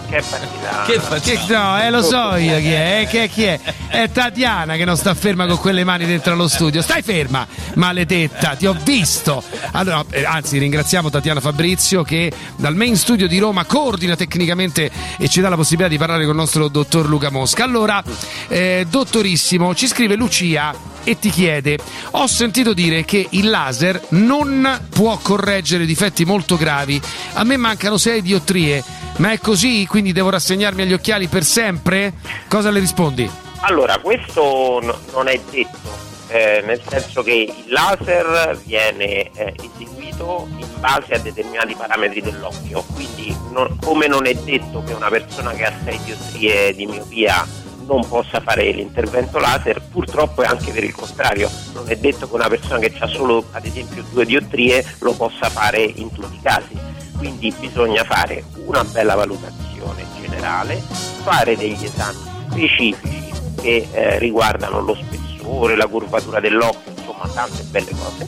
Che 0.10 0.24
partita. 0.28 0.84
Che? 1.20 1.38
Che- 1.38 1.54
no, 1.54 1.80
eh, 1.80 1.92
lo 1.92 2.02
so 2.02 2.36
io 2.36 2.58
chi 2.58 2.72
è, 2.72 3.02
eh, 3.02 3.08
che, 3.08 3.30
chi 3.30 3.44
è? 3.44 3.60
È 3.88 4.10
Tatiana 4.10 4.76
che 4.76 4.84
non 4.84 4.98
sta 4.98 5.14
ferma 5.14 5.46
con 5.46 5.60
quelle 5.60 5.84
mani 5.84 6.06
dentro 6.06 6.34
allo 6.34 6.48
studio. 6.48 6.82
Stai 6.82 7.04
ferma, 7.04 7.46
maledetta, 7.76 8.56
ti 8.56 8.66
ho 8.66 8.76
visto. 8.84 9.44
Allora, 9.74 10.04
eh, 10.10 10.26
anzi, 10.26 10.58
ringraziamo 10.58 11.12
Tatiana 11.12 11.40
Fabrizio 11.40 12.02
che 12.02 12.32
dal 12.56 12.76
main 12.76 12.96
studio 12.96 13.28
di 13.28 13.38
Roma 13.38 13.66
coordina 13.66 14.16
tecnicamente 14.16 14.90
e 15.18 15.28
ci 15.28 15.42
dà 15.42 15.50
la 15.50 15.56
possibilità 15.56 15.90
di 15.90 16.00
parlare 16.00 16.24
con 16.24 16.32
il 16.32 16.40
nostro 16.40 16.70
dottor 16.70 17.08
Luca 17.08 17.30
Mosca. 17.30 17.64
Allora, 17.64 18.04
eh, 18.48 18.88
dottorissimo, 18.90 19.76
ci 19.76 19.86
scrive 19.86 20.16
Lucia 20.16 20.74
e 21.10 21.18
ti 21.18 21.30
chiede: 21.32 21.78
Ho 22.12 22.28
sentito 22.28 22.74
dire 22.74 23.04
che 23.04 23.26
il 23.32 23.50
laser 23.50 24.00
non 24.10 24.88
può 24.90 25.18
correggere 25.22 25.86
difetti 25.86 26.24
molto 26.24 26.56
gravi. 26.56 27.02
A 27.34 27.44
me 27.44 27.58
mancano 27.58 27.98
6 27.98 28.22
diottrie, 28.22 28.84
ma 29.18 29.32
è 29.32 29.40
così? 29.40 29.88
Quindi 29.88 30.12
devo 30.14 30.30
rassegnarmi 30.30 30.84
agli 30.84 30.94
occhiali 30.94 31.28
per 31.28 31.44
sempre? 31.44 32.14
Cosa 32.48 32.70
le 32.70 32.80
rispondi? 32.80 33.30
Allora, 33.62 33.98
questo 33.98 34.80
no- 34.82 35.00
non 35.14 35.28
è 35.28 35.40
detto, 35.50 35.90
eh, 36.28 36.62
nel 36.66 36.80
senso 36.88 37.24
che 37.24 37.34
il 37.66 37.72
laser 37.74 38.60
viene 38.64 39.32
eh, 39.34 39.54
eseguito 39.76 40.48
in 40.58 40.68
base 40.80 41.16
a 41.16 41.18
determinati 41.18 41.76
parametri 41.76 42.22
dell'occhio, 42.22 42.84
quindi 42.94 43.36
non- 43.52 43.78
come 43.84 44.08
non 44.08 44.28
è 44.28 44.34
detto 44.36 44.84
che 44.86 44.94
una 44.94 45.10
persona 45.10 45.52
che 45.54 45.66
ha 45.66 45.74
6 45.84 46.00
diottrie 46.06 46.74
di 46.76 46.86
miopia 46.86 47.46
non 47.90 48.08
possa 48.08 48.40
fare 48.40 48.70
l'intervento 48.72 49.40
laser, 49.40 49.82
purtroppo 49.82 50.44
è 50.44 50.46
anche 50.46 50.72
per 50.72 50.84
il 50.84 50.94
contrario, 50.94 51.50
non 51.74 51.90
è 51.90 51.96
detto 51.96 52.30
che 52.30 52.36
una 52.36 52.48
persona 52.48 52.78
che 52.78 52.94
ha 53.00 53.08
solo 53.08 53.44
ad 53.52 53.66
esempio 53.66 54.04
due 54.12 54.26
diottrie 54.26 54.86
lo 55.00 55.14
possa 55.14 55.50
fare 55.50 55.82
in 55.82 56.12
tutti 56.12 56.36
i 56.36 56.40
casi, 56.42 56.78
quindi 57.18 57.52
bisogna 57.60 58.04
fare 58.04 58.44
una 58.66 58.84
bella 58.84 59.16
valutazione 59.16 60.06
generale, 60.22 60.76
fare 61.24 61.58
degli 61.58 61.84
esami 61.84 62.18
specifici 62.52 63.32
che 63.60 63.88
eh, 63.92 64.20
riguardano 64.20 64.82
lo 64.82 64.96
spessore, 64.96 65.76
la 65.76 65.88
curvatura 65.88 66.40
dell'occhio, 66.40 66.92
insomma 66.96 67.28
tante 67.34 67.64
belle 67.64 67.92
cose. 67.92 68.28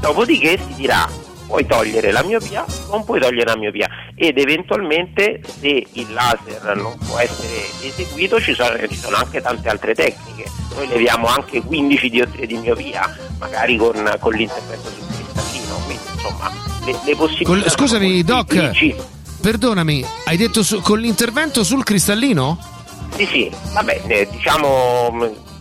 Dopodiché 0.00 0.58
si 0.58 0.74
dirà 0.74 1.06
puoi 1.46 1.66
togliere 1.66 2.12
la 2.12 2.22
miopia, 2.22 2.64
non 2.88 3.04
puoi 3.04 3.20
togliere 3.20 3.50
la 3.50 3.56
miopia 3.56 3.88
ed 4.14 4.38
eventualmente 4.38 5.40
se 5.60 5.86
il 5.92 6.12
laser 6.12 6.76
non 6.76 6.96
può 7.06 7.18
essere 7.18 7.66
eseguito 7.82 8.40
ci 8.40 8.54
sono, 8.54 8.76
ci 8.88 8.96
sono 8.96 9.16
anche 9.16 9.40
tante 9.40 9.68
altre 9.68 9.94
tecniche. 9.94 10.50
Noi 10.74 10.88
leviamo 10.88 11.26
anche 11.26 11.60
15 11.60 12.08
diottrie 12.08 12.46
di 12.46 12.56
miopia, 12.56 13.14
magari 13.38 13.76
con, 13.76 13.92
con 14.20 14.32
l'intervento 14.32 14.88
sul 14.88 15.06
cristallino, 15.06 15.74
quindi 15.84 16.02
insomma 16.14 16.50
le, 16.86 16.92
le 17.04 17.16
possibilità. 17.16 17.44
Col- 17.44 17.70
scusami, 17.70 18.22
Doc, 18.24 18.54
molteplici. 18.54 18.94
perdonami, 19.40 20.04
hai 20.24 20.36
detto 20.38 20.62
su- 20.62 20.80
con 20.80 20.98
l'intervento 20.98 21.62
sul 21.62 21.82
cristallino? 21.84 22.58
Sì, 23.16 23.26
sì, 23.26 23.50
vabbè, 23.74 24.00
eh, 24.06 24.28
diciamo, 24.30 25.08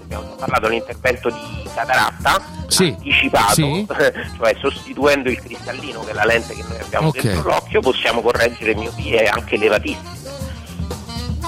abbiamo 0.03 0.35
parlato 0.39 0.67
dell'intervento 0.67 1.29
di 1.29 1.60
cataratta 1.73 2.41
Sì. 2.67 2.87
anticipato, 2.87 3.53
Sì. 3.53 3.85
cioè 4.37 4.55
sostituendo 4.59 5.29
il 5.29 5.39
cristallino 5.41 6.01
che 6.03 6.11
è 6.11 6.13
la 6.13 6.25
lente 6.25 6.53
che 6.55 6.63
noi 6.67 6.79
abbiamo 6.79 7.07
Ok. 7.09 7.21
dentro 7.21 7.49
l'occhio, 7.49 7.79
possiamo 7.81 8.21
correggere 8.21 8.75
miopie 8.75 9.27
anche 9.27 9.55
elevatissime. 9.55 10.19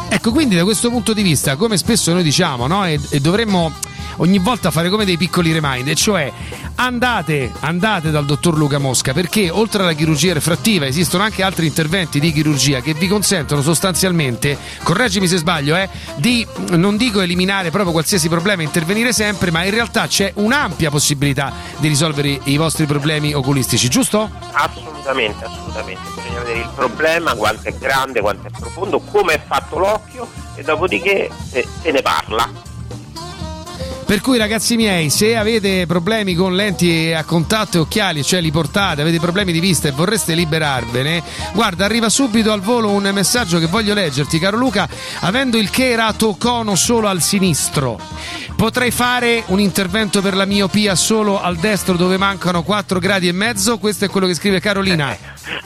Ecco, 0.10 0.32
quindi 0.32 0.56
da 0.56 0.64
questo 0.64 0.90
punto 0.90 1.14
di 1.14 1.24
vista, 1.24 1.56
come 1.56 1.76
spesso 1.78 2.14
noi 2.14 2.22
diciamo, 2.24 2.68
no? 2.68 2.86
E, 2.86 3.00
e 3.10 3.20
dovremmo 3.20 3.72
ogni 4.18 4.40
volta 4.40 4.72
fare 4.72 4.90
come 4.90 5.06
dei 5.06 5.18
piccoli 5.18 5.52
reminder, 5.52 5.96
cioè 5.96 6.32
andate, 6.76 7.52
andate 7.62 8.12
dal 8.12 8.26
dottor 8.26 8.58
Luca 8.58 8.78
Mosca 8.78 9.14
perché 9.14 9.50
oltre 9.50 9.84
alla 9.84 9.94
chirurgia 9.94 10.34
refrattiva 10.34 10.86
esistono 10.86 11.24
anche 11.24 11.44
altri 11.44 11.68
interventi 11.68 12.20
di 12.20 12.32
chirurgia 12.32 12.82
che 12.82 12.94
vi 12.94 13.08
consentono 13.08 13.62
sostanzialmente, 13.62 14.58
correggimi 14.84 15.28
se 15.28 15.38
sbaglio, 15.38 15.76
eh, 15.76 15.90
di 16.16 16.46
non 16.72 16.98
dico 16.98 17.22
eliminare 17.22 17.70
proprio 17.70 17.92
qualsiasi 17.92 18.30
problema, 18.30 18.62
intervenire 18.62 19.14
sempre, 19.14 19.52
ma 19.52 19.64
in 19.64 19.72
realtà 19.72 20.08
c'è 20.08 20.32
un'ampia 20.36 20.90
possibilità 20.90 21.54
di 21.78 21.88
risolvere 21.88 22.40
i 22.44 22.58
vostri 22.58 22.86
problemi 22.86 23.34
oculistici, 23.34 23.90
giusto? 23.90 24.30
Assolutamente, 24.52 25.46
assolutamente. 25.46 26.02
Bisogna 26.16 26.40
vedere 26.40 26.60
il 26.60 26.70
problema, 26.76 27.36
quanto 27.36 27.68
è 27.68 27.74
grande, 27.74 28.22
quanto 28.22 28.48
è 28.48 28.52
profondo, 28.52 29.00
come 29.00 29.34
è 29.34 29.42
fatto 29.46 29.78
l'occhio 29.78 30.28
e 30.56 30.64
dopodiché 30.64 31.30
se, 31.50 31.68
se 31.82 31.92
ne 31.92 32.02
parla. 32.02 32.72
Per 34.06 34.22
cui 34.22 34.38
ragazzi 34.38 34.76
miei, 34.76 35.10
se 35.10 35.36
avete 35.36 35.86
problemi 35.88 36.36
con 36.36 36.56
lenti 36.56 37.12
a 37.14 37.24
contatto 37.24 37.78
e 37.78 37.80
occhiali, 37.80 38.24
cioè 38.24 38.42
li 38.42 38.52
portate, 38.52 39.02
avete 39.02 39.20
problemi 39.20 39.52
di 39.52 39.60
vista 39.60 39.88
e 39.88 39.92
vorreste 39.92 40.36
liberarvene, 40.36 41.24
guarda, 41.54 41.86
arriva 41.86 42.10
subito 42.10 42.52
al 42.52 42.62
volo 42.62 42.92
un 42.92 43.10
messaggio 43.14 43.60
che 43.60 43.68
voglio 43.68 43.94
leggerti, 43.94 44.40
caro 44.40 44.58
Luca, 44.58 44.88
avendo 45.22 45.58
il 45.58 45.70
keratocono 45.70 46.76
solo 46.76 47.08
al 47.08 47.22
sinistro, 47.22 48.00
potrei 48.56 48.92
fare 48.92 49.44
un 49.48 49.60
intervento 49.60 50.22
per 50.22 50.36
la 50.36 50.46
miopia 50.46 50.96
solo 50.96 51.42
al 51.42 51.56
destro 51.56 51.96
dove 51.96 52.18
mancano 52.18 52.62
4 52.62 53.00
gradi 53.00 53.28
e 53.28 53.32
mezzo? 53.32 53.78
Questo 53.78 54.06
è 54.06 54.10
quello 54.10 54.28
che 54.28 54.36
scrive 54.36 54.60
Carolina. 54.60 55.18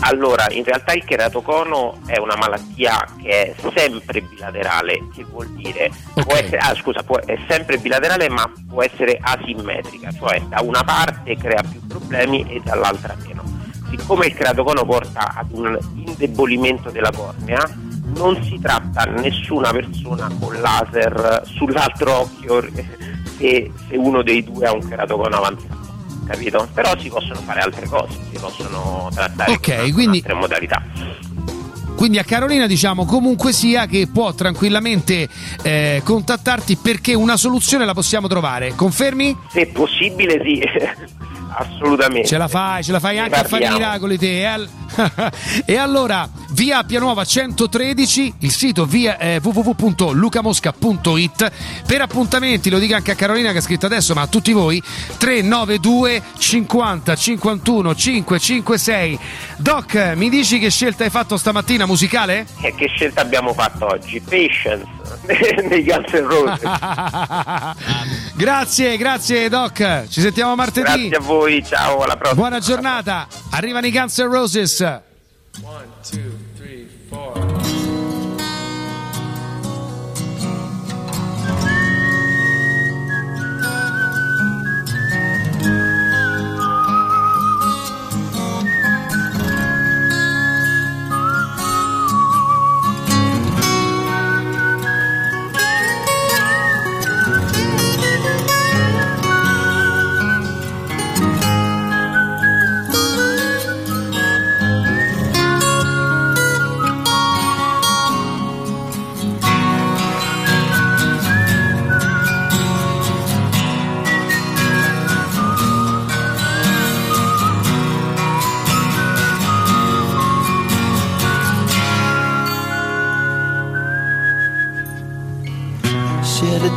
Allora, 0.01 0.47
in 0.49 0.63
realtà 0.63 0.93
il 0.93 1.03
keratocono 1.03 1.99
è 2.05 2.17
una 2.17 2.35
malattia 2.35 3.05
che 3.21 3.53
è 3.53 3.55
sempre 3.75 4.21
bilaterale, 4.21 5.07
che 5.13 5.23
vuol 5.23 5.47
dire 5.49 5.91
può 6.13 6.33
essere, 6.35 6.57
ah, 6.57 6.75
scusa, 6.75 7.03
può- 7.03 7.19
è 7.19 7.37
sempre 7.47 7.77
bilaterale 7.77 8.29
ma 8.29 8.49
può 8.67 8.83
essere 8.83 9.17
asimmetrica, 9.21 10.11
cioè 10.11 10.41
da 10.41 10.61
una 10.61 10.83
parte 10.83 11.35
crea 11.35 11.63
più 11.69 11.85
problemi 11.87 12.45
e 12.49 12.61
dall'altra 12.63 13.15
meno. 13.25 13.43
Siccome 13.89 14.27
il 14.27 14.33
keratocono 14.33 14.83
porta 14.85 15.33
ad 15.35 15.51
un 15.51 15.77
indebolimento 15.95 16.89
della 16.89 17.11
cornea, 17.15 17.63
non 18.15 18.41
si 18.43 18.59
tratta 18.59 19.03
nessuna 19.03 19.71
persona 19.71 20.29
con 20.39 20.59
laser 20.59 21.43
sull'altro 21.45 22.21
occhio 22.21 22.61
se, 23.37 23.71
se 23.87 23.95
uno 23.95 24.21
dei 24.23 24.43
due 24.43 24.67
ha 24.67 24.73
un 24.73 24.87
keratocono 24.87 25.37
avanzato. 25.37 25.86
Capito? 26.27 26.67
Però 26.73 26.97
si 26.99 27.09
possono 27.09 27.39
fare 27.41 27.61
altre 27.61 27.87
cose, 27.87 28.17
si 28.31 28.39
possono 28.39 29.09
trattare 29.13 29.51
Ok, 29.53 29.75
con 29.77 29.91
quindi- 29.93 30.17
altre 30.17 30.33
modalità. 30.33 30.83
Quindi 31.95 32.19
a 32.19 32.23
Carolina 32.23 32.67
diciamo 32.67 33.05
comunque 33.05 33.51
sia 33.51 33.87
che 33.87 34.07
può 34.13 34.31
tranquillamente 34.31 35.27
eh, 35.63 36.01
contattarti 36.03 36.75
perché 36.75 37.15
una 37.15 37.37
soluzione 37.37 37.85
la 37.85 37.95
possiamo 37.95 38.27
trovare. 38.27 38.75
Confermi? 38.75 39.35
Se 39.49 39.65
possibile 39.67 40.39
sì, 40.43 40.61
assolutamente. 41.49 42.27
Ce 42.27 42.37
la 42.37 42.47
fai, 42.47 42.83
ce 42.83 42.91
la 42.91 42.99
fai 42.99 43.19
anche 43.19 43.39
a 43.39 43.43
fare 43.43 43.65
i 43.65 43.69
miracoli 43.69 44.17
te. 44.17 44.39
eh? 44.41 44.45
Al- 44.45 44.69
e 45.65 45.75
allora, 45.77 46.27
via 46.51 46.83
Pianuova 46.83 47.25
113, 47.25 48.35
il 48.39 48.51
sito 48.51 48.85
via 48.85 49.17
eh, 49.17 49.39
www.lucamosca.it 49.43 51.51
per 51.85 52.01
appuntamenti, 52.01 52.69
lo 52.69 52.79
dico 52.79 52.95
anche 52.95 53.11
a 53.11 53.15
Carolina 53.15 53.51
che 53.51 53.57
ha 53.57 53.61
scritto 53.61 53.85
adesso, 53.85 54.13
ma 54.13 54.21
a 54.21 54.27
tutti 54.27 54.53
voi 54.53 54.81
392 55.17 56.21
50 56.37 57.15
51 57.15 57.95
556. 57.95 59.19
Doc, 59.57 60.13
mi 60.15 60.29
dici 60.29 60.57
che 60.59 60.69
scelta 60.69 61.03
hai 61.03 61.09
fatto 61.09 61.35
stamattina 61.37 61.85
musicale? 61.85 62.45
E 62.61 62.73
che 62.75 62.87
scelta 62.87 63.21
abbiamo 63.21 63.53
fatto 63.53 63.85
oggi? 63.87 64.21
Patience 64.21 64.85
dei 65.67 65.83
Guns 65.83 66.11
N' 66.13 66.27
Roses. 66.27 66.61
grazie, 68.35 68.97
grazie 68.97 69.49
Doc. 69.49 70.05
Ci 70.09 70.21
sentiamo 70.21 70.55
martedì. 70.55 71.09
Grazie 71.09 71.17
a 71.17 71.19
voi, 71.19 71.36
ciao, 71.63 72.01
alla 72.01 72.17
prossima. 72.17 72.41
Buona 72.41 72.59
giornata. 72.59 73.27
Arrivano 73.51 73.85
i 73.87 73.91
Guns 73.91 74.17
N' 74.19 74.29
Roses. 74.29 74.81
a 74.81 75.01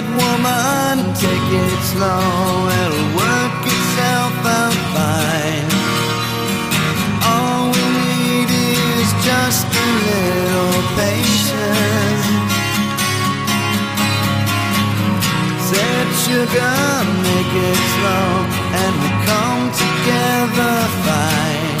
Said 0.00 0.16
woman, 0.16 0.96
take 1.12 1.48
it 1.60 1.80
slow, 1.92 2.24
it'll 2.80 3.08
work 3.20 3.60
itself 3.68 4.34
out 4.48 4.76
fine. 4.96 5.68
All 7.28 7.68
we 7.68 7.84
need 8.00 8.48
is 8.48 9.10
just 9.28 9.68
a 9.68 9.86
little 10.08 10.80
patience. 10.96 12.24
Said 15.68 16.08
sugar, 16.24 16.76
make 17.28 17.52
it 17.68 17.80
slow, 17.92 18.30
and 18.80 18.92
we 19.02 19.10
come 19.28 19.64
together 19.84 20.76
fine. 21.04 21.76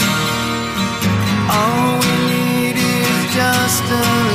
All 1.56 1.88
we 2.04 2.16
need 2.36 2.76
is 2.76 3.20
just 3.32 3.84
a 3.88 4.29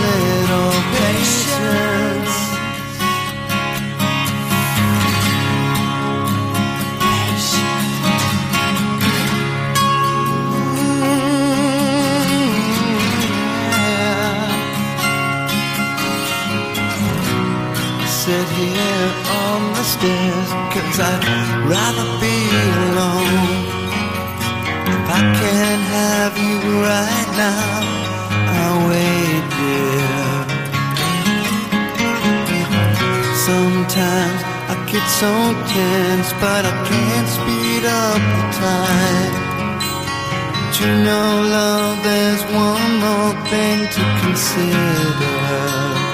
stairs, 19.96 20.50
cause 20.74 20.98
I'd 21.00 21.24
rather 21.72 22.08
be 22.20 22.38
alone. 22.80 23.76
If 24.94 25.06
I 25.20 25.22
can't 25.40 25.86
have 26.00 26.34
you 26.46 26.58
right 26.92 27.30
now, 27.46 27.80
I'll 28.60 28.82
wait, 28.92 29.44
dear. 29.56 30.26
Sometimes 33.48 34.40
I 34.72 34.76
get 34.92 35.06
so 35.22 35.32
tense, 35.74 36.30
but 36.44 36.62
I 36.72 36.76
can't 36.92 37.30
speed 37.38 37.84
up 38.04 38.22
the 38.38 38.46
time. 38.66 39.34
But 40.60 40.74
you 40.80 40.92
know, 41.06 41.30
love, 41.56 41.98
there's 42.08 42.44
one 42.68 42.92
more 43.06 43.34
thing 43.52 43.80
to 43.96 44.04
consider. 44.24 46.05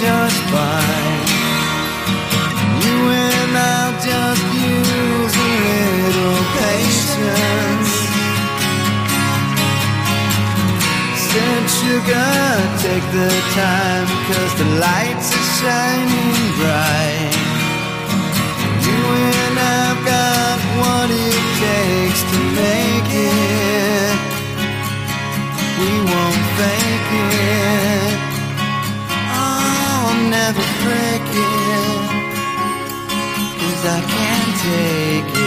Just 0.00 0.40
fine. 0.48 1.28
You 2.84 2.98
and 3.28 3.52
I'll 3.52 3.96
just 4.00 4.44
use 4.72 5.34
a 5.36 5.52
little 5.76 6.40
patience. 6.56 7.92
Said 11.28 11.64
sugar, 11.80 12.32
take 12.80 13.06
the 13.12 13.30
time, 13.60 14.08
cause 14.28 14.52
the 14.62 14.68
lights 14.86 15.28
are 15.36 15.48
shining 15.60 16.48
bright. 16.56 17.34
You 18.86 19.00
and 19.36 19.56
I've 19.84 20.00
got 20.14 20.58
what 20.80 21.08
it 21.28 21.42
takes 21.60 22.20
to 22.32 22.38
make 22.64 23.10
it. 23.36 24.16
We 25.78 25.92
won't 26.08 26.44
fake 26.56 27.10
it. 27.36 27.79
Never 30.50 30.66
break 30.82 31.22
it. 31.30 32.10
Cause 33.60 33.84
I 33.86 34.00
can't 34.08 34.56
take 34.58 35.34
it. 35.36 35.39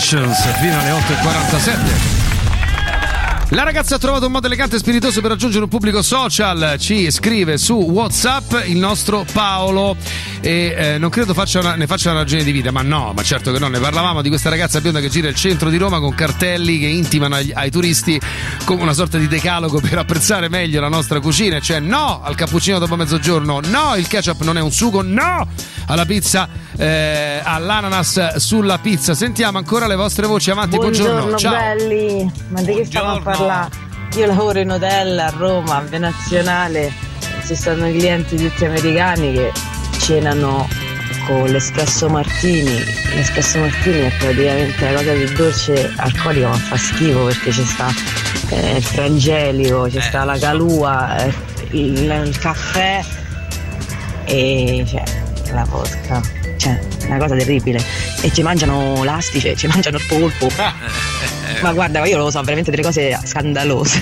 Passions 0.00 0.36
fino 0.60 0.78
alle 0.78 0.90
8.47. 0.90 2.24
La 3.50 3.62
ragazza 3.62 3.94
ha 3.94 3.98
trovato 3.98 4.26
un 4.26 4.32
modo 4.32 4.46
elegante 4.46 4.76
e 4.76 4.78
spiritoso 4.78 5.22
per 5.22 5.30
raggiungere 5.30 5.62
un 5.64 5.70
pubblico 5.70 6.02
social. 6.02 6.74
Ci 6.78 7.10
scrive 7.10 7.56
su 7.56 7.74
WhatsApp 7.76 8.52
il 8.66 8.76
nostro 8.76 9.24
Paolo. 9.32 9.96
E 10.42 10.74
eh, 10.76 10.98
non 10.98 11.08
credo 11.10 11.32
faccia 11.32 11.60
una- 11.60 11.76
ne 11.76 11.86
faccia 11.86 12.10
una 12.10 12.18
ragione 12.20 12.44
di 12.44 12.52
vita, 12.52 12.70
ma 12.72 12.82
no, 12.82 13.12
ma 13.16 13.22
certo 13.22 13.52
che 13.52 13.58
no. 13.58 13.68
Ne 13.68 13.78
parlavamo 13.78 14.20
di 14.20 14.28
questa 14.28 14.50
ragazza 14.50 14.82
bionda 14.82 15.00
che 15.00 15.08
gira 15.08 15.28
il 15.28 15.34
centro 15.34 15.70
di 15.70 15.78
Roma 15.78 15.98
con 15.98 16.14
cartelli 16.14 16.78
che 16.78 16.86
intimano 16.88 17.36
agli- 17.36 17.52
ai 17.54 17.70
turisti 17.70 18.20
come 18.64 18.82
una 18.82 18.92
sorta 18.92 19.16
di 19.16 19.28
decalogo 19.28 19.80
per 19.80 19.96
apprezzare 19.96 20.50
meglio 20.50 20.80
la 20.82 20.88
nostra 20.88 21.20
cucina. 21.20 21.58
Cioè, 21.58 21.80
no 21.80 22.20
al 22.22 22.34
cappuccino 22.34 22.78
dopo 22.78 22.96
mezzogiorno, 22.96 23.60
no, 23.64 23.94
il 23.96 24.06
ketchup 24.08 24.42
non 24.42 24.58
è 24.58 24.60
un 24.60 24.72
sugo, 24.72 25.00
no 25.02 25.48
alla 25.86 26.04
pizza, 26.04 26.48
eh, 26.76 27.40
all'ananas 27.42 28.36
sulla 28.36 28.78
pizza. 28.78 29.14
Sentiamo 29.14 29.58
ancora 29.58 29.86
le 29.86 29.96
vostre 29.96 30.26
voci 30.26 30.50
avanti. 30.50 30.76
Buongiorno, 30.76 31.36
ciao. 31.36 31.52
belli, 31.52 32.30
ma 32.48 32.60
di 32.62 32.74
che 32.74 32.84
stiamo 32.84 33.12
a 33.12 33.20
parlare? 33.20 33.70
Io 34.14 34.26
lavoro 34.26 34.58
in 34.58 34.70
hotel 34.70 35.18
a 35.18 35.30
Roma, 35.30 35.76
a 35.76 35.80
Venazionale, 35.80 36.92
ci 37.44 37.54
stanno 37.54 37.86
clienti 37.86 38.36
tutti 38.36 38.64
americani 38.64 39.32
che 39.32 39.52
cenano 39.98 40.68
con 41.26 41.44
l'espresso 41.44 42.08
martini. 42.08 42.82
L'espresso 43.14 43.58
martini 43.58 44.00
è 44.00 44.12
praticamente 44.18 44.90
la 44.90 44.98
cosa 44.98 45.12
più 45.12 45.36
dolce 45.36 45.92
alcolica, 45.96 46.48
ma 46.48 46.56
fa 46.56 46.76
schifo 46.76 47.24
perché 47.24 47.52
ci 47.52 47.64
sta 47.64 47.88
eh, 48.50 48.76
il 48.76 48.82
frangelico, 48.82 49.90
ci 49.90 50.00
sta 50.00 50.24
la 50.24 50.38
calua, 50.38 51.24
eh, 51.24 51.34
il, 51.70 52.10
il 52.26 52.38
caffè 52.38 53.04
e 54.24 54.84
cioè, 54.88 55.02
una 57.16 57.26
cosa 57.26 57.36
terribile. 57.36 57.84
E 58.20 58.32
ci 58.32 58.42
mangiano 58.42 59.02
l'astice, 59.04 59.56
ci 59.56 59.66
mangiano 59.66 59.96
il 59.96 60.04
polpo. 60.06 60.50
Ma 61.62 61.72
guarda, 61.72 62.04
io 62.06 62.18
lo 62.18 62.30
so, 62.30 62.40
veramente 62.40 62.70
delle 62.70 62.82
cose 62.82 63.18
scandalose. 63.24 64.00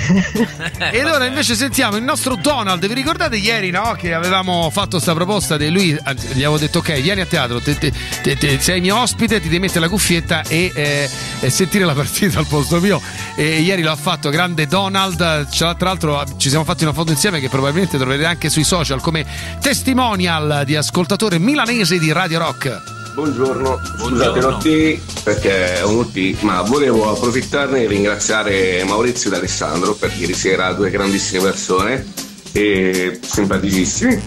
Ed 0.90 1.06
ora 1.06 1.26
invece 1.26 1.54
sentiamo 1.54 1.96
il 1.96 2.02
nostro 2.02 2.34
Donald. 2.36 2.84
Vi 2.86 2.94
ricordate 2.94 3.36
ieri 3.36 3.70
no, 3.70 3.94
che 3.98 4.12
avevamo 4.14 4.70
fatto 4.70 4.90
questa 4.90 5.14
proposta 5.14 5.56
di 5.56 5.70
lui? 5.70 5.96
anzi, 6.02 6.28
Gli 6.28 6.42
avevo 6.42 6.58
detto: 6.58 6.78
Ok, 6.78 7.00
vieni 7.00 7.20
a 7.20 7.26
teatro, 7.26 7.60
te- 7.60 7.78
te- 7.78 7.92
te- 8.22 8.36
te- 8.36 8.58
sei 8.60 8.80
mio 8.80 8.98
ospite, 8.98 9.40
ti 9.40 9.48
devi 9.48 9.60
mettere 9.60 9.80
la 9.80 9.88
cuffietta 9.88 10.42
e, 10.42 10.72
eh, 10.74 11.08
e 11.40 11.50
sentire 11.50 11.84
la 11.84 11.94
partita 11.94 12.38
al 12.38 12.46
posto 12.46 12.80
mio. 12.80 13.00
E 13.36 13.60
ieri 13.60 13.82
l'ho 13.82 13.94
fatto, 13.96 14.30
grande 14.30 14.66
Donald. 14.66 15.48
Tra 15.48 15.76
l'altro 15.78 16.24
ci 16.36 16.48
siamo 16.48 16.64
fatti 16.64 16.82
una 16.84 16.92
foto 16.92 17.12
insieme 17.12 17.40
che 17.40 17.48
probabilmente 17.48 17.96
troverete 17.96 18.26
anche 18.26 18.48
sui 18.50 18.64
social 18.64 19.00
come 19.00 19.24
testimonial 19.60 20.62
di 20.64 20.76
ascoltatore 20.76 21.38
milanese 21.38 21.98
di 21.98 22.10
Radio 22.10 22.38
Rock. 22.38 22.93
Buongiorno, 23.14 23.80
scusate. 23.98 24.40
Lotti 24.40 25.00
perché 25.22 25.78
è 25.78 25.84
un 25.84 25.94
Lotti, 25.94 26.36
ma 26.40 26.62
volevo 26.62 27.10
approfittarne 27.10 27.82
e 27.82 27.86
ringraziare 27.86 28.82
Maurizio 28.84 29.30
ed 29.30 29.36
Alessandro 29.36 29.94
perché 29.94 30.22
ieri 30.22 30.34
sera 30.34 30.72
due 30.72 30.90
grandissime 30.90 31.42
persone 31.42 32.04
e 32.50 33.20
simpaticissimi. 33.22 34.20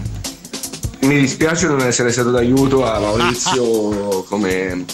Mi 1.00 1.20
dispiace 1.20 1.66
non 1.66 1.82
essere 1.82 2.10
stato 2.10 2.30
d'aiuto 2.30 2.84
a 2.84 2.98
Maurizio 2.98 4.22
come 4.26 4.86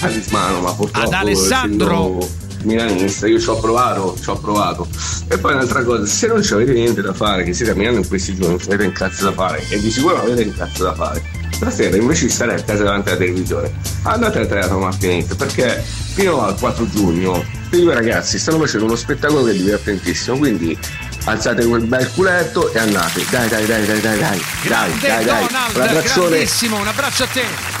talismano, 0.00 0.60
ma 0.60 0.72
purtroppo 0.72 1.08
Ad 1.08 1.12
Alessandro. 1.12 2.18
milanista 2.62 3.26
io 3.26 3.40
ci 3.40 3.48
ho 3.48 3.58
provato, 3.58 4.16
ci 4.22 4.30
ho 4.30 4.38
provato. 4.38 4.86
E 5.28 5.36
poi 5.36 5.54
un'altra 5.54 5.82
cosa, 5.82 6.06
se 6.06 6.28
non 6.28 6.42
ci 6.44 6.52
avete 6.52 6.72
niente 6.72 7.02
da 7.02 7.12
fare, 7.12 7.42
che 7.42 7.52
siete 7.54 7.72
a 7.72 7.74
Milano 7.74 7.98
in 7.98 8.06
questi 8.06 8.36
giorni, 8.36 8.56
non 8.56 8.66
avete 8.68 8.84
un 8.84 8.92
cazzo 8.92 9.24
da 9.24 9.32
fare, 9.32 9.64
e 9.68 9.80
di 9.80 9.90
sicuro 9.90 10.20
avete 10.22 10.42
un 10.42 10.54
cazzo 10.54 10.84
da 10.84 10.94
fare, 10.94 11.22
stasera 11.60 11.94
invece 11.96 12.24
di 12.24 12.30
stare 12.30 12.54
a 12.54 12.62
casa 12.62 12.84
davanti 12.84 13.10
alla 13.10 13.18
televisione, 13.18 13.70
andate 14.04 14.38
al 14.38 14.48
Teatro 14.48 14.78
Martinet, 14.78 15.36
perché 15.36 15.84
fino 16.14 16.42
al 16.42 16.58
4 16.58 16.88
giugno 16.88 17.44
i 17.72 17.80
due 17.82 17.92
ragazzi 17.92 18.38
stanno 18.38 18.58
facendo 18.58 18.86
uno 18.86 18.96
spettacolo 18.96 19.44
che 19.44 19.50
è 19.50 19.54
divertentissimo, 19.54 20.38
quindi 20.38 20.76
alzate 21.24 21.66
quel 21.66 21.82
bel 21.82 22.10
culetto 22.12 22.72
e 22.72 22.78
andate. 22.78 23.22
Dai, 23.28 23.48
dai, 23.48 23.66
dai, 23.66 23.84
dai, 23.84 24.00
dai, 24.00 24.18
dai, 24.18 24.42
dai, 24.68 24.98
dai, 25.00 25.24
dai. 25.24 25.46
Un 25.74 25.82
abbraccione. 25.82 26.48
un 26.70 26.86
abbraccio 26.86 27.24
a 27.24 27.26
te. 27.26 27.79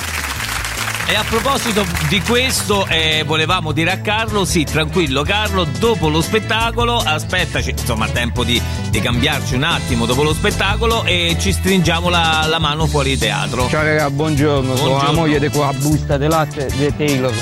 E 1.10 1.14
a 1.16 1.24
proposito 1.24 1.84
di 2.08 2.20
questo, 2.20 2.86
eh, 2.86 3.24
volevamo 3.26 3.72
dire 3.72 3.90
a 3.90 3.98
Carlo: 3.98 4.44
sì, 4.44 4.62
tranquillo, 4.62 5.22
Carlo, 5.22 5.64
dopo 5.64 6.08
lo 6.08 6.20
spettacolo, 6.20 6.98
aspettaci, 6.98 7.70
insomma, 7.70 8.06
tempo 8.06 8.44
di, 8.44 8.62
di 8.90 9.00
cambiarci 9.00 9.56
un 9.56 9.64
attimo 9.64 10.06
dopo 10.06 10.22
lo 10.22 10.32
spettacolo 10.32 11.02
e 11.02 11.36
ci 11.40 11.50
stringiamo 11.50 12.08
la, 12.10 12.46
la 12.48 12.60
mano 12.60 12.86
fuori 12.86 13.18
teatro. 13.18 13.68
Ciao 13.68 13.82
raga, 13.82 14.08
buongiorno, 14.08 14.76
sono 14.76 14.90
la 14.90 14.94
Buongiorno. 14.98 15.20
moglie 15.20 15.40
di 15.40 15.48
qua 15.48 15.72
busta 15.76 16.16
di 16.16 16.28
latte 16.28 16.70
di 16.76 16.94
Taylor, 16.96 17.34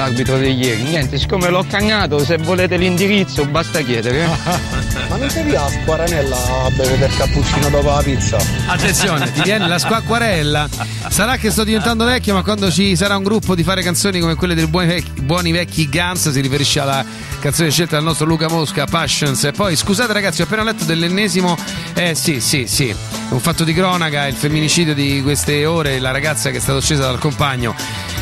l'arbitro 0.00 0.38
di 0.38 0.52
ieri. 0.52 0.82
Niente, 0.82 1.18
siccome 1.18 1.48
l'ho 1.50 1.64
cannato, 1.68 2.24
se 2.24 2.36
volete 2.38 2.76
l'indirizzo 2.76 3.44
basta 3.44 3.80
chiedere. 3.80 4.24
eh. 4.24 4.28
Ma 5.08 5.16
non 5.16 5.28
ti 5.28 5.42
via 5.42 5.64
a 5.64 5.68
Squaranella 5.68 6.36
a 6.36 6.70
bere 6.70 6.98
del 6.98 7.14
cappuccino 7.16 7.68
dopo 7.68 7.90
la 7.90 8.02
pizza? 8.02 8.38
Attenzione, 8.66 9.30
ti 9.32 9.42
viene 9.42 9.66
la 9.66 9.78
squacquarella. 9.78 10.68
Sarà 11.08 11.36
che 11.36 11.50
sto 11.50 11.64
diventando 11.64 12.04
vecchio, 12.04 12.34
ma 12.34 12.42
quando 12.42 12.70
ci 12.70 12.96
sarà 12.96 13.16
un 13.16 13.22
gruppo 13.24 13.54
di 13.54 13.62
fare 13.62 13.82
canzoni 13.82 14.20
come 14.20 14.34
quelle 14.34 14.54
dei 14.54 14.66
buoni 14.66 14.86
vecchi, 14.86 15.20
buoni 15.20 15.52
vecchi 15.52 15.88
Guns, 15.88 16.30
si 16.30 16.40
riferisce 16.40 16.80
alla 16.80 17.04
canzone 17.40 17.70
scelta 17.70 17.96
dal 17.96 18.04
nostro 18.04 18.26
Luca 18.26 18.48
Mosca, 18.48 18.84
Passions. 18.86 19.42
E 19.44 19.52
poi, 19.52 19.74
scusate 19.74 20.12
ragazzi, 20.12 20.42
ho 20.42 20.44
appena 20.44 20.62
letto 20.62 20.84
dell'ennesimo. 20.84 21.56
Eh 21.94 22.14
sì, 22.14 22.40
sì, 22.40 22.66
sì. 22.66 22.94
Un 23.30 23.40
fatto 23.40 23.64
di 23.64 23.72
cronaca, 23.74 24.26
il 24.26 24.34
femminicidio 24.34 24.94
di 24.94 25.20
queste 25.22 25.64
ore, 25.66 25.98
la 25.98 26.10
ragazza 26.10 26.50
che 26.50 26.58
è 26.58 26.60
stata 26.60 26.78
uccisa 26.78 27.02
dal 27.02 27.18
compagno. 27.18 27.74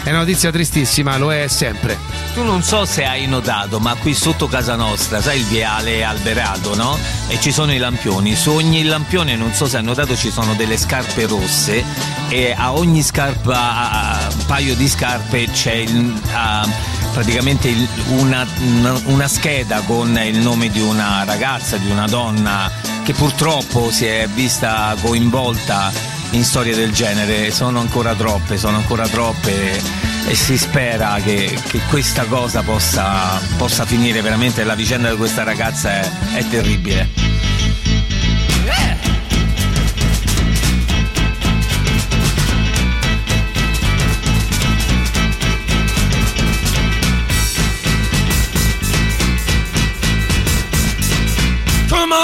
È 0.05 0.11
una 0.11 0.21
notizia 0.21 0.51
tristissima, 0.51 1.19
lo 1.19 1.33
è 1.33 1.49
sempre. 1.49 1.99
Tu 2.35 2.43
non 2.45 2.63
so 2.63 2.85
se 2.85 3.05
hai 3.05 3.27
notato, 3.27 3.81
ma 3.81 3.95
qui 3.97 4.15
sotto 4.15 4.47
casa 4.47 4.77
nostra, 4.77 5.21
sai 5.21 5.39
il 5.41 5.45
viale 5.47 6.05
alberato, 6.05 6.75
no? 6.77 6.97
E 7.27 7.39
ci 7.41 7.51
sono 7.51 7.73
i 7.73 7.79
lampioni. 7.79 8.35
Su 8.37 8.51
ogni 8.53 8.85
lampione, 8.85 9.35
non 9.37 9.53
so 9.53 9.67
se 9.67 9.77
hai 9.79 9.83
notato, 9.83 10.17
ci 10.17 10.31
sono 10.31 10.55
delle 10.55 10.77
scarpe 10.79 11.27
rosse 11.27 11.85
e 12.29 12.55
a 12.57 12.73
ogni 12.73 13.03
scarpa, 13.03 13.57
a- 13.57 14.29
un 14.33 14.47
paio 14.47 14.75
di 14.77 14.89
scarpe 14.89 15.49
c'è 15.51 15.73
il- 15.75 16.15
a- 16.33 16.67
praticamente 17.19 17.67
il- 17.69 17.89
una, 18.11 18.47
una- 19.07 19.27
scheda 19.27 19.81
con 19.81 20.17
il 20.25 20.39
nome 20.39 20.71
di 20.71 20.79
una 20.81 21.25
ragazza, 21.25 21.77
di 21.77 21.91
una 21.91 22.07
donna 22.07 22.71
che 23.03 23.13
purtroppo 23.13 23.91
si 23.91 24.07
è 24.07 24.29
vista 24.33 24.95
coinvolta 25.01 25.91
in 26.31 26.45
storie 26.45 26.77
del 26.77 26.93
genere. 26.93 27.51
Sono 27.51 27.81
ancora 27.81 28.15
troppe, 28.15 28.57
sono 28.57 28.77
ancora 28.77 29.09
troppe 29.09 29.83
e 30.29 30.35
si 30.37 30.57
spera 30.57 31.19
che, 31.21 31.59
che 31.67 31.81
questa 31.89 32.25
cosa 32.27 32.63
possa, 32.63 33.41
possa 33.57 33.85
finire 33.85 34.21
veramente. 34.23 34.63
La 34.63 34.77
vicenda 34.77 35.11
di 35.11 35.17
questa 35.17 35.43
ragazza 35.43 35.91
è, 35.91 36.11
è 36.35 36.49
terribile. 36.49 37.09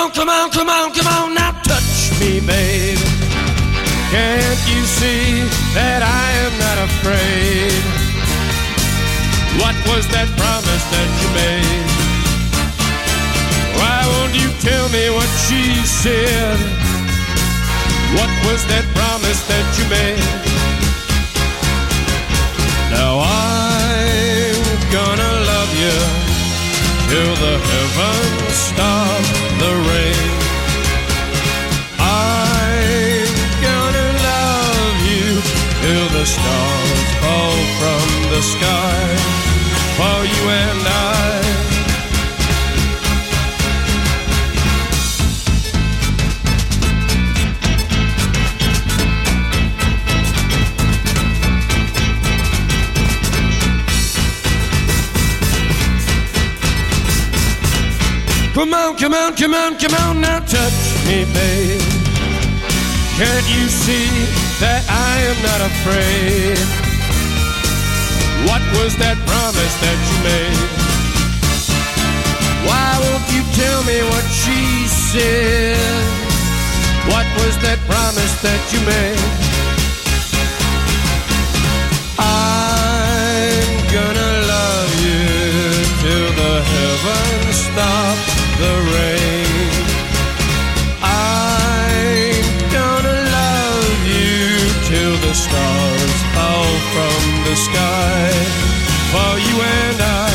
On, 0.04 0.12
come 0.12 0.28
on, 0.28 0.50
come 0.50 0.68
on, 0.68 0.92
come 0.92 1.06
on, 1.06 1.34
now 1.34 1.52
touch 1.62 2.12
me, 2.20 2.40
babe. 2.40 2.98
Can't 4.12 4.62
you 4.68 4.82
see 4.84 5.40
that 5.72 6.00
I 6.04 6.26
am 6.44 6.54
not 6.60 6.78
afraid? 6.88 7.82
What 9.60 9.76
was 9.88 10.04
that 10.12 10.28
promise 10.36 10.84
that 10.92 11.08
you 11.20 11.28
made? 11.32 11.88
Why 13.80 13.98
won't 14.12 14.34
you 14.36 14.50
tell 14.60 14.86
me 14.92 15.08
what 15.08 15.30
she 15.46 15.62
said? 15.88 16.58
What 18.18 18.30
was 18.46 18.60
that 18.68 18.84
promise 18.92 19.40
that 19.48 19.66
you 19.78 19.86
made? 19.88 20.20
Now 22.92 23.24
I'm 23.24 24.60
gonna 24.92 25.32
love 25.48 25.72
you 25.80 25.96
till 27.08 27.34
the 27.40 27.56
heavens 27.58 28.54
stop 28.54 29.13
sky 38.44 39.16
for 39.96 40.18
you 40.32 40.42
and 40.50 40.82
I. 40.86 41.44
Come 58.54 58.72
on, 58.72 58.96
come 58.96 59.14
on, 59.14 59.34
come 59.34 59.54
on, 59.54 59.78
come 59.78 59.94
on, 59.94 60.20
now 60.20 60.38
touch 60.40 61.06
me, 61.06 61.24
babe. 61.32 61.80
Can't 63.16 63.48
you 63.48 63.68
see 63.68 64.08
that 64.60 64.84
I 64.88 65.20
am 65.30 65.38
not 65.42 65.60
afraid? 65.70 66.83
What 68.44 68.62
was 68.76 68.96
that 68.96 69.16
promise 69.24 69.74
that 69.80 69.98
you 70.08 70.16
made? 70.20 70.58
Why 72.68 72.88
won't 73.04 73.26
you 73.32 73.42
tell 73.56 73.80
me 73.84 73.98
what 74.12 74.24
she 74.28 74.86
said? 74.88 76.04
What 77.08 77.26
was 77.40 77.56
that 77.64 77.78
promise 77.88 78.34
that 78.42 78.60
you 78.72 78.80
made? 78.84 79.53
For 99.14 99.34
you 99.46 99.56
and 99.80 99.98
I. 100.22 100.28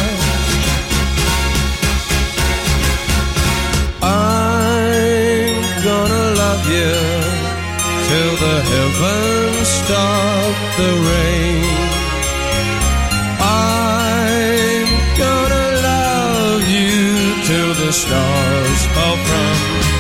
I'm 4.02 5.56
gonna 5.90 6.26
love 6.44 6.64
you 6.78 6.96
till 8.08 8.34
the 8.46 8.58
heavens 8.72 9.68
stop 9.82 10.56
the 10.82 10.92
rain. 11.12 11.64
I'm 13.42 14.90
gonna 15.24 15.68
love 15.92 16.64
you 16.78 16.96
till 17.50 17.72
the 17.84 17.92
stars 18.04 18.82
fall 18.96 19.18
from 19.28 19.58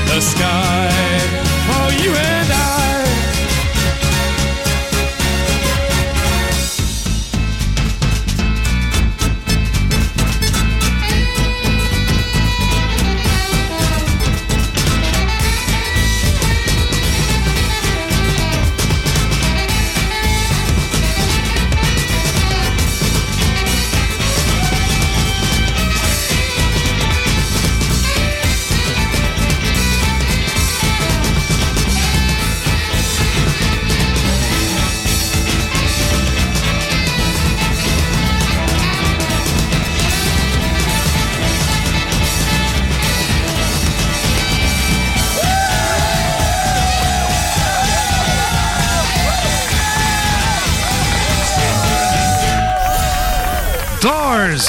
the 0.10 0.19
sky 0.31 1.48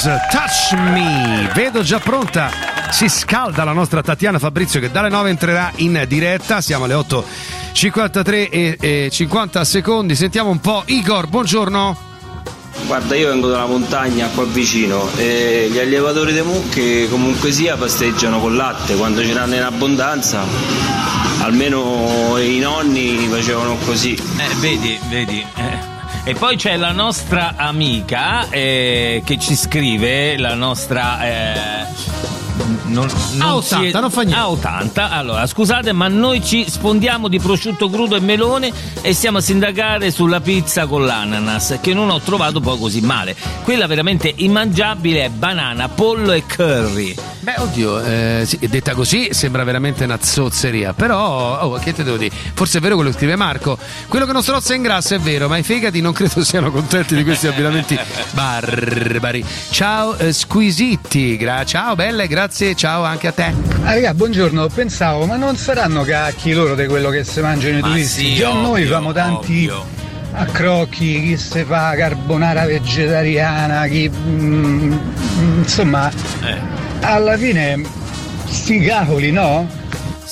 Touch 0.03 0.73
Me. 0.79 1.51
Vedo 1.53 1.83
già 1.83 1.99
pronta. 1.99 2.49
Si 2.89 3.07
scalda 3.07 3.63
la 3.63 3.71
nostra 3.71 4.01
Tatiana 4.01 4.39
Fabrizio 4.39 4.79
che 4.79 4.89
dalle 4.89 5.09
9 5.09 5.29
entrerà 5.29 5.71
in 5.75 6.03
diretta. 6.07 6.59
Siamo 6.59 6.85
alle 6.85 6.95
8.53 6.95 8.49
e, 8.49 8.77
e 8.79 9.09
50 9.11 9.63
secondi. 9.63 10.15
Sentiamo 10.15 10.49
un 10.49 10.59
po'. 10.59 10.81
Igor, 10.87 11.27
buongiorno. 11.27 11.97
Guarda, 12.87 13.15
io 13.15 13.27
vengo 13.29 13.47
dalla 13.47 13.67
montagna 13.67 14.27
qua 14.33 14.43
vicino 14.45 15.07
e 15.17 15.69
gli 15.71 15.77
allevatori 15.77 16.33
di 16.33 16.41
mucche 16.41 17.07
comunque 17.07 17.51
sia 17.51 17.75
pasteggiano 17.75 18.39
con 18.39 18.55
latte 18.55 18.95
quando 18.95 19.23
ce 19.23 19.33
n'hanno 19.33 19.55
in 19.55 19.61
abbondanza. 19.61 20.43
Almeno 21.41 22.37
i 22.39 22.57
nonni 22.57 23.27
facevano 23.29 23.75
così. 23.85 24.13
Eh, 24.15 24.55
vedi, 24.59 24.99
vedi. 25.09 25.45
eh. 25.57 25.90
E 26.23 26.35
poi 26.35 26.55
c'è 26.55 26.77
la 26.77 26.91
nostra 26.91 27.55
amica 27.57 28.47
eh, 28.49 29.21
che 29.25 29.39
ci 29.39 29.55
scrive, 29.55 30.37
la 30.37 30.53
nostra... 30.53 31.23
eh, 31.25 31.85
non, 32.85 33.09
non 33.37 33.59
A80, 33.59 33.61
si 33.61 33.85
è- 33.87 33.99
non 33.99 34.11
fa 34.11 34.21
niente. 34.21 34.39
A80, 34.39 35.07
allora 35.09 35.47
scusate 35.47 35.93
ma 35.93 36.07
noi 36.09 36.43
ci 36.43 36.65
sfondiamo 36.69 37.27
di 37.27 37.39
prosciutto 37.39 37.89
crudo 37.89 38.15
e 38.15 38.19
melone 38.19 38.71
e 39.01 39.13
stiamo 39.13 39.39
a 39.39 39.41
sindacare 39.41 40.11
sulla 40.11 40.41
pizza 40.41 40.85
con 40.85 41.05
l'ananas 41.05 41.79
che 41.81 41.93
non 41.93 42.09
ho 42.09 42.19
trovato 42.19 42.59
poi 42.59 42.77
così 42.77 43.01
male. 43.01 43.35
Quella 43.63 43.87
veramente 43.87 44.31
immangiabile 44.35 45.25
è 45.25 45.29
banana, 45.29 45.89
pollo 45.89 46.33
e 46.33 46.43
curry. 46.45 47.15
Beh, 47.43 47.55
oddio, 47.57 47.99
eh, 48.03 48.43
sì, 48.45 48.59
detta 48.69 48.93
così 48.93 49.29
sembra 49.31 49.63
veramente 49.63 50.03
una 50.03 50.19
zozzeria. 50.21 50.93
Però, 50.93 51.59
oh, 51.59 51.79
che 51.79 51.91
te 51.91 52.03
devo 52.03 52.17
dire? 52.17 52.33
Forse 52.53 52.77
è 52.77 52.81
vero 52.81 52.93
quello 52.93 53.09
che 53.09 53.17
scrive 53.17 53.35
Marco. 53.35 53.79
Quello 54.07 54.27
che 54.27 54.31
non 54.31 54.43
strozza 54.43 54.75
in 54.75 54.83
grasso 54.83 55.15
è 55.15 55.19
vero, 55.19 55.47
ma 55.47 55.57
i 55.57 55.63
fegati 55.63 56.01
non 56.01 56.13
credo 56.13 56.43
siano 56.45 56.69
contenti 56.69 57.15
di 57.15 57.23
questi 57.23 57.47
abbinamenti 57.47 57.97
barbari. 58.31 59.43
Ciao, 59.71 60.15
eh, 60.17 60.33
squisiti. 60.33 61.35
Gra- 61.37 61.65
ciao, 61.65 61.95
belle, 61.95 62.27
grazie. 62.27 62.75
Ciao 62.75 63.03
anche 63.03 63.27
a 63.27 63.31
te. 63.31 63.53
Ah, 63.83 63.93
raga, 63.93 64.13
buongiorno, 64.13 64.67
pensavo, 64.67 65.25
ma 65.25 65.35
non 65.35 65.57
saranno 65.57 66.03
cacchi 66.03 66.53
loro 66.53 66.75
di 66.75 66.85
quello 66.85 67.09
che 67.09 67.23
si 67.23 67.39
mangiano 67.41 67.77
i 67.77 67.81
Ma 67.81 67.87
turisti? 67.87 68.23
sì, 68.25 68.35
Già 68.35 68.51
noi 68.53 68.83
ovvio, 68.83 68.93
famo 68.93 69.11
tanti 69.13 69.67
ovvio. 69.67 70.00
Accrocchi, 70.33 71.21
chi 71.21 71.37
se 71.37 71.63
fa 71.63 71.93
carbonara 71.95 72.65
vegetariana, 72.65 73.87
chi. 73.87 74.09
mm, 74.09 74.93
insomma, 75.57 76.09
Eh. 76.43 76.57
alla 77.01 77.37
fine, 77.37 77.81
sti 78.47 78.79
cavoli, 78.79 79.31
no? 79.31 79.67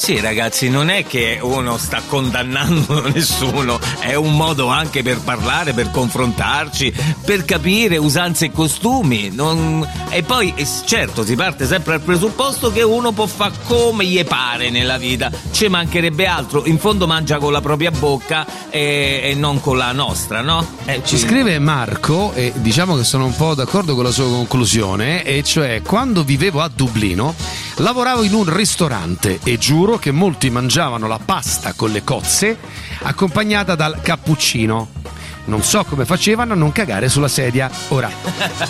Sì, 0.02 0.18
ragazzi, 0.22 0.70
non 0.70 0.90
è 0.90 1.06
che 1.06 1.40
uno 1.42 1.78
sta 1.78 2.02
condannando 2.08 3.06
nessuno, 3.14 3.78
è 4.00 4.16
un 4.16 4.34
modo 4.34 4.68
anche 4.68 5.04
per 5.04 5.20
parlare, 5.20 5.74
per 5.74 5.92
confrontarci, 5.92 6.94
per 7.26 7.44
capire 7.44 7.98
usanze 7.98 8.46
e 8.46 8.52
costumi. 8.54 9.30
non- 9.30 9.86
E 10.10 10.24
poi, 10.24 10.54
eh, 10.56 10.66
certo, 10.86 11.26
si 11.26 11.36
parte 11.36 11.68
sempre 11.68 11.98
dal 11.98 12.02
presupposto 12.02 12.72
che 12.72 12.82
uno 12.82 13.12
può 13.12 13.28
fare 13.28 13.52
come 13.68 14.06
gli 14.06 14.24
pare 14.24 14.70
nella 14.70 14.98
vita, 14.98 15.30
ci 15.52 15.68
mancherebbe 15.68 16.26
altro. 16.26 16.66
In 16.66 16.80
fondo 16.80 17.06
mangia 17.06 17.38
con 17.38 17.52
la 17.52 17.62
propria 17.62 17.92
bocca 17.92 18.48
e, 18.70 19.20
e 19.22 19.34
non 19.36 19.60
con 19.60 19.78
la 19.78 19.92
nostra, 19.92 20.40
no? 20.42 20.66
Eh, 20.86 21.02
Ci 21.04 21.18
scrive 21.18 21.60
Marco, 21.60 22.32
e 22.34 22.54
diciamo 22.56 22.96
che 22.96 23.04
sono 23.04 23.26
un 23.26 23.36
po' 23.36 23.54
d'accordo 23.54 23.96
con 23.96 24.06
la 24.06 24.12
sua 24.12 24.26
conclusione, 24.30 25.24
e 25.26 25.44
cioè 25.44 25.82
quando 25.84 26.24
vivevo 26.24 26.62
a 26.62 26.72
Dublino 26.74 27.36
lavoravo 27.80 28.24
in 28.24 28.34
un 28.34 28.54
ristorante 28.54 29.40
e 29.44 29.58
giuro 29.58 29.98
che 29.98 30.12
molti 30.12 30.50
mangiavano 30.50 31.08
la 31.08 31.20
pasta 31.24 31.74
con 31.74 31.92
le 31.92 32.04
cozze 32.04 32.58
accompagnata 33.02 33.76
dal 33.76 34.02
cappuccino. 34.02 34.90
Non 35.46 35.64
so 35.64 35.84
come 35.84 36.06
facevano 36.06 36.54
a 36.54 36.56
non 36.56 36.72
cagare 36.72 37.10
sulla 37.10 37.28
sedia. 37.28 37.72
Ora, 37.90 38.12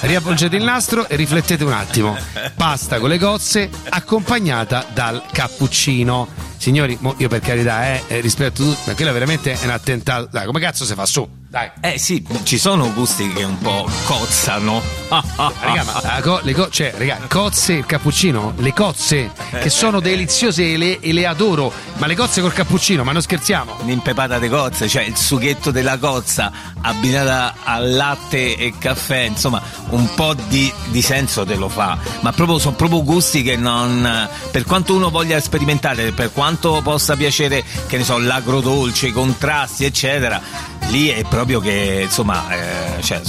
riavvolgete 0.01 0.55
il 0.55 0.63
nastro 0.63 1.07
e 1.09 1.15
riflettete 1.15 1.63
un 1.63 1.73
attimo. 1.73 2.15
Pasta 2.55 2.99
con 2.99 3.09
le 3.09 3.19
cozze 3.19 3.69
accompagnata 3.89 4.85
dal 4.93 5.21
cappuccino. 5.31 6.27
Signori, 6.57 6.97
io 7.17 7.27
per 7.27 7.41
carità, 7.41 7.87
eh, 7.87 8.03
eh, 8.07 8.19
rispetto 8.21 8.61
a 8.61 8.65
tutto, 8.65 8.79
ma 8.85 8.93
quello 8.93 9.11
veramente 9.11 9.59
è 9.59 9.65
un 9.65 9.71
attentato. 9.71 10.29
Dai, 10.31 10.45
come 10.45 10.59
cazzo 10.59 10.85
si 10.85 10.93
fa 10.93 11.05
su? 11.05 11.38
Dai. 11.49 11.67
Eh 11.81 11.97
sì, 11.97 12.23
ci 12.43 12.59
sono 12.59 12.93
gusti 12.93 13.27
che 13.33 13.41
un 13.41 13.57
po' 13.57 13.89
cozzano. 14.05 14.83
Raga, 15.07 15.83
ma 15.83 15.99
la 16.03 16.21
co- 16.21 16.41
le 16.43 16.53
co- 16.53 16.69
cioè, 16.69 16.93
raga, 16.95 17.21
cozze 17.27 17.73
il 17.73 17.87
cappuccino, 17.87 18.53
le 18.57 18.71
cozze 18.71 19.31
che 19.59 19.71
sono 19.71 19.99
deliziose 19.99 20.73
e 20.73 20.77
le, 20.77 20.99
e 20.99 21.11
le 21.11 21.25
adoro, 21.25 21.73
ma 21.97 22.05
le 22.05 22.15
cozze 22.15 22.41
col 22.41 22.53
cappuccino, 22.53 23.03
ma 23.03 23.13
non 23.13 23.23
scherziamo. 23.23 23.77
Un'impepata 23.79 24.37
di 24.37 24.47
cozze, 24.47 24.87
cioè 24.87 25.01
il 25.01 25.17
sughetto 25.17 25.71
della 25.71 25.97
cozza 25.97 26.51
abbinata 26.81 27.55
al 27.63 27.95
latte 27.95 28.55
e 28.55 28.75
caffè, 28.77 29.21
insomma, 29.21 29.59
un 29.89 30.07
po' 30.13 30.35
di, 30.35 30.71
di 30.89 31.01
senso 31.01 31.45
te 31.45 31.55
lo 31.55 31.67
fa. 31.67 31.97
Ma 32.19 32.31
proprio, 32.31 32.59
sono 32.59 32.75
proprio 32.75 33.03
gusti 33.03 33.41
che 33.41 33.57
non. 33.57 34.29
Per 34.51 34.65
quanto 34.65 34.93
uno 34.93 35.09
voglia 35.09 35.39
sperimentare, 35.39 36.11
per 36.11 36.31
quanto 36.31 36.79
possa 36.83 37.15
piacere, 37.15 37.63
che 37.87 37.97
ne 37.97 38.03
so, 38.03 38.19
l'agrodolce, 38.19 39.07
i 39.07 39.11
contrasti, 39.11 39.83
eccetera. 39.83 40.77
Lì 40.89 41.09
è 41.09 41.21
proprio 41.21 41.38
che, 41.45 42.01
insomma, 42.03 42.45
eh, 42.49 43.01
cioè, 43.01 43.21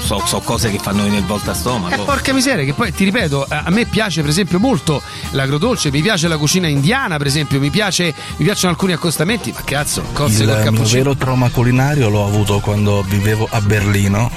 so, 0.00 0.22
so 0.24 0.40
cose 0.40 0.70
che 0.70 0.78
fanno 0.78 1.06
nel 1.06 1.24
volta 1.24 1.54
stomaco. 1.54 2.02
Eh, 2.02 2.04
porca 2.04 2.32
miseria, 2.32 2.64
che 2.64 2.72
poi 2.72 2.92
ti 2.92 3.04
ripeto, 3.04 3.46
a 3.48 3.70
me 3.70 3.84
piace 3.84 4.20
per 4.20 4.30
esempio 4.30 4.58
molto 4.58 5.02
l'agrodolce, 5.32 5.90
mi 5.90 6.00
piace 6.00 6.28
la 6.28 6.36
cucina 6.36 6.66
indiana, 6.66 7.16
per 7.16 7.26
esempio, 7.26 7.60
mi, 7.60 7.70
piace, 7.70 8.14
mi 8.36 8.44
piacciono 8.44 8.72
alcuni 8.72 8.92
accostamenti, 8.92 9.52
ma 9.52 9.62
cazzo, 9.64 10.02
cozze 10.12 10.44
col 10.44 10.54
Il 10.54 10.62
mio 10.62 10.70
cappuccino. 10.70 11.02
vero 11.02 11.16
trauma 11.16 11.50
culinario 11.50 12.08
l'ho 12.08 12.26
avuto 12.26 12.60
quando 12.60 13.02
vivevo 13.02 13.46
a 13.50 13.60
Berlino. 13.60 14.30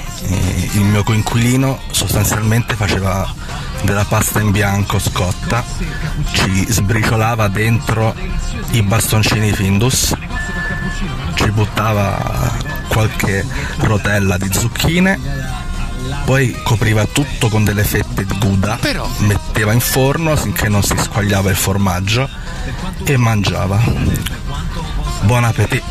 Il 0.74 0.82
mio 0.82 1.02
coinquilino 1.02 1.80
sostanzialmente 1.90 2.74
faceva 2.74 3.28
della 3.82 4.04
pasta 4.04 4.40
in 4.40 4.50
bianco 4.52 4.98
scotta, 4.98 5.64
ci 6.32 6.66
sbriciolava 6.68 7.48
dentro 7.48 8.14
i 8.70 8.82
bastoncini 8.82 9.52
Findus, 9.52 10.14
ci 11.34 11.50
buttava 11.50 12.52
qualche 12.88 13.44
rotella 13.78 14.36
di 14.36 14.50
zucchine 14.52 15.60
poi 16.24 16.54
copriva 16.62 17.06
tutto 17.06 17.48
con 17.48 17.64
delle 17.64 17.84
fette 17.84 18.24
di 18.24 18.38
gouda, 18.38 18.78
Però. 18.80 19.08
metteva 19.18 19.72
in 19.72 19.80
forno 19.80 20.36
finché 20.36 20.68
non 20.68 20.82
si 20.82 20.96
squagliava 20.96 21.50
il 21.50 21.56
formaggio 21.56 22.28
e 23.04 23.16
mangiava. 23.16 23.80
Buon 25.22 25.44
appetito. 25.44 25.84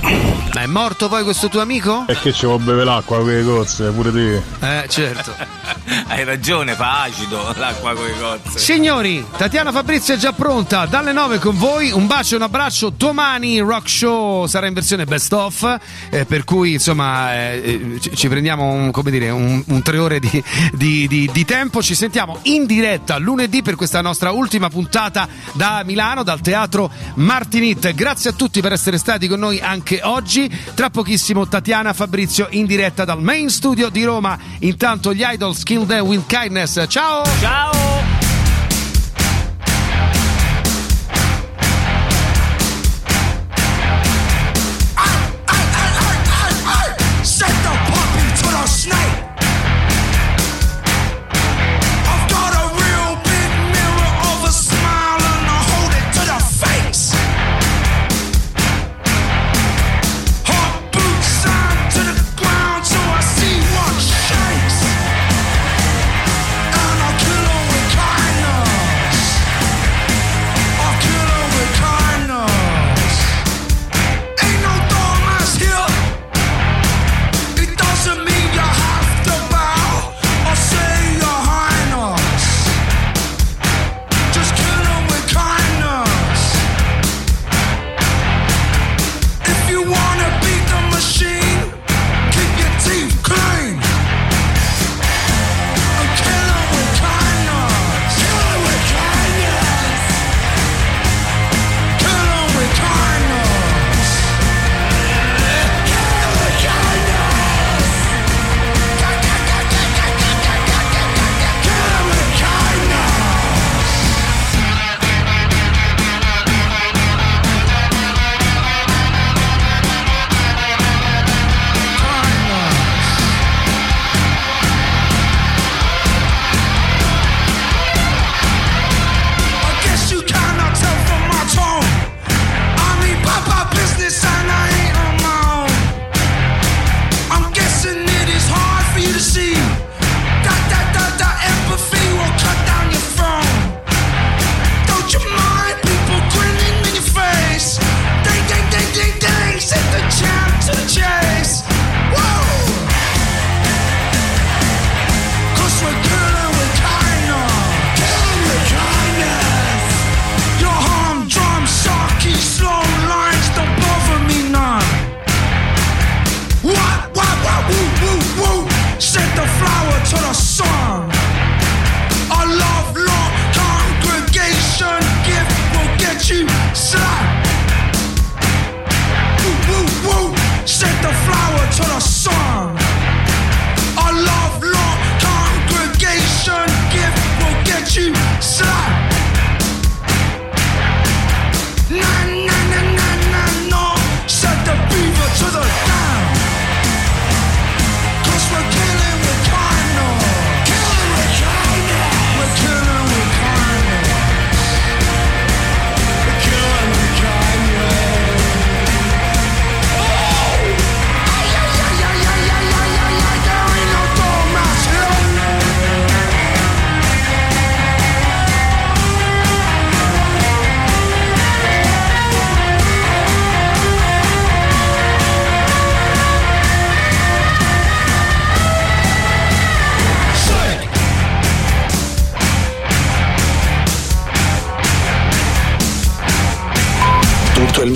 Ma 0.54 0.62
è 0.62 0.66
morto 0.68 1.08
poi 1.08 1.24
questo 1.24 1.48
tuo 1.48 1.62
amico? 1.62 2.04
E 2.08 2.20
che 2.20 2.34
ci 2.34 2.46
vuole 2.46 2.64
bere 2.64 2.84
l'acqua 2.84 3.18
con 3.20 3.28
le 3.28 3.44
cozze, 3.44 3.90
pure 3.92 4.12
te. 4.12 4.44
Eh, 4.60 4.86
certo. 4.90 5.34
Hai 6.08 6.24
ragione, 6.26 6.74
fa 6.76 7.04
acido 7.04 7.54
l'acqua 7.58 7.94
con 7.94 8.06
le 8.06 8.14
cozze. 8.20 8.60
Signori, 8.60 9.26
Tatiana 9.38 9.72
Fabrizio 9.72 10.14
è 10.14 10.18
già 10.18 10.34
pronta 10.34 10.86
dalle 10.86 11.14
9 11.14 11.40
con 11.40 11.58
voi. 11.58 11.92
Un 11.92 12.06
bacio 12.06 12.34
e 12.34 12.38
un 12.38 12.44
abbraccio. 12.44 12.90
Domani 12.90 13.60
Rock 13.60 13.90
Show 13.90 14.46
sarà 14.48 14.68
in 14.68 14.74
versione 14.74 15.06
best 15.06 15.32
of. 15.34 15.78
eh, 16.10 16.26
per 16.26 16.44
cui 16.44 16.74
insomma 16.74 17.34
eh, 17.34 17.62
eh, 17.96 18.00
ci, 18.02 18.16
ci 18.16 18.28
prendiamo 18.28 18.66
un, 18.72 18.92
come 18.92 19.10
dire, 19.12 19.30
un, 19.30 19.64
un 19.66 19.82
tre 19.82 19.98
ore 19.98 20.20
di, 20.20 20.44
di- 20.74 21.08
di- 21.08 21.30
di 21.32 21.46
tempo. 21.46 21.82
Ci 21.82 21.96
sentiamo 21.96 22.40
in 22.44 22.66
diretta 22.66 23.18
lunedì 23.18 23.62
per 23.62 23.76
questa 23.76 24.02
nostra 24.02 24.32
ultima 24.32 24.70
puntata 24.70 25.28
da 25.54 25.82
Milano, 25.86 26.24
dal 26.24 26.42
teatro 26.42 26.92
Martinit. 27.16 27.94
Grazie 27.94 28.32
a 28.32 28.34
tutti 28.34 28.60
per 28.62 28.74
essere 28.74 28.98
stati 28.98 29.21
con 29.28 29.40
noi 29.40 29.60
anche 29.60 30.00
oggi. 30.04 30.50
Tra 30.74 30.90
pochissimo 30.90 31.48
Tatiana 31.48 31.94
Fabrizio 31.94 32.48
in 32.52 32.66
diretta 32.66 33.06
dal 33.06 33.22
main 33.22 33.50
studio 33.50 33.90
di 33.90 34.04
Roma. 34.04 34.38
Intanto 34.60 35.14
gli 35.14 35.24
Idol 35.26 35.56
Skill 35.56 35.86
Day 35.86 36.00
with 36.00 36.26
Kindness. 36.28 36.86
Ciao! 36.88 37.24
Ciao! 37.40 38.11